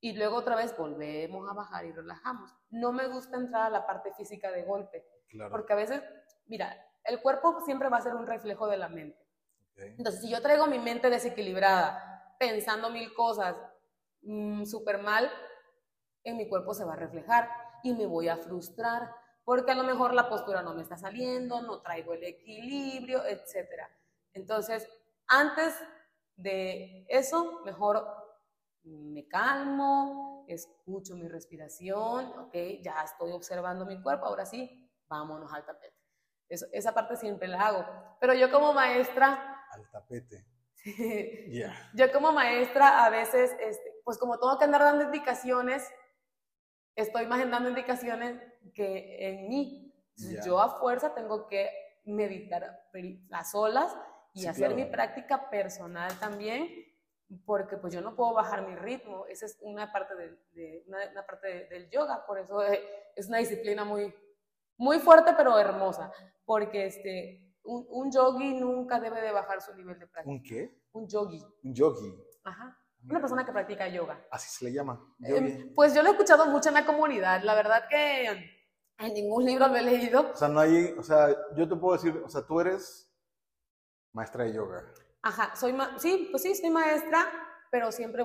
Y 0.00 0.12
luego 0.16 0.36
otra 0.36 0.54
vez 0.56 0.76
volvemos 0.76 1.48
a 1.50 1.54
bajar 1.54 1.86
y 1.86 1.92
relajamos. 1.92 2.52
No 2.70 2.92
me 2.92 3.08
gusta 3.08 3.36
entrar 3.36 3.62
a 3.62 3.70
la 3.70 3.86
parte 3.86 4.12
física 4.14 4.50
de 4.50 4.64
golpe, 4.64 5.04
Claro. 5.30 5.50
porque 5.50 5.72
a 5.72 5.76
veces, 5.76 6.02
mira, 6.46 6.76
el 7.04 7.20
cuerpo 7.20 7.60
siempre 7.64 7.88
va 7.88 7.98
a 7.98 8.02
ser 8.02 8.14
un 8.14 8.26
reflejo 8.26 8.66
de 8.66 8.76
la 8.76 8.88
mente. 8.88 9.18
ok. 9.72 9.82
Entonces, 9.98 10.20
si 10.20 10.30
yo 10.30 10.40
traigo 10.42 10.66
mi 10.66 10.78
mente 10.78 11.10
desequilibrada, 11.10 12.36
pensando 12.38 12.90
mil 12.90 13.12
cosas 13.14 13.56
mm, 14.22 14.64
súper 14.64 14.98
mal, 14.98 15.30
en 16.24 16.36
mi 16.36 16.48
cuerpo 16.48 16.74
se 16.74 16.84
va 16.84 16.94
a 16.94 16.96
reflejar 16.96 17.50
y 17.82 17.92
me 17.92 18.06
voy 18.06 18.28
a 18.28 18.36
frustrar 18.36 19.14
porque 19.44 19.72
a 19.72 19.74
lo 19.74 19.84
mejor 19.84 20.14
la 20.14 20.28
postura 20.28 20.62
no 20.62 20.74
me 20.74 20.82
está 20.82 20.96
saliendo, 20.96 21.60
no 21.60 21.82
traigo 21.82 22.14
el 22.14 22.24
equilibrio, 22.24 23.24
etc. 23.26 23.68
Entonces, 24.32 24.88
antes 25.26 25.74
de 26.36 27.06
eso, 27.08 27.60
mejor 27.64 28.06
me 28.84 29.26
calmo, 29.28 30.44
escucho 30.48 31.14
mi 31.14 31.28
respiración, 31.28 32.38
ok, 32.38 32.54
ya 32.82 33.02
estoy 33.02 33.32
observando 33.32 33.86
mi 33.86 34.00
cuerpo, 34.02 34.26
ahora 34.26 34.46
sí, 34.46 34.90
vámonos 35.06 35.52
al 35.52 35.64
tapete. 35.64 36.03
Eso- 36.48 36.66
esa 36.72 36.92
parte 36.94 37.16
siempre 37.16 37.48
la 37.48 37.66
hago. 37.66 37.86
Pero 38.20 38.34
yo 38.34 38.50
como 38.50 38.72
maestra, 38.72 39.64
Al 39.70 39.90
tapete. 39.90 40.44
Ya. 41.48 41.74
yo 41.94 42.12
como 42.12 42.32
maestra 42.32 43.04
a 43.06 43.10
veces, 43.10 43.56
este, 43.60 44.00
pues 44.04 44.18
como 44.18 44.38
tengo 44.38 44.58
que 44.58 44.64
andar 44.64 44.82
dando 44.82 45.04
indicaciones, 45.04 45.90
estoy 46.94 47.26
más 47.26 47.40
en 47.40 47.50
dando 47.50 47.70
indicaciones 47.70 48.40
que 48.74 49.28
en 49.28 49.48
mí. 49.48 49.94
Ya. 50.16 50.42
Yo 50.44 50.60
a 50.60 50.78
fuerza 50.78 51.14
tengo 51.14 51.46
que 51.48 51.70
meditar 52.04 52.86
a 53.32 53.44
solas 53.44 53.96
y 54.34 54.42
Sí, 54.42 54.46
hacer 54.46 54.66
claro. 54.68 54.76
mi 54.76 54.84
práctica 54.84 55.48
personal 55.50 56.12
también, 56.20 56.68
porque 57.46 57.76
pues 57.78 57.92
yo 57.94 58.00
no 58.02 58.14
puedo 58.14 58.34
bajar 58.34 58.62
mi 58.68 58.76
ritmo. 58.76 59.26
Esa 59.26 59.46
es 59.46 59.56
una 59.62 59.90
parte, 59.90 60.14
del- 60.14 60.38
de, 60.52 60.84
una, 60.86 60.98
una 61.10 61.26
parte 61.26 61.48
de- 61.48 61.64
del 61.68 61.88
yoga, 61.90 62.24
por 62.26 62.38
eso 62.38 62.62
es, 62.62 62.78
es 63.16 63.26
una 63.28 63.38
disciplina 63.38 63.84
muy, 63.84 64.14
muy 64.76 64.98
fuerte 64.98 65.32
pero 65.36 65.58
hermosa, 65.58 66.12
porque 66.44 66.86
este, 66.86 67.54
un, 67.64 67.86
un 67.88 68.10
yogi 68.10 68.54
nunca 68.54 69.00
debe 69.00 69.20
de 69.20 69.32
bajar 69.32 69.60
su 69.60 69.74
nivel 69.74 69.98
de 69.98 70.06
práctica. 70.06 70.30
¿Un 70.30 70.42
qué? 70.42 70.82
Un 70.92 71.08
yogi. 71.08 71.42
Un 71.62 71.74
yogi. 71.74 72.14
Ajá. 72.44 72.78
Una 73.08 73.20
persona 73.20 73.44
que 73.44 73.52
practica 73.52 73.88
yoga. 73.88 74.26
Así 74.30 74.48
se 74.48 74.64
le 74.64 74.72
llama. 74.72 74.98
Em, 75.22 75.74
pues 75.74 75.94
yo 75.94 76.02
lo 76.02 76.08
he 76.08 76.12
escuchado 76.12 76.46
mucho 76.46 76.70
en 76.70 76.74
la 76.74 76.86
comunidad. 76.86 77.42
La 77.42 77.54
verdad 77.54 77.84
que 77.88 78.28
en 78.98 79.14
ningún 79.14 79.44
libro 79.44 79.68
lo 79.68 79.76
he 79.76 79.82
leído. 79.82 80.30
O 80.30 80.36
sea, 80.36 80.48
no 80.48 80.60
hay, 80.60 80.94
o 80.96 81.02
sea, 81.02 81.28
yo 81.54 81.68
te 81.68 81.76
puedo 81.76 81.94
decir, 81.94 82.22
o 82.24 82.28
sea, 82.28 82.46
tú 82.46 82.60
eres 82.60 83.12
maestra 84.12 84.44
de 84.44 84.54
yoga. 84.54 84.84
Ajá, 85.22 85.54
soy 85.54 85.72
ma 85.72 85.98
sí, 85.98 86.28
pues 86.30 86.42
sí, 86.42 86.54
soy 86.54 86.70
maestra, 86.70 87.26
pero 87.70 87.92
siempre 87.92 88.24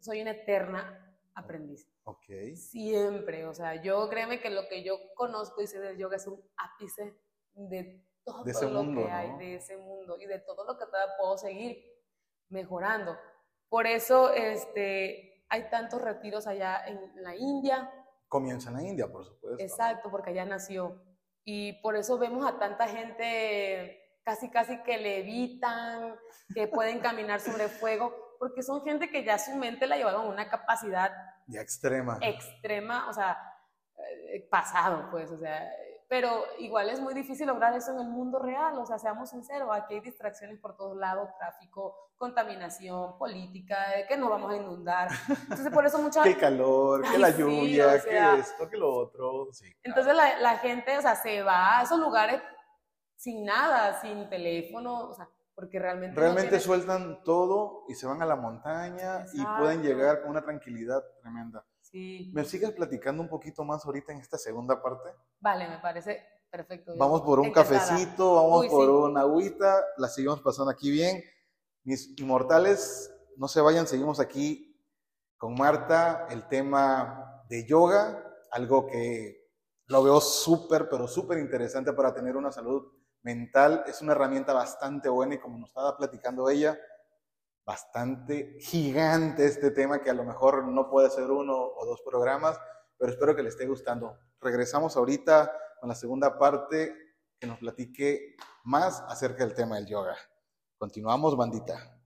soy 0.00 0.22
una 0.22 0.32
eterna 0.32 1.11
aprendiz. 1.34 1.88
Ok. 2.04 2.54
Siempre, 2.54 3.46
o 3.46 3.54
sea, 3.54 3.82
yo 3.82 4.08
créeme 4.08 4.40
que 4.40 4.50
lo 4.50 4.68
que 4.68 4.82
yo 4.82 4.98
conozco 5.14 5.62
y 5.62 5.66
sé 5.66 5.80
del 5.80 5.98
yoga 5.98 6.16
es 6.16 6.26
un 6.26 6.42
ápice 6.56 7.18
de 7.54 8.04
todo 8.24 8.44
De 8.44 8.52
lo 8.70 8.84
mundo, 8.84 9.04
que 9.04 9.10
hay 9.10 9.30
¿no? 9.30 9.38
de 9.38 9.54
ese 9.56 9.76
mundo 9.76 10.16
y 10.18 10.26
de 10.26 10.38
todo 10.40 10.64
lo 10.64 10.78
que 10.78 10.86
todavía 10.86 11.14
puedo 11.18 11.36
seguir 11.38 11.82
mejorando. 12.48 13.16
Por 13.68 13.86
eso 13.86 14.32
este, 14.32 15.44
hay 15.48 15.70
tantos 15.70 16.00
retiros 16.02 16.46
allá 16.46 16.84
en 16.86 17.22
la 17.22 17.34
India, 17.34 17.90
Comienza 18.32 18.70
en 18.70 18.76
la 18.76 18.82
India, 18.82 19.12
por 19.12 19.26
supuesto. 19.26 19.62
Exacto, 19.62 20.10
porque 20.10 20.30
allá 20.30 20.46
nació. 20.46 21.04
Y 21.44 21.74
por 21.82 21.96
eso 21.96 22.16
vemos 22.16 22.46
a 22.46 22.58
tanta 22.58 22.88
gente 22.88 24.00
casi, 24.24 24.48
casi 24.48 24.82
que 24.84 24.96
levitan, 24.96 26.16
que 26.54 26.66
pueden 26.66 27.00
caminar 27.00 27.40
sobre 27.40 27.68
fuego, 27.68 28.21
porque 28.42 28.64
son 28.64 28.82
gente 28.82 29.08
que 29.08 29.22
ya 29.22 29.38
su 29.38 29.54
mente 29.54 29.86
la 29.86 29.96
llevaron 29.96 30.22
a 30.22 30.28
una 30.28 30.48
capacidad 30.48 31.12
Ya 31.46 31.60
extrema. 31.60 32.18
extrema, 32.20 33.08
o 33.08 33.12
sea, 33.12 33.38
eh, 34.32 34.48
pasado, 34.50 35.06
pues, 35.12 35.30
o 35.30 35.38
sea, 35.38 35.70
pero 36.08 36.42
igual 36.58 36.90
es 36.90 36.98
muy 36.98 37.14
difícil 37.14 37.46
lograr 37.46 37.72
eso 37.76 37.92
en 37.92 38.00
el 38.00 38.08
mundo 38.08 38.40
real, 38.40 38.76
o 38.78 38.84
sea, 38.84 38.98
seamos 38.98 39.30
sinceros, 39.30 39.68
aquí 39.72 39.94
hay 39.94 40.00
distracciones 40.00 40.58
por 40.58 40.76
todos 40.76 40.96
lados, 40.96 41.28
tráfico, 41.38 42.10
contaminación, 42.16 43.16
política, 43.16 43.96
eh, 43.96 44.06
que 44.08 44.16
nos 44.16 44.28
vamos 44.28 44.50
a 44.50 44.56
inundar. 44.56 45.08
Entonces, 45.28 45.72
por 45.72 45.86
eso 45.86 45.98
mucha... 46.02 46.24
Que 46.24 46.30
el 46.30 46.38
calor, 46.38 47.02
que 47.08 47.18
la 47.18 47.30
sí, 47.30 47.38
lluvia, 47.38 47.86
o 47.86 47.98
sea. 48.00 48.32
que 48.34 48.40
esto, 48.40 48.68
que 48.68 48.76
lo 48.76 48.92
otro. 48.92 49.52
Sí, 49.52 49.66
claro. 49.66 49.80
Entonces 49.84 50.16
la, 50.16 50.38
la 50.40 50.58
gente, 50.58 50.98
o 50.98 51.00
sea, 51.00 51.14
se 51.14 51.44
va 51.44 51.78
a 51.78 51.82
esos 51.84 52.00
lugares 52.00 52.42
sin 53.14 53.44
nada, 53.44 54.00
sin 54.00 54.28
teléfono, 54.28 55.10
o 55.10 55.14
sea, 55.14 55.28
porque 55.54 55.78
realmente... 55.78 56.14
no 56.14 56.20
Realmente 56.20 56.48
tienes- 56.50 56.64
sueltan 56.64 57.22
todo 57.24 57.84
y 57.88 57.94
se 57.94 58.06
van 58.06 58.22
a 58.22 58.26
la 58.26 58.36
montaña 58.36 59.26
y 59.32 59.44
pueden 59.44 59.80
Exacto. 59.80 59.82
llegar 59.82 60.20
con 60.22 60.30
una 60.30 60.42
tranquilidad 60.42 61.02
tremenda. 61.20 61.64
Sí. 61.80 62.30
¿Me 62.34 62.44
sigues 62.44 62.70
platicando 62.72 63.22
un 63.22 63.28
poquito 63.28 63.64
más 63.64 63.84
ahorita 63.84 64.12
en 64.12 64.18
esta 64.20 64.38
segunda 64.38 64.82
parte? 64.82 65.10
Vale, 65.40 65.68
me 65.68 65.78
parece 65.78 66.22
perfecto. 66.50 66.94
Vamos 66.96 67.20
por 67.22 67.38
un 67.40 67.46
Encantada. 67.46 67.80
cafecito, 67.80 68.34
vamos 68.36 68.62
Uy, 68.62 68.68
por 68.70 68.86
sí. 68.86 68.92
una 69.10 69.20
agüita, 69.22 69.84
la 69.98 70.08
seguimos 70.08 70.40
pasando 70.40 70.70
aquí 70.70 70.90
bien. 70.90 71.22
Mis 71.84 72.18
inmortales, 72.18 73.12
no 73.36 73.48
se 73.48 73.60
vayan, 73.60 73.86
seguimos 73.86 74.20
aquí 74.20 74.68
con 75.36 75.54
Marta, 75.54 76.26
el 76.30 76.46
tema 76.48 77.44
de 77.48 77.66
yoga, 77.66 78.24
algo 78.52 78.86
que 78.86 79.50
lo 79.86 80.02
veo 80.02 80.20
súper, 80.20 80.88
pero 80.88 81.06
súper 81.08 81.38
interesante 81.38 81.92
para 81.92 82.14
tener 82.14 82.36
una 82.36 82.52
salud 82.52 82.90
mental. 83.22 83.84
Es 83.86 84.02
una 84.02 84.12
herramienta 84.12 84.52
bastante 84.52 85.08
buena 85.08 85.34
y 85.34 85.38
como 85.38 85.58
nos 85.58 85.70
estaba 85.70 85.96
platicando 85.96 86.48
ella, 86.48 86.78
bastante 87.64 88.56
gigante 88.60 89.46
este 89.46 89.70
tema 89.70 90.02
que 90.02 90.10
a 90.10 90.14
lo 90.14 90.24
mejor 90.24 90.64
no 90.66 90.90
puede 90.90 91.10
ser 91.10 91.30
uno 91.30 91.54
o 91.54 91.86
dos 91.86 92.02
programas, 92.02 92.58
pero 92.98 93.12
espero 93.12 93.36
que 93.36 93.42
le 93.42 93.48
esté 93.48 93.66
gustando. 93.66 94.18
Regresamos 94.40 94.96
ahorita 94.96 95.52
con 95.80 95.88
la 95.88 95.94
segunda 95.94 96.38
parte 96.38 96.96
que 97.38 97.46
nos 97.46 97.58
platique 97.58 98.36
más 98.64 99.00
acerca 99.08 99.44
del 99.44 99.54
tema 99.54 99.76
del 99.76 99.86
yoga. 99.86 100.16
Continuamos, 100.78 101.36
bandita. 101.36 101.98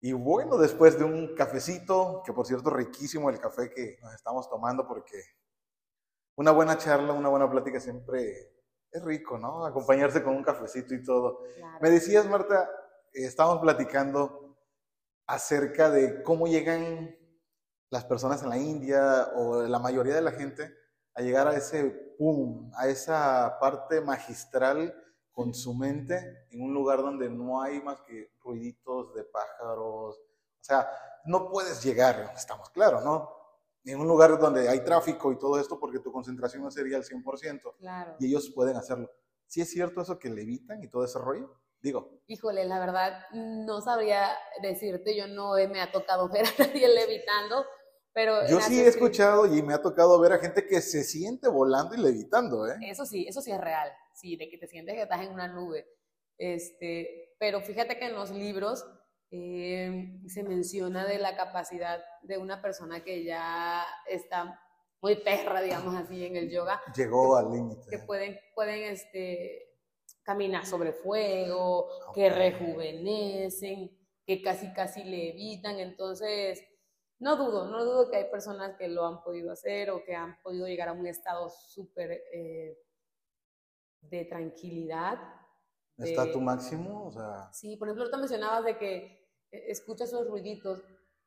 Y 0.00 0.12
bueno, 0.12 0.56
después 0.58 0.96
de 0.96 1.04
un 1.04 1.34
cafecito, 1.34 2.22
que 2.24 2.32
por 2.32 2.46
cierto 2.46 2.70
riquísimo 2.70 3.30
el 3.30 3.40
café 3.40 3.68
que 3.68 3.98
nos 4.00 4.14
estamos 4.14 4.48
tomando 4.48 4.86
porque 4.86 5.20
una 6.38 6.52
buena 6.52 6.78
charla, 6.78 7.12
una 7.12 7.28
buena 7.28 7.50
plática 7.50 7.80
siempre 7.80 8.54
es 8.92 9.04
rico, 9.04 9.38
¿no? 9.38 9.66
Acompañarse 9.66 10.22
con 10.22 10.36
un 10.36 10.44
cafecito 10.44 10.94
y 10.94 11.02
todo. 11.02 11.42
Claro. 11.56 11.78
Me 11.82 11.90
decías, 11.90 12.28
Marta, 12.28 12.70
estábamos 13.12 13.60
platicando 13.60 14.56
acerca 15.26 15.90
de 15.90 16.22
cómo 16.22 16.46
llegan 16.46 17.16
las 17.90 18.04
personas 18.04 18.44
en 18.44 18.50
la 18.50 18.56
India 18.56 19.32
o 19.34 19.62
la 19.62 19.80
mayoría 19.80 20.14
de 20.14 20.22
la 20.22 20.30
gente 20.30 20.72
a 21.14 21.22
llegar 21.22 21.48
a 21.48 21.56
ese 21.56 22.14
pum, 22.16 22.70
a 22.76 22.86
esa 22.86 23.58
parte 23.60 24.00
magistral 24.00 24.94
con 25.32 25.52
su 25.54 25.74
mente 25.74 26.46
en 26.50 26.62
un 26.62 26.72
lugar 26.72 26.98
donde 26.98 27.28
no 27.28 27.60
hay 27.60 27.82
más 27.82 28.00
que 28.02 28.30
ruiditos 28.44 29.12
de 29.12 29.24
pájaros. 29.24 30.16
O 30.16 30.64
sea, 30.64 30.88
no 31.24 31.50
puedes 31.50 31.82
llegar, 31.82 32.32
estamos 32.36 32.70
claros, 32.70 33.04
¿no? 33.04 33.37
En 33.84 34.00
un 34.00 34.06
lugar 34.08 34.38
donde 34.38 34.68
hay 34.68 34.84
tráfico 34.84 35.32
y 35.32 35.38
todo 35.38 35.58
esto 35.58 35.78
porque 35.78 35.98
tu 36.00 36.12
concentración 36.12 36.62
no 36.62 36.70
sería 36.70 36.96
al 36.96 37.04
100% 37.04 37.76
Claro. 37.78 38.16
y 38.18 38.26
ellos 38.26 38.50
pueden 38.54 38.76
hacerlo. 38.76 39.10
¿Sí 39.46 39.60
es 39.60 39.70
cierto 39.70 40.02
eso 40.02 40.18
que 40.18 40.28
levitan 40.28 40.82
y 40.82 40.88
todo 40.88 41.04
ese 41.04 41.18
rollo? 41.18 41.54
Digo, 41.80 42.20
Híjole, 42.26 42.64
la 42.64 42.80
verdad, 42.80 43.20
no 43.32 43.80
sabría 43.80 44.30
decirte, 44.62 45.16
yo 45.16 45.28
no 45.28 45.52
me 45.70 45.80
ha 45.80 45.90
tocado 45.92 46.28
ver 46.28 46.44
a 46.44 46.50
nadie 46.58 46.88
levitando, 46.88 47.64
pero... 48.12 48.46
yo 48.48 48.60
sí 48.60 48.80
he 48.80 48.88
escuchado 48.88 49.46
y 49.46 49.62
me 49.62 49.74
ha 49.74 49.80
tocado 49.80 50.18
ver 50.20 50.32
a 50.32 50.38
gente 50.38 50.66
que 50.66 50.80
se 50.82 51.04
siente 51.04 51.48
volando 51.48 51.94
y 51.94 51.98
levitando, 51.98 52.66
¿eh? 52.66 52.74
Eso 52.82 53.06
sí, 53.06 53.26
eso 53.28 53.40
sí 53.40 53.52
es 53.52 53.60
real, 53.60 53.90
sí, 54.12 54.36
de 54.36 54.50
que 54.50 54.58
te 54.58 54.66
sientes 54.66 54.96
que 54.96 55.02
estás 55.02 55.22
en 55.22 55.32
una 55.32 55.46
nube. 55.48 55.86
Este, 56.36 57.34
pero 57.38 57.60
fíjate 57.60 57.98
que 57.98 58.06
en 58.06 58.14
los 58.14 58.30
libros 58.30 58.84
eh, 59.30 60.20
se 60.26 60.42
menciona 60.42 61.04
de 61.06 61.18
la 61.18 61.36
capacidad 61.36 62.02
de 62.22 62.38
una 62.38 62.60
persona 62.62 63.02
que 63.04 63.24
ya 63.24 63.84
está 64.08 64.60
muy 65.00 65.16
perra, 65.16 65.60
digamos 65.60 65.94
así, 65.94 66.24
en 66.24 66.36
el 66.36 66.50
yoga, 66.50 66.80
Llegó 66.96 67.36
al 67.36 67.52
límite. 67.52 67.88
que 67.90 67.98
pueden, 68.00 68.38
pueden 68.54 68.82
este, 68.92 69.76
caminar 70.22 70.66
sobre 70.66 70.92
fuego, 70.92 71.88
que 72.14 72.28
Ok. 72.30 72.36
rejuvenecen, 72.36 73.96
que 74.26 74.42
casi 74.42 74.72
casi 74.72 75.04
levitan. 75.04 75.78
Entonces, 75.78 76.62
no 77.20 77.36
dudo, 77.36 77.68
no 77.70 77.84
dudo 77.84 78.10
que 78.10 78.16
hay 78.16 78.30
personas 78.30 78.76
que 78.76 78.88
lo 78.88 79.06
han 79.06 79.22
podido 79.22 79.52
hacer 79.52 79.90
o 79.90 80.02
que 80.04 80.14
han 80.14 80.40
podido 80.42 80.66
llegar 80.66 80.88
a 80.88 80.92
un 80.92 81.06
estado 81.06 81.48
súper 81.48 82.22
eh, 82.32 82.76
de 84.00 84.24
tranquilidad. 84.24 85.18
¿Está 85.98 86.24
de- 86.24 86.32
tu 86.32 86.40
máximo? 86.40 87.06
O 87.06 87.12
sea, 87.12 87.52
Sí, 87.52 87.76
por 87.76 87.88
ejemplo, 87.88 88.04
ahorita 88.04 88.18
mencionabas 88.18 88.64
de 88.64 88.78
que 88.78 88.96
eh, 89.50 89.64
escuchas 89.70 90.08
esos 90.08 90.26
ruiditos. 90.28 90.82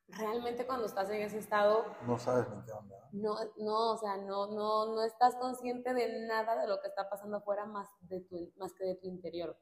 Realmente 0.07 0.65
cuando 0.67 0.85
estás 0.87 1.09
en 1.09 1.21
ese 1.21 1.37
estado, 1.37 1.85
no 2.05 2.17
sabes 2.19 2.45
ni 2.49 2.61
qué 2.65 2.71
onda. 2.73 2.95
no, 3.13 3.35
no, 3.57 3.91
o 3.93 3.97
sea, 3.97 4.17
no, 4.17 4.47
no, 4.51 4.93
no 4.93 5.03
estás 5.03 5.35
consciente 5.35 5.93
de 5.93 6.25
nada 6.27 6.59
de 6.59 6.67
lo 6.67 6.81
que 6.81 6.87
está 6.89 7.09
pasando 7.09 7.37
afuera 7.37 7.65
más, 7.65 7.87
de 8.01 8.19
tu, 8.21 8.51
más 8.57 8.73
que 8.73 8.83
de 8.85 8.95
tu 8.95 9.07
interior. 9.07 9.57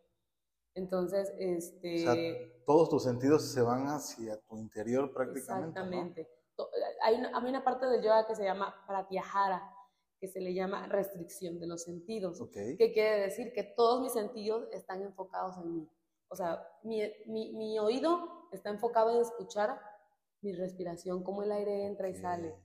Entonces, 0.75 1.31
este... 1.37 2.07
O 2.07 2.13
sea, 2.13 2.63
todos 2.65 2.89
tus 2.89 3.03
sentidos 3.03 3.51
se 3.51 3.61
van 3.61 3.87
hacia 3.87 4.39
tu 4.41 4.57
interior 4.57 5.11
prácticamente. 5.13 5.79
¿no? 5.79 5.85
Exactamente. 5.85 6.29
To- 6.55 6.69
Hay 7.03 7.15
una, 7.15 7.37
hay 7.37 7.45
una 7.49 7.63
parte 7.63 7.85
del 7.87 8.01
yoga 8.01 8.25
que 8.27 8.35
se 8.35 8.43
llama 8.43 8.73
pratyahara, 8.87 9.61
que 10.19 10.27
se 10.27 10.41
le 10.41 10.53
llama 10.53 10.87
restricción 10.87 11.59
de 11.59 11.67
los 11.67 11.83
sentidos. 11.83 12.41
Ok. 12.41 12.53
¿Qué 12.77 12.91
quiere 12.93 13.21
decir? 13.21 13.53
Que 13.53 13.63
todos 13.63 14.01
mis 14.01 14.13
sentidos 14.13 14.67
están 14.71 15.01
enfocados 15.01 15.57
en 15.57 15.75
mí. 15.75 15.89
O 16.27 16.35
sea, 16.35 16.61
mi, 16.83 17.01
mi- 17.25 17.53
mi 17.53 17.79
oído 17.79 18.47
está 18.51 18.69
enfocado 18.69 19.11
en 19.15 19.21
escuchar 19.21 19.79
mi 20.41 20.53
respiración, 20.53 21.23
cómo 21.23 21.43
el 21.43 21.51
aire 21.51 21.85
entra 21.85 22.09
y 22.09 22.13
Ok. 22.13 22.17
sale. 22.21 22.55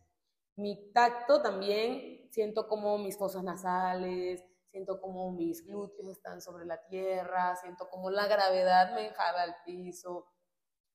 Mi 0.56 0.92
tacto 0.92 1.42
también, 1.42 2.28
siento 2.30 2.68
como 2.68 2.98
mis 2.98 3.16
fosas 3.16 3.42
nasales, 3.42 4.44
siento 4.70 5.00
como 5.00 5.30
mis 5.32 5.64
glúteos 5.64 6.08
están 6.08 6.40
sobre 6.40 6.64
la 6.66 6.84
tierra, 6.86 7.54
siento 7.56 7.88
como 7.88 8.10
la 8.10 8.26
gravedad 8.26 8.94
me 8.94 9.08
enjaba 9.08 9.42
al 9.42 9.56
piso. 9.64 10.26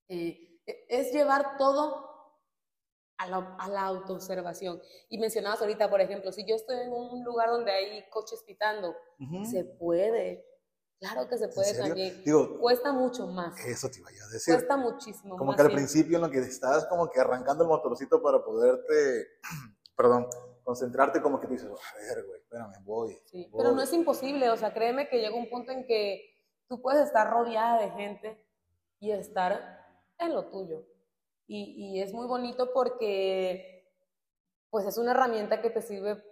Eh, 0.08 0.60
e- 0.66 0.86
es 0.88 1.12
llevar 1.12 1.56
todo 1.56 2.19
a 3.20 3.26
la, 3.28 3.56
a 3.58 3.68
la 3.68 3.82
autoobservación. 3.82 4.80
Y 5.10 5.18
mencionabas 5.18 5.60
ahorita, 5.60 5.90
por 5.90 6.00
ejemplo, 6.00 6.32
si 6.32 6.44
yo 6.46 6.56
estoy 6.56 6.78
en 6.80 6.92
un 6.92 7.22
lugar 7.22 7.50
donde 7.50 7.70
hay 7.70 8.08
coches 8.08 8.42
pitando, 8.46 8.96
Ujú. 9.20 9.44
se 9.44 9.64
puede. 9.64 10.46
Claro 10.98 11.28
que 11.28 11.36
se 11.38 11.44
¿En 11.46 11.50
puede 11.52 11.78
también. 11.78 12.22
Digo, 12.24 12.58
Cuesta 12.58 12.92
mucho 12.92 13.26
más. 13.26 13.58
eso 13.66 13.90
te 13.90 14.00
iba 14.00 14.08
a 14.08 14.32
decir. 14.32 14.54
Cuesta 14.54 14.76
muchísimo 14.76 15.36
Como 15.36 15.52
más. 15.52 15.56
que 15.56 15.62
al 15.62 15.68
sí. 15.68 15.74
principio 15.74 16.16
en 16.16 16.22
lo 16.22 16.30
que 16.30 16.38
estás 16.38 16.86
como 16.86 17.10
que 17.10 17.20
arrancando 17.20 17.64
el 17.64 17.68
motorcito 17.68 18.22
para 18.22 18.42
poderte, 18.42 19.26
perdón, 19.96 20.26
concentrarte 20.64 21.20
como 21.20 21.40
que 21.40 21.46
te 21.46 21.54
dices, 21.54 21.68
a 21.70 22.14
ver, 22.14 22.24
güey, 22.26 22.40
espérame, 22.40 22.84
voy. 22.84 23.18
Sí, 23.26 23.48
voy". 23.50 23.62
Pero 23.62 23.74
no 23.74 23.82
es 23.82 23.92
imposible, 23.92 24.48
o 24.50 24.56
sea, 24.56 24.72
créeme 24.72 25.08
que 25.08 25.18
llega 25.20 25.34
un 25.34 25.48
punto 25.50 25.72
en 25.72 25.86
que 25.86 26.38
tú 26.68 26.80
puedes 26.80 27.06
estar 27.06 27.30
rodeada 27.30 27.80
de 27.82 27.90
gente 27.90 28.46
y 28.98 29.10
estar 29.10 29.78
en 30.18 30.34
lo 30.34 30.48
tuyo. 30.50 30.86
Y, 31.52 31.96
y 31.96 32.00
es 32.00 32.14
muy 32.14 32.28
bonito 32.28 32.72
porque, 32.72 33.84
pues, 34.70 34.86
es 34.86 34.96
una 34.98 35.10
herramienta 35.10 35.60
que 35.60 35.70
te 35.70 35.82
sirve 35.82 36.22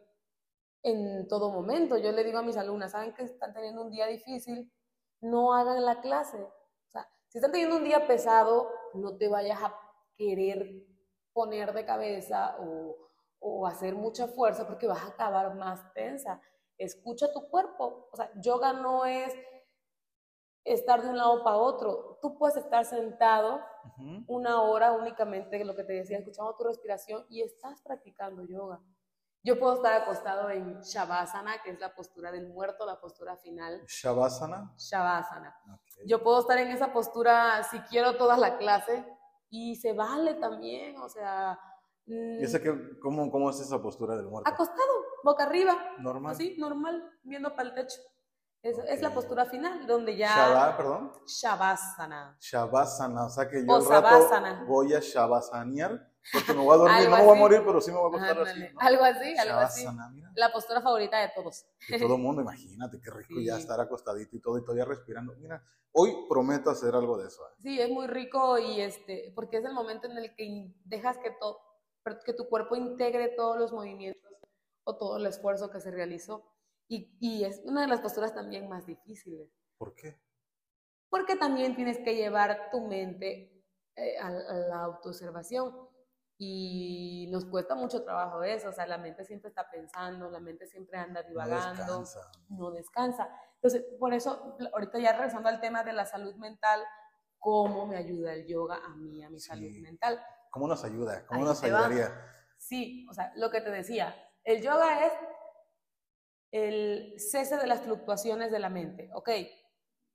en 0.84 1.26
todo 1.26 1.50
momento. 1.50 1.98
Yo 1.98 2.12
le 2.12 2.22
digo 2.22 2.38
a 2.38 2.42
mis 2.42 2.56
alumnas, 2.56 2.92
saben 2.92 3.12
que 3.14 3.24
están 3.24 3.52
teniendo 3.52 3.82
un 3.82 3.90
día 3.90 4.06
difícil, 4.06 4.72
no 5.20 5.54
hagan 5.54 5.84
la 5.84 6.00
clase. 6.00 6.40
O 6.40 6.90
sea, 6.90 7.08
si 7.26 7.38
están 7.38 7.50
teniendo 7.50 7.78
un 7.78 7.84
día 7.84 8.06
pesado, 8.06 8.70
no 8.94 9.16
te 9.16 9.26
vayas 9.26 9.60
a 9.60 9.74
querer 10.16 10.86
poner 11.32 11.72
de 11.72 11.84
cabeza 11.84 12.56
o, 12.60 12.96
o 13.40 13.66
hacer 13.66 13.96
mucha 13.96 14.28
fuerza 14.28 14.68
porque 14.68 14.86
vas 14.86 15.02
a 15.02 15.08
acabar 15.08 15.52
más 15.56 15.92
tensa. 15.94 16.40
Escucha 16.76 17.32
tu 17.32 17.48
cuerpo. 17.50 18.08
O 18.12 18.16
sea, 18.16 18.30
yoga 18.40 18.72
no 18.72 19.04
es 19.04 19.34
estar 20.72 21.02
de 21.02 21.08
un 21.08 21.16
lado 21.16 21.42
para 21.42 21.56
otro. 21.56 22.18
Tú 22.22 22.36
puedes 22.38 22.56
estar 22.56 22.84
sentado 22.84 23.60
Ujú. 23.84 24.24
una 24.28 24.62
hora 24.62 24.92
únicamente, 24.92 25.64
lo 25.64 25.74
que 25.74 25.84
te 25.84 25.92
decía, 25.94 26.18
escuchando 26.18 26.54
tu 26.56 26.64
respiración 26.64 27.24
y 27.28 27.42
estás 27.42 27.80
practicando 27.82 28.42
yoga. 28.44 28.80
Yo 29.44 29.58
puedo 29.58 29.74
estar 29.74 30.02
acostado 30.02 30.50
en 30.50 30.80
Shavasana, 30.80 31.62
que 31.62 31.70
es 31.70 31.80
la 31.80 31.94
postura 31.94 32.30
del 32.32 32.48
muerto, 32.48 32.84
la 32.84 33.00
postura 33.00 33.36
final. 33.36 33.82
Shavasana. 33.86 34.74
Shavasana. 34.76 35.56
Ok. 35.72 35.80
Yo 36.06 36.22
puedo 36.22 36.40
estar 36.40 36.58
en 36.58 36.68
esa 36.68 36.92
postura 36.92 37.62
si 37.64 37.78
quiero 37.82 38.16
toda 38.16 38.36
la 38.36 38.58
clase 38.58 39.06
y 39.48 39.76
se 39.76 39.92
vale 39.94 40.34
también, 40.34 40.96
o 41.00 41.08
sea, 41.08 41.58
mm, 42.06 42.40
¿Y 42.40 42.44
esa 42.44 42.60
que, 42.60 42.98
cómo, 43.00 43.30
cómo 43.30 43.48
es 43.50 43.60
esa 43.60 43.80
postura 43.80 44.16
del 44.16 44.26
muerto? 44.26 44.50
acostado, 44.50 44.92
boca 45.24 45.44
arriba, 45.44 45.74
Normal. 45.98 46.32
así, 46.32 46.56
normal, 46.58 47.02
viendo 47.22 47.54
para 47.54 47.68
el 47.70 47.74
techo. 47.74 48.00
Es, 48.62 48.76
es 48.88 49.00
la 49.02 49.11
postura 49.14 49.46
final, 49.46 49.86
donde 49.86 50.16
ya... 50.16 50.74
Perdón. 50.76 51.12
Shavasana. 51.26 52.36
Shavasana, 52.40 53.26
o 53.26 53.30
sea 53.30 53.48
que 53.48 53.64
yo 53.64 53.72
O 53.72 53.80
rato 53.88 54.64
voy 54.66 54.94
a 54.94 55.00
shavasanear 55.00 56.11
porque 56.32 56.52
me 56.52 56.62
voy 56.64 56.74
a 56.74 56.76
dormir, 56.78 57.04
no 57.11 57.16
me 57.16 57.22
voy 57.24 57.36
a 57.36 57.40
morir, 57.40 57.62
pero 57.64 57.80
sí 57.80 57.90
me 57.92 57.98
voy 57.98 58.06
a 58.06 58.09
acostar 58.09 58.36
así. 58.48 58.61
Algo 58.80 59.04
así, 59.04 59.36
algo 59.38 59.59
así. 59.61 59.86
Mira. 60.12 60.30
La 60.34 60.52
postura 60.52 60.80
favorita 60.82 61.18
de 61.20 61.30
todos. 61.34 61.66
De 61.88 61.98
todo 61.98 62.16
el 62.16 62.20
mundo, 62.22 62.42
imagínate 62.42 63.00
qué 63.00 63.11
rico 63.11 63.34
ya 63.40 63.56
estar 63.59 63.80
acostadito 63.80 64.36
y 64.36 64.40
todo 64.40 64.59
y 64.59 64.62
todavía 64.62 64.84
respirando. 64.84 65.34
Mira, 65.36 65.62
hoy 65.92 66.26
prometo 66.28 66.68
hacer 66.70 66.94
algo 66.94 67.16
de 67.16 67.28
eso. 67.28 67.42
¿eh? 67.46 67.54
Sí, 67.61 67.80
es 67.80 67.88
muy 67.90 68.06
rico 68.09 68.59
y 68.59 68.80
este, 68.80 69.32
porque 69.34 69.59
es 69.59 69.64
el 69.64 69.72
momento 69.72 70.09
en 70.09 70.18
el 70.18 70.34
que 70.34 70.74
dejas 70.84 71.16
que, 71.18 71.30
to- 71.40 71.61
que 72.24 72.32
tu 72.34 72.48
cuerpo 72.48 72.74
integre 72.76 73.28
todos 73.36 73.56
los 73.56 73.72
movimientos 73.72 74.30
o 74.84 74.96
todo 74.96 75.16
el 75.18 75.26
esfuerzo 75.26 75.70
que 75.70 75.80
se 75.80 75.90
realizó. 75.92 76.44
Y, 76.89 77.16
y 77.20 77.45
es 77.45 77.61
una 77.64 77.82
de 77.82 77.86
las 77.86 78.01
posturas 78.01 78.34
también 78.34 78.68
más 78.68 78.86
difíciles, 78.86 79.51
¿Por 79.76 79.95
qué? 79.95 80.18
porque 81.11 81.36
también 81.36 81.74
tienes 81.76 81.99
que 81.99 82.14
llevar 82.16 82.70
tu 82.70 82.80
mente 82.86 83.64
eh, 83.97 84.18
a, 84.18 84.26
a 84.28 84.32
la 84.68 84.80
autoobservación. 84.84 85.89
Y 86.41 87.28
nos 87.32 87.45
cuesta 87.47 87.74
mucho 87.74 88.05
trabajo 88.05 88.45
eso, 88.45 88.68
o 88.68 88.72
sea, 88.72 88.86
la 88.86 88.97
mente 88.99 89.24
siempre 89.24 89.49
está 89.49 89.68
pensando, 89.68 90.30
la 90.30 90.39
mente 90.39 90.66
siempre 90.68 90.97
anda 90.99 91.22
No 91.22 91.28
divagando. 91.30 91.82
descansa. 91.82 92.30
no 92.51 92.70
descansa. 92.70 93.28
Entonces, 93.55 93.84
por 93.99 94.14
eso, 94.14 94.57
ahorita 94.72 94.99
ya 95.01 95.12
regresando 95.14 95.49
al 95.49 95.61
tema 95.61 95.82
de 95.82 95.93
la 95.95 96.05
salud 96.07 96.36
mental, 96.36 96.80
¿cómo 97.39 97.86
me 97.86 97.97
ayuda 97.97 98.34
el 98.34 98.47
yoga 98.47 98.76
a 98.84 98.95
mí, 98.95 99.24
a 99.24 99.30
mi 99.30 99.41
Sí. 99.41 99.49
salud 99.49 99.70
mental? 99.82 100.22
¿Cómo 100.53 100.68
nos 100.68 100.84
ayuda? 100.84 101.26
¿Cómo 101.26 101.41
Ahí 101.41 101.47
nos 101.47 101.61
te 101.61 101.72
va. 101.72 101.86
ayudaría? 101.86 102.12
Sí, 102.57 103.05
o 103.11 103.14
sea, 103.14 103.32
lo 103.34 103.51
que 103.51 103.61
te 103.61 103.70
decía, 103.70 104.14
el 104.45 104.62
yoga 104.62 105.07
es 105.07 105.12
el 106.51 107.14
cese 107.18 107.57
de 107.57 107.66
las 107.66 107.82
fluctuaciones 107.82 108.51
de 108.51 108.59
la 108.59 108.70
mente, 108.70 109.11
¿ok? 109.14 109.30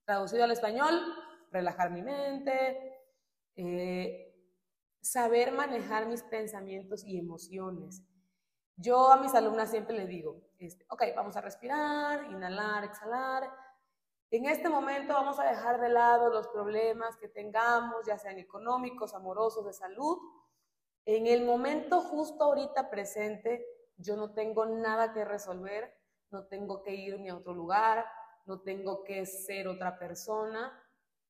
Traducido 0.05 0.43
al 0.43 0.51
español, 0.51 0.99
relajar 1.51 1.91
mi 1.91 2.01
mente, 2.01 3.01
eh, 3.55 4.33
saber 5.01 5.51
manejar 5.51 6.07
mis 6.07 6.23
pensamientos 6.23 7.03
y 7.03 7.17
emociones. 7.17 8.03
Yo 8.75 9.11
a 9.11 9.17
mis 9.17 9.35
alumnas 9.35 9.69
siempre 9.69 9.95
les 9.95 10.07
digo, 10.07 10.41
este, 10.57 10.85
ok, 10.89 11.03
vamos 11.15 11.35
a 11.35 11.41
respirar, 11.41 12.31
inhalar, 12.31 12.83
exhalar. 12.83 13.51
En 14.31 14.45
este 14.45 14.67
momento 14.67 15.13
vamos 15.13 15.39
a 15.39 15.43
dejar 15.43 15.79
de 15.79 15.89
lado 15.89 16.29
los 16.29 16.47
problemas 16.47 17.15
que 17.17 17.27
tengamos, 17.27 18.07
ya 18.07 18.17
sean 18.17 18.39
económicos, 18.39 19.13
amorosos, 19.13 19.65
de 19.65 19.73
salud. 19.73 20.17
En 21.05 21.27
el 21.27 21.45
momento 21.45 22.01
justo 22.01 22.45
ahorita 22.45 22.89
presente, 22.89 23.63
yo 23.97 24.15
no 24.15 24.33
tengo 24.33 24.65
nada 24.65 25.13
que 25.13 25.23
resolver, 25.23 25.93
no 26.33 26.45
tengo 26.47 26.81
que 26.83 26.93
irme 26.93 27.29
a 27.29 27.37
otro 27.37 27.53
lugar, 27.53 28.05
no 28.45 28.59
tengo 28.61 29.03
que 29.03 29.25
ser 29.25 29.67
otra 29.67 29.97
persona, 29.97 30.73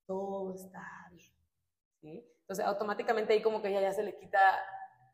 todo 0.07 0.55
está 0.55 0.81
bien. 1.11 1.35
¿sí? 2.01 2.25
Entonces, 2.41 2.65
automáticamente 2.65 3.33
ahí 3.33 3.41
como 3.41 3.61
que 3.61 3.71
ya, 3.71 3.81
ya 3.81 3.91
se 3.91 4.01
le 4.03 4.17
quita 4.17 4.39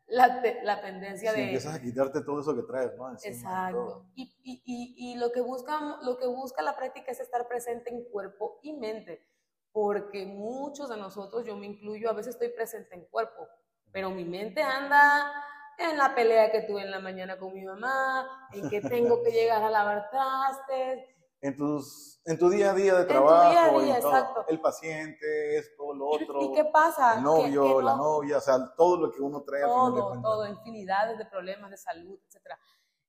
la, 0.06 0.40
te- 0.42 0.62
la 0.62 0.80
tendencia 0.80 1.32
de... 1.32 1.42
empiezas 1.42 1.74
a 1.74 1.82
quitarte 1.82 2.22
todo 2.22 2.40
eso 2.40 2.54
que 2.54 2.62
traes, 2.62 2.96
¿no? 2.96 3.10
Encima. 3.10 3.34
Exacto. 3.34 4.06
Y, 4.14 4.22
y, 4.42 4.62
y, 4.64 5.12
y 5.12 5.16
lo, 5.18 5.30
que 5.32 5.40
busca, 5.40 5.98
lo 6.02 6.16
que 6.18 6.26
busca 6.26 6.62
la 6.62 6.76
práctica 6.76 7.10
es 7.12 7.20
estar 7.20 7.46
presente 7.48 7.90
en 7.90 8.04
cuerpo 8.04 8.58
y 8.62 8.72
mente, 8.72 9.26
porque 9.72 10.24
muchos 10.24 10.88
de 10.88 10.96
nosotros, 10.96 11.44
yo 11.44 11.56
me 11.56 11.66
incluyo, 11.66 12.10
a 12.10 12.14
veces 12.14 12.34
estoy 12.34 12.48
presente 12.48 12.94
en 12.94 13.04
cuerpo, 13.06 13.46
pero 13.92 14.10
mi 14.10 14.24
mente 14.24 14.62
anda 14.62 15.32
en 15.80 15.96
la 15.96 16.14
pelea 16.14 16.50
que 16.52 16.62
tuve 16.62 16.82
en 16.82 16.90
la 16.90 17.00
mañana 17.00 17.38
con 17.38 17.52
mi 17.54 17.64
mamá, 17.64 18.48
en 18.52 18.68
que 18.68 18.80
tengo 18.80 19.22
que 19.22 19.30
llegar 19.32 19.62
a 19.62 19.70
lavar 19.70 20.10
trastes, 20.10 21.08
En, 21.40 21.56
tus, 21.56 22.20
en 22.26 22.38
tu 22.38 22.50
día 22.50 22.70
a 22.70 22.74
día 22.74 22.94
de 22.96 23.02
tu 23.04 23.08
trabajo, 23.08 23.50
día 23.50 23.64
a 23.64 23.70
día, 23.80 23.98
y 23.98 24.00
todo. 24.02 24.10
exacto. 24.12 24.44
el 24.48 24.60
paciente, 24.60 25.56
esto, 25.58 25.94
lo 25.94 26.06
otro, 26.08 26.42
¿Y 26.42 26.52
qué 26.52 26.64
pasa? 26.66 27.14
el 27.16 27.22
novio, 27.22 27.78
que 27.78 27.82
la 27.84 27.96
no- 27.96 28.02
novia, 28.02 28.36
o 28.38 28.40
sea, 28.40 28.74
todo 28.76 28.96
lo 28.98 29.10
que 29.10 29.22
uno 29.22 29.42
trae 29.42 29.62
todo, 29.62 29.92
cuentas. 30.08 30.22
todo, 30.22 30.46
infinidades 30.46 31.16
de 31.18 31.24
problemas 31.26 31.70
de 31.70 31.76
salud, 31.78 32.18
etc. 32.28 32.46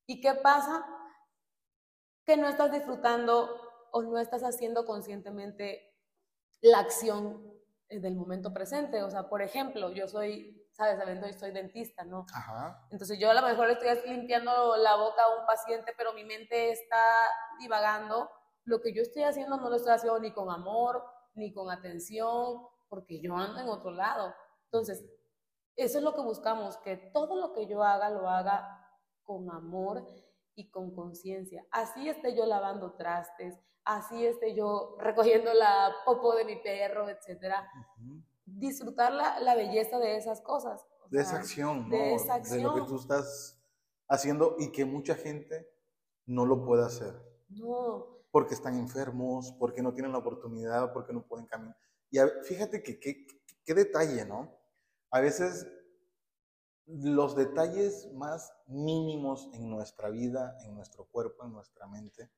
¿Y 0.08 0.22
qué 0.22 0.34
pasa? 0.36 0.86
Que 2.26 2.38
no 2.38 2.48
estás 2.48 2.72
disfrutando 2.72 3.50
o 3.92 4.02
no 4.04 4.18
estás 4.18 4.44
haciendo 4.44 4.86
conscientemente 4.86 5.94
la 6.62 6.80
acción 6.80 7.52
eh, 7.90 8.00
del 8.00 8.16
momento 8.16 8.54
presente. 8.54 9.04
O 9.04 9.10
sea, 9.10 9.28
por 9.28 9.42
ejemplo, 9.42 9.92
yo 9.92 10.08
soy, 10.08 10.61
sabes, 10.82 10.98
Sabiendo, 10.98 11.28
yo 11.28 11.34
soy 11.34 11.52
dentista, 11.52 12.04
¿no? 12.04 12.26
Ajá. 12.34 12.88
Entonces 12.90 13.20
yo 13.20 13.30
a 13.30 13.34
lo 13.34 13.42
mejor 13.44 13.70
estoy 13.70 13.90
limpiando 14.10 14.76
la 14.78 14.96
boca 14.96 15.24
a 15.24 15.40
un 15.40 15.46
paciente, 15.46 15.94
pero 15.96 16.14
mi 16.14 16.24
mente 16.24 16.72
está 16.72 16.98
divagando. 17.60 18.30
Lo 18.64 18.82
que 18.82 18.94
yo 18.94 19.02
estoy 19.02 19.24
haciendo 19.24 19.58
no 19.58 19.70
lo 19.70 19.76
estoy 19.76 19.94
haciendo 19.94 20.20
ni 20.20 20.34
con 20.34 20.50
amor, 20.50 21.04
ni 21.36 21.54
con 21.54 21.70
atención, 21.70 22.68
porque 22.90 23.22
yo 23.22 23.36
ando 23.36 23.60
en 23.60 23.70
otro 23.70 23.92
lado. 23.92 24.34
Entonces, 24.66 25.06
eso 25.76 25.98
es 26.00 26.04
lo 26.04 26.16
que 26.16 26.22
buscamos, 26.22 26.78
que 26.78 26.98
todo 26.98 27.36
lo 27.36 27.54
que 27.54 27.68
yo 27.68 27.84
haga 27.84 28.10
lo 28.10 28.28
haga 28.28 28.78
con 29.24 29.52
amor 29.52 30.08
y 30.56 30.70
con 30.72 30.96
conciencia. 30.96 31.64
Así 31.72 32.10
esté 32.10 32.36
yo 32.36 32.46
lavando 32.46 32.96
trastes, 32.96 33.58
así 33.84 34.26
esté 34.26 34.56
yo 34.56 34.98
recogiendo 35.00 35.54
la 35.54 35.94
popo 36.06 36.36
de 36.36 36.46
mi 36.46 36.56
perro, 36.58 37.08
etcétera. 37.08 37.70
Disfrutar 38.62 39.12
la, 39.12 39.40
la, 39.40 39.56
belleza 39.56 40.00
de 40.00 40.18
esas 40.18 40.42
cosas. 40.42 40.86
de 41.10 41.22
esa 41.22 41.38
acción, 41.38 41.90
¿no? 41.90 41.96
De 41.96 42.16
esa 42.16 42.36
acción. 42.36 42.58
De 42.60 42.64
lo 42.64 42.76
que 42.76 42.82
tú 42.82 42.96
estás 42.96 43.62
haciendo 44.08 44.56
y 44.60 44.72
que 44.72 44.86
mucha 44.86 45.16
gente 45.16 45.70
no 46.26 46.46
lo 46.46 46.64
puede 46.64 46.86
hacer. 46.86 47.14
No. 47.50 48.08
Porque 48.32 48.54
están 48.54 48.78
enfermos, 48.78 49.54
porque 49.60 49.82
no 49.82 49.94
tienen 49.94 50.14
la 50.14 50.20
oportunidad, 50.20 50.94
porque 50.94 51.12
no 51.12 51.28
pueden 51.28 51.48
caminar. 51.48 51.76
Y 52.10 52.20
fíjate 52.44 52.82
que 52.82 53.00
qué 53.00 53.74
detalle, 53.74 54.26
¿no? 54.26 54.58
A 55.10 55.20
veces 55.20 55.68
los 56.86 57.36
detalles 57.36 58.12
más 58.14 58.54
mínimos 58.68 59.50
en 59.54 59.70
nuestra 59.70 60.10
vida, 60.10 60.58
en 60.66 60.76
nuestro 60.76 61.06
cuerpo, 61.06 61.46
en 61.46 61.54
nuestra 61.54 61.88
mente, 61.88 62.32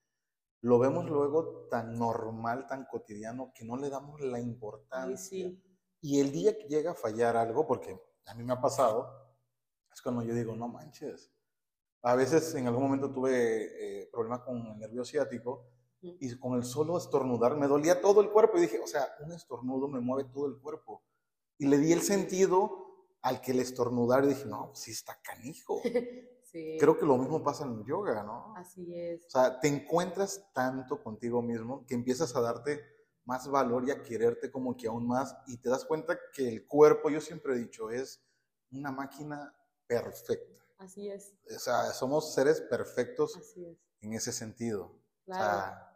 lo 0.61 0.80
vemos 0.80 1.09
luego 1.09 1.67
tan 1.69 1.97
normal, 1.97 2.67
tan 2.67 2.86
cotidiano, 2.86 3.51
que 3.53 3.65
no 3.65 3.78
le 3.78 3.89
damos 3.89 4.21
la 4.21 4.39
importancia. 4.39 5.51
Y 6.04 6.20
el 6.20 6.34
día 6.34 6.58
que 6.58 6.68
llega 6.68 6.91
a 6.91 6.95
fallar 6.95 7.38
algo, 7.38 7.66
porque 7.66 7.97
a 8.26 8.36
mí 8.36 8.43
me 8.43 8.51
ha 8.51 8.60
pasado, 8.60 9.10
es 9.91 10.01
cuando 10.01 10.22
yo 10.22 10.36
digo, 10.36 10.54
no 10.54 10.68
manches. 10.68 11.32
A 12.01 12.14
veces 12.16 12.54
en 12.56 12.68
algún 12.68 12.84
momento 12.84 13.10
tuve 13.10 14.01
eh, 14.01 14.10
problemas 14.12 14.41
con 14.41 14.58
el 14.58 14.78
nervio 14.78 15.06
ciático 15.06 15.66
y 16.01 16.38
con 16.38 16.56
el 16.56 16.66
solo 16.66 16.97
estornudar 16.97 17.56
me 17.56 17.68
dolía 17.68 18.01
todo 18.01 18.20
el 18.20 18.30
cuerpo 18.32 18.58
y 18.58 18.62
dije, 18.64 18.80
o 18.80 18.88
sea, 18.88 19.08
un 19.22 19.32
estornudo 19.32 19.88
me 19.88 20.01
mueve 20.01 20.30
todo 20.30 20.47
el 20.47 20.60
cuerpo. 20.60 21.01
Y 21.58 21.68
le 21.68 21.78
di 21.78 21.93
el 21.93 22.01
sentido 22.01 23.06
al 23.22 23.39
que 23.39 23.54
le 23.54 23.62
estornudar 23.62 24.26
y 24.26 24.28
dije, 24.28 24.45
no, 24.45 24.68
pues 24.68 24.80
sí 24.80 24.91
está 24.91 25.18
canijo. 25.24 25.80
sí. 26.43 26.76
Creo 26.82 26.97
que 26.97 27.06
lo 27.06 27.18
mismo 27.18 27.41
pasa 27.41 27.64
en 27.64 27.80
el 27.80 27.86
yoga, 27.86 28.24
¿no? 28.24 28.54
Así 28.58 28.93
es. 28.93 29.26
O 29.28 29.30
sea, 29.30 29.62
te 29.62 29.70
encuentras 29.70 30.51
tanto 30.51 31.01
contigo 31.01 31.41
mismo 31.41 31.86
que 31.88 31.95
empiezas 31.95 32.36
a 32.36 32.41
darte 32.41 32.93
más 33.26 33.49
valor 33.49 33.88
y 33.88 33.91
a 33.91 34.03
quererte 34.03 34.51
como 34.51 34.76
que 34.76 34.88
aún 34.88 35.07
más 35.07 35.36
y 35.47 35.57
te 35.57 35.69
das 35.69 35.86
cuenta 35.86 36.17
que 36.34 36.47
el 36.47 36.67
cuerpo, 36.67 37.09
yo 37.09 37.21
siempre 37.21 37.53
he 37.53 37.57
dicho, 37.57 37.89
es 37.89 38.21
una 38.71 38.91
máquina 38.91 39.55
perfecta. 39.88 40.63
Así 40.78 41.09
es. 41.09 41.34
O 41.55 41.59
sea, 41.59 41.91
somos 41.93 42.34
seres 42.34 42.59
perfectos 42.61 43.55
en 44.01 44.13
ese 44.13 44.32
sentido. 44.32 44.91
Claro. 45.26 45.93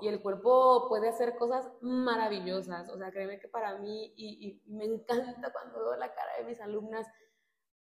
Y 0.00 0.08
el 0.08 0.22
cuerpo 0.22 0.88
puede 0.88 1.08
hacer 1.08 1.36
cosas 1.36 1.70
maravillosas. 1.82 2.88
O 2.88 2.96
sea, 2.96 3.10
créeme 3.10 3.38
que 3.38 3.48
para 3.48 3.78
mí, 3.78 4.12
y, 4.16 4.62
me 4.66 4.84
encanta 4.84 5.52
cuando 5.52 5.80
veo 5.80 5.96
la 5.96 6.14
cara 6.14 6.38
de 6.38 6.44
mis 6.44 6.60
alumnas, 6.60 7.06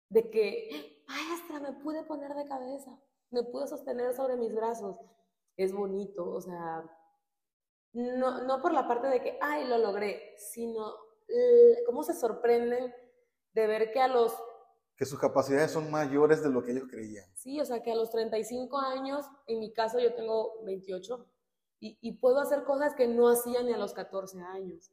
de 0.10 0.30
que, 0.30 1.04
maestra, 1.08 1.60
me 1.60 1.72
pude 1.82 2.04
poner 2.04 2.34
de 2.36 2.46
cabeza, 2.46 3.00
me 3.30 3.44
pude 3.44 3.68
sostener 3.68 4.14
sobre 4.14 4.36
mis 4.36 4.54
brazos. 4.54 4.98
Es 5.56 5.74
bonito, 5.74 6.30
o 6.30 6.42
sea, 6.42 6.84
no, 7.94 8.44
no 8.44 8.62
por 8.62 8.74
la 8.74 8.88
parte 8.88 9.08
de 9.08 9.22
que, 9.22 9.38
ay, 9.42 9.68
lo 9.68 9.78
logré, 9.78 10.36
sino 10.38 10.94
cómo 11.86 12.04
se 12.04 12.14
sorprenden 12.14 12.94
de 13.54 13.68
ver 13.68 13.92
que 13.92 14.00
a 14.00 14.08
los... 14.08 14.34
Que 14.96 15.06
sus 15.06 15.20
capacidades 15.20 15.72
son 15.72 15.90
mayores 15.90 16.44
de 16.44 16.50
lo 16.50 16.64
que 16.64 16.72
ellos 16.72 16.88
creían. 16.90 17.26
Sí, 17.36 17.60
o 17.60 17.66
sea, 17.66 17.82
que 17.82 17.92
a 17.92 17.96
los 17.96 18.12
35 18.12 18.78
años, 18.78 19.26
en 19.48 19.60
mi 19.60 19.74
caso 19.74 20.00
yo 20.00 20.14
tengo 20.14 20.64
28, 20.64 21.26
y, 21.84 22.12
puedo 22.18 22.40
hacer 22.40 22.64
cosas 22.64 22.94
que 22.94 23.08
no 23.08 23.28
hacía 23.28 23.64
ni 23.64 23.74
a 23.74 23.78
los 23.78 23.94
14 23.94 24.40
años. 24.40 24.92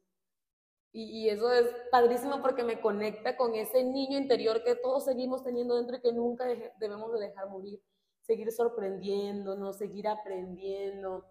Y, 0.91 1.29
eso 1.29 1.51
es 1.51 1.67
padrísimo 1.91 2.41
porque 2.41 2.63
me 2.63 2.81
conecta 2.81 3.37
con 3.37 3.53
ese 3.53 3.83
niño 3.83 4.17
interior 4.17 4.63
que 4.63 4.73
todos 4.73 5.05
seguimos 5.05 5.43
teniendo 5.43 5.75
dentro 5.75 5.97
y 5.97 6.01
que 6.01 6.11
nunca 6.11 6.45
debemos 6.79 7.13
de 7.13 7.19
dejar 7.27 7.47
morir. 7.47 7.79
Seguir 8.21 8.51
sorprendiéndonos, 8.51 9.77
seguir 9.77 10.07
aprendiendo. 10.07 11.25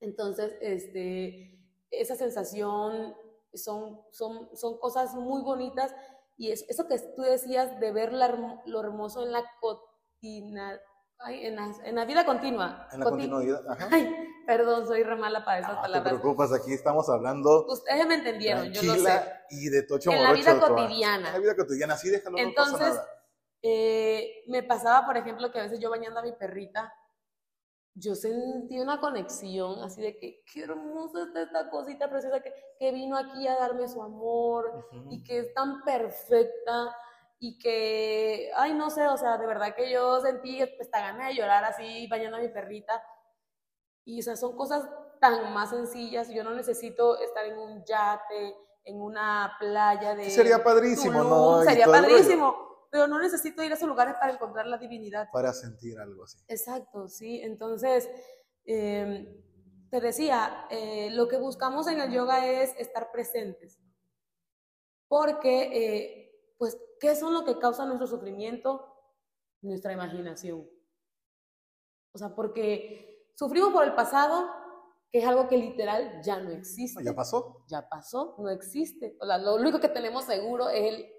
Entonces, 0.00 0.56
este, 0.60 1.58
esa 1.90 2.16
sensación 2.16 3.14
son, 3.54 4.00
son, 4.10 4.48
son 4.56 4.78
cosas 4.78 5.14
muy 5.14 5.42
bonitas 5.42 5.94
y 6.36 6.50
es, 6.50 6.64
eso 6.68 6.88
que 6.88 6.98
tú 7.14 7.22
decías 7.22 7.78
de 7.80 7.92
ver 7.92 8.12
lo 8.12 8.80
hermoso 8.80 9.24
en 9.24 9.32
la 9.32 9.44
cotidianidad 9.60 10.80
en, 11.28 11.56
la, 11.56 11.72
en, 11.84 11.94
la, 11.94 12.04
vida 12.04 12.24
continua. 12.24 12.88
En 12.92 13.00
la 13.00 13.06
continuidad, 13.06 13.60
Ay, 13.90 14.10
perdón, 14.46 14.86
soy 14.86 15.02
re 15.02 15.16
mala 15.16 15.44
para 15.44 15.60
esas 15.60 15.76
palabras. 15.76 16.12
No 16.12 16.18
te 16.18 16.22
preocupes, 16.22 16.52
aquí 16.52 16.72
estamos 16.72 17.08
hablando. 17.10 17.66
Ustedes 17.66 18.06
me 18.06 18.14
entendieron, 18.14 18.72
yo 18.72 18.82
lo 18.82 18.94
sé. 18.94 19.22
Y 19.50 19.68
de 19.68 19.82
Tocho 19.82 20.10
En 20.12 20.22
la 20.22 20.32
vida 20.32 20.58
cotidiana. 20.58 21.28
En 21.28 21.34
la 21.34 21.38
vida 21.38 21.56
cotidiana, 21.56 21.96
sí, 21.96 22.08
déjalo, 22.08 22.38
Entonces, 22.38 22.72
no 22.72 22.78
pasa 22.78 22.90
nada. 22.94 23.08
Eh, 23.62 24.44
me 24.46 24.62
pasaba, 24.62 25.06
por 25.06 25.18
ejemplo, 25.18 25.52
que 25.52 25.60
a 25.60 25.64
veces 25.64 25.78
yo 25.78 25.90
bañando 25.90 26.20
a 26.20 26.22
mi 26.22 26.32
perrita, 26.32 26.92
yo 27.94 28.14
sentí 28.14 28.78
una 28.78 29.00
conexión 29.00 29.82
así 29.82 30.00
de 30.00 30.18
que 30.18 30.42
qué 30.52 30.62
hermosa 30.62 31.24
está 31.24 31.42
esta 31.42 31.70
cosita 31.70 32.08
preciosa 32.08 32.40
que, 32.40 32.52
que 32.78 32.92
vino 32.92 33.16
aquí 33.16 33.46
a 33.46 33.56
darme 33.56 33.88
su 33.88 34.02
amor 34.02 34.86
y 35.10 35.22
que 35.22 35.38
es 35.40 35.54
tan 35.54 35.82
perfecta 35.82 36.94
y 37.42 37.58
que, 37.58 38.50
ay, 38.54 38.74
no 38.74 38.90
sé, 38.90 39.06
o 39.06 39.16
sea, 39.16 39.38
de 39.38 39.46
verdad 39.46 39.74
que 39.74 39.90
yo 39.90 40.20
sentí 40.20 40.60
esta 40.60 41.00
gana 41.00 41.28
de 41.28 41.34
llorar 41.34 41.64
así 41.64 42.06
bañando 42.06 42.36
a 42.36 42.40
mi 42.40 42.48
perrita. 42.48 43.02
Y, 44.04 44.20
o 44.20 44.22
sea, 44.22 44.36
son 44.36 44.54
cosas 44.54 44.86
tan 45.20 45.52
más 45.54 45.70
sencillas. 45.70 46.28
Yo 46.28 46.44
no 46.44 46.50
necesito 46.50 47.18
estar 47.18 47.46
en 47.46 47.58
un 47.58 47.82
yate, 47.86 48.56
en 48.84 49.00
una 49.00 49.56
playa 49.58 50.14
de. 50.14 50.28
Sería 50.28 50.62
padrísimo, 50.62 51.24
¿no? 51.24 51.62
Sería 51.62 51.86
padrísimo, 51.86 52.69
pero 52.90 53.06
no 53.06 53.18
necesito 53.20 53.62
ir 53.62 53.72
a 53.72 53.74
esos 53.74 53.88
lugares 53.88 54.14
para 54.14 54.32
encontrar 54.32 54.66
la 54.66 54.78
divinidad. 54.78 55.28
Para 55.32 55.52
sentir 55.52 55.98
algo 55.98 56.24
así. 56.24 56.38
Exacto, 56.48 57.08
sí. 57.08 57.40
Entonces, 57.42 58.08
em, 58.64 59.26
te 59.90 60.00
decía, 60.00 60.66
eh, 60.70 61.10
lo 61.12 61.28
que 61.28 61.38
buscamos 61.38 61.86
en 61.86 62.00
el 62.00 62.10
yoga 62.10 62.46
es 62.46 62.74
estar 62.76 63.10
presentes. 63.12 63.78
Porque, 65.08 65.62
eh, 65.72 66.54
pues, 66.58 66.76
¿Qué 67.00 67.16
son 67.16 67.32
lo 67.32 67.44
que 67.44 67.58
causa 67.58 67.86
nuestro 67.86 68.06
sufrimiento? 68.06 68.86
Nuestra 69.62 69.92
imaginación. 69.92 70.68
O 72.12 72.18
sea, 72.18 72.34
porque 72.34 73.30
sufrimos 73.34 73.72
por 73.72 73.84
el 73.84 73.94
pasado, 73.94 74.50
que 75.10 75.20
es 75.20 75.26
algo 75.26 75.48
que 75.48 75.56
literal 75.56 76.20
ya 76.22 76.38
no 76.40 76.50
existe. 76.50 77.02
¿Ya 77.02 77.14
pasó? 77.14 77.64
Ya 77.68 77.88
pasó, 77.88 78.36
no 78.38 78.50
existe. 78.50 79.16
O 79.18 79.26
sea, 79.26 79.38
lo 79.38 79.54
único 79.54 79.80
que 79.80 79.88
tenemos 79.88 80.24
seguro 80.24 80.68
es 80.68 80.92
el, 80.92 81.12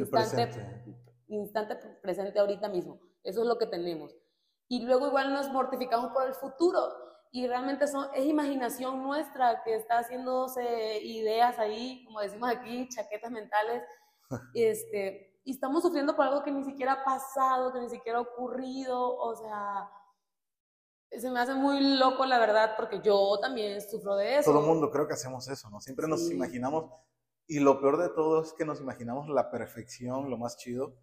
instante, 0.00 0.46
presente. 0.46 0.96
instante 1.28 1.76
presente 2.02 2.38
ahorita 2.38 2.68
mismo. 2.68 3.00
Eso 3.22 3.42
es 3.42 3.46
lo 3.46 3.58
que 3.58 3.66
tenemos. 3.66 4.14
Y 4.68 4.84
luego 4.84 5.08
igual 5.08 5.32
nos 5.32 5.50
mortificamos 5.50 6.12
por 6.12 6.26
el 6.26 6.34
futuro. 6.34 6.80
Y 7.30 7.46
realmente 7.46 7.88
son, 7.88 8.08
es 8.14 8.26
imaginación 8.26 9.02
nuestra 9.02 9.62
que 9.64 9.74
está 9.74 9.98
haciéndose 9.98 11.00
ideas 11.02 11.58
ahí, 11.58 12.04
como 12.06 12.20
decimos 12.20 12.48
aquí, 12.48 12.88
chaquetas 12.88 13.30
mentales, 13.30 13.82
este, 14.54 15.40
y 15.44 15.50
estamos 15.50 15.82
sufriendo 15.82 16.14
por 16.14 16.26
algo 16.26 16.42
que 16.42 16.52
ni 16.52 16.64
siquiera 16.64 16.92
ha 16.92 17.04
pasado, 17.04 17.72
que 17.72 17.80
ni 17.80 17.90
siquiera 17.90 18.18
ha 18.18 18.22
ocurrido, 18.22 19.16
o 19.16 19.34
sea, 19.34 19.90
se 21.10 21.30
me 21.30 21.40
hace 21.40 21.54
muy 21.54 21.98
loco 21.98 22.24
la 22.24 22.38
verdad, 22.38 22.74
porque 22.76 23.00
yo 23.02 23.38
también 23.40 23.80
sufro 23.80 24.16
de 24.16 24.38
eso. 24.38 24.50
Todo 24.50 24.60
el 24.60 24.66
mundo 24.66 24.90
creo 24.90 25.06
que 25.06 25.14
hacemos 25.14 25.46
eso, 25.48 25.68
¿no? 25.70 25.80
Siempre 25.80 26.08
nos 26.08 26.30
imaginamos, 26.30 26.90
y 27.46 27.60
lo 27.60 27.80
peor 27.80 27.98
de 27.98 28.08
todo 28.08 28.42
es 28.42 28.52
que 28.52 28.64
nos 28.64 28.80
imaginamos 28.80 29.28
la 29.28 29.50
perfección, 29.50 30.30
lo 30.30 30.38
más 30.38 30.56
chido, 30.56 30.96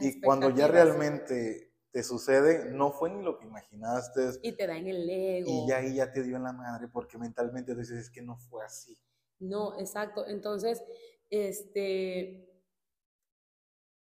y 0.00 0.20
cuando 0.20 0.50
ya 0.50 0.66
realmente 0.66 1.72
te 1.90 2.02
sucede, 2.02 2.70
no 2.70 2.90
fue 2.90 3.10
ni 3.10 3.22
lo 3.22 3.38
que 3.38 3.46
imaginaste. 3.46 4.30
Y 4.42 4.56
te 4.56 4.66
da 4.66 4.76
en 4.76 4.88
el 4.88 5.08
ego. 5.08 5.48
Y 5.48 5.68
ya 5.68 5.76
ahí 5.76 5.94
ya 5.94 6.10
te 6.10 6.22
dio 6.22 6.36
en 6.36 6.42
la 6.42 6.52
madre, 6.52 6.88
porque 6.88 7.18
mentalmente 7.18 7.74
dices, 7.74 7.98
es 7.98 8.10
que 8.10 8.22
no 8.22 8.36
fue 8.36 8.64
así. 8.64 8.98
No, 9.38 9.78
exacto. 9.78 10.26
Entonces, 10.26 10.82
este, 11.30 12.50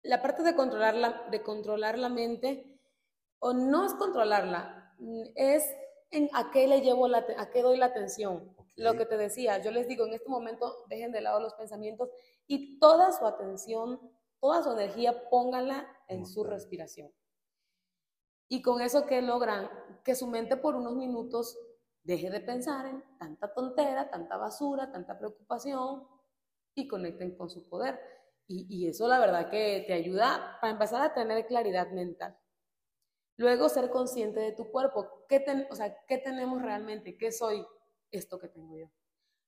la 0.02 0.22
parte 0.22 0.42
de 0.42 0.56
controlar 0.56 0.94
la, 0.94 1.28
de 1.30 1.42
controlar 1.42 1.98
la 1.98 2.08
mente, 2.08 2.80
o 3.38 3.52
no 3.52 3.86
es 3.86 3.94
controlarla, 3.94 4.96
es 5.36 5.64
en 6.10 6.28
a 6.32 6.50
qué 6.50 6.66
le 6.66 6.80
llevo 6.80 7.08
la, 7.08 7.24
a 7.36 7.50
qué 7.50 7.62
doy 7.62 7.76
la 7.76 7.86
atención. 7.86 8.54
Lo 8.76 8.94
que 8.94 9.06
te 9.06 9.16
decía, 9.16 9.58
yo 9.62 9.70
les 9.70 9.88
digo, 9.88 10.06
en 10.06 10.14
este 10.14 10.28
momento 10.28 10.84
dejen 10.88 11.12
de 11.12 11.20
lado 11.20 11.40
los 11.40 11.54
pensamientos 11.54 12.10
y 12.46 12.78
toda 12.78 13.12
su 13.12 13.26
atención, 13.26 14.00
toda 14.40 14.62
su 14.62 14.72
energía, 14.72 15.28
pónganla 15.28 15.86
en 16.08 16.26
su 16.26 16.44
respiración. 16.44 17.12
Y 18.48 18.62
con 18.62 18.80
eso, 18.80 19.04
¿qué 19.06 19.20
logran? 19.20 19.68
Que 20.04 20.14
su 20.14 20.26
mente 20.26 20.56
por 20.56 20.74
unos 20.74 20.96
minutos 20.96 21.58
deje 22.02 22.30
de 22.30 22.40
pensar 22.40 22.86
en 22.86 23.04
tanta 23.18 23.52
tontera, 23.52 24.08
tanta 24.08 24.38
basura, 24.38 24.90
tanta 24.90 25.18
preocupación 25.18 26.06
y 26.74 26.88
conecten 26.88 27.36
con 27.36 27.50
su 27.50 27.68
poder. 27.68 28.00
Y, 28.50 28.88
eso 28.88 29.06
la 29.06 29.18
verdad 29.18 29.50
que 29.50 29.84
te 29.86 29.92
ayuda 29.92 30.56
para 30.62 30.72
empezar 30.72 31.02
a 31.02 31.12
tener 31.12 31.46
claridad 31.46 31.90
mental. 31.90 32.38
Luego 33.38 33.68
ser 33.68 33.88
consciente 33.88 34.40
de 34.40 34.52
tu 34.52 34.70
cuerpo. 34.70 35.24
¿Qué, 35.28 35.44
o 35.70 35.74
sea, 35.74 35.96
¿qué 36.06 36.18
tenemos 36.18 36.60
realmente? 36.60 37.16
¿Qué 37.16 37.30
soy? 37.32 37.64
Esto 38.10 38.38
que 38.38 38.48
tengo 38.48 38.76
yo. 38.76 38.90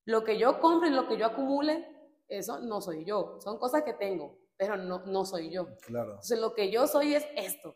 Lo 0.05 0.23
que 0.23 0.39
yo 0.39 0.59
compro 0.59 0.87
y 0.87 0.91
lo 0.91 1.07
que 1.07 1.17
yo 1.17 1.25
acumule, 1.25 1.87
eso 2.27 2.59
no 2.59 2.79
soy 2.79 3.03
yo. 3.03 3.37
Son 3.41 3.59
cosas 3.59 3.83
que 3.83 3.93
tengo, 3.93 4.39
pero 4.55 4.77
no, 4.77 5.05
no 5.05 5.25
soy 5.25 5.51
yo. 5.51 5.75
Claro. 5.81 6.11
Entonces 6.11 6.39
lo 6.39 6.55
que 6.55 6.71
yo 6.71 6.87
soy 6.87 7.15
es 7.15 7.27
esto. 7.35 7.75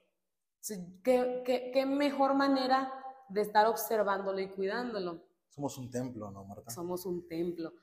¿Qué, 1.04 1.44
qué, 1.46 1.72
qué 1.74 1.86
mejor 1.86 2.34
manera 2.34 2.92
de 3.28 3.42
estar 3.42 3.68
observándolo 3.68 4.40
y 4.40 4.48
cuidándolo? 4.50 5.22
Somos 5.50 5.78
un 5.78 5.92
templo, 5.92 6.32
¿no, 6.32 6.46
Marta? 6.46 6.72
Somos 6.72 7.06
un 7.06 7.28
templo. 7.28 7.74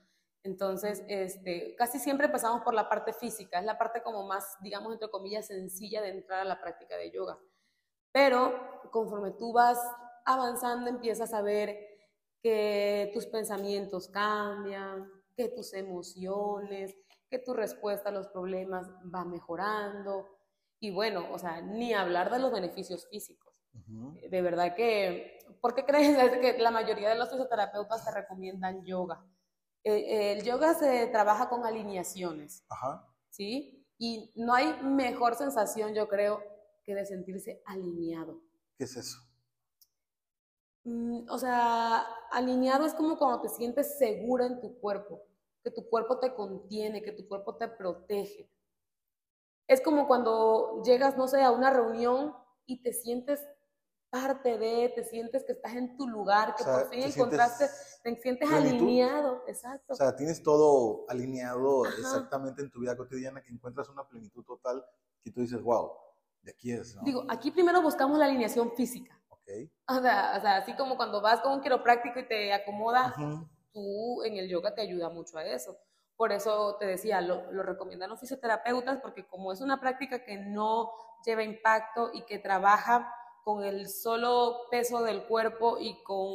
Entonces, 0.41 1.05
este, 1.07 1.75
casi 1.75 1.99
siempre 1.99 2.27
pasamos 2.29 2.61
por 2.63 2.73
la 2.73 2.89
parte 2.89 3.13
física, 3.13 3.59
es 3.59 3.65
la 3.65 3.77
parte 3.77 4.01
como 4.01 4.27
más, 4.27 4.57
digamos, 4.61 4.91
entre 4.91 5.09
comillas, 5.09 5.47
sencilla 5.47 6.01
de 6.01 6.09
entrar 6.09 6.41
a 6.41 6.45
la 6.45 6.59
práctica 6.59 6.97
de 6.97 7.11
yoga. 7.11 7.39
Pero 8.13 8.53
conforme 8.91 9.31
tú 9.31 9.51
vas 9.51 9.79
avanzando, 10.25 10.89
empiezas 10.89 11.33
a 11.33 11.41
ver 11.41 11.77
que 12.41 13.11
tus 13.13 13.25
pensamientos 13.25 14.07
cambian, 14.07 15.11
que 15.35 15.49
tus 15.49 15.73
emociones, 15.73 16.95
que 17.29 17.39
tu 17.39 17.53
respuesta 17.53 18.09
a 18.09 18.11
los 18.13 18.27
problemas 18.27 18.89
va 19.13 19.25
mejorando. 19.25 20.29
Y 20.79 20.91
bueno, 20.91 21.25
o 21.31 21.39
sea, 21.39 21.61
ni 21.61 21.93
hablar 21.93 22.31
de 22.31 22.39
los 22.39 22.51
beneficios 22.51 23.07
físicos. 23.09 23.51
De 24.29 24.41
verdad 24.41 24.75
que, 24.75 25.39
¿por 25.59 25.73
qué 25.73 25.83
crees 25.83 26.15
que 26.41 26.59
la 26.59 26.69
mayoría 26.69 27.09
de 27.09 27.15
los 27.15 27.29
fisioterapeutas 27.29 28.05
te 28.05 28.11
recomiendan 28.11 28.85
yoga? 28.85 29.25
Eh, 29.83 30.33
el 30.33 30.43
yoga 30.43 30.75
se 30.75 31.07
trabaja 31.07 31.49
con 31.49 31.65
alineaciones, 31.65 32.63
Ajá. 32.69 33.07
¿sí? 33.29 33.85
Y 33.97 34.31
no 34.35 34.53
hay 34.53 34.73
mejor 34.83 35.35
sensación, 35.35 35.93
yo 35.93 36.07
creo, 36.07 36.41
que 36.83 36.95
de 36.95 37.05
sentirse 37.05 37.61
alineado. 37.65 38.41
¿Qué 38.77 38.85
es 38.85 38.95
eso? 38.95 39.19
Mm, 40.83 41.29
o 41.29 41.37
sea, 41.37 42.05
alineado 42.31 42.85
es 42.85 42.93
como 42.93 43.17
cuando 43.17 43.41
te 43.41 43.49
sientes 43.49 43.97
segura 43.97 44.45
en 44.45 44.59
tu 44.59 44.79
cuerpo, 44.79 45.21
que 45.63 45.71
tu 45.71 45.87
cuerpo 45.89 46.19
te 46.19 46.33
contiene, 46.33 47.01
que 47.01 47.13
tu 47.13 47.27
cuerpo 47.27 47.55
te 47.55 47.67
protege. 47.67 48.49
Es 49.67 49.79
como 49.81 50.07
cuando 50.07 50.81
llegas, 50.83 51.17
no 51.17 51.27
sé, 51.27 51.41
a 51.41 51.51
una 51.51 51.69
reunión 51.69 52.35
y 52.65 52.81
te 52.81 52.91
sientes 52.91 53.39
parte 54.09 54.59
de, 54.59 54.91
te 54.93 55.03
sientes 55.05 55.43
que 55.43 55.53
estás 55.53 55.73
en 55.73 55.97
tu 55.97 56.07
lugar, 56.07 56.53
que 56.55 56.63
por 56.63 56.87
fin 56.89 57.01
encontraste, 57.01 57.67
te 58.03 58.21
sientes 58.21 58.51
alineado, 58.51 59.41
exacto. 59.47 59.93
O 59.93 59.95
sea, 59.95 60.15
tienes 60.15 60.43
todo 60.43 61.05
alineado 61.07 61.85
exactamente 61.85 62.61
en 62.61 62.69
tu 62.69 62.81
vida 62.81 62.95
cotidiana, 62.95 63.41
que 63.41 63.51
encuentras 63.51 63.89
una 63.89 64.07
plenitud 64.07 64.43
total 64.43 64.85
que 65.23 65.31
tú 65.31 65.41
dices, 65.41 65.59
wow, 65.63 65.93
de 66.43 66.51
aquí 66.51 66.71
es. 66.71 66.95
¿no? 66.95 67.01
Digo, 67.03 67.23
aquí 67.29 67.51
primero 67.51 67.81
buscamos 67.81 68.17
la 68.19 68.25
alineación 68.25 68.71
física. 68.73 69.19
Okay. 69.29 69.71
O, 69.87 69.99
sea, 69.99 70.35
o 70.37 70.41
sea, 70.41 70.57
así 70.57 70.73
como 70.75 70.95
cuando 70.95 71.21
vas 71.21 71.41
con 71.41 71.53
un 71.53 71.61
quiropráctico 71.61 72.19
y 72.19 72.27
te 72.27 72.53
acomoda, 72.53 73.13
tú 73.73 74.23
en 74.23 74.37
el 74.37 74.47
yoga 74.47 74.73
te 74.73 74.81
ayuda 74.81 75.09
mucho 75.09 75.37
a 75.37 75.45
eso. 75.45 75.77
Por 76.15 76.31
eso 76.31 76.77
te 76.79 76.85
decía, 76.85 77.19
lo, 77.21 77.51
lo 77.51 77.63
recomiendan 77.63 78.09
los 78.09 78.19
fisioterapeutas, 78.19 78.99
porque 79.01 79.25
como 79.25 79.51
es 79.51 79.61
una 79.61 79.79
práctica 79.79 80.23
que 80.23 80.37
no 80.37 80.91
lleva 81.25 81.43
impacto 81.43 82.11
y 82.13 82.23
que 82.25 82.39
trabaja 82.39 83.13
con 83.43 83.65
el 83.65 83.89
solo 83.89 84.67
peso 84.71 85.03
del 85.03 85.25
cuerpo 85.25 85.77
y 85.77 86.01
con 86.03 86.29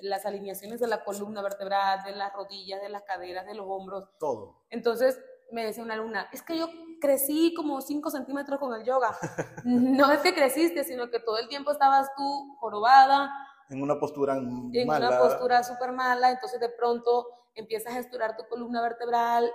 las 0.00 0.24
alineaciones 0.24 0.80
de 0.80 0.86
la 0.86 1.04
columna 1.04 1.42
vertebral, 1.42 2.02
de 2.04 2.12
las 2.12 2.32
rodillas, 2.32 2.80
de 2.80 2.88
las 2.88 3.02
caderas, 3.02 3.46
de 3.46 3.54
los 3.54 3.66
hombros. 3.68 4.08
Todo. 4.18 4.62
Entonces 4.70 5.20
me 5.52 5.64
decía 5.64 5.82
una 5.82 5.94
alumna, 5.94 6.28
es 6.32 6.42
que 6.42 6.58
yo 6.58 6.68
crecí 7.00 7.54
como 7.54 7.80
5 7.80 8.10
centímetros 8.10 8.58
con 8.58 8.74
el 8.74 8.84
yoga. 8.84 9.16
no 9.64 10.10
es 10.10 10.20
que 10.20 10.34
creciste, 10.34 10.84
sino 10.84 11.10
que 11.10 11.20
todo 11.20 11.38
el 11.38 11.48
tiempo 11.48 11.70
estabas 11.72 12.08
tú 12.16 12.56
jorobada. 12.58 13.30
En 13.68 13.82
una 13.82 13.98
postura 13.98 14.36
en 14.36 14.88
una 14.88 15.18
postura 15.18 15.62
súper 15.62 15.92
mala, 15.92 16.30
entonces 16.30 16.60
de 16.60 16.68
pronto 16.70 17.26
empiezas 17.54 17.94
a 17.94 17.98
estudiar 17.98 18.36
tu 18.36 18.44
columna 18.48 18.80
vertebral, 18.80 19.50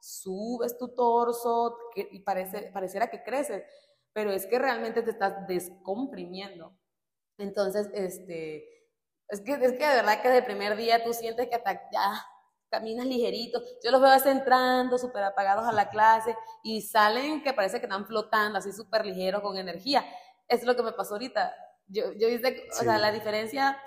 subes 0.00 0.76
tu 0.78 0.94
torso 0.94 1.76
y 1.94 2.20
parece, 2.20 2.70
pareciera 2.72 3.08
que 3.08 3.22
creces 3.22 3.64
pero 4.16 4.32
es 4.32 4.46
que 4.46 4.58
realmente 4.58 5.02
te 5.02 5.10
estás 5.10 5.46
descomprimiendo. 5.46 6.74
Entonces, 7.36 7.90
este, 7.92 8.64
es 9.28 9.42
que, 9.42 9.52
es 9.52 9.72
que 9.72 9.86
de 9.86 9.94
verdad 9.94 10.22
que 10.22 10.30
de 10.30 10.42
primer 10.42 10.74
día 10.74 11.04
tú 11.04 11.12
sientes 11.12 11.48
que 11.48 11.54
hasta 11.54 11.90
ya 11.92 12.24
caminas 12.68 13.06
ligerito. 13.06 13.62
Yo 13.82 13.90
los 13.90 14.00
veo 14.00 14.12
entrando 14.32 14.98
súper 14.98 15.22
apagados 15.22 15.66
a 15.66 15.72
la 15.72 15.88
clase 15.90 16.36
y 16.62 16.82
salen 16.82 17.42
que 17.42 17.52
parece 17.52 17.78
que 17.80 17.86
están 17.86 18.06
flotando 18.06 18.58
así 18.58 18.72
súper 18.72 19.06
ligeros 19.06 19.42
con 19.42 19.56
energía. 19.56 20.04
Es 20.48 20.64
lo 20.64 20.76
que 20.76 20.82
me 20.82 20.92
pasó 20.92 21.14
ahorita. 21.14 21.54
Yo, 21.88 22.12
yo 22.12 22.28
viste, 22.28 22.68
o 22.72 22.82
sea, 22.82 22.98
la 22.98 23.12
diferencia, 23.12 23.78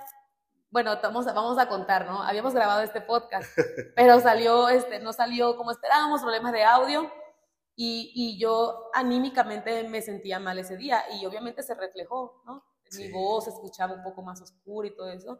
bueno, 0.71 0.97
vamos, 1.01 1.25
vamos 1.25 1.57
a 1.57 1.67
contar, 1.67 2.05
¿no? 2.05 2.23
Habíamos 2.23 2.53
grabado 2.53 2.81
este 2.81 3.01
podcast, 3.01 3.49
pero 3.95 4.19
salió, 4.19 4.69
este, 4.69 4.99
no 4.99 5.11
salió 5.13 5.57
como 5.57 5.71
esperábamos, 5.71 6.21
problemas 6.21 6.53
de 6.53 6.63
audio 6.63 7.11
y, 7.75 8.11
y, 8.13 8.39
yo 8.39 8.89
anímicamente 8.93 9.83
me 9.87 10.01
sentía 10.01 10.39
mal 10.39 10.59
ese 10.59 10.77
día 10.77 11.03
y 11.19 11.25
obviamente 11.25 11.63
se 11.63 11.75
reflejó, 11.75 12.41
¿no? 12.45 12.63
Mi 12.97 13.11
voz 13.11 13.45
se 13.45 13.51
escuchaba 13.51 13.93
un 13.93 14.03
poco 14.03 14.21
más 14.21 14.41
oscura 14.41 14.87
y 14.87 14.95
todo 14.95 15.09
eso. 15.09 15.39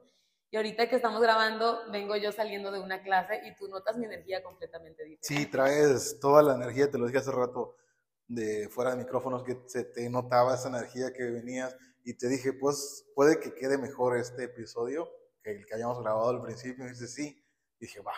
Y 0.52 0.58
ahorita 0.58 0.90
que 0.90 0.96
estamos 0.96 1.22
grabando, 1.22 1.92
vengo 1.92 2.16
yo 2.16 2.32
saliendo 2.32 2.72
de 2.72 2.80
una 2.80 3.04
clase 3.04 3.42
y 3.46 3.56
tú 3.56 3.68
notas 3.68 3.98
mi 3.98 4.06
energía 4.06 4.42
completamente 4.42 5.04
diferente. 5.04 5.28
Sí, 5.28 5.46
traes 5.46 6.20
toda 6.20 6.42
la 6.42 6.56
energía, 6.56 6.90
te 6.90 6.98
lo 6.98 7.06
dije 7.06 7.20
hace 7.20 7.32
rato, 7.32 7.76
de 8.28 8.68
fuera 8.70 8.92
de 8.92 8.98
micrófonos, 8.98 9.44
que 9.44 9.62
se 9.68 9.84
te 9.84 10.10
notaba 10.10 10.56
esa 10.56 10.70
energía 10.70 11.14
que 11.14 11.24
venías 11.24 11.76
y 12.04 12.16
te 12.16 12.28
dije, 12.28 12.54
pues 12.54 13.06
puede 13.14 13.40
que 13.40 13.54
quede 13.54 13.78
mejor 13.78 14.18
este 14.18 14.46
episodio 14.46 15.10
que 15.44 15.52
el 15.52 15.66
que 15.66 15.74
habíamos 15.76 16.02
grabado 16.02 16.30
al 16.30 16.42
principio. 16.42 16.86
Y 16.86 16.90
dice, 16.90 17.08
sí. 17.08 17.46
Y 17.80 17.86
dije, 17.86 18.02
va, 18.02 18.14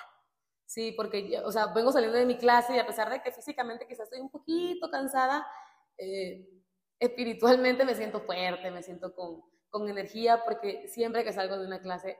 Sí, 0.71 0.93
porque, 0.93 1.37
o 1.43 1.51
sea, 1.51 1.67
vengo 1.67 1.91
saliendo 1.91 2.17
de 2.17 2.25
mi 2.25 2.37
clase 2.37 2.73
y 2.73 2.79
a 2.79 2.87
pesar 2.87 3.09
de 3.09 3.21
que 3.21 3.33
físicamente 3.33 3.85
quizás 3.85 4.05
estoy 4.05 4.21
un 4.21 4.29
poquito 4.29 4.89
cansada, 4.89 5.45
eh, 5.97 6.47
espiritualmente 6.97 7.83
me 7.83 7.93
siento 7.93 8.21
fuerte, 8.21 8.71
me 8.71 8.81
siento 8.81 9.13
con, 9.13 9.41
con, 9.71 9.89
energía, 9.89 10.43
porque 10.43 10.87
siempre 10.87 11.23
que 11.23 11.33
salgo 11.33 11.57
de 11.57 11.65
una 11.65 11.81
clase, 11.81 12.17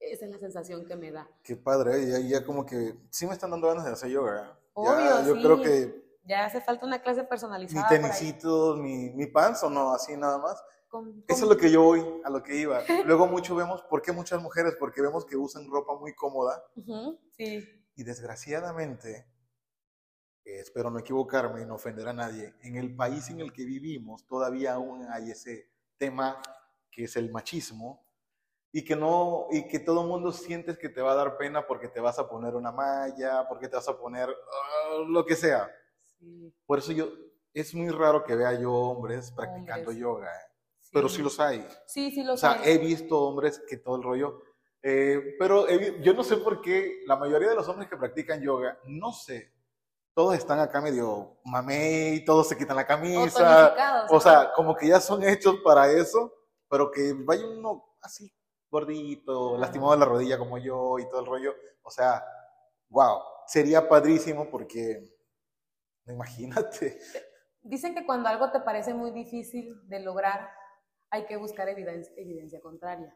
esa 0.00 0.24
es 0.24 0.30
la 0.30 0.38
sensación 0.38 0.86
que 0.86 0.96
me 0.96 1.12
da. 1.12 1.28
Qué 1.42 1.56
padre, 1.56 2.02
¿eh? 2.02 2.10
ya, 2.10 2.18
ya 2.40 2.44
como 2.44 2.64
que 2.66 2.94
sí 3.10 3.26
me 3.26 3.34
están 3.34 3.50
dando 3.50 3.68
ganas 3.68 3.84
de 3.84 3.92
hacer 3.92 4.10
yoga. 4.10 4.42
¿eh? 4.42 4.58
Obvio, 4.74 5.34
yo 5.34 5.42
creo 5.42 5.62
que... 5.62 6.08
Ya 6.24 6.44
hace 6.44 6.60
falta 6.60 6.84
una 6.84 7.00
clase 7.00 7.24
personalizada. 7.24 7.88
Mi 7.90 7.96
tenisitos, 7.96 8.78
mi, 8.78 9.10
mi 9.10 9.26
pants 9.26 9.62
o 9.62 9.70
no, 9.70 9.92
así 9.92 10.16
nada 10.16 10.38
más. 10.38 10.62
Eso 11.26 11.44
es 11.44 11.48
lo 11.50 11.56
que 11.56 11.70
yo 11.70 11.82
voy, 11.82 12.02
a 12.24 12.30
lo 12.30 12.42
que 12.42 12.56
iba. 12.56 12.82
Luego 13.04 13.26
mucho 13.26 13.54
vemos, 13.54 13.82
¿por 13.82 14.00
qué 14.00 14.12
muchas 14.12 14.40
mujeres? 14.40 14.74
Porque 14.78 15.02
vemos 15.02 15.24
que 15.26 15.36
usan 15.36 15.70
ropa 15.70 15.94
muy 15.94 16.14
cómoda. 16.14 16.62
Sí. 17.36 17.66
Y 17.94 18.04
desgraciadamente, 18.04 19.26
eh, 20.44 20.60
espero 20.60 20.90
no 20.90 20.98
equivocarme 20.98 21.62
y 21.62 21.66
no 21.66 21.74
ofender 21.74 22.08
a 22.08 22.14
nadie, 22.14 22.54
en 22.62 22.76
el 22.76 22.96
país 22.96 23.28
en 23.28 23.40
el 23.40 23.52
que 23.52 23.64
vivimos 23.64 24.26
todavía 24.26 24.74
aún 24.74 25.06
hay 25.10 25.30
ese 25.30 25.70
tema 25.98 26.40
que 26.98 27.04
es 27.04 27.14
el 27.14 27.30
machismo 27.30 28.04
y 28.72 28.84
que 28.84 28.96
no 28.96 29.46
y 29.52 29.68
que 29.68 29.78
todo 29.78 30.02
el 30.02 30.08
mundo 30.08 30.32
sientes 30.32 30.76
que 30.76 30.88
te 30.88 31.00
va 31.00 31.12
a 31.12 31.14
dar 31.14 31.36
pena 31.36 31.64
porque 31.64 31.86
te 31.86 32.00
vas 32.00 32.18
a 32.18 32.28
poner 32.28 32.56
una 32.56 32.72
malla, 32.72 33.46
porque 33.48 33.68
te 33.68 33.76
vas 33.76 33.88
a 33.88 33.96
poner 33.96 34.28
ah, 34.28 35.04
lo 35.06 35.24
que 35.24 35.36
sea. 35.36 35.70
Por 36.66 36.80
eso 36.80 36.90
yo 36.90 37.08
es 37.54 37.72
muy 37.72 37.90
raro 37.90 38.24
que 38.24 38.34
vea 38.34 38.60
yo 38.60 38.72
hombres 38.72 39.30
practicando 39.30 39.92
yoga, 39.92 40.26
¿eh? 40.26 40.50
pero 40.92 41.08
sí 41.08 41.22
los 41.22 41.38
hay. 41.38 41.64
Sí, 41.86 42.10
sí 42.10 42.24
los 42.24 42.42
hay. 42.42 42.58
O 42.58 42.62
sea, 42.64 42.68
he 42.68 42.78
visto 42.78 43.16
hombres 43.20 43.62
que 43.68 43.76
todo 43.76 43.94
el 43.94 44.02
rollo 44.02 44.42
eh, 44.82 45.36
pero 45.38 45.66
yo 46.00 46.14
no 46.14 46.24
sé 46.24 46.36
por 46.38 46.60
qué 46.60 47.02
la 47.06 47.16
mayoría 47.16 47.50
de 47.50 47.56
los 47.56 47.68
hombres 47.68 47.88
que 47.88 47.96
practican 47.96 48.40
yoga, 48.40 48.78
no 48.86 49.12
sé, 49.12 49.52
todos 50.14 50.34
están 50.34 50.60
acá 50.60 50.80
medio 50.80 51.38
mamey, 51.44 52.24
todos 52.24 52.48
se 52.48 52.56
quitan 52.56 52.76
la 52.76 52.86
camisa, 52.86 54.06
o, 54.08 54.20
sea, 54.20 54.52
como 54.54 54.76
que 54.76 54.88
ya 54.88 55.00
son 55.00 55.22
hechos 55.22 55.56
para 55.64 55.90
eso, 55.90 56.32
pero 56.68 56.90
que 56.90 57.14
vaya 57.24 57.46
uno 57.46 57.96
así 58.00 58.32
gordito, 58.70 59.56
lastimado 59.56 59.92
de 59.92 59.98
la 59.98 60.04
rodilla 60.04 60.38
como 60.38 60.58
yo 60.58 60.98
y 60.98 61.08
todo 61.08 61.20
el 61.20 61.26
rollo, 61.26 61.54
o 61.82 61.90
sea, 61.90 62.22
wow, 62.88 63.18
sería 63.46 63.88
padrísimo 63.88 64.50
porque, 64.50 65.02
imagínate. 66.06 66.98
Dicen 67.62 67.94
que 67.94 68.04
cuando 68.04 68.28
algo 68.28 68.50
te 68.50 68.60
parece 68.60 68.94
muy 68.94 69.10
difícil 69.10 69.88
de 69.88 70.00
lograr, 70.00 70.50
hay 71.10 71.24
que 71.26 71.36
buscar 71.36 71.68
evidencia, 71.68 72.12
evidencia 72.16 72.60
contraria. 72.60 73.14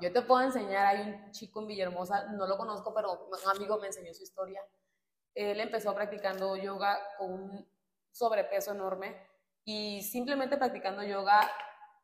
Yo 0.00 0.12
te 0.12 0.22
puedo 0.22 0.40
enseñar, 0.40 0.86
hay 0.86 1.02
un 1.02 1.30
chico 1.30 1.60
en 1.60 1.68
Villahermosa, 1.68 2.32
no 2.32 2.48
lo 2.48 2.58
conozco, 2.58 2.92
pero 2.92 3.28
un 3.28 3.50
amigo 3.56 3.78
me 3.78 3.86
enseñó 3.86 4.12
su 4.12 4.24
historia. 4.24 4.60
Él 5.34 5.60
empezó 5.60 5.94
practicando 5.94 6.56
yoga 6.56 6.98
con 7.16 7.32
un 7.32 7.68
sobrepeso 8.10 8.72
enorme 8.72 9.24
y 9.64 10.02
simplemente 10.02 10.56
practicando 10.56 11.04
yoga, 11.04 11.48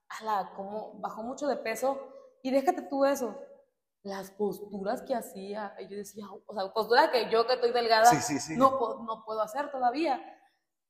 ala, 0.09 0.53
como 0.57 0.99
bajó 1.01 1.23
mucho 1.23 1.47
de 1.47 1.57
peso 1.57 1.99
y 2.43 2.51
déjate 2.51 2.83
tú 2.83 3.05
eso, 3.05 3.39
las 4.03 4.31
posturas 4.31 5.03
que 5.03 5.15
hacía, 5.15 5.75
y 5.79 5.89
yo 5.89 5.97
decía, 5.97 6.27
o 6.47 6.55
sea, 6.55 6.73
posturas 6.73 7.11
que 7.11 7.31
yo 7.31 7.47
que 7.47 7.55
estoy 7.55 7.73
delgada 7.73 8.11
No, 8.57 9.03
no 9.05 9.25
puedo 9.25 9.43
hacer 9.43 9.71
todavía, 9.71 10.21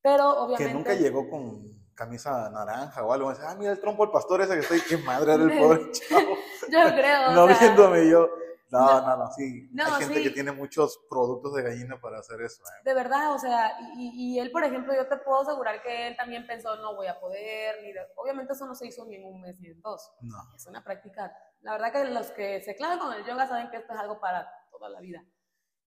pero 0.01 0.29
obviamente... 0.43 0.67
Que 0.67 0.73
nunca 0.73 0.93
llegó 0.93 1.29
con 1.29 1.79
camisa 1.99 2.49
naranja 2.49 3.03
o 3.03 3.11
algo. 3.11 3.29
Ah, 3.29 3.55
mira 3.59 3.73
el 3.73 3.79
trompo 3.81 4.03
del 4.03 4.13
pastor 4.13 4.41
ese 4.41 4.53
que 4.53 4.59
estoy. 4.61 4.81
Qué 4.87 4.97
madre 4.97 5.33
era 5.33 5.43
el 5.43 5.59
pobre 5.59 5.91
chavo. 5.91 6.35
yo 6.69 6.95
creo. 6.95 7.31
no 7.35 7.47
viéndome 7.47 8.09
yo. 8.09 8.29
No, 8.71 9.01
no, 9.01 9.17
no, 9.17 9.31
sí. 9.31 9.67
No, 9.71 9.85
Hay 9.85 10.03
gente 10.03 10.15
sí. 10.19 10.23
que 10.23 10.29
tiene 10.29 10.51
muchos 10.51 10.99
productos 11.09 11.53
de 11.55 11.63
gallina 11.63 11.99
para 11.99 12.19
hacer 12.19 12.39
eso. 12.41 12.61
¿eh? 12.63 12.81
De 12.85 12.93
verdad, 12.93 13.33
o 13.33 13.39
sea, 13.39 13.71
y, 13.97 14.35
y 14.35 14.39
él, 14.39 14.51
por 14.51 14.63
ejemplo, 14.63 14.93
yo 14.93 15.07
te 15.07 15.17
puedo 15.17 15.41
asegurar 15.41 15.81
que 15.81 16.07
él 16.07 16.15
también 16.15 16.45
pensó, 16.45 16.75
no 16.77 16.95
voy 16.95 17.07
a 17.07 17.19
poder, 17.19 17.81
ni 17.81 17.91
de- 17.93 18.05
obviamente 18.15 18.53
eso 18.53 18.65
no 18.67 18.75
se 18.75 18.87
hizo 18.87 19.05
ni 19.05 19.15
en 19.15 19.25
un 19.25 19.41
mes 19.41 19.59
ni 19.59 19.69
en 19.69 19.81
dos. 19.81 20.11
No. 20.21 20.37
Es 20.55 20.65
una 20.67 20.83
práctica. 20.83 21.35
La 21.61 21.71
verdad 21.73 21.91
que 21.91 22.05
los 22.05 22.31
que 22.31 22.61
se 22.61 22.75
clavan 22.75 22.99
con 22.99 23.13
el 23.13 23.25
yoga 23.25 23.47
saben 23.47 23.69
que 23.69 23.77
esto 23.77 23.93
es 23.93 23.99
algo 23.99 24.19
para 24.19 24.47
toda 24.71 24.89
la 24.89 24.99
vida. 24.99 25.23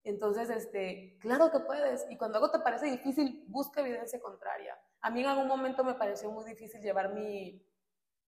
Entonces, 0.04 0.50
este, 0.50 1.18
claro 1.22 1.52
que 1.52 1.60
puedes. 1.60 2.06
Y 2.10 2.18
cuando 2.18 2.38
algo 2.40 2.50
te 2.52 2.60
parece 2.60 2.88
difícil, 2.88 3.46
busca 3.48 3.82
evidencia 3.82 4.20
contraria. 4.20 4.76
A 5.02 5.12
mí 5.12 5.22
en 5.22 5.28
algún 5.28 5.48
momento 5.48 5.84
me 5.84 5.94
pareció 5.94 6.32
muy 6.32 6.44
difícil 6.46 6.82
llevar 6.82 7.14
mi, 7.14 7.64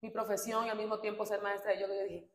mi 0.01 0.11
profesión 0.11 0.67
y 0.67 0.71
al 0.71 0.77
mismo 0.79 0.99
tiempo 1.01 1.25
ser 1.25 1.41
maestra 1.41 1.71
de 1.73 1.81
yoga. 1.81 1.95
Y 1.95 1.99
yo 1.99 2.05
dije, 2.05 2.31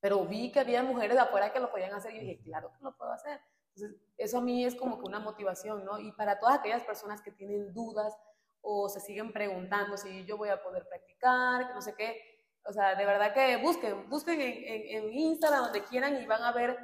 pero 0.00 0.24
vi 0.24 0.52
que 0.52 0.60
había 0.60 0.82
mujeres 0.82 1.16
de 1.16 1.22
afuera 1.22 1.52
que 1.52 1.60
lo 1.60 1.70
podían 1.70 1.94
hacer 1.94 2.14
y 2.14 2.20
dije, 2.20 2.40
claro 2.44 2.70
que 2.76 2.84
lo 2.84 2.96
puedo 2.96 3.10
hacer. 3.12 3.40
Entonces, 3.74 4.00
eso 4.16 4.38
a 4.38 4.40
mí 4.40 4.64
es 4.64 4.74
como 4.74 4.98
que 4.98 5.06
una 5.06 5.20
motivación, 5.20 5.84
¿no? 5.84 5.98
Y 5.98 6.12
para 6.12 6.38
todas 6.38 6.58
aquellas 6.58 6.82
personas 6.84 7.22
que 7.22 7.30
tienen 7.32 7.72
dudas 7.72 8.16
o 8.60 8.88
se 8.88 9.00
siguen 9.00 9.32
preguntando 9.32 9.96
si 9.96 10.24
yo 10.24 10.36
voy 10.36 10.48
a 10.48 10.62
poder 10.62 10.86
practicar, 10.88 11.68
que 11.68 11.74
no 11.74 11.80
sé 11.82 11.94
qué, 11.96 12.20
o 12.64 12.72
sea, 12.72 12.94
de 12.96 13.06
verdad 13.06 13.32
que 13.32 13.56
busquen, 13.58 14.08
busquen 14.10 14.40
en, 14.40 14.52
en, 14.64 15.04
en 15.04 15.12
Instagram, 15.14 15.64
donde 15.64 15.84
quieran, 15.84 16.20
y 16.20 16.26
van 16.26 16.42
a 16.42 16.52
ver 16.52 16.76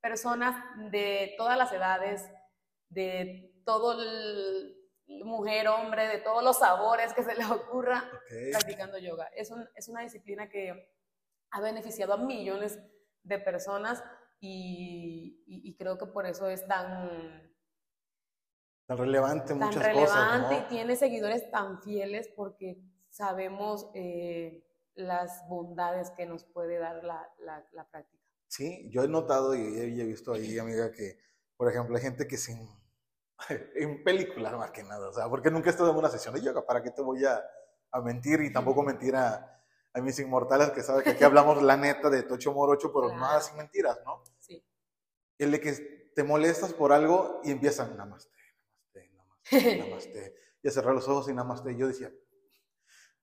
personas 0.00 0.54
de 0.90 1.34
todas 1.36 1.56
las 1.58 1.70
edades, 1.72 2.28
de 2.88 3.52
todo 3.64 4.00
el 4.00 4.74
mujer, 5.06 5.68
hombre, 5.68 6.06
de 6.08 6.18
todos 6.18 6.42
los 6.42 6.58
sabores 6.58 7.12
que 7.14 7.22
se 7.22 7.34
les 7.34 7.48
ocurra, 7.50 8.04
Ok. 8.12 8.50
practicando 8.52 8.98
yoga. 8.98 9.26
Es, 9.34 9.50
un- 9.50 9.68
es 9.74 9.88
una 9.88 10.00
disciplina 10.02 10.48
que 10.48 10.90
ha 11.50 11.60
beneficiado 11.60 12.14
a 12.14 12.16
millones 12.18 12.78
de 13.22 13.38
personas 13.38 14.02
y, 14.40 15.42
y- 15.46 15.68
y 15.70 15.76
creo 15.76 15.98
que 15.98 16.06
por 16.06 16.26
eso 16.26 16.48
es 16.48 16.66
tan, 16.66 17.48
Tan 18.86 18.96
relevante 18.98 19.48
tan 19.48 19.58
muchas 19.58 19.82
relevante 19.82 20.48
cosas, 20.56 20.64
y 20.66 20.68
tiene 20.74 20.96
seguidores 20.96 21.50
tan 21.50 21.82
fieles 21.82 22.28
porque 22.34 22.78
sabemos 23.10 23.90
eh, 23.94 24.64
las 24.94 25.46
bondades 25.48 26.10
que 26.12 26.24
nos 26.26 26.44
puede 26.44 26.78
dar 26.78 27.04
la, 27.04 27.30
la- 27.40 27.66
la 27.72 27.84
práctica. 27.88 28.24
Sí, 28.46 28.88
yo 28.90 29.02
he 29.04 29.08
notado 29.08 29.54
y 29.54 29.60
he, 29.60 30.00
he 30.00 30.04
visto 30.04 30.32
ahí, 30.32 30.58
amiga, 30.58 30.90
que, 30.90 31.18
por 31.56 31.68
ejemplo, 31.70 31.96
hay 31.96 32.02
gente 32.02 32.26
que 32.26 32.38
sin... 32.38 32.66
En 33.76 34.02
películas 34.04 34.54
más 34.54 34.70
que 34.70 34.82
nada, 34.82 35.10
o 35.10 35.12
sea, 35.12 35.28
porque 35.28 35.50
nunca 35.50 35.68
he 35.68 35.72
estado 35.72 35.90
en 35.90 35.96
una 35.98 36.08
sesión 36.08 36.34
de 36.34 36.40
yoga, 36.42 36.64
¿para 36.66 36.82
qué 36.82 36.90
te 36.90 37.02
voy 37.02 37.24
a, 37.26 37.44
a 37.92 38.00
mentir? 38.00 38.40
Y 38.40 38.52
tampoco 38.52 38.82
mentir 38.82 39.14
a, 39.16 39.57
a 39.94 40.00
mis 40.00 40.18
inmortales 40.18 40.70
que 40.70 40.82
saben 40.82 41.02
que 41.02 41.10
aquí 41.10 41.24
hablamos 41.24 41.62
la 41.62 41.76
neta 41.76 42.10
de 42.10 42.22
Tocho 42.22 42.52
Morocho, 42.52 42.92
pero 42.92 43.08
Claro. 43.08 43.20
nada 43.20 43.40
sin 43.40 43.56
mentiras, 43.56 43.98
¿no? 44.04 44.22
Sí. 44.38 44.62
El 45.38 45.50
de 45.52 45.60
que 45.60 45.72
te 46.14 46.22
molestas 46.24 46.72
por 46.74 46.92
algo 46.92 47.40
y 47.44 47.50
empiezan 47.50 47.96
namaste, 47.96 48.30
namaste, 48.94 49.10
namaste, 49.14 49.44
namaste, 49.78 50.34
y 50.62 50.68
a 50.68 50.70
cerrar 50.70 50.94
los 50.94 51.08
ojos 51.08 51.28
y 51.28 51.32
namaste. 51.34 51.72
Y 51.72 51.76
yo 51.76 51.86
decía, 51.88 52.12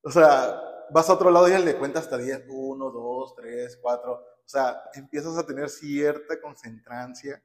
o 0.02 0.10
sea, 0.12 0.62
vas 0.92 1.10
a 1.10 1.14
otro 1.14 1.30
lado 1.32 1.50
y 1.50 1.54
él 1.54 1.66
le 1.66 1.78
cuenta 1.78 2.00
hasta 2.00 2.18
10, 2.18 2.46
1, 2.48 2.90
2, 2.92 3.36
3, 3.36 3.80
4. 3.82 4.14
O 4.14 4.48
sea, 4.48 4.82
empiezas 4.94 5.38
a 5.38 5.46
tener 5.46 5.70
cierta 5.70 6.40
concentrancia 6.40 7.44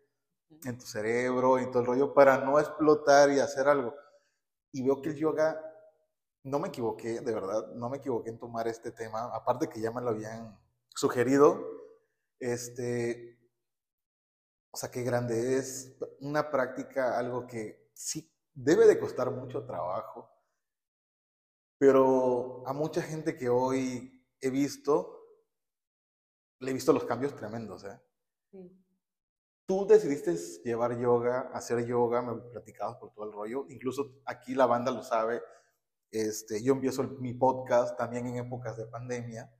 en 0.64 0.78
tu 0.78 0.84
cerebro 0.86 1.58
y 1.58 1.66
todo 1.70 1.80
el 1.80 1.86
rollo 1.86 2.12
para 2.12 2.38
no 2.38 2.58
explotar 2.60 3.30
y 3.30 3.40
hacer 3.40 3.66
algo. 3.68 3.94
Y 4.72 4.84
veo 4.84 5.00
que 5.00 5.08
el 5.10 5.16
yoga, 5.16 5.69
no 6.42 6.58
me 6.58 6.68
equivoqué, 6.68 7.20
de 7.20 7.34
verdad, 7.34 7.68
no 7.74 7.90
me 7.90 7.98
equivoqué 7.98 8.30
en 8.30 8.38
tomar 8.38 8.66
este 8.68 8.92
tema, 8.92 9.34
aparte 9.34 9.68
que 9.68 9.80
ya 9.80 9.90
me 9.90 10.00
lo 10.00 10.10
habían 10.10 10.58
sugerido. 10.88 11.62
Este, 12.38 13.38
o 14.70 14.76
sea, 14.76 14.90
qué 14.90 15.02
grande 15.02 15.56
es 15.58 15.98
una 16.20 16.50
práctica, 16.50 17.18
algo 17.18 17.46
que 17.46 17.90
sí 17.92 18.32
debe 18.54 18.86
de 18.86 18.98
costar 18.98 19.30
mucho 19.30 19.66
trabajo, 19.66 20.30
pero 21.78 22.66
a 22.66 22.72
mucha 22.72 23.02
gente 23.02 23.36
que 23.36 23.48
hoy 23.48 24.26
he 24.40 24.50
visto, 24.50 25.18
le 26.60 26.70
he 26.70 26.74
visto 26.74 26.92
los 26.92 27.04
cambios 27.04 27.34
tremendos, 27.36 27.84
¿eh? 27.84 28.00
Sí. 28.50 28.76
Tú 29.66 29.86
decidiste 29.86 30.34
llevar 30.64 30.98
yoga, 30.98 31.50
hacer 31.52 31.86
yoga, 31.86 32.22
me 32.22 32.34
platicabas 32.50 32.96
por 32.96 33.12
todo 33.12 33.26
el 33.26 33.32
rollo, 33.32 33.66
incluso 33.68 34.20
aquí 34.24 34.54
la 34.54 34.66
banda 34.66 34.90
lo 34.90 35.02
sabe, 35.02 35.40
este, 36.10 36.62
yo 36.62 36.72
empiezo 36.74 37.02
el- 37.02 37.18
mi 37.18 37.34
podcast 37.34 37.96
también 37.96 38.26
en 38.26 38.36
épocas 38.36 38.76
de 38.76 38.86
pandemia, 38.86 39.52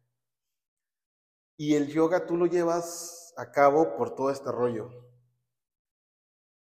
y 1.57 1.75
el 1.75 1.89
yoga 1.89 2.27
tú 2.27 2.37
lo 2.37 2.47
llevas 2.47 3.35
a 3.37 3.51
cabo 3.53 3.97
por 3.97 4.15
todo 4.15 4.31
este 4.31 4.51
rollo. 4.51 4.91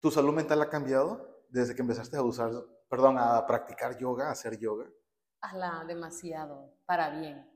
¿Tu 0.02 0.12
salud 0.12 0.34
mental 0.34 0.62
ha 0.62 0.70
cambiado 0.70 1.46
desde 1.50 1.74
que 1.76 1.82
empezaste 1.82 2.18
a 2.18 2.22
usar, 2.24 2.52
perdón, 2.90 3.18
a 3.18 3.46
practicar 3.48 3.98
yoga, 3.98 4.28
a 4.28 4.32
hacer 4.32 4.58
yoga? 4.60 4.90
Hazla 5.42 5.86
demasiado, 5.88 6.74
para 6.86 7.10
bien. 7.20 7.50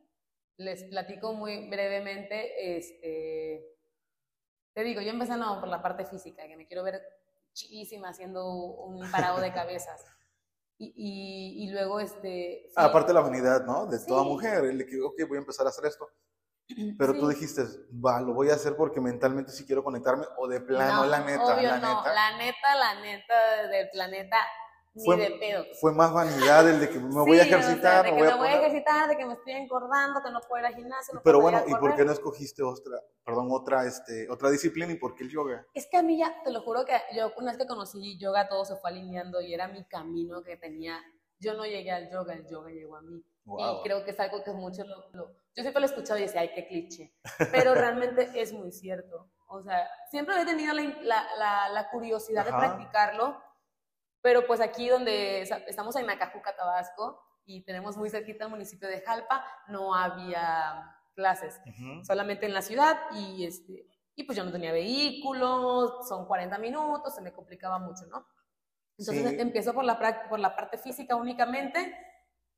Les 0.57 0.86
platico 0.86 1.34
muy 1.34 1.70
brevemente, 1.70 2.78
este, 2.78 3.76
te 4.74 4.84
digo, 4.84 5.01
yo 5.01 5.09
empezando 5.09 5.59
por 5.59 5.68
la 5.68 5.82
parte 5.82 6.05
física, 6.05 6.47
que 6.47 6.55
me 6.55 6.65
quiero 6.65 6.84
ver 6.84 7.01
chidísima 7.53 8.09
haciendo 8.09 8.47
un 8.53 9.09
parado 9.11 9.39
de 9.41 9.51
cabezas. 9.53 10.05
Y, 10.80 10.93
y, 10.95 11.63
y 11.63 11.71
luego, 11.71 11.99
este... 11.99 12.69
Ah, 12.75 12.86
aparte 12.86 13.07
de 13.07 13.13
la 13.15 13.21
vanidad, 13.21 13.65
¿no? 13.65 13.88
De 13.88 13.97
toda 14.05 14.21
Sí. 14.23 14.30
mujer, 14.30 14.65
el 14.65 14.78
de 14.78 14.86
que, 14.86 15.01
ok, 15.01 15.15
voy 15.28 15.38
a 15.38 15.41
empezar 15.41 15.65
a 15.65 15.69
hacer 15.69 15.86
esto. 15.86 16.07
Pero 16.99 17.13
tú 17.17 17.28
dijiste, 17.28 17.63
va, 17.93 18.21
lo 18.21 18.34
voy 18.34 18.49
a 18.49 18.53
hacer 18.55 18.75
porque 18.75 19.01
mentalmente 19.01 19.51
sí 19.51 19.65
quiero 19.65 19.84
conectarme, 19.84 20.25
o 20.38 20.47
de 20.47 20.61
plano, 20.61 21.03
No, 21.03 21.05
la 21.05 21.19
neta, 21.21 21.55
obvio 21.55 21.69
la 21.69 21.80
no, 21.80 21.97
neta. 21.97 22.13
la 22.13 22.38
neta, 22.38 22.75
la 22.75 23.01
neta 23.01 23.67
del 23.69 23.89
planeta, 23.89 24.38
ni 24.98 25.06
Fue- 25.06 25.16
de 25.18 25.32
pedo. 25.39 25.64
Fue 25.80 25.93
más 25.93 26.12
vanidad 26.14 26.70
el 26.70 26.80
de 26.80 26.89
que 26.89 27.00
me 27.00 27.08
voy 27.22 27.39
a 27.39 27.43
Sí, 27.43 27.54
o 27.54 27.58
sea, 27.58 27.60
ejercitar, 27.60 28.06
de 28.06 28.12
me 28.12 28.18
que 28.18 28.24
voy 28.24 28.28
me 28.28 28.34
a 28.34 28.38
voy 28.38 28.48
a 28.50 28.58
ejercitar, 28.60 29.08
de 29.10 29.16
que 29.18 29.26
me 29.26 29.34
estoy 29.34 29.54
engordando, 29.54 30.22
que 30.24 30.32
no 30.32 30.41
puedo 30.41 30.60
ir 30.62 30.66
al 30.68 30.76
gimnasio. 30.76 31.14
no 31.14 31.22
Pero 31.24 31.39
bueno, 31.39 31.60
a 31.60 31.70
¿y 31.70 31.74
por 31.76 31.95
qué 31.95 32.04
no 32.06 32.12
escogiste 32.12 32.64
otra, 32.64 33.00
perdón, 33.24 33.48
otra, 33.52 33.86
este, 33.86 34.30
otra 34.30 34.50
disciplina 34.50 34.91
y 34.91 34.95
por 34.95 35.16
qué 35.16 35.24
el 35.24 35.30
yoga? 35.30 35.66
Es 35.74 35.88
que 35.89 35.98
a 35.98 36.04
mí 36.04 36.18
ya, 36.18 36.41
te 36.43 36.52
lo 36.52 36.62
juro 36.62 36.84
que 36.86 36.93
yo 37.16 37.32
una 37.38 37.52
vez 37.52 37.58
que 37.58 37.68
conocí 37.68 38.18
yoga 38.20 38.48
todo 38.50 38.66
se 38.66 38.76
fue 38.76 38.89
alineando 38.89 39.39
y 39.41 39.54
era 39.54 39.68
mi 39.68 39.86
camino 39.86 40.41
que 40.43 40.58
tenía. 40.58 41.00
Yo 41.39 41.54
no 41.54 41.66
llegué 41.66 41.91
al 41.91 42.10
yoga, 42.12 42.34
el 42.34 42.48
yoga 42.48 42.70
llegó 42.72 42.95
a 42.98 43.02
mí. 43.02 43.24
Wow. 43.45 43.80
Y 43.80 43.84
creo 43.84 44.04
que 44.04 44.12
es 44.12 44.20
algo 44.20 44.43
que 44.43 44.52
muchos 44.52 44.86
lo, 44.88 45.10
lo- 45.14 45.32
Yo 45.56 45.62
siempre 45.64 45.80
lo 45.80 45.86
he 45.88 45.89
escuchado 45.89 46.18
y 46.20 46.24
decía, 46.24 46.41
ay, 46.41 46.52
qué 46.54 46.68
cliché. 46.68 47.14
Pero 47.52 47.74
realmente 47.76 48.30
es 48.34 48.52
muy 48.54 48.72
cierto. 48.72 49.30
O 49.48 49.62
sea, 49.64 49.88
siempre 50.12 50.41
he 50.41 50.45
tenido 50.45 50.74
la, 50.74 50.82
la- 51.02 51.28
la- 51.38 51.70
la 51.70 51.89
curiosidad 51.91 52.43
de 52.43 52.50
Ajá. 52.50 52.60
practicarlo, 52.60 53.38
pero 54.22 54.45
pues 54.47 54.59
aquí 54.61 54.89
donde 54.89 55.41
estamos 55.41 55.95
en 55.95 56.05
Nacajuca, 56.05 56.55
Tabasco, 56.55 57.22
y 57.45 57.63
tenemos 57.63 57.95
muy 57.97 58.09
cerquita 58.09 58.45
el 58.45 58.51
municipio 58.51 58.88
de 58.89 59.01
Jalpa, 59.01 59.45
no 59.70 59.95
había 59.95 60.93
clases 61.15 61.59
Ujú. 61.65 62.03
solamente 62.05 62.45
en 62.45 62.53
la 62.53 62.61
ciudad 62.61 62.97
y 63.11 63.45
este 63.45 63.88
y 64.20 64.24
pues 64.24 64.36
yo 64.36 64.43
no 64.43 64.51
tenía 64.51 64.72
vehículo, 64.72 66.01
son 66.03 66.26
40 66.26 66.57
minutos, 66.57 67.13
se 67.13 67.22
me 67.22 67.32
complicaba 67.32 67.78
mucho, 67.80 68.05
¿no? 68.07 68.26
Entonces 68.97 69.30
Sí. 69.32 69.39
empiezo 69.39 69.74
por 69.74 69.84
la 69.86 70.28
por 70.30 70.39
la 70.39 70.55
parte 70.55 70.78
física 70.78 71.15
únicamente 71.15 71.95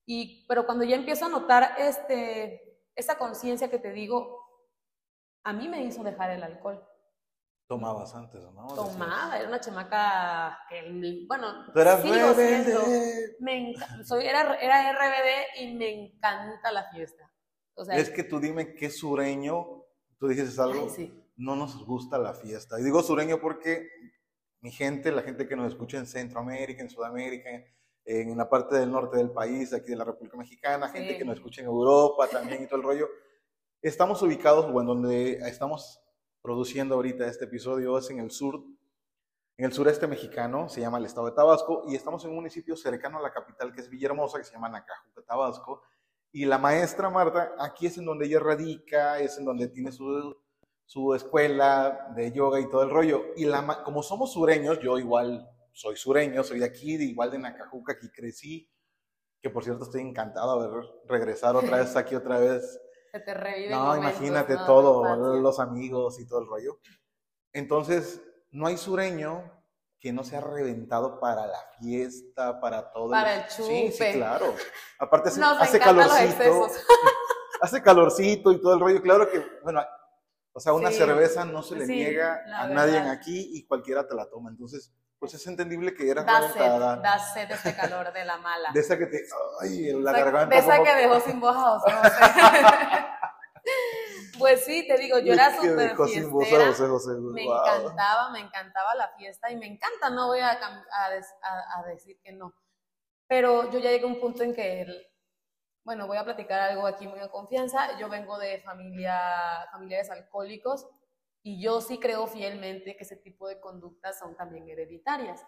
y 0.05 0.45
pero 0.47 0.65
cuando 0.65 0.85
ya 0.85 0.95
empiezo 0.95 1.25
a 1.25 1.29
notar 1.29 1.75
este 1.77 2.81
esa 2.95 3.17
conciencia 3.17 3.69
que 3.69 3.77
te 3.79 3.91
digo 3.91 4.39
a 5.43 5.53
mí 5.53 5.67
me 5.67 5.83
hizo 5.83 6.03
dejar 6.03 6.31
el 6.31 6.43
alcohol. 6.43 6.83
Tomabas 7.69 8.15
antes, 8.15 8.41
¿no? 8.55 8.65
Tomaba, 8.73 9.37
era 9.37 9.47
una 9.47 9.59
chamaca 9.59 10.57
que 10.67 11.23
bueno, 11.27 11.71
Tú 11.71 11.79
eras 11.79 12.01
sigo 12.01 12.33
siendo. 12.33 12.81
Me 13.41 13.75
soy 14.03 14.25
era 14.25 14.55
era 14.55 14.91
RBD 14.91 15.61
y 15.61 15.75
me 15.75 16.05
encanta 16.07 16.71
la 16.71 16.89
fiesta. 16.91 17.31
O 17.75 17.85
sea, 17.85 17.95
Es 17.95 18.09
que 18.09 18.23
tú 18.23 18.39
dime 18.39 18.73
qué 18.73 18.89
sureño, 18.89 19.85
tú 20.17 20.27
dices 20.29 20.57
algo, 20.57 20.85
ay, 20.85 20.89
sí. 20.95 21.23
no 21.37 21.55
nos 21.55 21.85
gusta 21.85 22.17
la 22.17 22.33
fiesta. 22.33 22.79
Y 22.79 22.83
digo 22.83 23.03
sureño 23.03 23.39
porque 23.39 23.87
mi 24.61 24.71
gente, 24.71 25.11
la 25.11 25.21
gente 25.21 25.47
que 25.47 25.55
nos 25.55 25.67
escucha 25.71 25.99
en 25.99 26.07
Centroamérica, 26.07 26.81
en 26.81 26.89
Sudamérica, 26.89 27.49
en 28.03 28.35
la 28.35 28.49
parte 28.49 28.77
del 28.77 28.89
norte 28.91 29.17
del 29.17 29.29
país, 29.29 29.71
aquí 29.75 29.91
de 29.91 29.95
la 29.95 30.05
República 30.05 30.37
Mexicana, 30.37 30.89
gente 30.89 31.11
Sí. 31.11 31.17
que 31.19 31.23
nos 31.25 31.35
escucha 31.35 31.61
en 31.61 31.67
Europa 31.67 32.27
también 32.29 32.63
y 32.63 32.65
todo 32.65 32.77
el 32.77 32.83
rollo, 32.87 33.07
estamos 33.79 34.19
ubicados, 34.23 34.65
o 34.65 34.81
en 34.81 34.87
donde 34.87 35.33
estamos 35.47 36.01
produciendo 36.41 36.95
ahorita 36.95 37.27
este 37.27 37.45
episodio, 37.45 37.97
es 37.97 38.09
en 38.09 38.19
el 38.19 38.31
sur, 38.31 38.63
en 39.57 39.65
el 39.65 39.73
sureste 39.73 40.07
mexicano, 40.07 40.69
se 40.69 40.81
llama 40.81 40.97
el 40.97 41.05
estado 41.05 41.27
de 41.27 41.33
Tabasco, 41.33 41.83
y 41.87 41.95
estamos 41.95 42.23
en 42.23 42.31
un 42.31 42.37
municipio 42.37 42.75
cercano 42.75 43.17
a 43.19 43.21
la 43.21 43.31
capital, 43.31 43.73
que 43.73 43.81
es 43.81 43.89
Villahermosa, 43.89 44.37
que 44.37 44.45
se 44.45 44.53
llama 44.53 44.69
Nacajuca, 44.69 45.21
Tabasco, 45.23 45.81
y 46.31 46.45
la 46.45 46.57
maestra 46.57 47.09
Marta, 47.09 47.53
aquí 47.59 47.87
es 47.87 47.97
en 47.97 48.05
donde 48.05 48.25
ella 48.25 48.39
radica, 48.39 49.19
es 49.19 49.37
en 49.37 49.45
donde 49.45 49.67
tiene 49.67 49.91
su, 49.91 50.37
su 50.85 51.15
escuela 51.15 52.11
de 52.15 52.31
yoga 52.31 52.59
y 52.59 52.69
todo 52.69 52.83
el 52.83 52.91
rollo. 52.91 53.33
Y 53.35 53.45
la, 53.45 53.83
como 53.83 54.03
somos 54.03 54.33
sureños, 54.33 54.79
yo 54.79 54.99
igual 54.99 55.49
soy 55.71 55.95
sureño, 55.97 56.43
soy 56.43 56.59
de 56.59 56.65
aquí, 56.65 56.97
de 56.97 57.05
igual 57.05 57.31
de 57.31 57.39
Nacajuca, 57.39 57.93
aquí 57.93 58.09
crecí, 58.09 58.69
que 59.41 59.49
por 59.49 59.63
cierto 59.63 59.85
estoy 59.85 60.01
encantado 60.01 60.61
de 60.61 60.87
regresar 61.05 61.55
otra 61.55 61.77
vez 61.77 61.95
aquí, 61.95 62.15
otra 62.15 62.37
vez 62.37 62.79
Se 63.11 63.19
te 63.19 63.33
revive. 63.33 63.71
No, 63.71 63.95
imagínate 63.95 64.55
todo, 64.57 65.15
los 65.39 65.59
amigos 65.59 66.19
y 66.19 66.27
todo 66.27 66.41
el 66.41 66.47
rollo. 66.47 66.79
Entonces, 67.53 68.21
no 68.51 68.67
hay 68.67 68.77
sureño 68.77 69.51
que 69.99 70.13
no 70.13 70.23
sea 70.23 70.41
reventado 70.41 71.19
para 71.19 71.45
la 71.45 71.59
fiesta, 71.79 72.59
para 72.59 72.91
todo. 72.91 73.11
Para 73.11 73.35
el 73.35 73.47
chupe. 73.47 73.91
Sí, 73.91 73.91
sí, 73.91 74.13
claro. 74.13 74.55
Aparte 74.97 75.29
hace, 75.29 75.41
hace 75.43 75.79
calorcito. 75.79 76.67
hace 77.61 77.81
calorcito 77.81 78.51
y 78.51 78.61
todo 78.61 78.73
el 78.75 78.79
rollo. 78.79 79.01
Claro 79.01 79.29
que, 79.29 79.45
bueno, 79.63 79.81
o 80.53 80.59
sea, 80.59 80.73
una 80.73 80.91
cerveza 80.91 81.45
no 81.45 81.61
se 81.63 81.75
le 81.75 81.87
niega 81.87 82.41
a 82.53 82.67
nadie 82.67 82.97
aquí 82.99 83.51
y 83.53 83.65
cualquiera 83.65 84.07
te 84.07 84.15
la 84.15 84.29
toma. 84.29 84.49
Entonces, 84.49 84.93
pues 85.19 85.33
es 85.33 85.45
entendible 85.47 85.93
que 85.93 86.09
eras 86.09 86.25
da 86.25 86.39
reventada. 86.39 86.95
Sed, 86.95 87.03
da 87.03 87.19
sed 87.19 87.51
ese 87.51 87.75
calor 87.75 88.13
de 88.13 88.23
la 88.23 88.37
mala. 88.37 88.71
De 88.73 88.79
esa 88.79 88.97
que 88.97 89.05
te, 89.07 89.21
ay, 89.61 89.89
en 89.89 90.03
la 90.03 90.13
garganta. 90.13 90.55
De 90.55 90.61
esa 90.61 90.81
que 90.81 90.95
dejó 90.95 91.19
sin 91.19 91.39
voz 91.41 91.55
a 91.57 93.15
Pues 94.39 94.63
sí, 94.63 94.87
te 94.87 94.97
digo, 94.97 95.19
yo 95.19 95.33
era 95.33 95.53
súper 95.53 95.97
fiestera. 95.97 96.71
me 97.33 97.43
encantaba, 97.43 98.29
me 98.31 98.39
encantaba 98.39 98.95
la 98.95 99.09
fiesta 99.17 99.51
y 99.51 99.57
me 99.57 99.67
encanta, 99.67 100.09
no 100.09 100.27
voy 100.27 100.39
a, 100.39 100.51
a, 100.51 101.83
decir 101.85 102.17
que 102.23 102.31
no. 102.31 102.53
Pero 103.27 103.69
yo 103.69 103.79
ya 103.79 103.91
llegué 103.91 104.05
a 104.05 104.07
un 104.07 104.21
punto 104.21 104.43
en 104.43 104.55
que, 104.55 104.85
bueno, 105.83 106.07
voy 106.07 106.15
a 106.15 106.23
platicar 106.23 106.61
algo 106.61 106.87
aquí 106.87 107.05
muy 107.05 107.19
en 107.19 107.27
confianza. 107.27 107.99
Yo 107.99 108.07
vengo 108.07 108.39
de 108.39 108.61
familia, 108.61 109.67
familiares 109.73 110.09
alcohólicos 110.09 110.87
y 111.41 111.61
yo 111.61 111.81
sí 111.81 111.99
creo 111.99 112.27
fielmente 112.27 112.95
que 112.95 113.03
ese 113.03 113.15
tipo 113.15 113.47
de 113.47 113.59
conductas 113.59 114.19
son 114.19 114.35
también 114.35 114.67
hereditarias. 114.69 115.45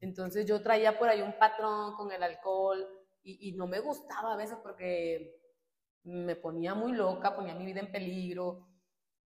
Entonces 0.00 0.46
yo 0.46 0.62
traía 0.62 0.98
por 0.98 1.08
ahí 1.08 1.22
un 1.22 1.38
patrón 1.38 1.94
con 1.94 2.12
el 2.12 2.22
alcohol 2.22 2.86
y, 3.22 3.52
no 3.52 3.66
me 3.66 3.80
gustaba 3.80 4.34
a 4.34 4.36
veces 4.36 4.58
porque 4.62 5.40
me 6.02 6.36
ponía 6.36 6.74
muy 6.74 6.92
loca, 6.92 7.34
ponía 7.34 7.54
mi 7.54 7.64
vida 7.64 7.80
en 7.80 7.90
peligro 7.90 8.68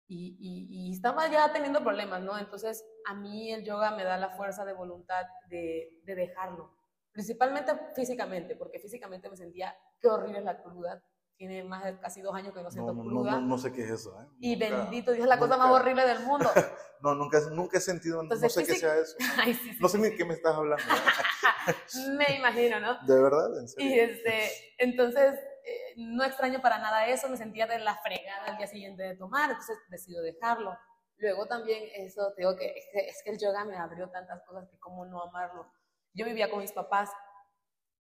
y, 0.06 0.36
y, 0.38 0.92
estaba 0.92 1.28
ya 1.28 1.50
teniendo 1.50 1.82
problemas, 1.82 2.22
¿no? 2.22 2.38
Entonces, 2.38 2.84
a 3.06 3.14
mí 3.14 3.50
el 3.50 3.64
yoga 3.64 3.96
me 3.96 4.04
da 4.04 4.18
la 4.18 4.36
fuerza 4.36 4.66
de 4.66 4.74
voluntad 4.74 5.24
de, 5.48 5.98
de 6.04 6.14
dejarlo, 6.14 6.76
principalmente 7.10 7.72
físicamente, 7.94 8.54
porque 8.54 8.78
físicamente 8.78 9.30
me 9.30 9.36
sentía, 9.36 9.74
qué 9.98 10.08
horrible 10.08 10.42
la 10.42 10.62
cruda, 10.62 11.02
tiene 11.36 11.64
más 11.64 11.84
de 11.84 11.98
casi 12.00 12.22
dos 12.22 12.34
años 12.34 12.54
que 12.54 12.62
no 12.62 12.70
siento 12.70 12.94
cruda. 12.94 13.32
No, 13.32 13.40
no, 13.40 13.58
sé 13.58 13.72
qué 13.72 13.82
es 13.82 13.90
eso, 13.90 14.18
¿eh? 14.20 14.26
Y 14.40 14.56
bendito 14.56 15.12
Dios, 15.12 15.24
es 15.24 15.28
la 15.28 15.38
cosa 15.38 15.56
más 15.56 15.70
horrible 15.70 16.06
del 16.06 16.20
mundo. 16.20 16.50
no, 17.02 17.14
nunca, 17.14 17.40
nunca 17.50 17.78
he 17.78 17.80
sentido, 17.80 18.22
no 18.22 18.36
sé 18.36 18.64
qué 18.64 18.74
sea 18.74 18.96
eso. 18.96 19.16
no 19.80 19.88
sé 19.88 19.98
ni 19.98 20.04
de 20.04 20.16
qué 20.16 20.24
me 20.24 20.34
estás 20.34 20.54
hablando. 20.54 20.84
me 22.16 22.36
imagino, 22.36 22.80
¿no? 22.80 22.98
De 23.06 23.22
verdad, 23.22 23.58
en 23.58 23.68
serio. 23.68 23.90
Y 23.90 24.00
este, 24.00 24.50
entonces, 24.78 25.34
eh, 25.64 25.94
no 25.96 26.24
extraño 26.24 26.60
para 26.62 26.78
nada 26.78 27.06
eso, 27.06 27.28
me 27.28 27.36
sentía 27.36 27.66
de 27.66 27.78
la 27.78 27.96
fregada 27.96 28.46
el 28.48 28.56
día 28.56 28.66
siguiente 28.66 29.02
de 29.02 29.16
tomar, 29.16 29.50
entonces 29.50 29.76
decido 29.90 30.22
dejarlo. 30.22 30.76
Luego 31.18 31.46
también 31.46 31.82
eso, 31.94 32.32
te 32.34 32.42
digo 32.42 32.56
que 32.56 32.74
es 32.76 33.22
que 33.24 33.30
el 33.30 33.38
yoga 33.38 33.64
me 33.64 33.76
abrió 33.76 34.08
tantas 34.10 34.42
cosas 34.46 34.68
que 34.70 34.78
cómo 34.78 35.06
no 35.06 35.22
amarlo. 35.22 35.70
Yo 36.14 36.24
vivía 36.24 36.50
con 36.50 36.60
mis 36.60 36.72
papás 36.72 37.10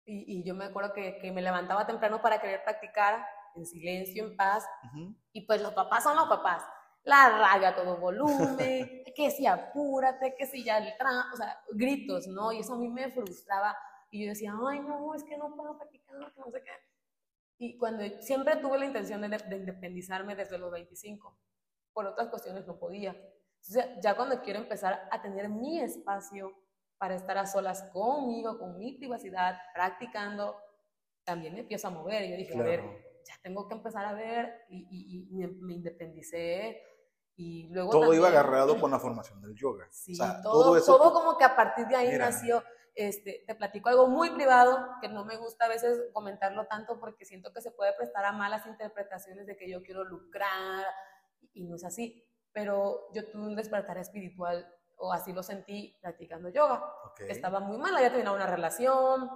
y, 0.07 0.39
y 0.39 0.45
yo 0.45 0.55
me 0.55 0.67
acuerdo 0.67 0.93
que, 0.93 1.19
que, 1.19 1.33
me 1.33 1.43
levantaba 1.43 1.87
temprano 1.87 2.21
para 2.21 2.41
querer 2.41 2.63
practicar 2.63 3.25
en 3.55 3.67
silencio, 3.67 4.25
en 4.25 4.37
paz, 4.37 4.67
y 5.33 5.43
pues 5.47 5.63
los 5.63 5.73
papás 5.73 6.03
son 6.03 6.17
los 6.17 6.29
papás. 6.29 6.63
La 7.05 7.29
rabia 7.29 7.69
a 7.69 7.77
todo 7.77 7.99
volumen, 7.99 9.05
que 9.17 9.31
si 9.31 9.47
apúrate, 9.47 10.35
que 10.37 10.47
si 10.47 10.65
ya 10.65 10.79
el 10.79 10.93
o 11.33 11.37
sea, 11.37 11.61
gritos, 11.73 12.27
¿no? 12.27 12.53
Y 12.53 12.61
eso 12.61 12.75
a 12.75 12.79
mí 12.79 12.89
me 12.89 13.11
frustraba. 13.11 13.77
Y 14.11 14.25
yo 14.25 14.31
decía, 14.31 14.55
ay, 14.69 14.81
no, 14.81 15.15
es 15.15 15.23
que 15.25 15.37
no 15.37 15.55
puedo 15.55 15.77
practicar, 15.77 16.17
no 16.17 16.51
sé 16.51 16.63
qué. 16.63 16.71
Y 17.59 17.79
cuando 17.79 18.05
siempre 18.21 18.57
tuve 18.57 18.79
la 18.79 18.87
intención 18.87 19.21
de, 19.21 19.29
de, 19.29 19.57
independizarme 19.57 20.35
desde 20.35 20.59
los 20.59 20.73
25, 20.73 21.39
por 21.93 22.07
otras 22.07 22.29
cuestiones 22.29 22.67
no 22.67 22.79
podía. 22.79 23.11
Entonces, 23.11 24.03
ya 24.03 24.17
cuando 24.17 24.41
quiero 24.43 24.61
empezar 24.61 25.09
a 25.11 25.23
tener 25.23 25.49
mi 25.49 25.81
espacio 25.81 26.53
para 27.05 27.17
estar 27.17 27.37
a 27.37 27.45
solas 27.45 27.83
conmigo, 27.93 28.59
con 28.59 28.79
mi 28.79 28.97
privacidad, 28.97 29.59
practicando, 29.75 30.57
también 31.23 31.53
me 31.53 31.61
empiezo 31.61 31.89
a 31.89 31.91
mover. 31.91 32.23
Y 32.23 32.31
yo 32.31 32.37
dije, 32.39 32.59
a 32.59 32.63
ver, 32.63 32.81
ya 33.27 33.35
tengo 33.43 33.69
que 33.69 33.75
empezar 33.75 34.07
a 34.07 34.15
ver 34.15 34.65
y, 34.71 35.29
y, 35.31 35.47
me, 35.47 35.75
independicé. 35.75 36.81
Y 37.37 37.69
luego 37.69 37.91
todo 37.91 38.15
iba 38.15 38.29
agarrado 38.29 38.75
con 38.81 38.91
la 38.91 38.99
formación 38.99 39.39
del 39.43 39.55
yoga. 39.55 39.87
Sí, 39.91 40.17
todo, 40.43 40.83
todo, 40.83 41.13
como 41.13 41.37
que 41.37 41.45
a 41.45 41.55
partir 41.55 41.87
de 41.89 41.95
ahí 41.95 42.17
nació. 42.17 42.65
Este, 42.95 43.45
te 43.47 43.55
platico 43.55 43.91
algo 43.91 44.07
muy 44.07 44.31
privado 44.31 44.89
que 45.03 45.09
no 45.11 45.27
me 45.27 45.37
gusta 45.37 45.67
a 45.67 45.69
veces 45.69 46.05
comentarlo 46.15 46.67
tanto 46.69 46.99
porque 46.99 47.27
siento 47.27 47.53
que 47.53 47.61
se 47.61 47.71
puede 47.71 47.93
prestar 47.93 48.25
a 48.25 48.33
malas 48.33 48.65
interpretaciones 48.65 49.47
de 49.47 49.59
que 49.59 49.69
yo 49.69 49.83
quiero 49.83 50.05
lucrar 50.05 50.87
y 51.53 51.65
no 51.65 51.77
es 51.77 51.85
así. 51.85 52.25
Pero 52.55 53.13
yo 53.13 53.31
tuve 53.31 53.43
un 53.43 53.57
despertar 53.57 53.99
espiritual 53.99 54.67
o 55.05 55.13
así 55.13 55.33
lo 55.33 55.43
sentí 55.43 55.97
practicando 56.01 56.49
yoga. 56.49 56.83
Estaba 57.29 57.61
muy 57.61 57.77
mal, 57.79 57.95
había 57.95 58.09
terminado 58.09 58.37
una 58.37 58.47
relación, 58.47 59.31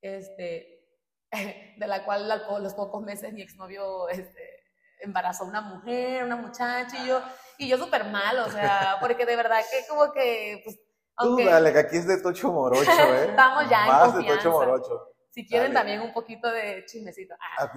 este, 0.00 0.86
de 1.76 1.86
la 1.86 2.04
cual 2.04 2.30
a 2.30 2.58
los 2.58 2.74
pocos 2.74 3.02
meses 3.02 3.32
mi 3.32 3.42
exnovio 3.42 4.08
este, 4.08 4.62
embarazó 5.00 5.44
a 5.44 5.48
una 5.48 5.60
mujer, 5.60 6.24
una 6.24 6.36
muchacha, 6.36 7.04
y 7.04 7.08
yo, 7.08 7.20
y 7.58 7.68
yo 7.68 7.78
súper 7.78 8.04
mal, 8.04 8.38
o 8.38 8.50
sea, 8.50 8.96
porque 9.00 9.26
de 9.26 9.36
verdad 9.36 9.60
que 9.70 9.86
como 9.88 10.12
que, 10.12 10.62
pues, 10.64 10.78
Tú 11.18 11.36
dale, 11.36 11.72
que 11.72 11.78
aquí 11.78 11.96
es 11.98 12.06
de 12.06 12.22
Tocho 12.22 12.50
Morocho, 12.50 12.90
¿eh? 13.14 13.26
Estamos 13.28 13.68
ya 13.68 13.86
Más 13.86 14.16
de 14.16 14.24
Tocho 14.24 14.50
Morocho. 14.50 15.08
Si 15.30 15.46
quieren 15.46 15.72
también 15.72 16.00
un 16.00 16.12
poquito 16.12 16.50
de 16.50 16.84
chismecito. 16.86 17.34
Ah. 17.58 17.70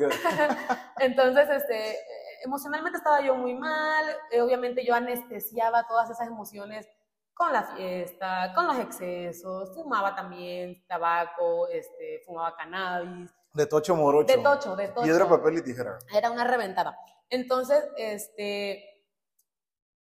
Entonces, 0.99 1.49
este, 1.49 1.97
emocionalmente 2.43 2.97
estaba 2.97 3.21
yo 3.21 3.35
muy 3.35 3.53
mal, 3.55 4.05
eh, 4.31 4.41
obviamente 4.41 4.85
yo 4.85 4.95
anestesiaba 4.95 5.85
todas 5.87 6.09
esas 6.09 6.27
emociones 6.27 6.87
con 7.35 7.51
la 7.51 7.63
fiesta, 7.63 8.53
con 8.55 8.65
los 8.65 8.79
excesos, 8.79 9.73
fumaba 9.75 10.15
también 10.15 10.85
tabaco, 10.87 11.67
este, 11.67 12.21
fumaba 12.25 12.55
cannabis. 12.55 13.29
De 13.53 13.67
tocho 13.67 13.95
morocho. 13.95 14.35
De 14.35 14.41
tocho, 14.41 14.75
de 14.75 14.87
tocho. 14.87 15.03
Piedra, 15.03 15.27
papel 15.27 15.57
y 15.57 15.63
tijera. 15.63 15.99
Era 16.13 16.31
una 16.31 16.45
reventada. 16.45 16.97
Entonces, 17.29 17.83
este, 17.97 19.03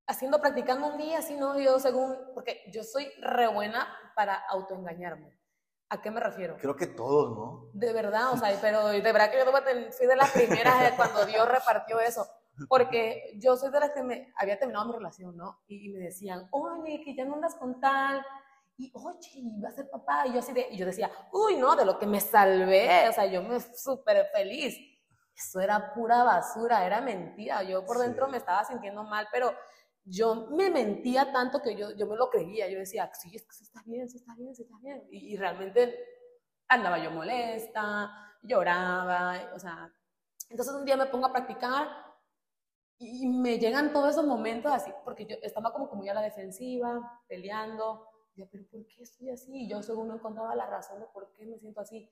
haciendo, 0.08 0.40
practicando 0.40 0.88
un 0.88 0.98
día, 0.98 1.20
así, 1.20 1.36
¿no? 1.36 1.58
Yo 1.60 1.78
según, 1.78 2.16
porque 2.34 2.60
yo 2.72 2.82
soy 2.82 3.08
re 3.20 3.46
buena 3.46 3.86
para 4.16 4.34
autoengañarme. 4.34 5.38
¿A 5.90 6.02
qué 6.02 6.10
me 6.10 6.20
refiero? 6.20 6.56
Creo 6.56 6.74
que 6.74 6.88
todos, 6.88 7.36
¿no? 7.36 7.70
De 7.72 7.92
verdad, 7.92 8.32
o 8.32 8.36
sea, 8.36 8.48
pero 8.60 8.88
de 8.88 9.00
verdad 9.00 9.30
que 9.30 9.38
yo 9.38 9.44
fui 9.92 10.06
de 10.06 10.16
las 10.16 10.30
primeras 10.32 10.92
cuando 10.96 11.24
Dios 11.24 11.48
repartió 11.48 12.00
eso. 12.00 12.26
Porque 12.68 13.34
yo 13.38 13.56
soy 13.56 13.70
de 13.70 13.80
las 13.80 13.90
que 13.92 14.02
me 14.02 14.32
había 14.36 14.58
terminado 14.58 14.86
mi 14.86 14.92
relación, 14.92 15.36
¿no? 15.36 15.60
Y, 15.66 15.88
me 15.90 15.98
decían, 15.98 16.48
oye, 16.50 17.02
que 17.04 17.14
ya 17.14 17.24
no 17.24 17.34
andas 17.34 17.54
con 17.56 17.80
tal, 17.80 18.24
y 18.76 18.92
oye, 18.94 19.42
va 19.62 19.68
a 19.68 19.72
ser 19.72 19.88
papá. 19.90 20.26
Y 20.26 20.34
yo 20.34 20.40
así 20.40 20.52
de, 20.52 20.68
y 20.70 20.76
yo 20.76 20.86
decía, 20.86 21.10
uy, 21.32 21.56
no, 21.56 21.76
de 21.76 21.84
lo 21.84 21.98
que 21.98 22.06
me 22.06 22.20
salvé, 22.20 23.08
o 23.08 23.12
sea, 23.12 23.26
yo 23.26 23.42
me 23.42 23.60
súper 23.60 24.26
feliz. 24.32 24.76
Eso 25.34 25.60
era 25.60 25.94
pura 25.94 26.22
basura, 26.24 26.84
era 26.84 27.00
mentira. 27.00 27.62
Yo 27.62 27.84
por 27.84 27.98
dentro 27.98 28.28
me 28.28 28.36
estaba 28.36 28.64
sintiendo 28.64 29.02
mal, 29.02 29.28
pero 29.32 29.54
yo 30.04 30.48
me 30.50 30.68
mentía 30.70 31.32
tanto 31.32 31.62
que 31.62 31.74
yo, 31.74 31.92
yo 31.92 32.06
me 32.06 32.16
lo 32.16 32.28
creía. 32.28 32.68
Yo 32.68 32.78
decía, 32.78 33.10
sí, 33.14 33.34
es 33.34 33.42
que 33.46 33.54
sí 33.54 33.64
está 33.64 33.82
bien, 33.86 34.08
sí 34.10 34.18
está 34.18 34.34
bien, 34.34 34.54
sí 34.54 34.62
está 34.62 34.76
bien. 34.78 35.02
Y, 35.10 35.32
y 35.32 35.36
realmente 35.36 35.98
andaba 36.68 36.98
yo 36.98 37.10
molesta, 37.10 38.10
lloraba, 38.42 39.52
o 39.54 39.58
sea. 39.58 39.92
Entonces 40.50 40.74
un 40.74 40.84
día 40.84 40.96
me 40.96 41.06
pongo 41.06 41.26
a 41.26 41.32
practicar 41.32 42.11
y 43.02 43.26
me 43.26 43.58
llegan 43.58 43.92
todos 43.92 44.10
esos 44.10 44.24
momentos 44.24 44.72
así, 44.72 44.92
porque 45.04 45.26
yo 45.26 45.36
estaba 45.42 45.72
como, 45.72 45.88
como 45.88 46.04
ya 46.04 46.12
a 46.12 46.14
la 46.14 46.22
defensiva, 46.22 47.20
peleando. 47.28 48.06
Yo, 48.34 48.48
pero 48.48 48.64
¿por 48.68 48.86
qué 48.86 49.02
estoy 49.02 49.30
así? 49.30 49.64
Y 49.64 49.68
yo 49.68 49.82
según 49.82 50.08
no 50.08 50.14
encontraba 50.14 50.54
la 50.54 50.66
razón 50.66 51.00
de 51.00 51.06
por 51.06 51.32
qué 51.32 51.44
me 51.44 51.58
siento 51.58 51.80
así. 51.80 52.08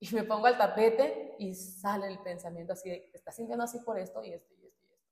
Y 0.00 0.14
me 0.14 0.24
pongo 0.24 0.46
al 0.46 0.58
tapete 0.58 1.34
y 1.38 1.54
sale 1.54 2.06
el 2.06 2.20
pensamiento 2.20 2.74
así 2.74 2.90
de, 2.90 3.08
te 3.10 3.16
estás 3.16 3.34
sintiendo 3.34 3.64
así 3.64 3.80
por 3.80 3.98
esto 3.98 4.22
y 4.22 4.32
esto 4.32 4.54
y 4.54 4.66
esto 4.66 4.84
y 4.86 4.92
esto. 4.92 5.06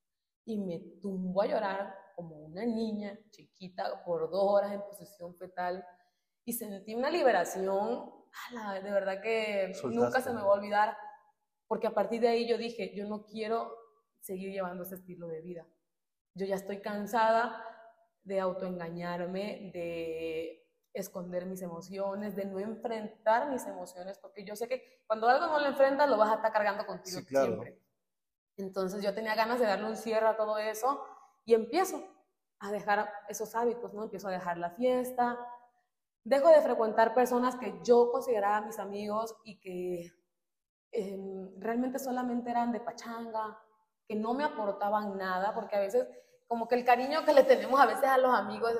Y 0.44 0.58
me 0.58 0.78
tumbo 1.00 1.42
a 1.42 1.46
llorar 1.46 1.94
como 2.14 2.36
una 2.36 2.64
niña 2.64 3.18
chiquita 3.30 4.04
por 4.04 4.30
dos 4.30 4.44
horas 4.44 4.72
en 4.72 4.82
posición 4.82 5.34
fetal. 5.36 5.84
Y 6.44 6.52
sentí 6.52 6.94
una 6.94 7.10
liberación, 7.10 8.12
de 8.82 8.90
verdad 8.90 9.20
que 9.20 9.72
nunca 9.84 10.20
se 10.20 10.30
me 10.30 10.42
va 10.42 10.48
a 10.48 10.58
olvidar. 10.58 10.96
Porque 11.66 11.88
a 11.88 11.94
partir 11.94 12.20
de 12.20 12.28
ahí 12.28 12.46
yo 12.46 12.58
dije, 12.58 12.94
yo 12.94 13.06
no 13.08 13.24
quiero 13.24 13.85
seguir 14.26 14.50
llevando 14.50 14.82
ese 14.82 14.96
estilo 14.96 15.28
de 15.28 15.40
vida. 15.40 15.66
Yo 16.34 16.46
ya 16.46 16.56
estoy 16.56 16.80
cansada 16.80 17.64
de 18.24 18.40
autoengañarme, 18.40 19.70
de 19.72 20.66
esconder 20.92 21.46
mis 21.46 21.62
emociones, 21.62 22.34
de 22.34 22.44
no 22.44 22.58
enfrentar 22.58 23.50
mis 23.50 23.64
emociones, 23.66 24.18
porque 24.18 24.44
yo 24.44 24.56
sé 24.56 24.66
que 24.66 25.02
cuando 25.06 25.28
algo 25.28 25.46
no 25.46 25.60
lo 25.60 25.66
enfrentas, 25.66 26.08
lo 26.10 26.18
vas 26.18 26.32
a 26.32 26.36
estar 26.36 26.52
cargando 26.52 26.84
contigo 26.84 27.20
siempre. 27.20 27.80
Entonces 28.56 29.02
yo 29.02 29.14
tenía 29.14 29.34
ganas 29.34 29.60
de 29.60 29.66
darle 29.66 29.86
un 29.86 29.96
cierre 29.96 30.26
a 30.26 30.36
todo 30.36 30.58
eso 30.58 31.04
y 31.44 31.54
empiezo 31.54 32.02
a 32.58 32.72
dejar 32.72 33.10
esos 33.28 33.54
hábitos, 33.54 33.92
¿no? 33.92 34.04
Empiezo 34.04 34.28
a 34.28 34.32
dejar 34.32 34.56
la 34.56 34.70
fiesta, 34.70 35.38
dejo 36.24 36.48
de 36.48 36.62
frecuentar 36.62 37.14
personas 37.14 37.54
que 37.56 37.78
yo 37.84 38.10
consideraba 38.10 38.62
mis 38.62 38.78
amigos 38.78 39.36
y 39.44 39.60
que 39.60 40.12
em, 40.90 41.60
realmente 41.60 41.98
solamente 41.98 42.50
eran 42.50 42.72
de 42.72 42.80
pachanga, 42.80 43.60
que 44.08 44.14
no 44.14 44.34
me 44.34 44.44
aportaban 44.44 45.16
nada, 45.16 45.54
porque 45.54 45.76
a 45.76 45.80
veces 45.80 46.06
como 46.46 46.68
que 46.68 46.76
el 46.76 46.84
cariño 46.84 47.24
que 47.24 47.32
le 47.32 47.42
tenemos 47.44 47.80
a 47.80 47.86
veces 47.86 48.04
a 48.04 48.18
los 48.18 48.32
amigos, 48.32 48.72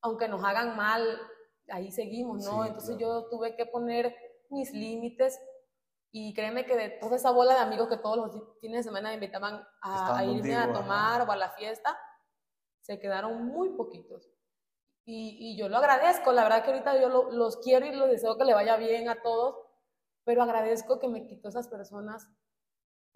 aunque 0.00 0.28
nos 0.28 0.42
hagan 0.44 0.76
mal, 0.76 1.04
ahí 1.68 1.90
seguimos, 1.92 2.44
¿no? 2.44 2.62
Sí, 2.62 2.68
Entonces 2.68 2.96
claro. 2.96 3.22
yo 3.22 3.28
tuve 3.28 3.54
que 3.56 3.66
poner 3.66 4.14
mis 4.50 4.72
límites 4.72 5.38
y 6.12 6.32
créeme 6.32 6.64
que 6.64 6.76
de 6.76 6.88
toda 6.90 7.16
esa 7.16 7.30
bola 7.32 7.54
de 7.54 7.60
amigos 7.60 7.88
que 7.88 7.98
todos 7.98 8.16
los 8.16 8.58
fines 8.60 8.78
de 8.78 8.82
semana 8.84 9.08
me 9.10 9.14
invitaban 9.16 9.66
a, 9.82 10.16
a 10.18 10.24
irme 10.24 10.54
a 10.54 10.60
contigo, 10.62 10.78
ajá. 10.78 10.82
tomar 10.82 11.28
o 11.28 11.32
a 11.32 11.36
la 11.36 11.50
fiesta, 11.50 11.98
se 12.80 12.98
quedaron 12.98 13.44
muy 13.46 13.70
poquitos. 13.70 14.30
Y, 15.04 15.36
y 15.52 15.56
yo 15.58 15.68
lo 15.68 15.76
agradezco, 15.76 16.32
la 16.32 16.44
verdad 16.44 16.64
que 16.64 16.70
ahorita 16.70 17.00
yo 17.00 17.08
lo- 17.08 17.30
los 17.30 17.58
quiero 17.58 17.84
y 17.86 17.92
los 17.92 18.08
deseo 18.08 18.38
que 18.38 18.44
le 18.44 18.54
vaya 18.54 18.76
bien 18.76 19.08
a 19.08 19.20
todos, 19.22 19.56
pero 20.24 20.42
agradezco 20.42 20.98
que 20.98 21.08
me 21.08 21.26
quitó 21.26 21.48
esas 21.48 21.68
personas 21.68 22.28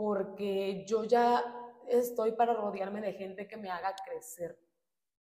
porque 0.00 0.86
yo 0.86 1.04
ya 1.04 1.44
estoy 1.86 2.32
para 2.32 2.54
rodearme 2.54 3.02
de 3.02 3.12
gente 3.12 3.46
que 3.46 3.58
me 3.58 3.70
haga 3.70 3.94
crecer. 4.02 4.58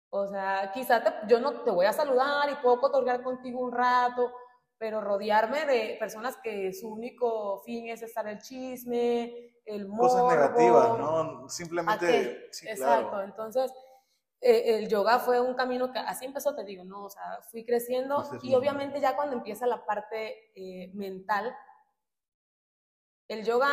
O 0.09 0.25
sea, 0.25 0.71
quizá 0.73 1.03
te- 1.03 1.27
yo 1.27 1.41
no 1.41 1.63
te 1.65 1.69
voy 1.71 1.85
a 1.85 1.91
saludar 1.91 2.49
y 2.49 2.55
puedo 2.63 2.79
cotorrear 2.79 3.21
contigo 3.23 3.59
un 3.59 3.73
rato, 3.73 4.31
pero 4.77 5.01
rodearme 5.01 5.65
de 5.65 5.97
personas 5.99 6.37
que 6.37 6.71
su 6.71 6.87
único 6.93 7.59
fin 7.65 7.89
es 7.89 8.03
estar 8.03 8.25
el 8.25 8.39
chisme, 8.39 9.53
el 9.65 9.85
morbo. 9.85 10.03
Cosas 10.03 10.25
negativas, 10.27 10.97
¿no? 10.97 11.43
¿A 11.45 11.49
Simplemente, 11.49 12.47
sí, 12.53 12.65
Exacto. 12.69 13.09
claro. 13.09 13.23
Entonces, 13.25 13.73
eh, 14.39 14.77
el 14.77 14.87
yoga 14.87 15.19
fue 15.19 15.41
un 15.41 15.55
camino 15.55 15.91
que 15.91 15.99
así 15.99 16.23
empezó, 16.23 16.55
te 16.55 16.63
digo, 16.63 16.85
¿no? 16.85 17.03
O 17.03 17.09
sea, 17.09 17.41
fui 17.51 17.65
creciendo 17.65 18.23
y 18.41 18.55
obviamente 18.55 19.01
ya 19.01 19.13
cuando 19.17 19.35
empieza 19.35 19.67
la 19.67 19.85
parte 19.85 20.53
eh, 20.55 20.89
mental, 20.93 21.53
el 23.27 23.43
yoga 23.43 23.69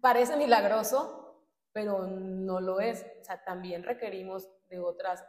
parece 0.00 0.36
milagroso, 0.36 1.46
pero 1.72 2.06
no 2.06 2.60
lo 2.60 2.80
es. 2.80 3.04
O 3.20 3.24
sea, 3.24 3.42
también 3.44 3.82
requerimos 3.82 4.48
de 4.68 4.80
otras 4.80 5.24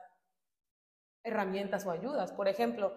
herramientas 1.24 1.86
o 1.86 1.92
ayudas. 1.92 2.32
Por 2.32 2.48
ejemplo, 2.48 2.94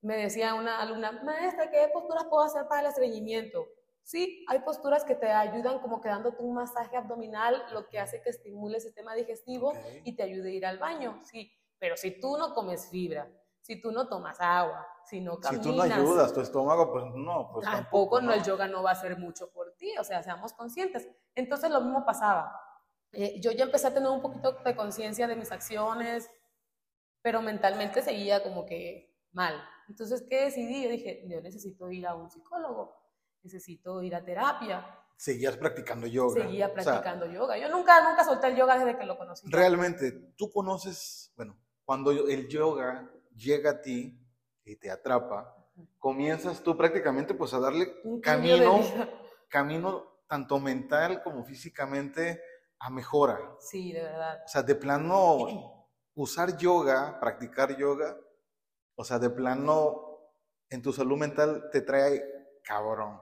me 0.00 0.16
decía 0.16 0.54
una 0.54 0.80
alumna, 0.80 1.12
maestra, 1.12 1.70
¿qué 1.70 1.88
posturas 1.92 2.24
puedo 2.24 2.44
hacer 2.44 2.66
para 2.68 2.82
el 2.82 2.86
estreñimiento? 2.88 3.66
Sí, 4.02 4.44
hay 4.48 4.60
posturas 4.60 5.04
que 5.04 5.14
te 5.14 5.26
ayudan 5.26 5.80
como 5.80 6.00
que 6.00 6.08
dándote 6.08 6.42
un 6.42 6.54
masaje 6.54 6.96
abdominal, 6.96 7.62
lo 7.72 7.86
que 7.88 7.98
hace 7.98 8.22
que 8.22 8.30
estimule 8.30 8.76
el 8.76 8.80
sistema 8.80 9.14
digestivo 9.14 9.74
y 10.02 10.16
te 10.16 10.22
ayude 10.22 10.48
a 10.48 10.52
ir 10.52 10.64
al 10.64 10.78
baño, 10.78 11.20
sí. 11.24 11.52
Pero 11.78 11.96
si 11.96 12.18
tú 12.18 12.38
no 12.38 12.54
comes 12.54 12.88
fibra, 12.90 13.30
si 13.68 13.78
tú 13.82 13.92
no 13.92 14.08
tomas 14.08 14.40
agua, 14.40 14.88
si 15.04 15.20
no 15.20 15.34
Si 15.34 15.40
caminas, 15.42 15.62
tú 15.62 15.72
no 15.74 15.82
ayudas 15.82 16.32
tu 16.32 16.40
estómago, 16.40 16.90
pues 16.90 17.04
no, 17.14 17.50
pues 17.52 17.66
tampoco 17.66 18.18
no, 18.18 18.32
el 18.32 18.42
yoga 18.42 18.66
no 18.66 18.82
va 18.82 18.90
a 18.90 18.92
hacer 18.94 19.18
mucho 19.18 19.50
por 19.50 19.74
ti, 19.76 19.92
o 19.98 20.04
sea, 20.04 20.22
seamos 20.22 20.54
conscientes. 20.54 21.06
Entonces 21.34 21.70
lo 21.70 21.82
mismo 21.82 22.02
pasaba. 22.06 22.58
Eh, 23.12 23.38
yo 23.42 23.52
ya 23.52 23.64
empecé 23.64 23.88
a 23.88 23.92
tener 23.92 24.08
un 24.08 24.22
poquito 24.22 24.52
de 24.52 24.74
conciencia 24.74 25.26
de 25.26 25.36
mis 25.36 25.52
acciones, 25.52 26.30
pero 27.20 27.42
mentalmente 27.42 28.00
seguía 28.00 28.42
como 28.42 28.64
que 28.64 29.14
mal. 29.32 29.62
Entonces, 29.86 30.24
¿qué 30.30 30.44
decidí? 30.44 30.84
Yo 30.84 30.88
dije, 30.88 31.24
yo 31.28 31.42
necesito 31.42 31.90
ir 31.90 32.06
a 32.06 32.14
un 32.14 32.30
psicólogo, 32.30 32.96
necesito 33.42 34.00
ir 34.02 34.14
a 34.14 34.24
terapia. 34.24 34.98
Seguías 35.18 35.58
practicando 35.58 36.06
yoga. 36.06 36.42
Seguía 36.42 36.68
O 36.68 36.74
sea, 36.74 36.84
practicando 36.84 37.26
yoga. 37.26 37.58
Yo 37.58 37.68
nunca, 37.68 38.08
nunca 38.08 38.24
solté 38.24 38.46
el 38.46 38.56
yoga 38.56 38.78
desde 38.78 38.98
que 38.98 39.04
lo 39.04 39.18
conocí. 39.18 39.46
realmente, 39.50 40.32
tú 40.38 40.50
conoces, 40.50 41.34
bueno, 41.36 41.54
cuando 41.84 42.12
el 42.12 42.48
yoga 42.48 43.10
llega 43.38 43.70
a 43.70 43.80
ti 43.80 44.18
y 44.64 44.76
te 44.76 44.90
atrapa, 44.90 45.54
comienzas 45.98 46.62
tú 46.62 46.76
prácticamente 46.76 47.34
pues 47.34 47.54
a 47.54 47.60
darle 47.60 47.94
Un 48.04 48.20
camino, 48.20 48.80
camino 49.48 50.04
tanto 50.28 50.58
mental 50.58 51.22
como 51.22 51.44
físicamente 51.44 52.42
a 52.80 52.90
mejora. 52.90 53.38
Sí, 53.60 53.92
de 53.92 54.02
verdad. 54.02 54.42
O 54.44 54.48
sea, 54.48 54.62
de 54.62 54.74
plano, 54.74 55.86
usar 56.14 56.56
yoga, 56.58 57.18
practicar 57.20 57.76
yoga, 57.76 58.16
o 58.94 59.04
sea, 59.04 59.18
de 59.18 59.30
plano, 59.30 60.18
en 60.68 60.82
tu 60.82 60.92
salud 60.92 61.16
mental 61.16 61.70
te 61.72 61.80
trae 61.80 62.22
cabrón. 62.62 63.20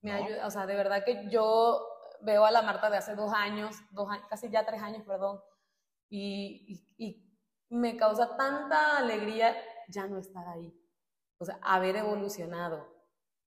Me 0.00 0.12
ayuda, 0.12 0.46
o 0.46 0.50
sea, 0.50 0.66
de 0.66 0.76
verdad 0.76 1.04
que 1.04 1.28
yo 1.30 1.86
veo 2.22 2.44
a 2.46 2.50
la 2.50 2.62
Marta 2.62 2.88
de 2.90 2.96
hace 2.96 3.14
dos 3.14 3.32
años, 3.34 3.76
dos 3.90 4.08
años 4.10 4.26
casi 4.30 4.48
ya 4.50 4.64
tres 4.64 4.80
años, 4.80 5.02
perdón, 5.06 5.40
y, 6.08 6.84
y- 6.96 7.06
y 7.06 7.25
me 7.68 7.96
causa 7.96 8.36
tanta 8.36 8.98
alegría 8.98 9.56
ya 9.88 10.06
no 10.06 10.18
estar 10.18 10.46
ahí, 10.48 10.72
o 11.38 11.44
sea, 11.44 11.58
haber 11.62 11.96
evolucionado. 11.96 12.94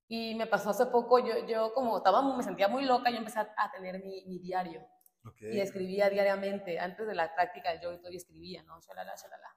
Y 0.08 0.34
me 0.34 0.46
pasó 0.46 0.70
hace 0.70 0.86
poco, 0.86 1.18
yo, 1.20 1.46
yo 1.46 1.72
como 1.72 1.98
estaba, 1.98 2.22
me 2.36 2.42
sentía 2.42 2.68
muy 2.68 2.84
loca, 2.84 3.10
yo 3.10 3.18
empecé 3.18 3.38
a, 3.38 3.70
tener 3.70 4.02
mi, 4.02 4.24
mi 4.26 4.38
diario 4.40 4.84
Ok. 5.24 5.42
y 5.42 5.60
escribía 5.60 6.10
diariamente, 6.10 6.80
antes 6.80 7.06
de 7.06 7.14
la 7.14 7.32
práctica 7.34 7.70
del 7.70 7.80
yoga 7.80 7.94
y 7.94 8.00
todo, 8.00 8.12
escribía, 8.12 8.62
¿no? 8.64 8.80
Shalala, 8.80 9.14
shalala. 9.14 9.56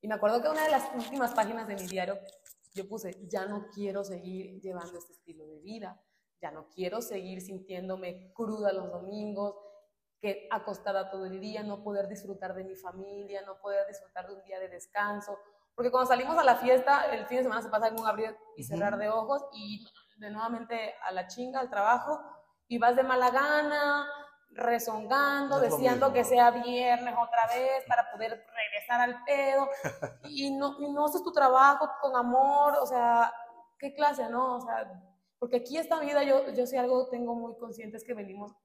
Y 0.00 0.08
me 0.08 0.14
acuerdo 0.14 0.42
que 0.42 0.48
una 0.48 0.64
de 0.64 0.70
las 0.70 0.90
últimas 0.94 1.32
páginas 1.32 1.66
de 1.66 1.76
mi 1.76 1.86
diario, 1.86 2.18
yo 2.74 2.86
puse, 2.86 3.26
ya 3.26 3.46
no 3.46 3.68
quiero 3.68 4.04
seguir 4.04 4.60
llevando 4.60 4.98
este 4.98 5.12
estilo 5.12 5.46
de 5.46 5.60
vida, 5.60 5.98
ya 6.42 6.50
no 6.50 6.68
quiero 6.68 7.00
seguir 7.00 7.40
sintiéndome 7.40 8.30
cruda 8.34 8.72
los 8.72 8.90
domingos, 8.90 9.54
que 10.24 10.48
acostada 10.50 11.10
todo 11.10 11.26
el 11.26 11.38
día, 11.38 11.62
no 11.62 11.82
poder 11.82 12.08
disfrutar 12.08 12.54
de 12.54 12.64
mi 12.64 12.74
familia, 12.76 13.42
no 13.42 13.60
poder 13.60 13.86
disfrutar 13.86 14.26
de 14.26 14.32
un 14.32 14.42
día 14.44 14.58
de 14.58 14.70
descanso, 14.70 15.38
porque 15.74 15.90
cuando 15.90 16.08
salimos 16.08 16.38
a 16.38 16.44
la 16.44 16.56
fiesta, 16.56 17.12
el 17.12 17.26
fin 17.26 17.36
de 17.36 17.42
semana 17.42 17.60
se 17.60 17.68
pasa 17.68 17.88
en 17.88 18.00
un 18.00 18.06
abrir 18.06 18.34
y 18.56 18.64
cerrar 18.64 18.96
de 18.96 19.10
ojos 19.10 19.44
y 19.52 19.86
de 20.16 20.30
nuevamente 20.30 20.94
a 21.02 21.12
la 21.12 21.26
chinga, 21.26 21.60
al 21.60 21.68
trabajo, 21.68 22.22
y 22.68 22.78
vas 22.78 22.96
de 22.96 23.02
mala 23.02 23.30
gana, 23.32 24.08
rezongando, 24.52 25.60
deseando 25.60 26.10
que 26.10 26.24
sea 26.24 26.52
viernes 26.52 27.14
otra 27.20 27.46
vez 27.54 27.84
para 27.86 28.10
poder 28.10 28.30
regresar 28.30 29.02
al 29.02 29.22
pedo, 29.24 29.68
y 30.24 30.56
no, 30.56 30.80
y 30.80 30.90
no 30.90 31.04
haces 31.04 31.22
tu 31.22 31.32
trabajo 31.32 31.86
con 32.00 32.16
amor, 32.16 32.78
o 32.80 32.86
sea, 32.86 33.30
¿qué 33.78 33.92
clase, 33.92 34.30
no? 34.30 34.56
O 34.56 34.60
sea, 34.62 34.90
porque 35.38 35.56
aquí 35.56 35.76
esta 35.76 36.00
vida 36.00 36.22
yo, 36.22 36.50
yo 36.52 36.66
sí 36.66 36.78
algo 36.78 37.10
tengo 37.10 37.34
muy 37.34 37.58
consciente 37.58 37.98
es 37.98 38.04
que 38.04 38.14
venimos 38.14 38.56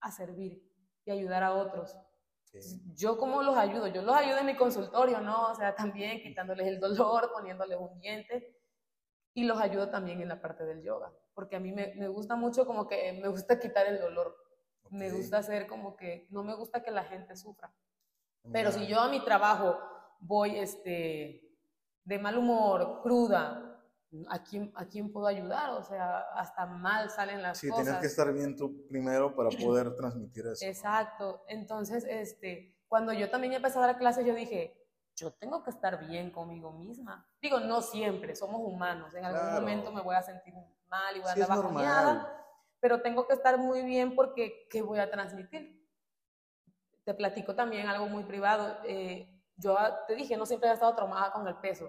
a 0.00 0.10
servir 0.10 0.73
y 1.04 1.10
ayudar 1.10 1.42
a 1.42 1.54
otros. 1.54 1.96
Yo 2.94 3.18
cómo 3.18 3.42
los 3.42 3.56
ayudo, 3.56 3.88
yo 3.88 4.02
los 4.02 4.14
ayudo 4.14 4.38
en 4.38 4.46
mi 4.46 4.56
consultorio, 4.56 5.20
¿no? 5.20 5.50
O 5.50 5.54
sea, 5.56 5.74
también 5.74 6.22
quitándoles 6.22 6.68
el 6.68 6.78
dolor, 6.78 7.32
poniéndoles 7.32 7.78
un 7.78 7.98
diente 7.98 8.56
y 9.34 9.44
los 9.44 9.60
ayudo 9.60 9.90
también 9.90 10.20
en 10.20 10.28
la 10.28 10.40
parte 10.40 10.64
del 10.64 10.80
yoga, 10.82 11.12
porque 11.34 11.56
a 11.56 11.60
mí 11.60 11.72
me, 11.72 11.94
me 11.96 12.06
gusta 12.06 12.36
mucho 12.36 12.64
como 12.64 12.86
que 12.86 13.12
me 13.20 13.26
gusta 13.26 13.58
quitar 13.58 13.86
el 13.86 13.98
dolor, 13.98 14.36
me 14.90 15.10
Ok. 15.10 15.16
gusta 15.16 15.38
hacer 15.38 15.66
como 15.66 15.96
que, 15.96 16.28
no 16.30 16.44
me 16.44 16.54
gusta 16.54 16.82
que 16.84 16.92
la 16.92 17.02
gente 17.02 17.34
sufra. 17.34 17.74
Pero 18.52 18.70
si 18.70 18.86
yo 18.86 19.00
a 19.00 19.08
mi 19.08 19.24
trabajo 19.24 19.80
voy 20.20 20.58
este, 20.58 21.50
de 22.04 22.18
mal 22.18 22.38
humor, 22.38 23.00
cruda, 23.02 23.73
¿a 24.28 24.42
quién, 24.42 24.72
¿a 24.76 24.86
quién 24.86 25.12
puedo 25.12 25.26
ayudar? 25.26 25.70
O 25.70 25.82
sea, 25.82 26.18
hasta 26.34 26.66
mal 26.66 27.10
salen 27.10 27.42
las 27.42 27.58
Sí, 27.58 27.68
cosas. 27.68 27.84
tienes 27.84 28.00
que 28.00 28.06
estar 28.06 28.32
bien 28.32 28.56
tú 28.56 28.86
primero 28.88 29.34
para 29.34 29.50
poder 29.50 29.94
transmitir 29.96 30.46
eso. 30.46 30.64
Exacto. 30.64 31.44
Entonces, 31.48 32.04
este, 32.08 32.76
cuando 32.88 33.12
yo 33.12 33.30
también 33.30 33.52
empecé 33.54 33.78
a 33.78 33.82
dar 33.82 33.98
clases, 33.98 34.24
yo 34.26 34.34
dije, 34.34 34.80
yo 35.16 35.32
tengo 35.32 35.62
que 35.62 35.70
estar 35.70 35.98
bien 36.06 36.30
conmigo 36.30 36.72
misma. 36.72 37.28
Digo, 37.40 37.60
no 37.60 37.82
siempre, 37.82 38.34
somos 38.34 38.60
humanos. 38.60 39.14
En 39.14 39.24
algún 39.24 39.40
Claro. 39.42 39.60
momento 39.60 39.92
me 39.92 40.00
voy 40.02 40.16
a 40.16 40.22
sentir 40.22 40.54
mal 40.88 41.16
y 41.16 41.20
voy 41.20 41.30
a 41.30 41.34
Sí, 41.34 41.42
andar 41.42 41.58
bajoneada, 41.58 42.46
pero 42.80 43.00
tengo 43.02 43.26
que 43.26 43.34
estar 43.34 43.58
muy 43.58 43.82
bien 43.82 44.14
porque 44.14 44.66
¿qué 44.70 44.82
voy 44.82 44.98
a 44.98 45.10
transmitir? 45.10 45.82
Te 47.04 47.14
platico 47.14 47.54
también 47.54 47.86
algo 47.86 48.06
muy 48.06 48.24
privado. 48.24 48.78
eh, 48.84 49.30
yo 49.56 49.76
te 50.08 50.14
dije, 50.16 50.36
no 50.36 50.46
siempre 50.46 50.68
había 50.68 50.74
estado 50.74 50.94
traumada 50.96 51.30
con 51.32 51.46
el 51.46 51.56
peso 51.56 51.88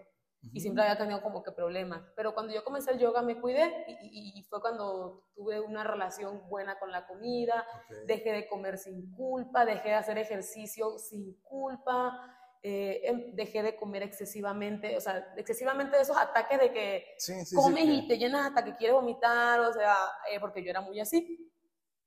y 0.54 0.60
siempre 0.62 0.84
había 0.84 0.98
tenido 0.98 1.22
como 1.22 1.44
que 1.44 1.52
problemas. 1.52 2.02
Pero 2.16 2.34
cuando 2.34 2.54
yo 2.54 2.64
comencé 2.64 2.92
el 2.92 3.00
yoga 3.00 3.22
me 3.22 3.40
cuidé 3.40 3.86
y, 3.88 3.92
y- 4.36 4.40
y 4.40 4.44
fue 4.44 4.62
cuando 4.62 5.28
tuve 5.36 5.60
una 5.60 5.84
relación 5.84 6.48
buena 6.50 6.78
con 6.80 6.92
la 6.92 7.06
comida, 7.08 7.66
Ok. 7.90 7.98
dejé 8.08 8.32
de 8.32 8.48
comer 8.48 8.78
sin 8.78 9.12
culpa, 9.12 9.66
dejé 9.66 9.90
de 9.90 9.96
hacer 9.96 10.18
ejercicio 10.18 10.98
sin 10.98 11.42
culpa, 11.42 12.18
eh, 12.64 13.02
em- 13.04 13.36
dejé 13.36 13.62
de 13.64 13.76
comer 13.76 14.04
excesivamente, 14.04 14.98
o 14.98 15.02
sea, 15.02 15.34
excesivamente 15.38 15.98
de 15.98 16.04
esos 16.04 16.18
ataques 16.18 16.60
de 16.60 16.72
que 16.74 17.06
Sí, 17.18 17.34
sí, 17.42 17.46
sí, 17.46 17.56
comes 17.56 17.84
que- 17.86 17.92
y 17.92 18.08
te 18.08 18.18
llenas 18.18 18.46
hasta 18.48 18.64
que 18.64 18.76
quieres 18.76 18.96
vomitar, 18.96 19.60
o 19.60 19.72
sea, 19.74 19.96
eh, 20.32 20.40
porque 20.40 20.64
yo 20.64 20.70
era 20.72 20.82
muy 20.82 21.00
así. 21.00 21.52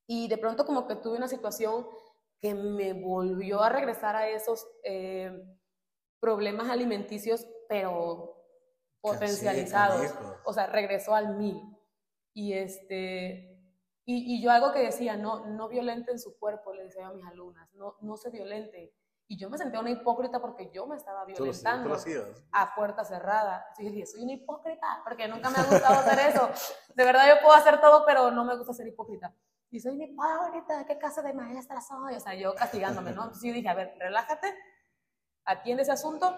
Y 0.07 0.27
de 0.27 0.37
pronto 0.37 0.65
como 0.65 0.87
que 0.87 0.95
tuve 0.95 1.17
una 1.17 1.27
situación 1.27 1.87
que 2.41 2.55
me 2.55 2.93
volvió 2.93 3.61
a 3.61 3.69
regresar 3.69 4.15
a 4.15 4.27
esos 4.27 4.67
eh, 4.83 5.31
problemas 6.19 6.69
alimenticios, 6.69 7.47
pero 7.69 8.35
potencializados. 8.99 10.11
canijos. 10.11 10.37
O 10.43 10.51
sea, 10.51 10.65
regresó 10.65 11.15
al 11.15 11.37
mil. 11.37 11.61
Y 12.33 12.53
este, 12.53 13.63
y, 14.05 14.35
y 14.35 14.41
yo 14.41 14.51
algo 14.51 14.73
que 14.73 14.79
decía, 14.79 15.15
no, 15.15 15.45
no 15.45 15.69
violenten 15.69 16.19
su 16.19 16.37
cuerpo, 16.39 16.73
le 16.73 16.83
decía 16.83 17.07
a 17.07 17.13
mis 17.13 17.25
alumnas, 17.25 17.69
no, 17.75 17.95
no 18.01 18.17
se 18.17 18.31
violente. 18.31 18.93
Y 19.27 19.37
yo 19.37 19.51
me 19.51 19.59
sentía 19.59 19.79
una 19.79 19.91
hipócrita 19.91 20.41
porque 20.41 20.71
yo 20.73 20.87
me 20.87 20.95
estaba 20.95 21.23
violentando 21.23 21.95
a 22.51 22.75
puerta 22.75 23.05
cerrada. 23.05 23.63
Entonces 23.67 23.85
yo 23.85 23.91
dije, 23.91 24.05
soy 24.07 24.23
una 24.23 24.33
hipócrita, 24.33 25.01
porque 25.03 25.27
nunca 25.27 25.51
me 25.51 25.57
ha 25.59 25.63
gustado 25.63 25.99
hacer 25.99 26.31
eso. 26.31 26.49
De 26.95 27.05
verdad 27.05 27.27
yo 27.27 27.39
puedo 27.39 27.53
hacer 27.53 27.79
todo, 27.79 28.03
pero 28.07 28.31
no 28.31 28.43
me 28.43 28.57
gusta 28.57 28.73
ser 28.73 28.87
hipócrita. 28.87 29.31
Y 29.69 29.79
soy 29.79 29.95
mi 29.95 30.15
ahorita, 30.19 30.87
¿qué 30.87 30.97
casa 30.97 31.21
de 31.21 31.33
maestra 31.33 31.79
soy? 31.79 32.15
O 32.15 32.19
sea, 32.19 32.33
yo 32.33 32.55
castigándome, 32.55 33.11
¿no? 33.11 33.25
Entonces 33.25 33.47
yo 33.47 33.53
dije, 33.53 33.69
a 33.69 33.75
ver, 33.75 33.93
relájate, 33.99 34.51
atiende 35.45 35.83
ese 35.83 35.91
asunto. 35.91 36.35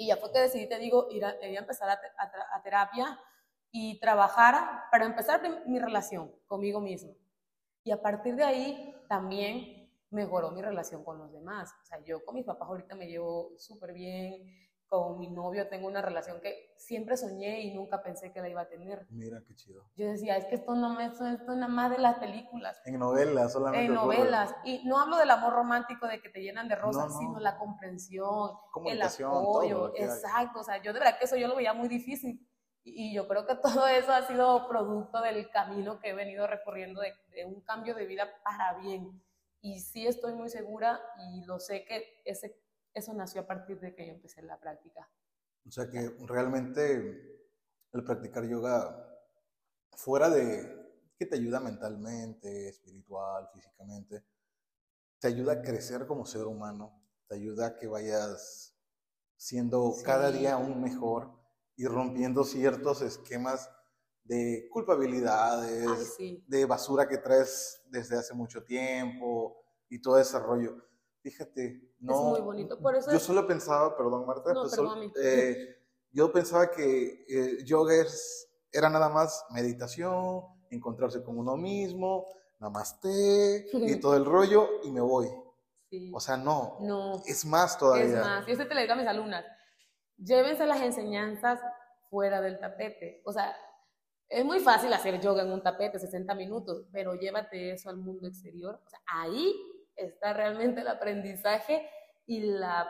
Y 0.00 0.08
ya 0.08 0.16
fue 0.16 0.32
que 0.32 0.40
decidí, 0.40 0.68
te 0.68 0.78
digo, 0.78 1.08
ir 1.10 1.24
a, 1.24 1.32
ir 1.46 1.58
a 1.58 1.60
empezar 1.60 1.88
a, 1.90 2.00
te- 2.00 2.08
a 2.18 2.56
a 2.56 2.62
terapia 2.62 3.20
y 3.70 4.00
trabajar 4.00 4.84
para 4.90 5.04
empezar 5.04 5.40
mi 5.66 5.78
relación 5.78 6.32
conmigo 6.46 6.80
mismo. 6.80 7.14
Y 7.84 7.90
a 7.92 8.00
partir 8.02 8.36
de 8.36 8.44
ahí 8.44 8.94
también 9.08 9.90
mejoró 10.10 10.50
mi 10.50 10.62
relación 10.62 11.04
con 11.04 11.18
los 11.18 11.32
demás. 11.32 11.72
O 11.82 11.86
sea, 11.86 11.98
yo 12.04 12.24
con 12.24 12.34
mis 12.36 12.44
papás 12.44 12.68
ahorita 12.68 12.94
me 12.94 13.06
llevo 13.08 13.52
súper 13.58 13.92
bien, 13.92 14.42
con 14.90 15.18
mi 15.20 15.28
novio 15.30 15.68
tengo 15.68 15.86
una 15.86 16.02
relación 16.02 16.40
que 16.40 16.74
siempre 16.76 17.16
soñé 17.16 17.60
y 17.60 17.72
nunca 17.72 18.02
pensé 18.02 18.32
que 18.32 18.40
la 18.40 18.48
iba 18.48 18.62
a 18.62 18.68
tener. 18.68 19.06
Mira 19.10 19.40
qué 19.46 19.54
chido. 19.54 19.84
Yo 19.94 20.08
decía, 20.08 20.36
es 20.36 20.46
que 20.46 20.56
esto 20.56 20.74
no 20.74 20.92
me, 20.94 21.06
esto, 21.06 21.24
esto 21.26 21.54
nada 21.54 21.68
más 21.68 21.92
de 21.92 21.98
las 21.98 22.18
películas, 22.18 22.82
En 22.84 22.98
novelas 22.98 23.52
solamente. 23.52 23.86
en 23.86 23.96
ocurre. 23.96 24.18
novelas. 24.18 24.52
Y 24.64 24.84
no 24.88 24.98
hablo 24.98 25.16
del 25.16 25.30
amor 25.30 25.52
romántico 25.52 26.08
de 26.08 26.20
que 26.20 26.28
te 26.28 26.42
llenan 26.42 26.66
de 26.68 26.74
rosas, 26.74 27.06
No, 27.08 27.14
no. 27.14 27.18
sino 27.20 27.38
la 27.40 27.56
comprensión, 27.56 28.50
el 28.86 29.00
apoyo. 29.00 29.92
Exacto, 29.94 30.58
o 30.58 30.64
sea, 30.64 30.82
yo 30.82 30.92
de 30.92 30.98
verdad 30.98 31.18
que 31.18 31.24
eso 31.26 31.36
yo 31.36 31.46
lo 31.46 31.54
veía 31.54 31.72
muy 31.72 31.86
difícil. 31.88 32.44
Y, 32.82 33.10
y 33.10 33.14
yo 33.14 33.28
creo 33.28 33.46
que 33.46 33.54
todo 33.54 33.86
eso 33.86 34.12
ha 34.12 34.22
sido 34.26 34.66
producto 34.68 35.20
del 35.22 35.48
camino 35.50 36.00
que 36.00 36.10
he 36.10 36.14
venido 36.14 36.48
recorriendo 36.48 37.00
de, 37.00 37.14
de 37.28 37.44
un 37.44 37.60
cambio 37.60 37.94
de 37.94 38.06
vida 38.06 38.28
para 38.42 38.74
bien. 38.80 39.22
Y 39.60 39.78
sí 39.80 40.06
estoy 40.06 40.34
muy 40.34 40.48
segura 40.48 40.98
y 41.32 41.44
lo 41.44 41.60
sé 41.60 41.84
que 41.84 42.22
ese, 42.24 42.58
eso 42.94 43.12
nació 43.14 43.42
a 43.42 43.46
partir 43.46 43.80
de 43.80 43.94
que 43.94 44.06
yo 44.06 44.12
empecé 44.14 44.42
la 44.42 44.58
práctica. 44.58 45.08
O 45.66 45.70
sea 45.70 45.88
que 45.90 46.16
realmente 46.26 47.40
el 47.92 48.04
practicar 48.04 48.46
yoga, 48.46 49.06
fuera 49.96 50.30
de 50.30 50.78
que 51.18 51.26
te 51.26 51.36
ayuda 51.36 51.60
mentalmente, 51.60 52.68
espiritual, 52.68 53.48
físicamente, 53.52 54.24
te 55.18 55.28
ayuda 55.28 55.52
a 55.54 55.62
crecer 55.62 56.06
como 56.06 56.24
ser 56.24 56.46
humano, 56.46 57.02
te 57.28 57.34
ayuda 57.34 57.66
a 57.66 57.76
que 57.76 57.86
vayas 57.86 58.74
siendo 59.36 59.92
Sí. 59.92 60.04
cada 60.04 60.30
día 60.30 60.56
un 60.56 60.80
mejor 60.80 61.38
y 61.76 61.86
rompiendo 61.86 62.44
ciertos 62.44 63.02
esquemas 63.02 63.70
de 64.24 64.68
culpabilidades, 64.70 65.86
Ay, 65.88 66.04
sí. 66.16 66.44
de 66.46 66.64
basura 66.64 67.08
que 67.08 67.18
traes 67.18 67.82
desde 67.90 68.16
hace 68.18 68.34
mucho 68.34 68.64
tiempo 68.64 69.62
y 69.88 70.00
todo 70.00 70.18
ese 70.18 70.38
rollo. 70.38 70.76
Fíjate, 71.22 71.80
no. 72.00 72.22
muy 72.30 72.40
bonito, 72.40 72.78
por 72.80 72.94
eso 72.96 73.10
Yo 73.10 73.18
es- 73.18 73.22
solo 73.22 73.46
pensaba, 73.46 73.96
perdón 73.96 74.26
Marta, 74.26 74.52
No, 74.54 74.62
pues, 74.62 74.72
perdón, 74.74 74.88
sol- 74.88 74.96
a 74.98 75.00
mí. 75.00 75.12
eh, 75.22 75.76
yo 76.12 76.32
pensaba 76.32 76.70
que 76.70 77.24
eh, 77.28 77.64
yoga 77.64 77.94
es- 77.94 78.48
era 78.72 78.88
nada 78.88 79.08
más 79.08 79.44
meditación, 79.50 80.44
encontrarse 80.70 81.22
con 81.22 81.36
uno 81.38 81.56
mismo, 81.56 82.26
namaste 82.58 83.66
y 83.98 84.00
todo 84.00 84.16
el 84.16 84.24
rollo 84.24 84.68
y 84.84 84.90
me 84.90 85.00
voy. 85.00 85.28
Sí. 85.90 86.10
O 86.14 86.20
sea, 86.20 86.36
no, 86.36 86.78
no. 86.80 87.20
es 87.26 87.44
más 87.44 87.76
todavía. 87.78 88.04
Es 88.04 88.12
más, 88.24 88.46
yo 88.46 88.54
siempre 88.54 88.74
le 88.76 88.82
digo 88.82 88.92
a 88.94 88.96
mis 88.96 89.06
alumnas, 89.08 89.44
llévense 90.16 90.64
las 90.66 90.80
enseñanzas 90.80 91.60
fuera 92.08 92.40
del 92.40 92.58
tapete. 92.60 93.22
O 93.24 93.32
sea, 93.32 93.54
es 94.28 94.44
muy 94.44 94.60
fácil 94.60 94.92
hacer 94.92 95.20
yoga 95.20 95.42
en 95.42 95.50
un 95.50 95.62
tapete, 95.62 95.98
60 95.98 96.34
minutos, 96.34 96.86
pero 96.92 97.14
llévate 97.14 97.72
eso 97.72 97.90
al 97.90 97.96
mundo 97.96 98.28
exterior. 98.28 98.80
O 98.86 98.88
sea, 98.88 99.00
ahí 99.06 99.52
está 100.06 100.32
realmente 100.32 100.80
el 100.80 100.88
aprendizaje 100.88 101.88
y 102.26 102.40
la, 102.40 102.88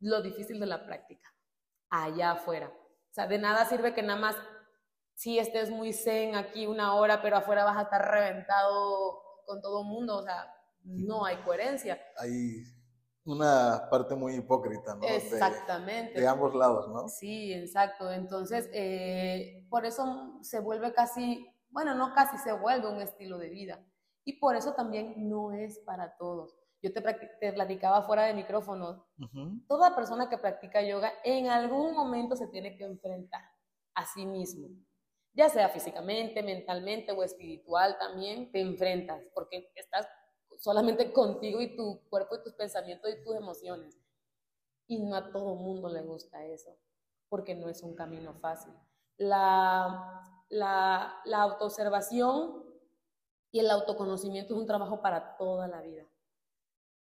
lo 0.00 0.22
difícil 0.22 0.60
de 0.60 0.66
la 0.66 0.84
práctica, 0.84 1.28
allá 1.90 2.32
afuera. 2.32 2.68
O 2.68 3.12
sea, 3.12 3.26
de 3.26 3.38
nada 3.38 3.64
sirve 3.64 3.94
que 3.94 4.02
nada 4.02 4.20
más 4.20 4.36
si 5.18 5.36
estés 5.40 5.68
muy 5.68 5.92
zen 5.92 6.36
aquí 6.36 6.68
una 6.68 6.94
hora, 6.94 7.20
pero 7.20 7.36
afuera 7.38 7.64
vas 7.64 7.76
a 7.76 7.82
estar 7.82 8.08
reventado 8.08 9.20
con 9.46 9.60
todo 9.60 9.80
el 9.82 9.88
mundo. 9.88 10.18
O 10.18 10.22
sea, 10.22 10.54
no 10.84 11.24
hay 11.24 11.38
coherencia. 11.38 12.00
Hay 12.18 12.62
una 13.24 13.88
parte 13.90 14.14
muy 14.14 14.36
hipócrita, 14.36 14.94
¿no? 14.94 15.00
De- 15.00 15.16
Exactamente. 15.16 16.20
De, 16.20 16.28
ambos 16.28 16.54
lados, 16.54 16.88
¿no? 16.88 17.08
Sí, 17.08 17.52
exacto. 17.52 18.12
Entonces, 18.12 18.70
eh, 18.72 19.66
por 19.68 19.84
eso 19.84 20.38
se 20.42 20.60
vuelve 20.60 20.92
casi, 20.92 21.52
bueno, 21.70 21.96
no 21.96 22.14
casi, 22.14 22.38
se 22.38 22.52
vuelve 22.52 22.88
un 22.88 23.00
estilo 23.00 23.38
de 23.38 23.48
vida. 23.48 23.84
Y 24.28 24.34
por 24.34 24.56
eso 24.56 24.74
también 24.74 25.14
no 25.26 25.52
es 25.52 25.78
para 25.86 26.14
todos. 26.18 26.54
Yo 26.82 26.92
te, 26.92 27.00
te 27.40 27.50
platicaba 27.50 28.02
fuera 28.02 28.24
de 28.24 28.34
micrófono, 28.34 29.06
toda 29.66 29.96
persona 29.96 30.28
que 30.28 30.36
practica 30.36 30.82
yoga 30.82 31.10
en 31.24 31.46
algún 31.48 31.94
momento 31.94 32.36
se 32.36 32.46
tiene 32.48 32.76
que 32.76 32.84
enfrentar 32.84 33.40
a 33.94 34.04
sí 34.04 34.26
mismo. 34.26 34.68
Ya 35.32 35.48
sea 35.48 35.70
físicamente, 35.70 36.42
mentalmente 36.42 37.12
o 37.12 37.22
espiritual 37.22 37.96
también, 37.98 38.52
te 38.52 38.60
enfrentas 38.60 39.24
porque 39.32 39.72
estás 39.74 40.06
solamente 40.58 41.10
contigo 41.10 41.62
y 41.62 41.74
tu 41.74 42.06
cuerpo 42.10 42.36
y 42.36 42.42
tus 42.42 42.52
pensamientos 42.52 43.10
y 43.10 43.24
tus 43.24 43.34
emociones. 43.34 43.98
Y 44.88 44.98
no 44.98 45.16
a 45.16 45.32
todo 45.32 45.54
mundo 45.54 45.88
le 45.88 46.02
gusta 46.02 46.44
eso, 46.44 46.76
porque 47.30 47.54
no 47.54 47.70
es 47.70 47.82
un 47.82 47.94
camino 47.94 48.34
fácil. 48.34 48.74
La, 49.16 50.22
la, 50.50 51.16
la 51.24 51.42
autoobservación 51.44 52.67
y 53.50 53.60
el 53.60 53.70
autoconocimiento 53.70 54.54
es 54.54 54.60
un 54.60 54.66
trabajo 54.66 55.00
para 55.02 55.36
toda 55.36 55.68
la 55.68 55.80
vida. 55.82 56.06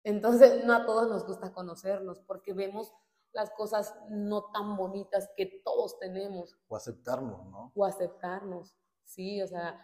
Entonces, 0.04 0.66
no 0.66 0.74
a 0.74 0.86
todos 0.86 1.10
nos 1.10 1.26
gusta 1.26 1.54
conocernos 1.54 2.20
porque 2.22 2.54
vemos 2.54 2.92
las 3.34 3.52
cosas 3.52 3.96
no 4.10 4.46
tan 4.52 4.76
bonitas 4.76 5.30
que 5.38 5.46
todos 5.64 5.98
tenemos 6.00 6.58
O 6.68 6.76
aceptarlo, 6.76 7.44
¿no? 7.46 7.72
o 7.76 7.86
aceptarnos. 7.86 8.76
Sí, 9.06 9.42
o 9.42 9.48
sea, 9.48 9.80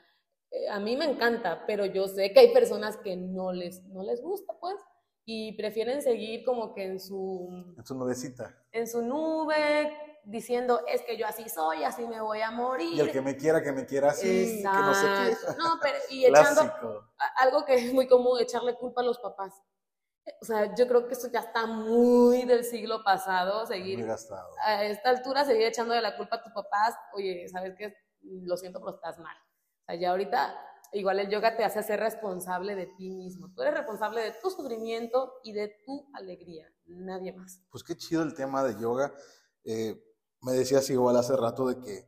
eh, 0.51 0.67
a 0.69 0.79
mí 0.79 0.97
me 0.97 1.05
encanta, 1.05 1.63
pero 1.67 1.85
yo 1.85 2.07
sé 2.07 2.33
que 2.33 2.39
hay 2.39 2.53
personas 2.53 2.97
que 2.97 3.15
no 3.15 3.51
les, 3.51 3.83
no 3.85 4.03
les 4.03 4.21
gusta, 4.21 4.53
pues, 4.59 4.75
y 5.25 5.55
prefieren 5.57 6.01
seguir 6.01 6.43
como 6.45 6.73
que 6.73 6.85
en 6.85 6.99
su, 6.99 7.49
En 7.77 7.85
su 7.85 7.95
nubecita. 7.95 8.57
en 8.71 8.87
su 8.87 9.01
nube, 9.01 10.06
diciendo, 10.29 10.81
es 10.87 11.01
que 11.03 11.17
yo 11.17 11.25
así 11.25 11.47
soy, 11.49 11.83
así 11.83 12.05
me 12.05 12.19
voy 12.21 12.41
a 12.41 12.51
morir. 12.51 12.93
Y 12.93 12.99
el 12.99 13.11
que 13.11 13.21
me 13.21 13.35
quiera, 13.37 13.61
que 13.63 13.71
me 13.71 13.85
quiera 13.85 14.09
así, 14.09 14.61
que 14.61 14.63
no 14.63 14.93
sé 14.93 15.05
qué. 15.07 15.27
Exacto. 15.29 15.55
No, 15.63 15.79
pero, 15.81 15.97
y 16.09 16.25
echando, 16.25 16.61
a- 17.17 17.43
algo 17.43 17.63
que 17.65 17.75
es 17.75 17.93
muy 17.93 18.07
común, 18.07 18.39
echarle 18.39 18.75
culpa 18.75 19.01
a 19.01 19.05
los 19.05 19.19
papás. 19.19 19.53
O 20.41 20.45
sea, 20.45 20.75
yo 20.75 20.85
creo 20.89 21.07
que 21.07 21.13
eso 21.13 21.29
ya 21.31 21.39
está 21.39 21.65
muy 21.65 22.43
del 22.43 22.65
siglo 22.65 23.01
pasado, 23.03 23.65
seguir 23.65 23.99
a 24.61 24.83
esta 24.83 25.09
altura, 25.09 25.45
seguir 25.45 25.67
echándole 25.67 26.01
la 26.01 26.17
culpa 26.17 26.35
a 26.35 26.43
tus 26.43 26.51
papás, 26.51 26.95
oye, 27.13 27.47
¿sabes 27.47 27.75
qué? 27.77 27.95
Lo 28.21 28.57
siento, 28.57 28.79
pero 28.79 28.95
estás 28.95 29.17
mal. 29.19 29.37
O 29.37 29.85
sea, 29.85 29.95
ya 29.95 30.11
ahorita, 30.11 30.59
igual 30.91 31.19
el 31.19 31.29
yoga 31.29 31.55
te 31.55 31.63
hace 31.63 31.81
ser 31.81 32.01
responsable 32.01 32.75
de 32.75 32.87
ti 32.97 33.09
mismo. 33.09 33.53
Tú 33.55 33.61
eres 33.61 33.75
responsable 33.75 34.21
de 34.21 34.33
tu 34.41 34.49
sufrimiento 34.49 35.35
y 35.43 35.53
de 35.53 35.69
tu 35.85 36.09
alegría, 36.13 36.69
nadie 36.87 37.31
más. 37.31 37.61
Pues 37.71 37.85
qué 37.85 37.95
chido 37.95 38.21
el 38.23 38.35
tema 38.35 38.65
de 38.65 38.77
yoga. 38.81 39.13
Eh, 39.63 39.95
me 40.47 40.53
decías 40.53 40.89
igual 40.89 41.17
hace 41.17 41.35
rato 41.35 41.67
de 41.67 41.79
que 41.79 42.07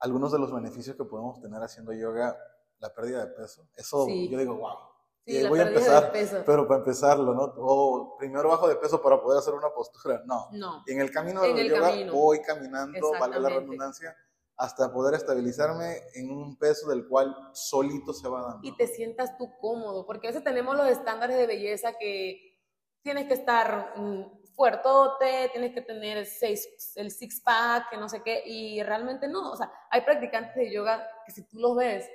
algunos 0.00 0.32
de 0.32 0.38
los 0.38 0.52
beneficios 0.52 0.96
que 0.96 1.04
podemos 1.04 1.40
tener 1.40 1.60
haciendo 1.62 1.92
yoga, 1.92 2.36
la 2.78 2.92
pérdida 2.94 3.24
de 3.26 3.32
peso. 3.32 3.68
Eso 3.76 4.06
Sí. 4.06 4.28
yo 4.28 4.38
digo, 4.38 4.56
wow. 4.56 4.76
Sí, 5.24 5.36
Eh, 5.36 5.48
voy 5.48 5.60
a 5.60 5.68
empezar, 5.68 6.10
peso. 6.10 6.42
pero 6.44 6.66
para 6.66 6.78
empezarlo, 6.80 7.32
¿no? 7.32 7.42
O 7.58 8.16
primero 8.18 8.48
bajo 8.48 8.66
de 8.68 8.74
peso 8.76 9.00
para 9.00 9.20
poder 9.22 9.38
hacer 9.38 9.54
una 9.54 9.70
postura. 9.72 10.20
No. 10.26 10.48
No, 10.52 10.82
En 10.88 11.00
el 11.00 11.12
camino 11.12 11.44
En 11.44 11.54
del 11.54 11.66
el 11.66 11.72
yoga 11.76 11.90
camino. 11.90 12.12
voy 12.12 12.40
caminando, 12.42 13.12
vale 13.20 13.38
la 13.38 13.48
redundancia, 13.48 14.16
hasta 14.56 14.92
poder 14.92 15.14
estabilizarme 15.14 15.98
en 16.14 16.30
un 16.30 16.56
peso 16.58 16.88
del 16.88 17.06
cual 17.06 17.34
solito 17.52 18.12
se 18.12 18.28
va 18.28 18.42
dando. 18.42 18.66
y 18.68 18.76
te 18.76 18.86
sientas 18.88 19.36
tú 19.38 19.48
cómodo, 19.60 20.04
porque 20.06 20.26
a 20.26 20.30
veces 20.30 20.42
tenemos 20.44 20.76
los 20.76 20.88
estándares 20.88 21.36
de 21.36 21.46
belleza 21.46 21.92
que 22.00 22.58
tienes 23.02 23.26
que 23.28 23.34
estar 23.34 23.94
mm, 23.96 24.41
fuertote, 24.52 25.48
tienes 25.52 25.72
que 25.74 25.82
tener 25.82 26.18
el, 26.18 26.26
seis, 26.26 26.92
el 26.96 27.10
six 27.10 27.40
pack, 27.40 27.90
que 27.90 27.96
no 27.96 28.08
sé 28.08 28.22
qué, 28.22 28.42
y 28.46 28.82
realmente 28.82 29.28
no, 29.28 29.52
o 29.52 29.56
sea, 29.56 29.72
hay 29.90 30.02
practicantes 30.02 30.54
de 30.54 30.72
yoga 30.72 31.08
que 31.24 31.32
si 31.32 31.46
tú 31.48 31.58
los 31.58 31.76
ves, 31.76 32.08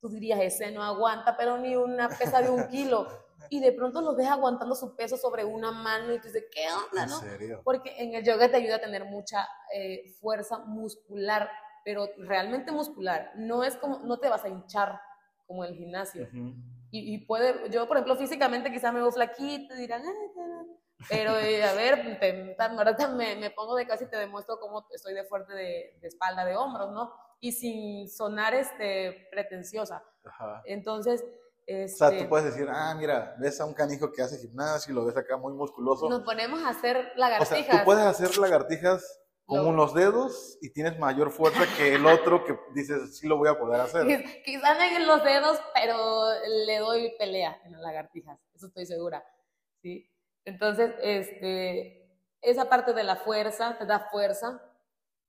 tú 0.00 0.08
dirías, 0.08 0.40
ese 0.40 0.70
no 0.70 0.82
aguanta, 0.82 1.36
pero 1.36 1.58
ni 1.58 1.76
una 1.76 2.08
pesa 2.08 2.40
de 2.42 2.50
un 2.50 2.66
kilo, 2.68 3.06
y 3.50 3.60
de 3.60 3.72
pronto 3.72 4.00
los 4.00 4.16
ves 4.16 4.28
aguantando 4.28 4.74
su 4.74 4.96
peso 4.96 5.16
sobre 5.16 5.44
una 5.44 5.70
mano 5.70 6.12
y 6.12 6.18
tú 6.18 6.26
dices, 6.28 6.44
¿qué 6.50 6.66
onda, 6.72 7.04
¿En 7.04 7.10
no? 7.10 7.20
serio? 7.20 7.60
Porque 7.64 7.94
en 7.98 8.14
el 8.14 8.24
yoga 8.24 8.50
te 8.50 8.56
ayuda 8.56 8.76
a 8.76 8.80
tener 8.80 9.04
mucha 9.04 9.46
eh, 9.74 10.04
fuerza 10.20 10.58
muscular, 10.58 11.50
pero 11.84 12.08
realmente 12.16 12.72
muscular. 12.72 13.32
No 13.36 13.62
es 13.62 13.76
como, 13.76 13.98
no 14.00 14.18
te 14.18 14.28
vas 14.28 14.44
a 14.44 14.48
hinchar 14.48 15.00
como 15.46 15.64
en 15.64 15.72
el 15.72 15.76
gimnasio. 15.76 16.24
Ujú. 16.24 16.54
Y, 16.90 17.14
y 17.14 17.18
puede, 17.26 17.70
yo 17.70 17.86
por 17.86 17.96
ejemplo 17.96 18.16
físicamente 18.16 18.70
quizás 18.72 18.92
me 18.92 19.00
veo 19.00 19.10
flaquito 19.12 19.74
y 19.74 19.78
dirán, 19.78 20.02
"Ay, 20.02 20.28
ta, 20.34 20.42
ta". 20.42 20.81
Pero 21.08 21.38
eh, 21.38 21.64
a 21.64 21.72
ver, 21.74 22.18
te, 22.18 22.56
ahorita 22.58 23.08
me, 23.08 23.36
me 23.36 23.50
pongo 23.50 23.74
de 23.76 23.86
casi 23.86 24.04
y 24.04 24.08
te 24.08 24.16
demuestro 24.16 24.58
cómo 24.60 24.86
estoy 24.92 25.14
de 25.14 25.24
fuerte 25.24 25.54
de, 25.54 25.98
de 26.00 26.08
espalda, 26.08 26.44
de 26.44 26.56
hombros, 26.56 26.92
¿no? 26.92 27.12
Y 27.40 27.52
sin 27.52 28.08
sonar 28.08 28.54
este, 28.54 29.28
pretenciosa. 29.30 30.04
Ajá. 30.24 30.62
Entonces, 30.64 31.22
O 31.22 31.28
este, 31.66 31.96
sea, 31.96 32.16
tú 32.16 32.28
puedes 32.28 32.46
decir, 32.52 32.68
ah, 32.70 32.94
mira, 32.96 33.34
ves 33.38 33.60
a 33.60 33.64
un 33.64 33.74
canijo 33.74 34.12
que 34.12 34.22
hace 34.22 34.38
gimnasio 34.38 34.92
y 34.92 34.94
lo 34.94 35.04
ves 35.04 35.16
acá 35.16 35.36
muy 35.36 35.52
musculoso. 35.52 36.08
nos 36.08 36.22
ponemos 36.22 36.62
a 36.62 36.70
hacer 36.70 36.96
o 36.96 37.02
sea, 37.02 37.16
lagartijas. 37.16 37.78
tú 37.78 37.84
puedes 37.84 38.04
hacer 38.04 38.38
lagartijas 38.38 39.20
con 39.44 39.66
unos 39.66 39.92
dedos 39.92 40.56
y 40.62 40.72
tienes 40.72 40.98
mayor 40.98 41.30
fuerza 41.30 41.64
que 41.76 41.94
el 41.96 42.06
otro 42.06 42.44
que 42.44 42.56
dices, 42.74 43.18
sí 43.18 43.26
lo 43.26 43.36
voy 43.36 43.48
a 43.48 43.58
poder 43.58 43.80
hacer. 43.80 44.06
Quizás 44.44 44.78
en 44.80 45.06
los 45.06 45.22
dedos, 45.24 45.58
pero 45.74 46.30
le 46.66 46.78
doy 46.78 47.14
pelea 47.18 47.60
en 47.64 47.72
las 47.72 47.80
lagartijas, 47.82 48.38
eso 48.54 48.68
estoy 48.68 48.86
segura. 48.86 49.22
¿sí? 49.82 50.08
Entonces, 50.44 50.94
este, 51.02 52.10
esa 52.40 52.68
parte 52.68 52.92
de 52.92 53.04
la 53.04 53.16
fuerza 53.16 53.76
te 53.78 53.86
da 53.86 54.00
fuerza, 54.10 54.60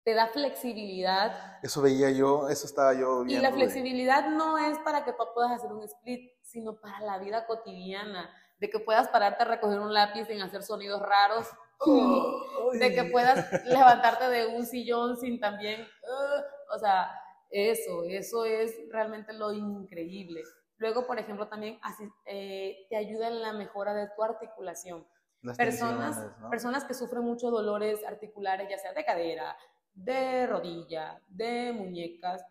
te 0.04 0.14
da 0.14 0.28
flexibilidad. 0.28 1.60
Eso 1.64 1.82
veía 1.82 2.10
yo, 2.12 2.50
eso 2.50 2.66
estaba 2.66 2.94
yo 2.94 3.22
Y 3.22 3.26
viendo. 3.26 3.44
la 3.44 3.50
de- 3.52 3.56
flexibilidad 3.56 4.30
no 4.30 4.58
es 4.58 4.78
para 4.80 5.06
que 5.06 5.14
tú 5.14 5.24
puedas 5.34 5.52
hacer 5.52 5.72
un 5.72 5.84
split, 5.84 6.32
sino 6.42 6.80
para 6.80 7.00
la 7.02 7.20
vida 7.20 7.46
cotidiana, 7.46 8.30
de 8.60 8.70
que 8.70 8.80
puedas 8.80 9.08
pararte 9.10 9.44
a 9.44 9.46
recoger 9.46 9.80
un 9.80 9.94
lápiz 9.94 10.26
sin 10.28 10.42
hacer 10.42 10.64
sonidos 10.64 11.02
raros, 11.02 11.48
de 12.74 12.94
que 12.94 13.04
puedas 13.06 13.64
levantarte 13.66 14.30
de 14.30 14.48
un 14.48 14.66
sillón 14.66 15.18
sin 15.18 15.40
también, 15.40 15.82
"Ugh", 15.82 16.44
o 16.76 16.80
sea, 16.80 17.12
eso, 17.50 18.04
eso 18.06 18.46
es 18.46 18.74
realmente 18.90 19.32
lo 19.34 19.54
increíble. 19.54 20.42
Luego, 20.84 21.08
por 21.08 21.18
ejemplo, 21.18 21.48
también 21.48 21.80
así, 21.82 22.04
eh, 22.26 22.88
te 22.90 22.98
ayuda 22.98 23.30
en 23.30 23.42
la 23.42 23.54
mejora 23.54 23.94
de 23.94 24.10
tu 24.14 24.22
articulación. 24.22 25.08
Las 25.42 25.56
Personas, 25.56 26.22
¿no? 26.42 26.50
personas 26.50 26.84
que 26.84 26.94
sufren 26.94 27.24
muchos 27.24 27.52
dolores 27.52 28.04
articulares, 28.04 28.68
ya 28.70 28.78
sea 28.78 28.92
de 28.92 29.06
cadera, 29.06 29.56
de 29.94 30.46
rodilla, 30.46 31.22
de 31.30 31.72
muñecas, 31.72 32.44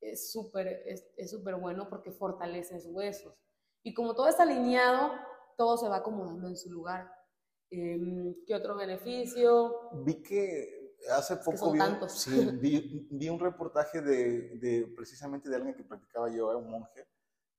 es 0.00 0.30
súper 0.30 0.84
es, 0.86 1.04
súper 1.28 1.56
bueno 1.56 1.88
porque 1.88 2.12
fortaleces 2.12 2.86
huesos. 2.86 3.34
Y 3.82 3.92
como 3.92 4.14
todo 4.14 4.28
está 4.28 4.44
alineado, 4.44 5.10
todo 5.56 5.76
se 5.76 5.88
va 5.88 5.96
acomodando 5.96 6.46
en 6.46 6.56
su 6.56 6.70
lugar. 6.70 7.10
Em, 7.70 8.36
¿Qué 8.46 8.54
otro 8.54 8.76
beneficio? 8.76 9.74
Vi 10.04 10.22
que 10.22 10.94
hace 11.10 11.38
poco 11.38 11.56
son 11.56 11.72
vi, 11.72 11.80
un- 11.80 12.08
sí, 12.08 12.50
vi, 12.60 13.08
vi 13.10 13.28
un 13.28 13.40
reportaje 13.40 14.00
de, 14.00 14.58
de 14.60 14.86
precisamente 14.96 15.48
de 15.48 15.56
alguien 15.56 15.74
que 15.74 15.82
practicaba 15.82 16.30
yoga, 16.30 16.56
un 16.56 16.70
monje, 16.70 17.04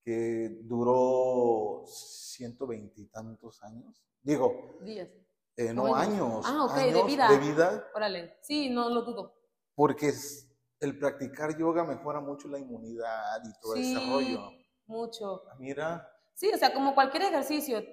que 0.03 0.59
duró 0.63 1.83
ciento 1.85 2.67
veintitantos 2.67 3.61
años. 3.63 4.03
Digo, 4.21 4.77
Días. 4.81 5.09
eh, 5.57 5.73
no 5.73 5.93
años. 5.95 6.45
Ah, 6.47 6.65
ok, 6.65 6.75
de 6.75 6.81
años 6.81 7.05
vida. 7.07 7.29
de 7.31 7.37
vida, 7.37 7.87
Órale. 7.95 8.37
Sí, 8.41 8.69
no 8.69 8.89
lo 8.89 9.01
dudo. 9.03 9.35
porque 9.75 10.09
es- 10.09 10.47
el 10.79 10.97
practicar 10.97 11.55
yoga 11.57 11.83
mejora 11.83 12.19
mucho 12.19 12.47
la 12.47 12.57
inmunidad 12.59 13.39
y 13.45 13.53
todo 13.61 13.75
Sí, 13.75 13.95
ese 13.95 14.05
rollo. 14.11 14.49
mucho. 14.87 15.43
Ah, 15.49 15.55
Mira, 15.59 16.07
Sí, 16.33 16.49
o 16.53 16.57
sea, 16.57 16.73
como 16.73 16.95
cualquier 16.95 17.23
ejercicio, 17.23 17.83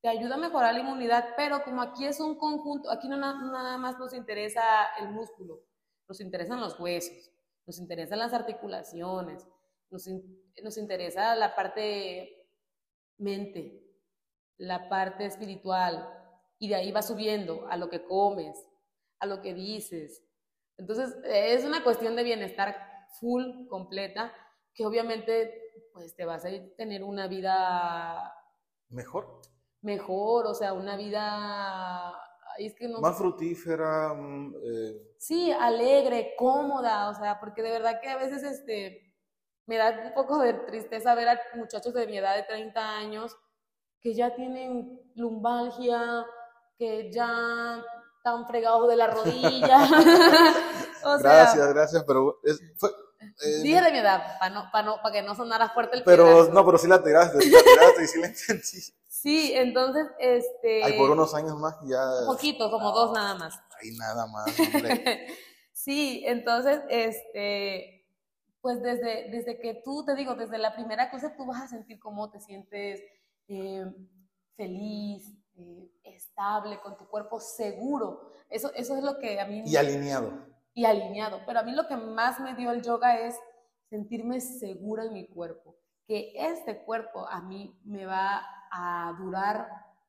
te 0.00 0.08
ayuda 0.08 0.36
a 0.36 0.38
mejorar 0.38 0.72
la 0.74 0.80
inmunidad, 0.80 1.30
pero 1.36 1.62
como 1.64 1.82
aquí 1.82 2.06
es 2.06 2.20
un 2.20 2.36
conjunto, 2.38 2.88
aquí 2.90 3.08
no 3.08 3.16
na- 3.16 3.50
nada 3.50 3.76
más 3.78 3.98
nos 3.98 4.14
interesa 4.14 4.62
el 5.00 5.10
músculo, 5.10 5.60
nos 6.08 6.20
interesan 6.20 6.60
los 6.60 6.78
huesos, 6.78 7.32
nos 7.66 7.78
interesan 7.80 8.18
las 8.20 8.32
articulaciones, 8.32 9.44
nos, 9.90 10.06
in- 10.06 10.42
nos 10.62 10.76
interesa 10.78 11.34
la 11.36 11.54
parte 11.54 12.46
mente, 13.18 13.82
la 14.58 14.88
parte 14.88 15.26
espiritual, 15.26 16.08
y 16.58 16.68
de 16.68 16.74
ahí 16.76 16.92
va 16.92 17.02
subiendo 17.02 17.66
a 17.68 17.76
lo 17.76 17.88
que 17.88 18.04
comes, 18.04 18.56
a 19.18 19.26
lo 19.26 19.40
que 19.40 19.54
dices. 19.54 20.22
Entonces, 20.76 21.16
es 21.24 21.64
una 21.64 21.82
cuestión 21.84 22.16
de 22.16 22.22
bienestar 22.22 22.76
full, 23.20 23.66
completa, 23.68 24.32
que 24.74 24.86
obviamente 24.86 25.54
pues 25.92 26.14
te 26.14 26.24
vas 26.24 26.44
a 26.44 26.48
tener 26.76 27.02
una 27.02 27.26
vida 27.26 28.32
mejor, 28.88 29.40
mejor, 29.82 30.46
o 30.46 30.54
sea, 30.54 30.72
una 30.72 30.96
vida, 30.96 32.14
es 32.58 32.74
que 32.74 32.88
no 32.88 33.00
más 33.00 33.18
fructífera, 33.18 34.14
mm, 34.14 34.54
eh, 34.62 35.14
Sí, 35.18 35.50
alegre, 35.50 36.34
cómoda, 36.38 37.10
o 37.10 37.14
sea, 37.14 37.38
porque 37.40 37.62
de 37.62 37.70
verdad 37.72 38.00
que 38.00 38.08
a 38.08 38.16
veces 38.16 38.42
este, 38.42 39.09
me 39.70 39.76
da 39.76 40.02
un 40.04 40.12
poco 40.14 40.40
de 40.40 40.52
tristeza 40.52 41.14
ver 41.14 41.28
a 41.28 41.40
muchachos 41.54 41.94
de 41.94 42.04
mi 42.08 42.18
edad 42.18 42.34
de 42.34 42.42
30 42.42 42.96
años 42.96 43.36
que 44.00 44.12
ya 44.14 44.34
tienen 44.34 45.00
lumbalgia, 45.14 46.26
que 46.76 47.12
ya 47.12 47.80
están 48.16 48.48
fregados 48.48 48.88
de 48.88 48.96
la 48.96 49.06
rodilla. 49.06 49.78
o 51.04 51.18
sea, 51.18 51.32
gracias, 51.32 51.68
gracias, 51.72 52.04
pero 52.04 52.40
es- 52.42 52.60
fue, 52.78 52.90
eh, 53.44 53.62
dije 53.62 53.80
de 53.80 53.92
mi 53.92 53.98
edad, 53.98 54.38
para 54.40 54.52
no, 54.54 54.70
pa 54.72 54.82
no, 54.82 55.00
pa 55.02 55.12
que 55.12 55.22
no 55.22 55.36
sonara 55.36 55.68
fuerte 55.68 55.98
el 55.98 56.02
pero 56.02 56.24
piedrazo. 56.24 56.52
no, 56.52 56.66
pero 56.66 56.78
sí 56.78 56.88
la 56.88 57.00
tiraste, 57.00 57.40
sí 57.40 57.50
la 57.50 57.62
tiraste 57.62 58.02
y 58.02 58.06
sí 58.08 58.20
la 58.20 58.26
entendí. 58.26 58.80
Sí, 59.06 59.52
entonces, 59.54 60.06
este... 60.18 60.82
Ay, 60.82 60.94
por 60.98 61.10
unos 61.10 61.32
años 61.34 61.56
más 61.58 61.76
ya. 61.84 62.02
Un 62.22 62.26
poquito, 62.26 62.70
como 62.72 62.90
dos 62.90 63.12
nada 63.12 63.34
más. 63.36 63.54
Ay, 63.80 63.90
nada 63.96 64.26
más, 64.26 64.46
hombre. 64.74 65.28
sí, 65.72 66.24
entonces, 66.26 66.80
este, 66.88 67.99
pues 68.60 68.82
desde, 68.82 69.30
desde 69.30 69.58
que 69.58 69.80
tú, 69.84 70.04
te 70.04 70.14
digo, 70.14 70.34
desde 70.34 70.58
la 70.58 70.74
primera 70.74 71.10
clase 71.10 71.30
tú 71.36 71.46
vas 71.46 71.62
a 71.62 71.68
sentir 71.68 71.98
cómo 71.98 72.30
te 72.30 72.40
sientes 72.40 73.02
eh, 73.48 73.86
feliz, 74.56 75.34
eh, 75.56 75.90
estable, 76.04 76.80
con 76.80 76.96
tu 76.96 77.08
cuerpo 77.08 77.40
seguro. 77.40 78.32
Eso, 78.48 78.72
eso 78.74 78.96
es 78.96 79.02
lo 79.02 79.18
que 79.18 79.40
a 79.40 79.46
mí... 79.46 79.62
Y 79.64 79.76
alineado. 79.76 80.32
y 80.74 80.84
alineado. 80.84 81.40
Pero 81.46 81.60
a 81.60 81.62
mí 81.62 81.72
lo 81.72 81.86
que 81.86 81.96
más 81.96 82.40
me 82.40 82.54
dio 82.54 82.70
el 82.70 82.82
yoga 82.82 83.18
es 83.18 83.38
sentirme 83.88 84.40
segura 84.40 85.04
en 85.04 85.14
mi 85.14 85.26
cuerpo. 85.26 85.76
Que 86.06 86.32
este 86.34 86.84
cuerpo 86.84 87.26
a 87.26 87.40
mí 87.40 87.78
me 87.84 88.04
va 88.04 88.42
a 88.70 89.16
durar 89.18 89.68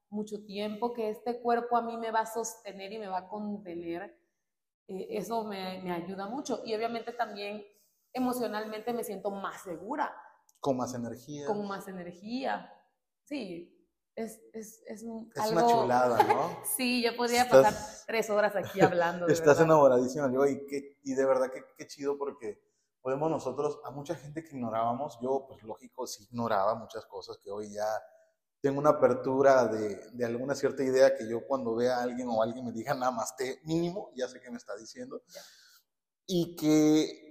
mucho 0.10 0.44
tiempo, 0.44 0.94
que 0.94 1.10
este 1.10 1.41
cuerpo 1.41 1.78
a 1.78 1.82
mí 1.82 1.95
me 1.98 2.11
va 2.11 2.22
a 2.22 2.26
sostener 2.26 2.91
y 2.91 2.99
me 2.99 3.07
va 3.07 3.19
a 3.19 3.28
contener. 3.30 4.14
Eh, 4.88 5.07
eso 5.11 5.45
me, 5.45 5.82
me 5.84 5.91
ayuda 5.91 6.28
mucho. 6.28 6.61
Y 6.65 6.76
obviamente 6.76 7.14
también 7.14 7.64
emocionalmente 8.13 8.93
me 8.93 9.03
siento 9.03 9.31
más 9.31 9.61
segura, 9.63 10.13
Con 10.59 10.77
más 10.77 10.93
energía. 10.93 11.45
con 11.47 11.67
más 11.67 11.88
energía. 11.88 12.71
Sí, 13.23 13.77
es, 14.15 14.41
es, 14.53 14.83
es, 14.88 15.03
un- 15.03 15.31
es 15.33 15.41
algo... 15.41 15.59
una 15.61 15.67
chulada, 15.67 16.23
¿no? 16.23 16.57
Sí, 16.77 17.01
yo 17.03 17.15
podría 17.15 17.43
Estás- 17.43 17.63
pasar 17.73 18.05
tres 18.07 18.29
horas 18.29 18.55
aquí 18.55 18.81
hablando. 18.81 19.25
de 19.25 19.33
Estás 19.33 19.57
verdad. 19.57 19.63
enamoradísima, 19.65 20.31
yo, 20.33 20.45
y, 20.45 20.65
qué- 20.67 20.99
y 21.03 21.13
de 21.13 21.25
verdad 21.25 21.51
que 21.51 21.63
qué 21.77 21.88
chido 21.88 22.17
porque 22.17 22.61
podemos 23.01 23.31
nosotros, 23.31 23.79
a 23.83 23.91
mucha 23.91 24.15
gente 24.15 24.43
que 24.43 24.55
ignorábamos, 24.55 25.17
yo 25.21 25.45
pues 25.47 25.63
lógico 25.63 26.05
sí 26.05 26.23
ignoraba 26.25 26.75
muchas 26.75 27.05
cosas 27.05 27.38
que 27.43 27.49
hoy 27.49 27.73
ya 27.73 27.85
tengo 28.61 28.79
una 28.79 28.91
apertura 28.91 29.65
de, 29.65 30.11
de 30.11 30.23
alguna 30.25 30.53
cierta 30.53 30.83
idea 30.83 31.15
que 31.15 31.27
yo 31.27 31.47
cuando 31.47 31.73
vea 31.73 31.97
a 31.97 32.03
alguien 32.03 32.27
o 32.29 32.43
alguien 32.43 32.63
me 32.65 32.71
diga 32.71 32.93
namaste 32.93 33.59
mínimo, 33.63 34.11
ya 34.15 34.27
sé 34.27 34.39
qué 34.39 34.51
me 34.51 34.57
está 34.57 34.75
diciendo. 34.75 35.23
Y 36.27 36.55
que 36.55 37.31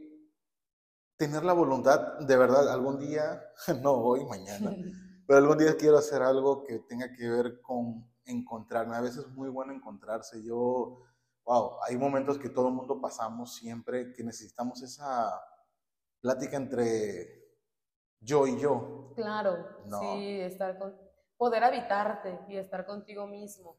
tener 1.20 1.44
la 1.44 1.52
voluntad, 1.52 2.18
de 2.20 2.34
verdad, 2.34 2.66
algún 2.72 2.98
día, 2.98 3.44
no 3.82 3.92
hoy, 3.92 4.24
mañana, 4.24 4.70
pero 5.26 5.38
algún 5.38 5.58
día 5.58 5.76
quiero 5.76 5.98
hacer 5.98 6.22
algo 6.22 6.64
que 6.64 6.78
tenga 6.78 7.12
que 7.12 7.28
ver 7.28 7.60
con 7.60 8.10
encontrarme. 8.24 8.96
A 8.96 9.02
veces 9.02 9.26
es 9.26 9.28
muy 9.28 9.50
bueno 9.50 9.74
encontrarse. 9.74 10.42
Yo, 10.42 11.02
wow, 11.44 11.76
hay 11.86 11.98
momentos 11.98 12.38
que 12.38 12.48
todo 12.48 12.68
el 12.68 12.74
mundo 12.74 12.98
pasamos 13.02 13.54
siempre 13.54 14.14
que 14.14 14.24
necesitamos 14.24 14.82
esa 14.82 15.30
plática 16.22 16.56
entre 16.56 17.28
yo 18.20 18.46
y 18.46 18.58
yo. 18.58 19.12
Claro, 19.14 19.58
No. 19.84 20.00
sí, 20.00 20.40
estar 20.40 20.78
con, 20.78 20.96
poder 21.36 21.64
habitarte 21.64 22.40
y 22.48 22.56
estar 22.56 22.86
contigo 22.86 23.26
mismo. 23.26 23.78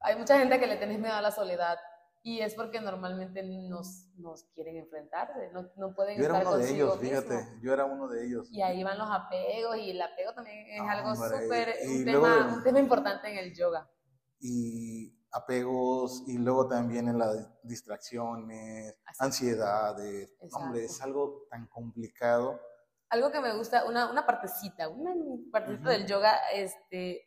Hay 0.00 0.16
mucha 0.16 0.36
gente 0.40 0.58
que 0.58 0.66
le 0.66 0.76
tenés 0.76 0.98
miedo 0.98 1.14
a 1.14 1.22
la 1.22 1.30
soledad 1.30 1.78
y 2.22 2.40
es 2.40 2.54
porque 2.54 2.80
normalmente 2.80 3.42
nos, 3.42 4.08
nos 4.16 4.44
quieren 4.54 4.76
enfrentarse, 4.76 5.50
no, 5.52 5.70
no 5.76 5.94
pueden 5.94 6.18
Yo 6.18 6.24
era 6.24 6.38
estar 6.38 6.54
uno 6.54 6.62
de 6.62 6.70
ellos, 6.70 6.98
fíjate, 6.98 7.34
mismo. 7.36 7.58
yo 7.62 7.72
era 7.72 7.84
uno 7.86 8.08
de 8.08 8.26
ellos. 8.26 8.48
Y 8.50 8.60
ahí 8.60 8.84
van 8.84 8.98
los 8.98 9.08
apegos 9.10 9.76
y 9.78 9.90
el 9.90 10.02
apego 10.02 10.34
también 10.34 10.66
es 10.68 10.80
algo 10.82 11.12
Hombre, 11.12 11.42
súper, 11.42 11.74
un, 11.88 12.04
tema, 12.04 12.54
un 12.56 12.62
tema 12.62 12.78
importante 12.78 13.30
en 13.30 13.38
el 13.38 13.54
yoga. 13.54 13.90
Y 14.38 15.16
apegos, 15.32 16.24
y 16.26 16.36
luego 16.38 16.68
también 16.68 17.08
en 17.08 17.18
las 17.18 17.48
distracciones, 17.62 18.98
Así. 19.06 19.24
ansiedades. 19.24 20.34
Hombre, 20.52 20.84
es 20.84 20.90
Exacto. 20.92 21.04
algo 21.04 21.46
tan 21.50 21.66
complicado. 21.68 22.60
Algo 23.08 23.30
que 23.32 23.40
me 23.40 23.56
gusta, 23.56 23.86
una, 23.86 24.10
una 24.10 24.26
partecita, 24.26 24.88
una 24.88 25.12
partecita 25.50 25.82
Ujú. 25.88 25.90
del 25.90 26.06
yoga, 26.06 26.36
este, 26.54 27.22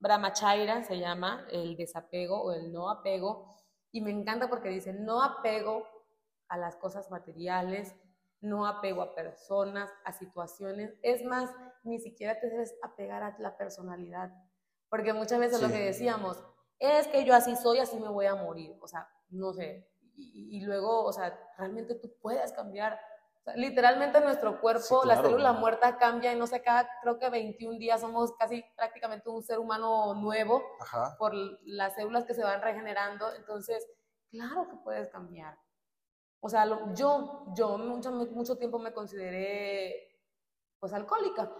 Brahmacharya 0.00 0.82
se 0.82 0.98
llama, 0.98 1.46
el 1.50 1.76
desapego 1.76 2.42
o 2.42 2.52
el 2.52 2.72
no 2.72 2.90
apego, 2.90 3.61
y 3.92 4.00
me 4.00 4.10
encanta 4.10 4.48
porque 4.48 4.70
dice 4.70 4.92
no 4.92 5.22
apego 5.22 5.86
a 6.48 6.56
las 6.56 6.76
cosas 6.76 7.10
materiales, 7.10 7.94
no 8.40 8.66
apego 8.66 9.02
a 9.02 9.14
personas, 9.14 9.90
a 10.04 10.12
situaciones, 10.12 10.94
es 11.02 11.24
más, 11.24 11.50
ni 11.84 12.00
siquiera 12.00 12.40
te 12.40 12.48
debes 12.48 12.74
apegar 12.82 13.22
a 13.22 13.36
la 13.38 13.56
personalidad, 13.56 14.32
porque 14.88 15.12
muchas 15.12 15.38
veces 15.38 15.62
lo 15.62 15.68
que 15.68 15.84
decíamos, 15.84 16.42
es 16.78 17.06
que 17.06 17.24
yo 17.24 17.34
así 17.34 17.54
soy, 17.54 17.78
así 17.78 17.98
me 18.00 18.08
voy 18.08 18.26
a 18.26 18.34
morir, 18.34 18.76
o 18.80 18.88
sea, 18.88 19.08
no 19.30 19.52
sé, 19.52 19.88
y, 20.14 20.58
y 20.58 20.60
luego, 20.62 21.04
o 21.04 21.12
sea, 21.12 21.38
realmente 21.56 21.94
tú 21.94 22.12
puedes 22.20 22.52
cambiar. 22.52 22.98
O 23.42 23.44
sea, 23.44 23.56
literalmente 23.56 24.20
nuestro 24.20 24.60
cuerpo, 24.60 25.02
Sí, 25.02 25.08
la 25.08 25.14
claro. 25.14 25.28
célula 25.28 25.52
muerta 25.52 25.96
cambia 25.98 26.32
y 26.32 26.36
no 26.38 26.46
sé, 26.46 26.62
cada, 26.62 26.88
creo 27.02 27.18
que 27.18 27.28
21 27.28 27.76
días 27.78 28.00
somos 28.00 28.32
casi 28.38 28.64
prácticamente 28.76 29.28
un 29.30 29.42
ser 29.42 29.58
humano 29.58 30.14
nuevo 30.14 30.62
Ajá. 30.80 31.16
por 31.18 31.32
las 31.64 31.94
células 31.94 32.24
que 32.24 32.34
se 32.34 32.44
van 32.44 32.62
regenerando. 32.62 33.32
Entonces, 33.34 33.86
Claro 34.30 34.66
que 34.66 34.76
puedes 34.82 35.10
cambiar. 35.10 35.58
O 36.40 36.48
sea, 36.48 36.64
lo- 36.64 36.94
yo, 36.94 37.44
yo 37.54 37.76
mucho, 37.76 38.10
mucho 38.10 38.56
tiempo 38.56 38.78
me 38.78 38.94
consideré 38.94 40.18
pues 40.80 40.94
alcohólica. 40.94 41.52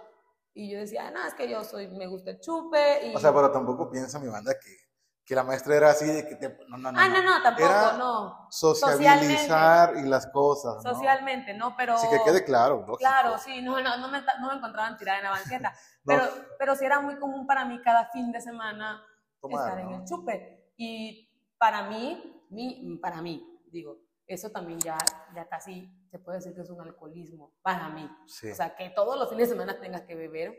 Y 0.55 0.71
yo 0.73 0.79
decía, 0.79 1.11
no, 1.11 1.23
es 1.27 1.35
que 1.35 1.51
yo 1.51 1.63
soy, 1.65 1.89
me 1.89 2.07
gusta 2.07 2.31
el 2.31 2.41
chupe. 2.41 3.09
Y... 3.09 3.15
O 3.15 3.19
sea, 3.19 3.31
pero 3.35 3.51
tampoco 3.53 3.91
piensa 3.91 4.19
mi 4.19 4.29
banda 4.29 4.55
que, 4.59 4.75
que 5.25 5.35
la 5.35 5.45
maestra 5.45 5.77
era 5.77 5.91
así 5.91 6.07
de 6.07 6.27
que 6.27 6.35
te... 6.35 6.49
No, 6.69 6.77
no, 6.77 6.91
no. 6.91 6.99
ah, 6.99 7.09
no, 7.09 7.23
no, 7.23 7.43
tampoco, 7.43 7.69
Era 7.69 7.93
no. 7.93 8.47
Sociabilizar 8.51 9.97
y 9.97 10.03
las 10.03 10.27
cosas, 10.27 10.83
¿no? 10.83 10.95
Socialmente, 10.95 11.55
¿no? 11.55 11.77
Pero... 11.77 11.95
Así 11.95 12.09
que 12.09 12.23
quede 12.25 12.45
claro, 12.45 12.79
lógico. 12.81 12.99
Claro, 12.99 13.39
sí, 13.39 13.63
no, 13.63 13.81
no, 13.81 13.97
no, 13.99 14.09
me, 14.09 14.21
no 14.41 14.49
me 14.49 14.57
encontraban 14.57 14.97
tirada 14.97 15.19
en 15.19 15.25
la 15.25 15.31
banqueta. 15.31 15.73
Pero, 16.05 16.25
pero 16.59 16.75
sí 16.75 16.85
era 16.85 16.99
muy 16.99 17.17
común 17.17 17.47
para 17.47 17.65
mí 17.65 17.81
cada 17.81 18.07
fin 18.07 18.33
de 18.33 18.41
semana 18.41 19.07
tomar, 19.41 19.69
estar 19.69 19.79
en 19.79 19.93
el 19.93 20.05
chupe. 20.05 20.73
Y 20.77 21.31
para 21.57 21.85
mí, 21.85 22.45
mi, 22.51 22.99
para 23.01 23.23
mí, 23.23 23.63
digo, 23.71 23.99
eso 24.27 24.51
también 24.51 24.81
ya, 24.81 24.99
ya 25.33 25.49
casi 25.49 25.89
se 26.11 26.19
puede 26.19 26.39
decir 26.39 26.57
que 26.57 26.63
es 26.63 26.71
un 26.71 26.81
alcoholismo, 26.81 27.55
para 27.63 27.89
mí. 27.91 28.11
Sí. 28.27 28.51
O 28.51 28.55
sea, 28.57 28.75
que 28.75 28.91
todos 28.91 29.17
los 29.17 29.29
fines 29.31 29.49
de 29.49 29.55
semana 29.55 29.79
tengas 29.79 30.03
que 30.03 30.17
beber. 30.17 30.59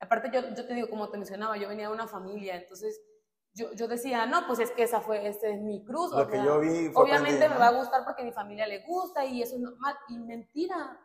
Aparte, 0.00 0.28
yo, 0.32 0.40
yo 0.40 0.66
te 0.66 0.74
digo, 0.74 0.90
como 0.90 1.08
te 1.08 1.18
mencionaba, 1.18 1.56
yo 1.56 1.68
venía 1.68 1.86
de 1.86 1.94
una 1.94 2.08
familia, 2.08 2.56
entonces 2.56 3.00
yo, 3.54 3.72
yo 3.72 3.88
decía, 3.88 4.26
no, 4.26 4.46
pues 4.46 4.58
es 4.58 4.70
que 4.72 4.82
esa 4.82 5.00
fue, 5.00 5.26
este 5.26 5.52
es 5.52 5.60
mi 5.60 5.84
cruz. 5.84 6.12
o 6.12 6.18
Lo 6.18 6.26
que 6.26 6.36
sea, 6.36 6.44
yo 6.44 6.60
vi 6.60 6.88
fue 6.90 7.04
obviamente 7.04 7.44
aprendí, 7.44 7.54
me 7.54 7.60
va 7.60 7.68
a 7.68 7.78
gustar 7.78 8.04
porque 8.04 8.24
mi 8.24 8.32
familia 8.32 8.66
le 8.66 8.80
gusta 8.84 9.24
y 9.24 9.40
eso 9.42 9.54
es 9.56 9.60
normal. 9.62 9.96
Y 10.08 10.18
mentira, 10.18 11.00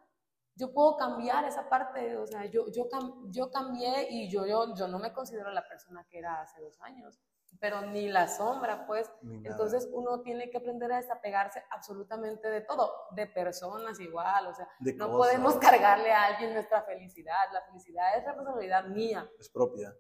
yo 0.56 0.74
puedo 0.74 0.98
cambiar 0.98 1.46
esa 1.46 1.70
parte, 1.70 2.18
o 2.18 2.26
sea, 2.28 2.46
yo, 2.46 2.66
yo, 2.72 2.90
cam- 2.90 3.30
yo 3.32 3.50
cambié 3.52 4.08
y 4.10 4.30
yo, 4.30 4.46
yo, 4.46 4.74
yo 4.76 4.88
no 4.88 5.00
me 5.00 5.14
considero 5.14 5.52
la 5.52 5.66
persona 5.68 6.06
que 6.10 6.18
era 6.20 6.42
hace 6.42 6.60
dos 6.60 6.82
años, 6.82 7.20
pero 7.60 7.82
ni 7.82 8.08
la 8.10 8.28
sombra, 8.28 8.86
pues. 8.88 9.12
Entonces 9.44 9.88
uno 9.94 10.22
tiene 10.22 10.50
que 10.50 10.58
aprender 10.58 10.92
a 10.92 10.98
desapegarse 10.98 11.64
absolutamente 11.72 12.50
de 12.50 12.62
todo, 12.62 12.92
de 13.12 13.28
personas 13.28 14.00
igual, 14.00 14.48
o 14.48 14.54
sea, 14.54 14.68
De 14.80 14.94
no 14.96 15.12
cosas. 15.12 15.34
podemos 15.34 15.56
cargarle 15.58 16.12
a 16.12 16.26
alguien 16.26 16.54
nuestra 16.54 16.82
felicidad, 16.84 17.52
la 17.54 17.62
felicidad 17.64 18.18
es 18.18 18.26
responsabilidad 18.26 18.86
mía, 18.86 19.30
Es 19.40 19.50
propia. 19.50 19.94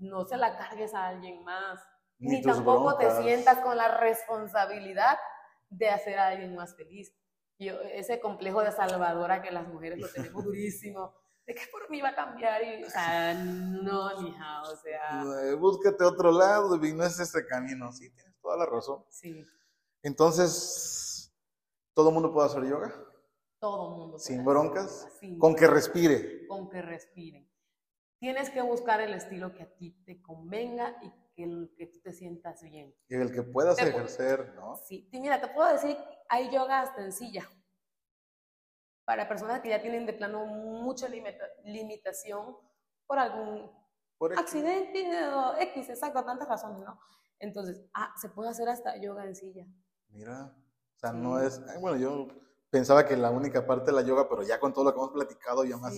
No 0.00 0.24
se 0.26 0.36
la 0.36 0.56
cargues 0.58 0.94
a 0.94 1.08
alguien 1.08 1.42
más, 1.44 1.80
Ni 2.18 2.36
ni, 2.36 2.42
tampoco 2.42 2.96
te 2.98 3.06
broncas. 3.06 3.22
sientas 3.24 3.58
con 3.60 3.76
la 3.76 3.88
responsabilidad 3.98 5.18
de 5.70 5.88
hacer 5.88 6.18
a 6.18 6.28
alguien 6.28 6.54
más 6.54 6.76
feliz. 6.76 7.12
Yo, 7.58 7.80
ese 7.82 8.20
complejo 8.20 8.62
de 8.62 8.72
salvadora 8.72 9.42
que 9.42 9.50
las 9.50 9.66
mujeres 9.68 9.98
lo 9.98 10.08
tenemos 10.08 10.44
durísimo, 10.44 11.14
de 11.46 11.54
que 11.54 11.62
por 11.72 11.90
mí 11.90 12.00
va 12.00 12.10
a 12.10 12.14
cambiar 12.14 12.62
y, 12.62 12.84
o 12.84 12.90
sea, 12.90 13.34
no, 13.34 14.20
mija, 14.22 14.62
o 14.62 14.76
sea, 14.76 15.22
Eh, 15.44 15.54
Búscate 15.54 16.04
otro 16.04 16.30
lado 16.32 16.76
y 16.84 16.92
no 16.94 17.04
es 17.04 17.18
ese 17.20 17.46
camino. 17.46 17.90
Sí, 17.92 18.10
tienes 18.10 18.38
toda 18.40 18.56
la 18.56 18.66
razón. 18.66 19.04
sí, 19.10 19.44
Entonces, 20.02 21.32
¿todo 21.94 22.08
el 22.08 22.14
mundo 22.14 22.32
puede 22.32 22.46
hacer 22.48 22.64
yoga? 22.64 22.92
todo 23.58 23.90
mundo. 23.90 24.12
puede 24.16 24.24
Sin 24.24 24.44
broncas, 24.44 25.00
yoga, 25.02 25.10
sin 25.20 25.38
Con 25.38 25.54
que 25.54 25.66
respire. 25.66 26.46
con 26.46 26.68
que 26.70 26.80
respiren. 26.82 27.49
Tienes 28.20 28.50
que 28.50 28.60
buscar 28.60 29.00
el 29.00 29.14
estilo 29.14 29.52
que 29.54 29.62
a 29.62 29.74
ti 29.76 29.92
te 30.04 30.20
convenga 30.22 30.94
y 31.02 31.10
que, 31.34 31.42
el- 31.44 31.74
que 31.76 31.86
tú 31.86 32.00
te 32.00 32.12
sientas 32.12 32.62
bien. 32.62 32.94
Y 33.08 33.14
el 33.16 33.32
que 33.32 33.42
puedas 33.42 33.76
Te 33.76 33.88
ejercer, 33.88 34.54
¿no? 34.54 34.76
Sí, 34.76 35.08
y 35.10 35.18
mira, 35.20 35.40
te 35.40 35.48
puedo 35.48 35.72
decir, 35.72 35.96
hay 36.28 36.50
yoga 36.52 36.82
hasta 36.82 37.02
en 37.02 37.12
silla. 37.12 37.48
Para 39.04 39.26
personas 39.26 39.60
que 39.60 39.70
ya 39.70 39.80
tienen 39.82 40.06
de 40.06 40.12
plano 40.12 40.44
mucha 40.46 41.08
limita- 41.08 41.48
limitación 41.64 42.56
por 43.06 43.18
algún 43.18 43.70
Por 44.18 44.38
accidente 44.38 45.08
o 45.28 45.56
X, 45.58 45.88
exacto, 45.88 46.22
tantas 46.24 46.46
razones, 46.48 46.80
¿no? 46.80 47.00
Entonces, 47.38 47.82
ah, 47.94 48.12
se 48.20 48.28
puede 48.28 48.50
hacer 48.50 48.68
hasta 48.68 48.96
yoga 48.98 49.24
en 49.24 49.34
silla. 49.34 49.66
Mira, 50.10 50.54
o 50.94 50.98
sea, 50.98 51.10
Sí. 51.12 51.16
no 51.16 51.40
es... 51.40 51.60
bueno, 51.80 51.96
yo 51.96 52.28
pensaba 52.68 53.06
que 53.06 53.16
la 53.16 53.30
única 53.30 53.66
parte 53.66 53.86
de 53.90 53.96
la 53.96 54.02
yoga, 54.02 54.28
pero 54.28 54.42
ya 54.42 54.60
con 54.60 54.74
todo 54.74 54.84
lo 54.84 54.92
que 54.92 54.98
hemos 54.98 55.12
platicado, 55.12 55.64
ya 55.64 55.78
más 55.78 55.94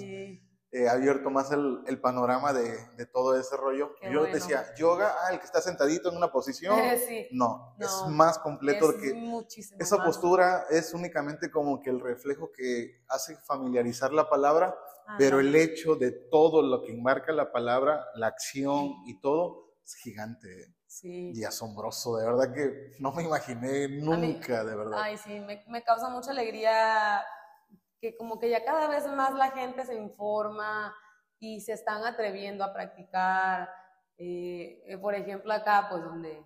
He 0.74 0.88
abierto 0.88 1.28
más 1.28 1.52
el, 1.52 1.82
el 1.86 2.00
panorama 2.00 2.54
de, 2.54 2.78
de 2.96 3.04
todo 3.06 3.38
ese 3.38 3.54
rollo. 3.58 3.94
Qué 4.00 4.10
yo 4.10 4.20
bueno. 4.20 4.34
decía, 4.34 4.64
yoga, 4.74 5.14
ah, 5.20 5.32
el 5.32 5.38
que 5.38 5.44
está 5.44 5.60
sentadito 5.60 6.08
en 6.08 6.16
una 6.16 6.32
posición. 6.32 6.74
sí, 7.06 7.28
No, 7.30 7.76
es 7.78 7.90
más 8.08 8.38
completo 8.38 8.90
es 8.90 8.96
que 9.02 9.12
muchísimo 9.12 9.78
esa 9.80 9.98
más. 9.98 10.06
postura 10.06 10.64
es 10.70 10.94
únicamente 10.94 11.50
como 11.50 11.78
que 11.80 11.90
el 11.90 12.00
reflejo 12.00 12.50
que 12.52 13.02
hace 13.08 13.36
familiarizar 13.44 14.12
la 14.14 14.30
palabra, 14.30 14.74
pero 15.18 15.40
el 15.40 15.54
hecho 15.54 15.94
de 15.96 16.10
todo 16.10 16.62
lo 16.62 16.82
que 16.82 16.92
enmarca 16.92 17.32
la 17.32 17.52
palabra, 17.52 18.06
la 18.14 18.28
acción 18.28 18.94
y 19.06 19.20
todo, 19.20 19.74
es 19.84 19.94
gigante 19.96 20.74
Sí. 20.86 21.32
y 21.34 21.44
asombroso. 21.44 22.16
De 22.16 22.24
verdad 22.26 22.52
que 22.54 22.92
no 22.98 23.12
me 23.12 23.22
imaginé 23.24 23.88
nunca, 23.88 24.62
de 24.64 24.76
verdad. 24.76 24.98
Ay, 25.02 25.16
sí, 25.18 25.40
me, 25.40 25.64
me 25.68 25.82
causa 25.82 26.08
mucha 26.10 26.30
alegría 26.30 27.22
que 28.02 28.16
como 28.16 28.40
que 28.40 28.50
ya 28.50 28.64
cada 28.64 28.88
vez 28.88 29.06
más 29.06 29.32
la 29.32 29.52
gente 29.52 29.86
se 29.86 29.94
informa 29.94 30.92
y 31.38 31.60
se 31.60 31.72
están 31.72 32.04
atreviendo 32.04 32.64
a 32.64 32.72
practicar. 32.72 33.72
Eh, 34.18 34.82
eh, 34.86 34.98
por 34.98 35.14
ejemplo, 35.14 35.52
acá, 35.52 35.86
pues 35.88 36.02
donde 36.02 36.44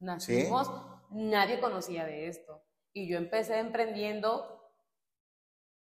nacimos, 0.00 0.68
nadie 1.10 1.60
conocía 1.60 2.04
de 2.04 2.26
esto. 2.26 2.64
Y 2.92 3.08
yo 3.08 3.16
empecé 3.16 3.58
emprendiendo, 3.58 4.72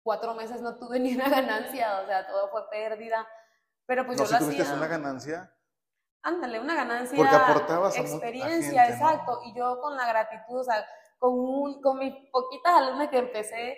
cuatro 0.04 0.34
meses 0.36 0.62
no 0.62 0.78
tuve 0.78 1.00
ni 1.00 1.16
una 1.16 1.30
ganancia, 1.30 2.02
o 2.02 2.06
sea, 2.06 2.28
todo 2.28 2.50
fue 2.50 2.70
pérdida. 2.70 3.26
Pero 3.86 4.06
pues 4.06 4.18
no 4.18 4.24
yo 4.24 4.28
si 4.28 4.34
lo 4.34 4.40
tuviste 4.40 4.64
hacía. 4.64 4.76
una 4.76 4.88
ganancia, 4.88 5.52
Ándale, 6.24 6.60
una 6.60 6.74
ganancia. 6.76 7.16
Porque 7.16 7.36
aportabas 7.36 7.96
a 7.98 8.02
mu- 8.02 8.08
a 8.08 8.10
experiencia, 8.10 8.84
gente, 8.86 9.00
¿no? 9.00 9.10
exacto. 9.12 9.42
Y 9.46 9.56
yo 9.56 9.80
con 9.80 9.96
la 9.96 10.08
gratitud, 10.08 10.60
o 10.60 10.64
sea, 10.64 10.84
con, 11.20 11.34
un, 11.34 11.82
con 11.82 12.00
mis 12.00 12.14
poquitas 12.32 12.74
alumnas 12.74 13.10
que 13.10 13.20
empecé, 13.20 13.78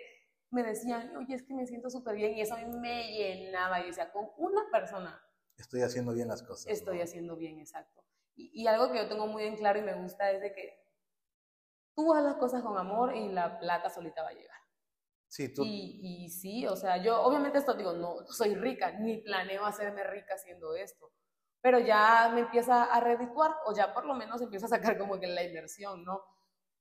me 0.49 0.63
decían, 0.63 1.15
oye, 1.17 1.35
es 1.35 1.43
que 1.43 1.53
me 1.53 1.65
siento 1.65 1.89
súper 1.89 2.15
bien. 2.15 2.33
Y 2.33 2.41
eso 2.41 2.55
a 2.55 2.57
mí 2.57 2.77
me 2.79 3.11
llenaba. 3.11 3.81
Y 3.81 3.87
decía, 3.87 4.11
con 4.11 4.29
una 4.37 4.61
persona 4.71 5.21
estoy 5.57 5.81
haciendo 5.81 6.13
bien 6.13 6.27
las 6.27 6.43
cosas. 6.43 6.67
estoy 6.67 6.97
¿no? 6.97 7.03
haciendo 7.03 7.35
bien, 7.35 7.59
exacto. 7.59 8.03
Y, 8.35 8.63
y 8.63 8.67
algo 8.67 8.91
que 8.91 8.97
yo 8.99 9.07
tengo 9.07 9.27
muy 9.27 9.43
en 9.43 9.55
claro 9.55 9.79
y 9.79 9.83
me 9.83 9.95
gusta 10.01 10.31
es 10.31 10.41
de 10.41 10.53
que 10.53 10.87
tú 11.95 12.13
haz 12.13 12.23
las 12.23 12.35
cosas 12.35 12.61
con 12.61 12.77
amor 12.77 13.15
y 13.15 13.29
la 13.29 13.59
plata 13.59 13.89
solita 13.89 14.23
va 14.23 14.29
a 14.29 14.33
llegar. 14.33 14.57
Sí, 15.27 15.53
tú, 15.53 15.63
Y, 15.65 15.99
y 16.25 16.29
sí, 16.29 16.65
o 16.67 16.75
sea, 16.75 17.03
yo 17.03 17.21
obviamente 17.21 17.57
esto 17.57 17.73
digo, 17.73 17.93
no 17.93 18.25
soy 18.27 18.55
rica, 18.55 18.91
ni 18.93 19.17
planeo 19.17 19.65
hacerme 19.65 20.03
rica 20.05 20.35
haciendo 20.35 20.73
esto, 20.75 21.11
pero 21.59 21.79
ya 21.79 22.31
me 22.33 22.41
empieza 22.41 22.85
a 22.85 22.99
redituar 23.01 23.51
o 23.65 23.75
ya 23.75 23.93
por 23.93 24.05
lo 24.05 24.13
menos 24.13 24.41
empieza 24.41 24.67
a 24.67 24.69
sacar 24.69 24.97
como 24.97 25.19
que 25.19 25.27
la 25.27 25.43
inversión, 25.43 26.05
¿no? 26.05 26.21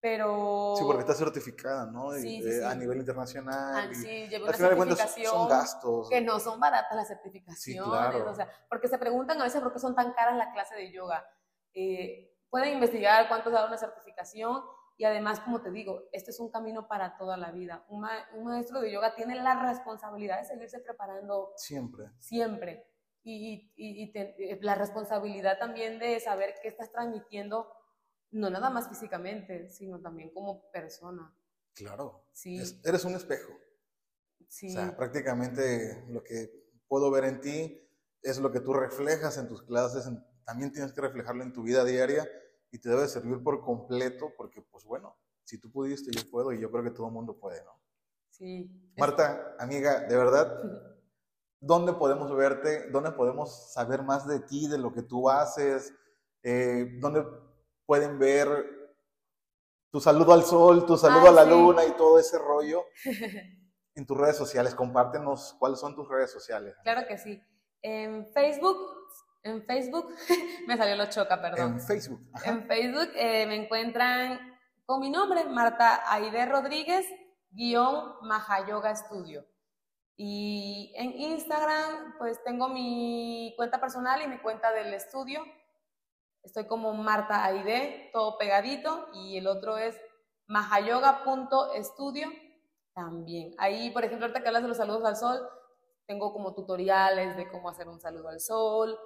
Pero... 0.08 0.74
sí, 0.78 0.84
porque 0.84 1.00
estás 1.00 1.18
certificada, 1.18 1.84
¿no? 1.86 2.16
Y, 2.16 2.20
Sí, 2.20 2.42
sí, 2.42 2.48
eh, 2.60 2.64
A 2.64 2.72
sí. 2.72 2.78
nivel 2.78 2.98
internacional. 2.98 3.74
Ah, 3.74 3.88
y 3.90 3.94
sí, 3.96 4.06
llevé 4.28 4.36
al 4.36 4.42
una 4.44 4.52
final 4.52 4.70
de 4.70 4.76
cuentas 4.76 5.14
son 5.24 5.48
gastos. 5.48 6.08
que 6.08 6.20
no 6.20 6.38
son 6.38 6.60
baratas 6.60 6.94
las 6.94 7.08
certificaciones, 7.08 7.82
claro. 7.90 8.30
o 8.30 8.34
sea, 8.34 8.48
porque 8.68 8.86
se 8.86 8.98
preguntan 8.98 9.40
a 9.40 9.44
veces 9.44 9.60
por 9.60 9.72
qué 9.72 9.80
son 9.80 9.96
tan 9.96 10.12
caras 10.12 10.36
las 10.36 10.52
clases 10.52 10.76
de 10.78 10.92
yoga. 10.92 11.26
Eh, 11.74 12.32
pueden 12.48 12.74
investigar 12.74 13.26
cuánto 13.26 13.50
da 13.50 13.66
una 13.66 13.76
certificación 13.76 14.62
y 14.96 15.04
además, 15.04 15.40
como 15.40 15.60
te 15.60 15.72
digo, 15.72 16.04
este 16.12 16.30
es 16.30 16.38
un 16.38 16.52
camino 16.52 16.86
para 16.86 17.16
toda 17.16 17.36
la 17.36 17.50
vida. 17.50 17.84
Un, 17.88 18.02
ma- 18.02 18.28
un 18.34 18.44
maestro 18.44 18.80
de 18.80 18.92
yoga 18.92 19.12
tiene 19.16 19.34
la 19.34 19.60
responsabilidad 19.60 20.38
de 20.38 20.44
seguirse 20.44 20.78
preparando 20.78 21.52
Siempre. 21.56 22.06
siempre 22.20 22.86
y, 23.24 23.72
y- 23.74 24.04
y 24.04 24.12
te- 24.12 24.52
eh, 24.52 24.58
la 24.62 24.76
responsabilidad 24.76 25.58
también 25.58 25.98
de 25.98 26.20
saber 26.20 26.54
qué 26.62 26.68
estás 26.68 26.92
transmitiendo, 26.92 27.72
no 28.36 28.50
nada 28.50 28.70
más 28.70 28.88
físicamente, 28.88 29.68
sino 29.68 30.00
también 30.00 30.30
como 30.32 30.70
persona. 30.70 31.34
Claro. 31.74 32.26
Sí, 32.32 32.58
Es- 32.58 32.78
eres 32.84 33.04
un 33.04 33.14
espejo. 33.14 33.52
sí. 34.48 34.68
O 34.68 34.70
sea, 34.72 34.96
prácticamente 34.96 36.04
lo 36.08 36.22
que 36.22 36.50
puedo 36.88 37.10
ver 37.10 37.24
en 37.24 37.40
ti 37.40 37.80
es 38.22 38.38
lo 38.38 38.50
que 38.52 38.60
tú 38.60 38.72
reflejas 38.72 39.38
en 39.38 39.48
tus 39.48 39.62
clases, 39.62 40.06
en- 40.06 40.24
también 40.44 40.72
tienes 40.72 40.92
que 40.92 41.00
reflejarlo 41.00 41.42
en 41.42 41.52
tu 41.52 41.62
vida 41.62 41.84
diaria 41.84 42.28
y 42.70 42.78
te 42.78 42.88
debe 42.88 43.08
servir 43.08 43.42
por 43.42 43.60
completo 43.64 44.32
porque, 44.36 44.62
pues 44.62 44.84
bueno, 44.84 45.16
si 45.44 45.58
tú 45.58 45.70
pudiste, 45.70 46.10
yo 46.12 46.28
puedo 46.30 46.52
y 46.52 46.60
yo 46.60 46.70
creo 46.70 46.84
que 46.84 46.90
todo 46.90 47.06
el 47.08 47.12
mundo 47.12 47.38
puede, 47.38 47.62
¿no? 47.64 47.80
sí. 48.30 48.70
Es- 48.94 49.00
Marta, 49.00 49.56
amiga, 49.58 50.00
de 50.00 50.16
verdad, 50.16 50.46
¿dónde 51.60 51.92
podemos 51.94 52.34
verte? 52.36 52.90
¿Dónde 52.90 53.12
podemos 53.12 53.72
saber 53.72 54.02
más 54.02 54.26
de 54.26 54.40
ti, 54.40 54.68
de 54.68 54.78
lo 54.78 54.92
que 54.92 55.02
tú 55.02 55.28
haces? 55.30 55.92
Eh, 56.42 56.98
¿Dónde 57.00 57.24
pueden 57.86 58.18
ver 58.18 58.48
tu 59.90 60.00
saludo 60.00 60.32
al 60.34 60.42
sol, 60.44 60.84
tu 60.84 60.96
saludo 60.96 61.26
Ah, 61.26 61.30
a 61.30 61.32
la 61.32 61.44
sí. 61.44 61.50
luna 61.50 61.84
y 61.84 61.92
todo 61.92 62.18
ese 62.18 62.38
rollo? 62.38 62.84
En 63.98 64.04
tus 64.06 64.14
redes 64.18 64.36
sociales, 64.36 64.74
compártenos 64.74 65.56
cuáles 65.58 65.80
son 65.80 65.94
tus 65.96 66.06
redes 66.06 66.30
sociales. 66.30 66.74
Claro 66.82 67.08
que 67.08 67.16
sí. 67.16 67.42
En 67.80 68.26
Facebook, 68.30 68.76
en 69.42 69.64
Facebook, 69.64 70.14
me 70.66 70.76
salió 70.76 70.96
lo 70.96 71.06
choca, 71.06 71.40
perdón. 71.40 71.72
En 71.72 71.80
Facebook. 71.80 72.20
Ajá. 72.34 72.50
En 72.50 72.66
Facebook 72.66 73.08
eh, 73.14 73.46
me 73.46 73.54
encuentran 73.56 74.38
con 74.84 75.00
mi 75.00 75.08
nombre, 75.08 75.44
Marta 75.44 76.02
Aide 76.12 76.44
Rodríguez, 76.44 77.06
guion 77.48 78.16
Mahayoga 78.20 78.94
Studio. 78.94 79.46
Y 80.18 80.92
en 80.96 81.12
Instagram, 81.12 82.18
pues 82.18 82.44
tengo 82.44 82.68
mi 82.68 83.54
cuenta 83.56 83.80
personal 83.80 84.20
y 84.20 84.28
mi 84.28 84.36
cuenta 84.40 84.72
del 84.72 84.92
estudio. 84.92 85.42
Estoy 86.46 86.66
como 86.68 86.94
Marta 86.94 87.44
Aide, 87.44 88.08
todo 88.12 88.38
pegadito, 88.38 89.08
y 89.12 89.36
el 89.36 89.48
otro 89.48 89.78
es 89.78 90.00
mahayoga.estudio 90.46 92.28
también. 92.94 93.52
Ahí, 93.58 93.90
por 93.90 94.04
ejemplo, 94.04 94.26
ahorita 94.26 94.40
que 94.40 94.46
hablas 94.46 94.62
de 94.62 94.68
los 94.68 94.76
saludos 94.76 95.04
al 95.04 95.16
sol, 95.16 95.40
tengo 96.06 96.32
como 96.32 96.54
tutoriales 96.54 97.36
de 97.36 97.50
cómo 97.50 97.68
hacer 97.68 97.88
un 97.88 97.98
saludo 97.98 98.28
al 98.28 98.38
sol, 98.38 98.96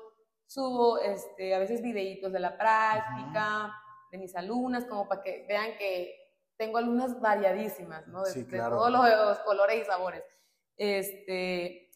subo 0.46 0.98
este, 0.98 1.54
a 1.54 1.58
veces 1.58 1.80
videitos 1.80 2.30
de 2.30 2.40
la 2.40 2.58
práctica, 2.58 3.74
de 4.12 4.18
mis 4.18 4.36
alumnas, 4.36 4.84
como 4.84 5.08
para 5.08 5.22
que 5.22 5.46
vean 5.48 5.78
que 5.78 6.14
tengo 6.58 6.76
alumnas 6.76 7.18
variadísimas, 7.22 8.06
¿no? 8.08 8.22
De, 8.22 8.44
todos 8.44 8.90
los 8.90 9.38
colores 9.46 9.80
y 9.80 9.84
sabores. 9.86 10.24
Este, 10.76 11.90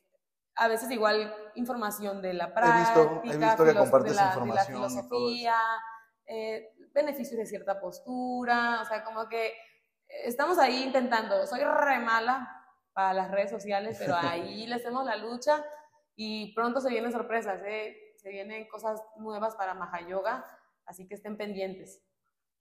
a 0.54 0.68
veces 0.68 0.90
igual 0.90 1.34
información 1.56 2.22
de 2.22 2.34
la 2.34 2.52
práctica, 2.52 3.20
he 3.24 3.38
visto, 3.38 3.64
que 3.64 3.74
compartes 3.74 4.12
información 4.12 4.46
de 4.48 4.54
la 4.54 4.64
filosofía, 4.64 5.56
eh, 6.26 6.72
beneficios 6.92 7.38
de 7.38 7.46
cierta 7.46 7.80
postura, 7.80 8.80
o 8.82 8.84
sea, 8.84 9.04
como 9.04 9.28
que 9.28 9.52
estamos 10.24 10.58
ahí 10.58 10.82
intentando, 10.82 11.46
soy 11.46 11.60
re 11.60 11.98
mala 11.98 12.48
para 12.92 13.12
las 13.12 13.30
redes 13.30 13.50
sociales, 13.50 13.96
pero 13.98 14.14
ahí 14.20 14.66
le 14.66 14.76
hacemos 14.76 15.04
la 15.04 15.16
lucha 15.16 15.64
y 16.16 16.54
pronto 16.54 16.80
se 16.80 16.90
vienen 16.90 17.12
sorpresas, 17.12 17.60
¿eh? 17.64 17.96
se 18.16 18.30
vienen 18.30 18.66
cosas 18.68 19.02
nuevas 19.18 19.54
para 19.56 19.74
Mahayoga, 19.74 20.44
así 20.86 21.06
que 21.06 21.14
estén 21.14 21.36
pendientes. 21.36 22.02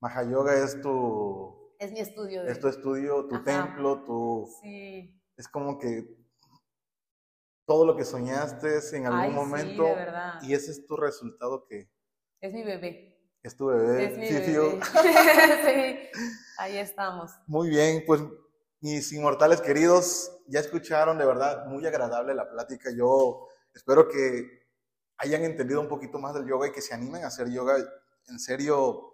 Mahayoga 0.00 0.54
es 0.54 0.80
tu... 0.82 1.74
Es 1.78 1.92
mi 1.92 2.00
estudio. 2.00 2.44
Es 2.44 2.60
tu 2.60 2.68
estudio, 2.68 3.26
tu 3.26 3.42
templo, 3.42 4.04
tu... 4.04 4.46
Sí. 4.60 5.20
Es 5.36 5.48
como 5.48 5.78
que 5.78 6.23
todo 7.66 7.86
lo 7.86 7.96
que 7.96 8.04
soñaste 8.04 8.80
en 8.96 9.06
algún 9.06 9.34
momento. 9.34 9.84
Sí, 9.84 9.94
verdad. 9.94 10.34
Y 10.42 10.54
ese 10.54 10.70
es 10.70 10.86
tu 10.86 10.96
resultado 10.96 11.66
que... 11.66 11.90
Es 12.40 12.52
mi 12.52 12.62
bebé. 12.62 13.18
Es 13.42 13.56
tu 13.56 13.66
bebé. 13.66 14.04
Es 14.04 14.18
mi 14.18 14.26
sí, 14.26 14.34
bebé. 14.34 14.80
sí, 16.12 16.20
ahí 16.58 16.76
estamos. 16.78 17.30
Muy 17.46 17.68
bien, 17.68 18.04
pues 18.06 18.22
mis 18.80 19.12
inmortales 19.12 19.60
queridos, 19.60 20.30
ya 20.46 20.60
escucharon 20.60 21.16
de 21.16 21.24
verdad 21.24 21.66
muy 21.66 21.86
agradable 21.86 22.34
la 22.34 22.50
plática. 22.50 22.90
Yo 22.94 23.48
espero 23.74 24.08
que 24.08 24.64
hayan 25.16 25.42
entendido 25.44 25.80
un 25.80 25.88
poquito 25.88 26.18
más 26.18 26.34
del 26.34 26.46
yoga 26.46 26.68
y 26.68 26.72
que 26.72 26.82
se 26.82 26.94
animen 26.94 27.24
a 27.24 27.28
hacer 27.28 27.50
yoga. 27.50 27.76
En 28.28 28.38
serio, 28.38 29.10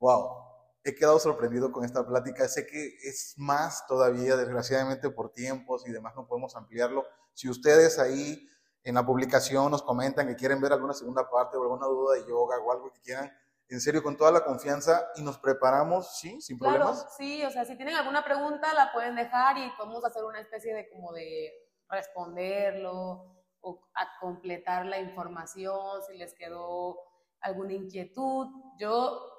wow, 0.00 0.43
he 0.84 0.94
quedado 0.94 1.18
sorprendido 1.18 1.72
con 1.72 1.84
esta 1.84 2.06
plática. 2.06 2.46
Sé 2.46 2.66
que 2.66 2.96
es 3.02 3.34
más 3.38 3.86
todavía, 3.86 4.36
desgraciadamente 4.36 5.10
por 5.10 5.32
tiempos 5.32 5.86
y 5.88 5.92
demás 5.92 6.14
no 6.14 6.26
podemos 6.26 6.54
ampliarlo. 6.54 7.06
Si 7.32 7.48
ustedes 7.48 7.98
ahí 7.98 8.46
en 8.82 8.94
la 8.94 9.04
publicación 9.04 9.70
nos 9.70 9.82
comentan 9.82 10.26
que 10.26 10.36
quieren 10.36 10.60
ver 10.60 10.72
alguna 10.72 10.92
segunda 10.92 11.28
parte 11.28 11.56
o 11.56 11.62
alguna 11.62 11.86
duda 11.86 12.16
de 12.16 12.26
yoga 12.28 12.58
o 12.58 12.70
algo 12.70 12.92
que 12.92 13.00
quieran, 13.00 13.32
en 13.68 13.80
serio, 13.80 14.02
con 14.02 14.16
toda 14.16 14.30
la 14.30 14.44
confianza 14.44 15.08
y 15.16 15.22
nos 15.22 15.38
preparamos, 15.38 16.18
¿sí? 16.18 16.38
Sin 16.42 16.58
problemas. 16.58 16.98
Claro, 16.98 17.10
sí, 17.16 17.42
o 17.44 17.50
sea, 17.50 17.64
si 17.64 17.76
tienen 17.76 17.96
alguna 17.96 18.22
pregunta 18.22 18.74
la 18.74 18.92
pueden 18.92 19.16
dejar 19.16 19.56
y 19.56 19.70
podemos 19.78 20.04
hacer 20.04 20.22
una 20.22 20.38
especie 20.40 20.74
de 20.74 20.88
como 20.90 21.12
de 21.12 21.50
responderlo 21.88 23.42
o 23.62 23.88
a 23.94 24.18
completar 24.20 24.84
la 24.84 25.00
información 25.00 26.02
si 26.06 26.18
les 26.18 26.34
quedó 26.34 26.98
alguna 27.40 27.72
inquietud. 27.72 28.48
Yo 28.78 29.33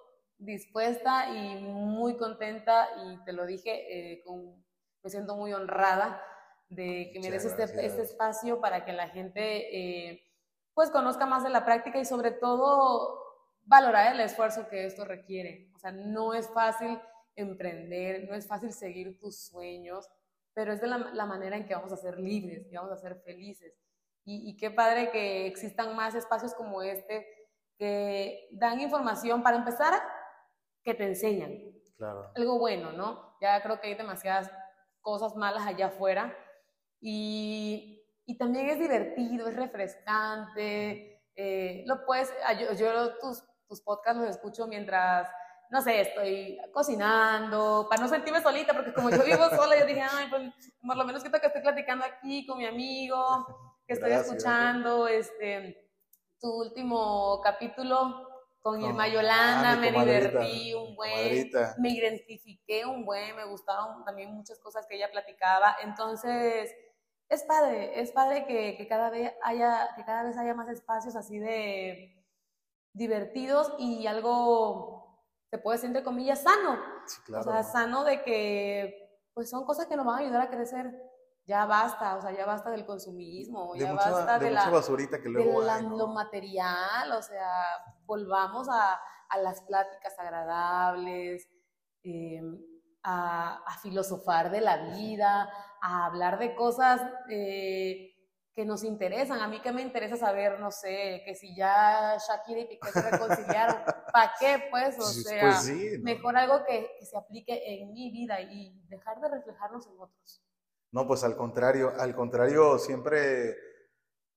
dispuesta 0.45 1.29
y 1.29 1.55
muy 1.61 2.17
contenta 2.17 2.87
y 3.05 3.23
te 3.25 3.33
lo 3.33 3.45
dije, 3.45 4.13
eh, 4.13 4.23
me 5.03 5.09
siento 5.09 5.35
muy 5.35 5.53
honrada 5.53 6.21
de 6.69 7.09
que 7.11 7.19
me 7.19 7.29
des 7.29 7.45
este, 7.45 7.63
este, 7.63 8.01
espacio 8.01 8.59
para 8.59 8.85
que 8.85 8.93
la 8.93 9.09
gente 9.09 10.11
eh, 10.11 10.23
pues 10.73 10.89
conozca 10.89 11.25
más 11.25 11.43
de 11.43 11.49
la 11.49 11.65
práctica 11.65 11.99
y 11.99 12.05
sobre 12.05 12.31
todo 12.31 13.23
valorar 13.63 14.13
el 14.13 14.21
esfuerzo 14.21 14.67
que 14.67 14.85
esto 14.85 15.05
requiere. 15.05 15.71
O 15.75 15.79
sea, 15.79 15.91
no 15.91 16.33
es 16.33 16.49
fácil 16.49 16.99
emprender, 17.35 18.27
no 18.27 18.35
es 18.35 18.47
fácil 18.47 18.71
seguir 18.71 19.19
tus 19.19 19.45
sueños, 19.47 20.09
pero 20.53 20.73
es 20.73 20.81
de 20.81 20.87
la, 20.87 21.25
manera 21.25 21.57
en 21.57 21.65
que 21.65 21.75
vamos 21.75 21.91
a 21.91 21.97
ser 21.97 22.19
libres 22.19 22.67
y 22.71 22.75
vamos 22.75 22.91
a 22.91 22.97
ser 22.97 23.15
felices. 23.21 23.73
Y, 24.23 24.49
y, 24.49 24.57
qué 24.57 24.71
padre 24.71 25.11
que 25.11 25.45
existan 25.45 25.95
más 25.95 26.15
espacios 26.15 26.55
como 26.55 26.81
este 26.81 27.27
que 27.77 28.47
dan 28.51 28.79
información 28.79 29.43
para 29.43 29.57
empezar, 29.57 29.93
que 30.85 30.93
te 30.93 31.03
enseñan. 31.03 31.51
Claro. 31.97 32.31
Algo 32.35 32.59
bueno, 32.59 32.93
¿no? 32.93 33.35
Ya 33.41 33.61
creo 33.61 33.81
que 33.81 33.87
hay 33.87 33.95
demasiadas 33.95 34.49
cosas 35.01 35.35
malas 35.35 35.67
allá 35.67 35.87
afuera. 35.87 36.33
Y, 37.01 38.01
y 38.25 38.37
también 38.37 38.69
es 38.69 38.79
divertido, 38.79 39.49
es 39.49 39.55
refrescante. 39.57 41.21
Eh, 41.35 41.83
lo 41.85 42.05
puedes, 42.05 42.33
yo, 42.57 42.73
yo 42.73 43.17
tus 43.17 43.43
tus 43.67 43.81
podcasts 43.81 44.19
los 44.19 44.29
escucho 44.29 44.67
mientras, 44.67 45.29
no 45.69 45.81
sé, 45.81 46.01
estoy 46.01 46.57
cocinando, 46.73 47.87
para 47.89 48.01
no 48.01 48.07
sentirme 48.07 48.41
solita, 48.41 48.73
porque 48.73 48.93
como 48.93 49.09
yo 49.09 49.23
vivo 49.23 49.49
sola, 49.55 49.77
yo 49.79 49.85
dije, 49.85 50.01
ay, 50.01 50.27
pues 50.29 50.51
por 50.81 50.97
lo 50.97 51.05
menos 51.05 51.23
que 51.23 51.29
estoy 51.35 51.61
platicando 51.61 52.05
aquí 52.05 52.45
con 52.45 52.57
mi 52.57 52.65
amigo, 52.65 53.45
que 53.87 53.93
estoy 53.93 54.11
escuchando, 54.11 55.07
este, 55.07 55.89
tu 56.39 56.47
último 56.61 57.41
capítulo 57.43 58.24
con 58.65 58.81
Irma 58.81 59.07
Yolanda, 59.07 59.73
ah, 59.73 59.75
me 59.75 59.91
divertí 59.91 60.73
un 60.73 60.95
buen, 60.95 61.51
me 61.77 61.89
identifiqué 61.89 62.83
un 62.83 63.05
buen, 63.05 63.35
me 63.35 63.45
gustaron 63.45 64.03
también 64.03 64.33
muchas 64.33 64.57
cosas 64.57 64.87
que 64.87 64.95
ella 64.95 65.11
platicaba, 65.11 65.75
entonces 65.83 66.73
es 67.29 67.43
padre, 67.43 68.01
es 68.01 68.11
padre 68.11 68.47
que, 68.47 68.75
que, 68.75 68.87
cada 68.87 69.11
vez 69.11 69.31
haya, 69.43 69.93
que 69.95 70.03
cada 70.03 70.23
vez 70.23 70.35
haya 70.35 70.55
más 70.55 70.67
espacios 70.69 71.15
así 71.15 71.37
de, 71.37 72.25
divertidos 72.91 73.71
y 73.77 74.07
algo, 74.07 75.23
se 75.51 75.59
puede 75.59 75.77
decir 75.77 75.89
entre 75.89 76.03
comillas, 76.03 76.41
sano. 76.41 76.79
O 77.37 77.43
sea, 77.43 77.61
sano 77.61 78.03
de 78.03 78.23
que, 78.23 79.21
pues 79.35 79.47
son 79.47 79.63
cosas 79.65 79.85
que 79.85 79.95
nos 79.95 80.07
van 80.07 80.15
a 80.15 80.21
ayudar 80.23 80.41
a 80.41 80.49
crecer. 80.49 80.91
Ya 81.45 81.65
basta, 81.65 82.15
o 82.15 82.21
sea, 82.21 82.31
ya 82.31 82.45
basta 82.45 82.71
del 82.71 82.85
consumismo, 82.85 83.75
ya 83.75 83.93
basta 83.93 84.39
de, 84.39 84.49
la, 84.49 84.67
basurita 84.69 85.21
que 85.21 85.29
luego 85.29 85.63
de 85.63 85.81
lo 85.83 86.07
material, 86.07 87.11
o 87.11 87.21
sea, 87.21 87.47
volvamos 88.05 88.67
a, 88.67 88.99
a 89.29 89.37
las 89.37 89.61
pláticas 89.61 90.17
agradables, 90.17 91.47
em, 92.01 92.59
a, 93.03 93.57
a, 93.63 93.77
filosofar 93.77 94.49
de 94.49 94.61
la 94.61 94.95
vida, 94.95 95.47
a 95.81 96.07
hablar 96.07 96.39
de 96.39 96.55
cosas 96.55 96.99
eh, 97.29 98.15
que 98.55 98.65
nos 98.65 98.83
interesan. 98.83 99.41
A 99.41 99.47
mí 99.47 99.61
que 99.61 99.71
me 99.71 99.81
interesa 99.81 100.15
saber, 100.15 100.59
no 100.59 100.71
sé, 100.71 101.21
que 101.25 101.35
si 101.35 101.55
ya 101.55 102.17
Shakira 102.17 102.61
y 102.61 102.67
Piqué 102.67 102.89
se 102.89 103.11
reconciliaron, 103.11 103.75
¿para 104.13 104.33
qué? 104.39 104.63
Pues, 104.71 104.97
o 104.97 105.03
sea, 105.03 105.41
pues 105.41 106.01
mejor 106.01 106.37
algo 106.37 106.63
que, 106.65 106.89
se 107.03 107.17
aplique 107.17 107.81
en 107.81 107.91
mi 107.91 108.09
vida 108.11 108.41
y 108.41 108.81
dejar 108.87 109.19
de 109.19 109.29
reflejarnos 109.29 109.85
en 109.87 109.99
otros. 109.99 110.41
No, 110.95 111.05
pues 111.05 111.25
al 111.25 111.35
contrario, 111.35 111.91
al 111.97 112.15
contrario, 112.15 112.79
siempre, 112.79 113.57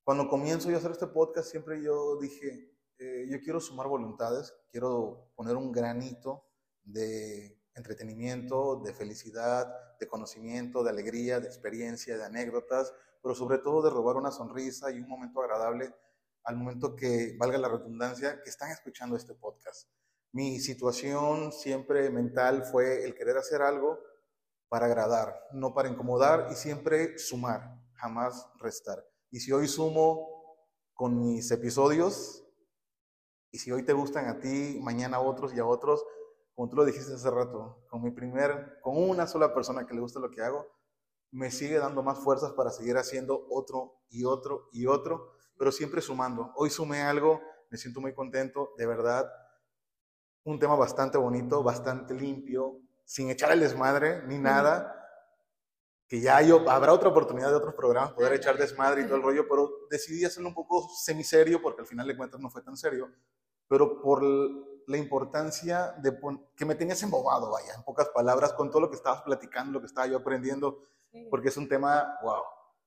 cuando 0.02 0.26
comienzo 0.26 0.68
yo 0.68 0.74
a 0.74 0.78
hacer 0.80 0.90
este 0.90 1.06
podcast, 1.06 1.48
siempre 1.48 1.80
yo 1.80 2.18
dije, 2.18 2.76
eh, 2.98 3.26
yo 3.28 3.38
quiero 3.38 3.60
sumar 3.60 3.86
voluntades, 3.86 4.52
quiero 4.68 5.30
poner 5.36 5.54
un 5.54 5.70
granito 5.70 6.48
de 6.82 7.62
entretenimiento, 7.76 8.82
de 8.84 8.92
felicidad, 8.92 9.72
de 10.00 10.08
conocimiento, 10.08 10.82
de 10.82 10.90
alegría, 10.90 11.38
de 11.38 11.46
experiencia, 11.46 12.18
de 12.18 12.24
anécdotas, 12.24 12.92
pero 13.22 13.36
sobre 13.36 13.58
todo 13.58 13.80
de 13.80 13.90
robar 13.90 14.16
una 14.16 14.32
sonrisa 14.32 14.90
y 14.90 14.98
un 14.98 15.08
momento 15.08 15.40
agradable 15.40 15.94
al 16.42 16.56
momento 16.56 16.96
que, 16.96 17.36
valga 17.38 17.58
la 17.58 17.68
redundancia, 17.68 18.42
que 18.42 18.50
están 18.50 18.72
escuchando 18.72 19.14
este 19.14 19.34
podcast. 19.34 19.88
Mi 20.32 20.58
situación 20.58 21.52
siempre 21.52 22.10
mental 22.10 22.64
fue 22.64 23.04
el 23.04 23.14
querer 23.14 23.36
hacer 23.36 23.62
algo 23.62 24.00
para 24.68 24.86
agradar, 24.86 25.34
no 25.52 25.74
para 25.74 25.88
incomodar 25.88 26.48
y 26.50 26.54
siempre 26.54 27.18
sumar, 27.18 27.78
jamás 27.94 28.48
restar. 28.60 29.04
Y 29.30 29.40
si 29.40 29.52
hoy 29.52 29.68
sumo 29.68 30.28
con 30.94 31.18
mis 31.18 31.50
episodios, 31.50 32.44
y 33.50 33.58
si 33.58 33.72
hoy 33.72 33.84
te 33.84 33.92
gustan 33.92 34.26
a 34.26 34.40
ti, 34.40 34.78
mañana 34.82 35.18
a 35.18 35.20
otros 35.20 35.54
y 35.54 35.58
a 35.58 35.66
otros, 35.66 36.04
como 36.54 36.68
tú 36.68 36.76
lo 36.76 36.84
dijiste 36.84 37.14
hace 37.14 37.30
rato, 37.30 37.84
con 37.88 38.02
mi 38.02 38.10
primer, 38.10 38.80
con 38.82 38.96
una 38.96 39.26
sola 39.26 39.54
persona 39.54 39.86
que 39.86 39.94
le 39.94 40.00
gusta 40.00 40.20
lo 40.20 40.30
que 40.30 40.42
hago, 40.42 40.66
me 41.30 41.50
sigue 41.50 41.78
dando 41.78 42.02
más 42.02 42.18
fuerzas 42.18 42.52
para 42.52 42.70
seguir 42.70 42.96
haciendo 42.96 43.46
otro 43.50 44.00
y 44.08 44.24
otro 44.24 44.68
y 44.72 44.86
otro, 44.86 45.32
pero 45.56 45.72
siempre 45.72 46.00
sumando. 46.00 46.52
Hoy 46.56 46.70
sumé 46.70 47.02
algo, 47.02 47.40
me 47.70 47.78
siento 47.78 48.00
muy 48.00 48.14
contento, 48.14 48.70
de 48.76 48.86
verdad. 48.86 49.30
Un 50.44 50.58
tema 50.58 50.74
bastante 50.74 51.18
bonito, 51.18 51.62
bastante 51.62 52.14
limpio, 52.14 52.80
sin 53.08 53.30
echar 53.30 53.50
el 53.52 53.60
desmadre 53.60 54.22
ni 54.26 54.36
nada. 54.36 54.94
Que 56.06 56.20
ya 56.20 56.42
yo, 56.42 56.68
habrá 56.70 56.92
otra 56.92 57.08
oportunidad 57.08 57.48
de 57.48 57.56
otros 57.56 57.74
programas 57.74 58.12
poder 58.12 58.34
echar 58.34 58.56
desmadre 58.58 59.02
y 59.02 59.04
todo 59.04 59.16
el 59.16 59.22
rollo, 59.22 59.46
pero 59.48 59.70
decidí 59.90 60.24
hacerlo 60.24 60.50
un 60.50 60.54
poco 60.54 60.88
semiserio 61.02 61.60
porque 61.62 61.80
al 61.80 61.86
final 61.86 62.06
de 62.06 62.16
cuentas 62.16 62.40
no 62.40 62.50
fue 62.50 62.62
tan 62.62 62.76
serio, 62.76 63.10
pero 63.66 64.00
por 64.00 64.22
la 64.22 64.96
importancia 64.96 65.94
de 65.98 66.18
que 66.54 66.64
me 66.64 66.74
tenías 66.74 67.02
embobado, 67.02 67.50
vaya, 67.50 67.74
en 67.74 67.82
pocas 67.82 68.08
palabras, 68.08 68.52
con 68.54 68.70
todo 68.70 68.82
lo 68.82 68.90
que 68.90 68.96
estabas 68.96 69.22
platicando, 69.22 69.72
lo 69.72 69.80
que 69.80 69.86
estaba 69.86 70.06
yo 70.06 70.18
aprendiendo 70.18 70.82
porque 71.30 71.48
es 71.48 71.56
un 71.56 71.68
tema, 71.68 72.18
wow, 72.22 72.42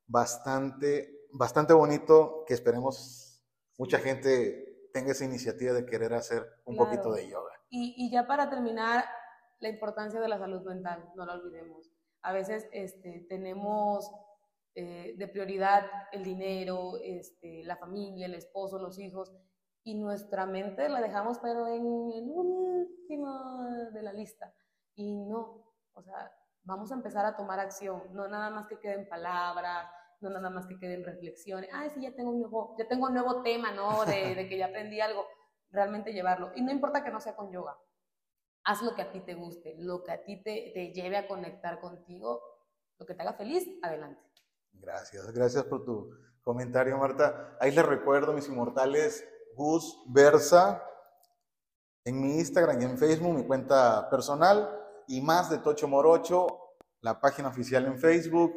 bastante, 0.08 1.28
bastante 1.32 1.74
bonito 1.74 2.44
que 2.48 2.54
esperemos 2.54 3.44
mucha 3.78 3.98
gente 4.00 4.90
tenga 4.94 5.12
esa 5.12 5.26
iniciativa 5.26 5.74
de 5.74 5.86
querer 5.86 6.14
hacer 6.14 6.46
un 6.66 6.76
poquito 6.76 7.12
de 7.12 7.28
yoga. 7.28 7.52
Y, 7.70 7.96
y, 7.98 8.12
ya 8.12 8.28
para 8.28 8.50
terminar, 8.50 9.06
la 9.62 9.70
importancia 9.70 10.20
de 10.20 10.28
la 10.28 10.38
salud 10.38 10.62
mental, 10.64 11.10
no 11.16 11.26
la 11.26 11.36
olvidemos. 11.36 11.90
A 12.24 12.34
veces 12.34 12.68
este, 12.74 13.26
tenemos 13.30 14.12
eh, 14.76 15.16
de 15.18 15.28
prioridad 15.28 15.86
el 16.12 16.24
dinero, 16.24 16.98
este, 17.02 17.64
la 17.64 17.78
familia, 17.78 18.26
el 18.26 18.36
esposo, 18.36 18.80
los 18.80 19.00
hijos, 19.00 19.32
y 19.84 19.96
nuestra 19.96 20.46
mente 20.46 20.90
la 20.90 21.02
dejamos 21.02 21.40
pero 21.40 21.68
en 21.68 22.12
el 22.12 22.30
último 22.30 23.64
de 23.94 24.02
la 24.02 24.14
lista. 24.14 24.54
Y 24.96 25.26
no, 25.26 25.74
o 25.94 26.02
sea, 26.02 26.32
vamos 26.64 26.92
a 26.92 26.96
empezar 26.96 27.26
a 27.26 27.36
tomar 27.36 27.60
acción, 27.60 28.04
no 28.14 28.28
nada 28.28 28.50
más 28.50 28.68
que 28.68 28.80
queden 28.80 29.08
palabras, 29.08 29.88
no 30.20 30.30
nada 30.30 30.50
más 30.50 30.68
que 30.68 30.78
queden 30.78 31.04
reflexiones, 31.04 31.70
ah, 31.74 31.88
sí, 31.90 32.02
ya 32.02 32.16
tengo 32.16 32.32
un 32.32 32.42
nuevo, 32.42 32.76
ya 32.78 32.88
tengo 32.88 33.08
un 33.08 33.14
nuevo 33.14 33.42
tema, 33.42 33.72
¿no? 33.72 34.06
De, 34.06 34.36
de 34.36 34.48
que 34.48 34.58
ya 34.58 34.68
aprendí 34.68 35.00
algo, 35.00 35.26
realmente 35.70 36.14
llevarlo. 36.14 36.52
Y 36.56 36.62
no 36.62 36.72
importa 36.72 37.04
que 37.04 37.12
no 37.12 37.20
sea 37.20 37.36
con 37.36 37.52
yoga, 37.52 37.78
haz 38.64 38.82
lo 38.82 38.96
que 38.96 39.02
a 39.02 39.12
ti 39.12 39.22
te 39.22 39.34
guste, 39.34 39.76
lo 39.80 40.04
que 40.04 40.12
a 40.12 40.24
ti 40.24 40.42
te, 40.44 40.92
lleve 40.94 41.18
a 41.18 41.28
conectar 41.28 41.80
contigo, 41.80 42.42
lo 43.00 43.06
que 43.06 43.14
te 43.14 43.22
haga 43.22 43.34
feliz, 43.34 43.68
adelante. 43.82 44.22
Gracias, 44.74 45.32
gracias 45.32 45.64
por 45.66 45.84
tu 45.84 46.12
comentario, 46.42 46.98
Marta. 46.98 47.58
Ahí 47.60 47.72
les 47.72 47.86
recuerdo, 47.86 48.34
mis 48.34 48.48
inmortales, 48.48 49.28
Gus 49.56 50.04
Versa, 50.08 50.84
en 52.06 52.22
mi 52.22 52.40
Instagram 52.40 52.82
y 52.82 52.86
en 52.86 52.98
Facebook, 52.98 53.34
mi 53.34 53.46
cuenta 53.46 54.10
personal, 54.10 54.70
y 55.08 55.22
más 55.22 55.50
de 55.50 55.60
Tocho 55.60 55.88
Morocho, 55.88 56.48
la 57.02 57.20
página 57.20 57.50
oficial 57.50 57.86
en 57.86 58.00
Facebook 58.00 58.54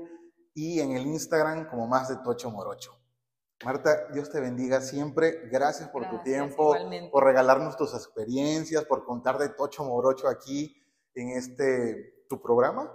y 0.54 0.80
en 0.80 0.92
el 0.92 1.06
Instagram 1.06 1.68
como 1.68 1.86
más 1.86 2.08
de 2.08 2.16
Tocho 2.16 2.50
Morocho. 2.50 3.03
Marta, 3.62 4.08
Dios 4.12 4.30
te 4.30 4.40
bendiga 4.40 4.80
siempre. 4.80 5.48
Gracias 5.50 5.88
por 5.90 6.08
tu 6.08 6.22
tiempo, 6.22 6.74
por 7.10 7.24
regalarnos 7.24 7.76
tus 7.76 7.94
experiencias, 7.94 8.84
por 8.84 9.04
contar 9.04 9.38
de 9.38 9.50
Tocho 9.50 9.84
Morocho 9.84 10.28
aquí 10.28 10.76
en 11.14 11.30
este 11.30 12.24
tu 12.28 12.40
programa. 12.40 12.92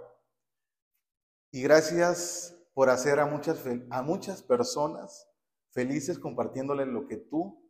Y 1.52 1.62
gracias 1.62 2.56
por 2.74 2.90
hacer 2.90 3.18
a 3.20 3.26
muchas, 3.26 3.64
a 3.90 4.02
muchas 4.02 4.42
personas 4.42 5.28
felices 5.70 6.18
compartiéndoles 6.18 6.86
lo 6.88 7.06
que 7.06 7.16
tú 7.16 7.60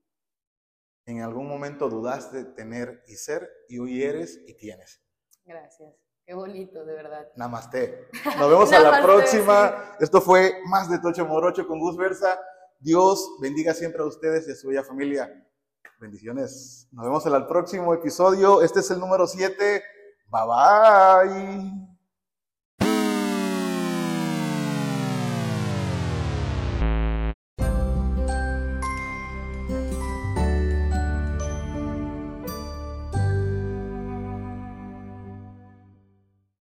en 1.06 1.22
algún 1.22 1.48
momento 1.48 1.88
dudaste 1.88 2.44
de 2.44 2.52
tener 2.52 3.02
y 3.06 3.16
ser 3.16 3.48
y 3.68 3.78
hoy 3.78 4.02
eres 4.02 4.40
y 4.46 4.54
tienes. 4.54 5.02
Gracias. 5.44 5.94
Qué 6.24 6.34
bonito, 6.34 6.84
de 6.84 6.94
verdad. 6.94 7.28
Namaste. 7.34 8.08
Nos 8.38 8.48
vemos 8.48 8.72
a 8.72 8.78
la 8.90 9.02
próxima. 9.02 9.96
Esto 9.98 10.20
fue 10.20 10.60
más 10.66 10.88
de 10.88 11.00
Tocho 11.00 11.26
Morocho 11.26 11.66
con 11.66 11.80
Gus 11.80 11.96
Versa. 11.96 12.38
Dios 12.80 13.36
bendiga 13.40 13.74
siempre 13.74 14.02
a 14.02 14.06
ustedes 14.06 14.48
y 14.48 14.52
a 14.52 14.56
su 14.56 14.68
bella 14.68 14.82
familia. 14.82 15.46
Bendiciones. 16.00 16.88
Nos 16.92 17.04
vemos 17.04 17.26
en 17.26 17.34
el 17.34 17.46
próximo 17.46 17.92
episodio. 17.92 18.62
Este 18.62 18.80
es 18.80 18.90
el 18.90 18.98
número 19.00 19.26
7. 19.26 19.82
Bye 20.30 20.42
bye. 20.46 21.89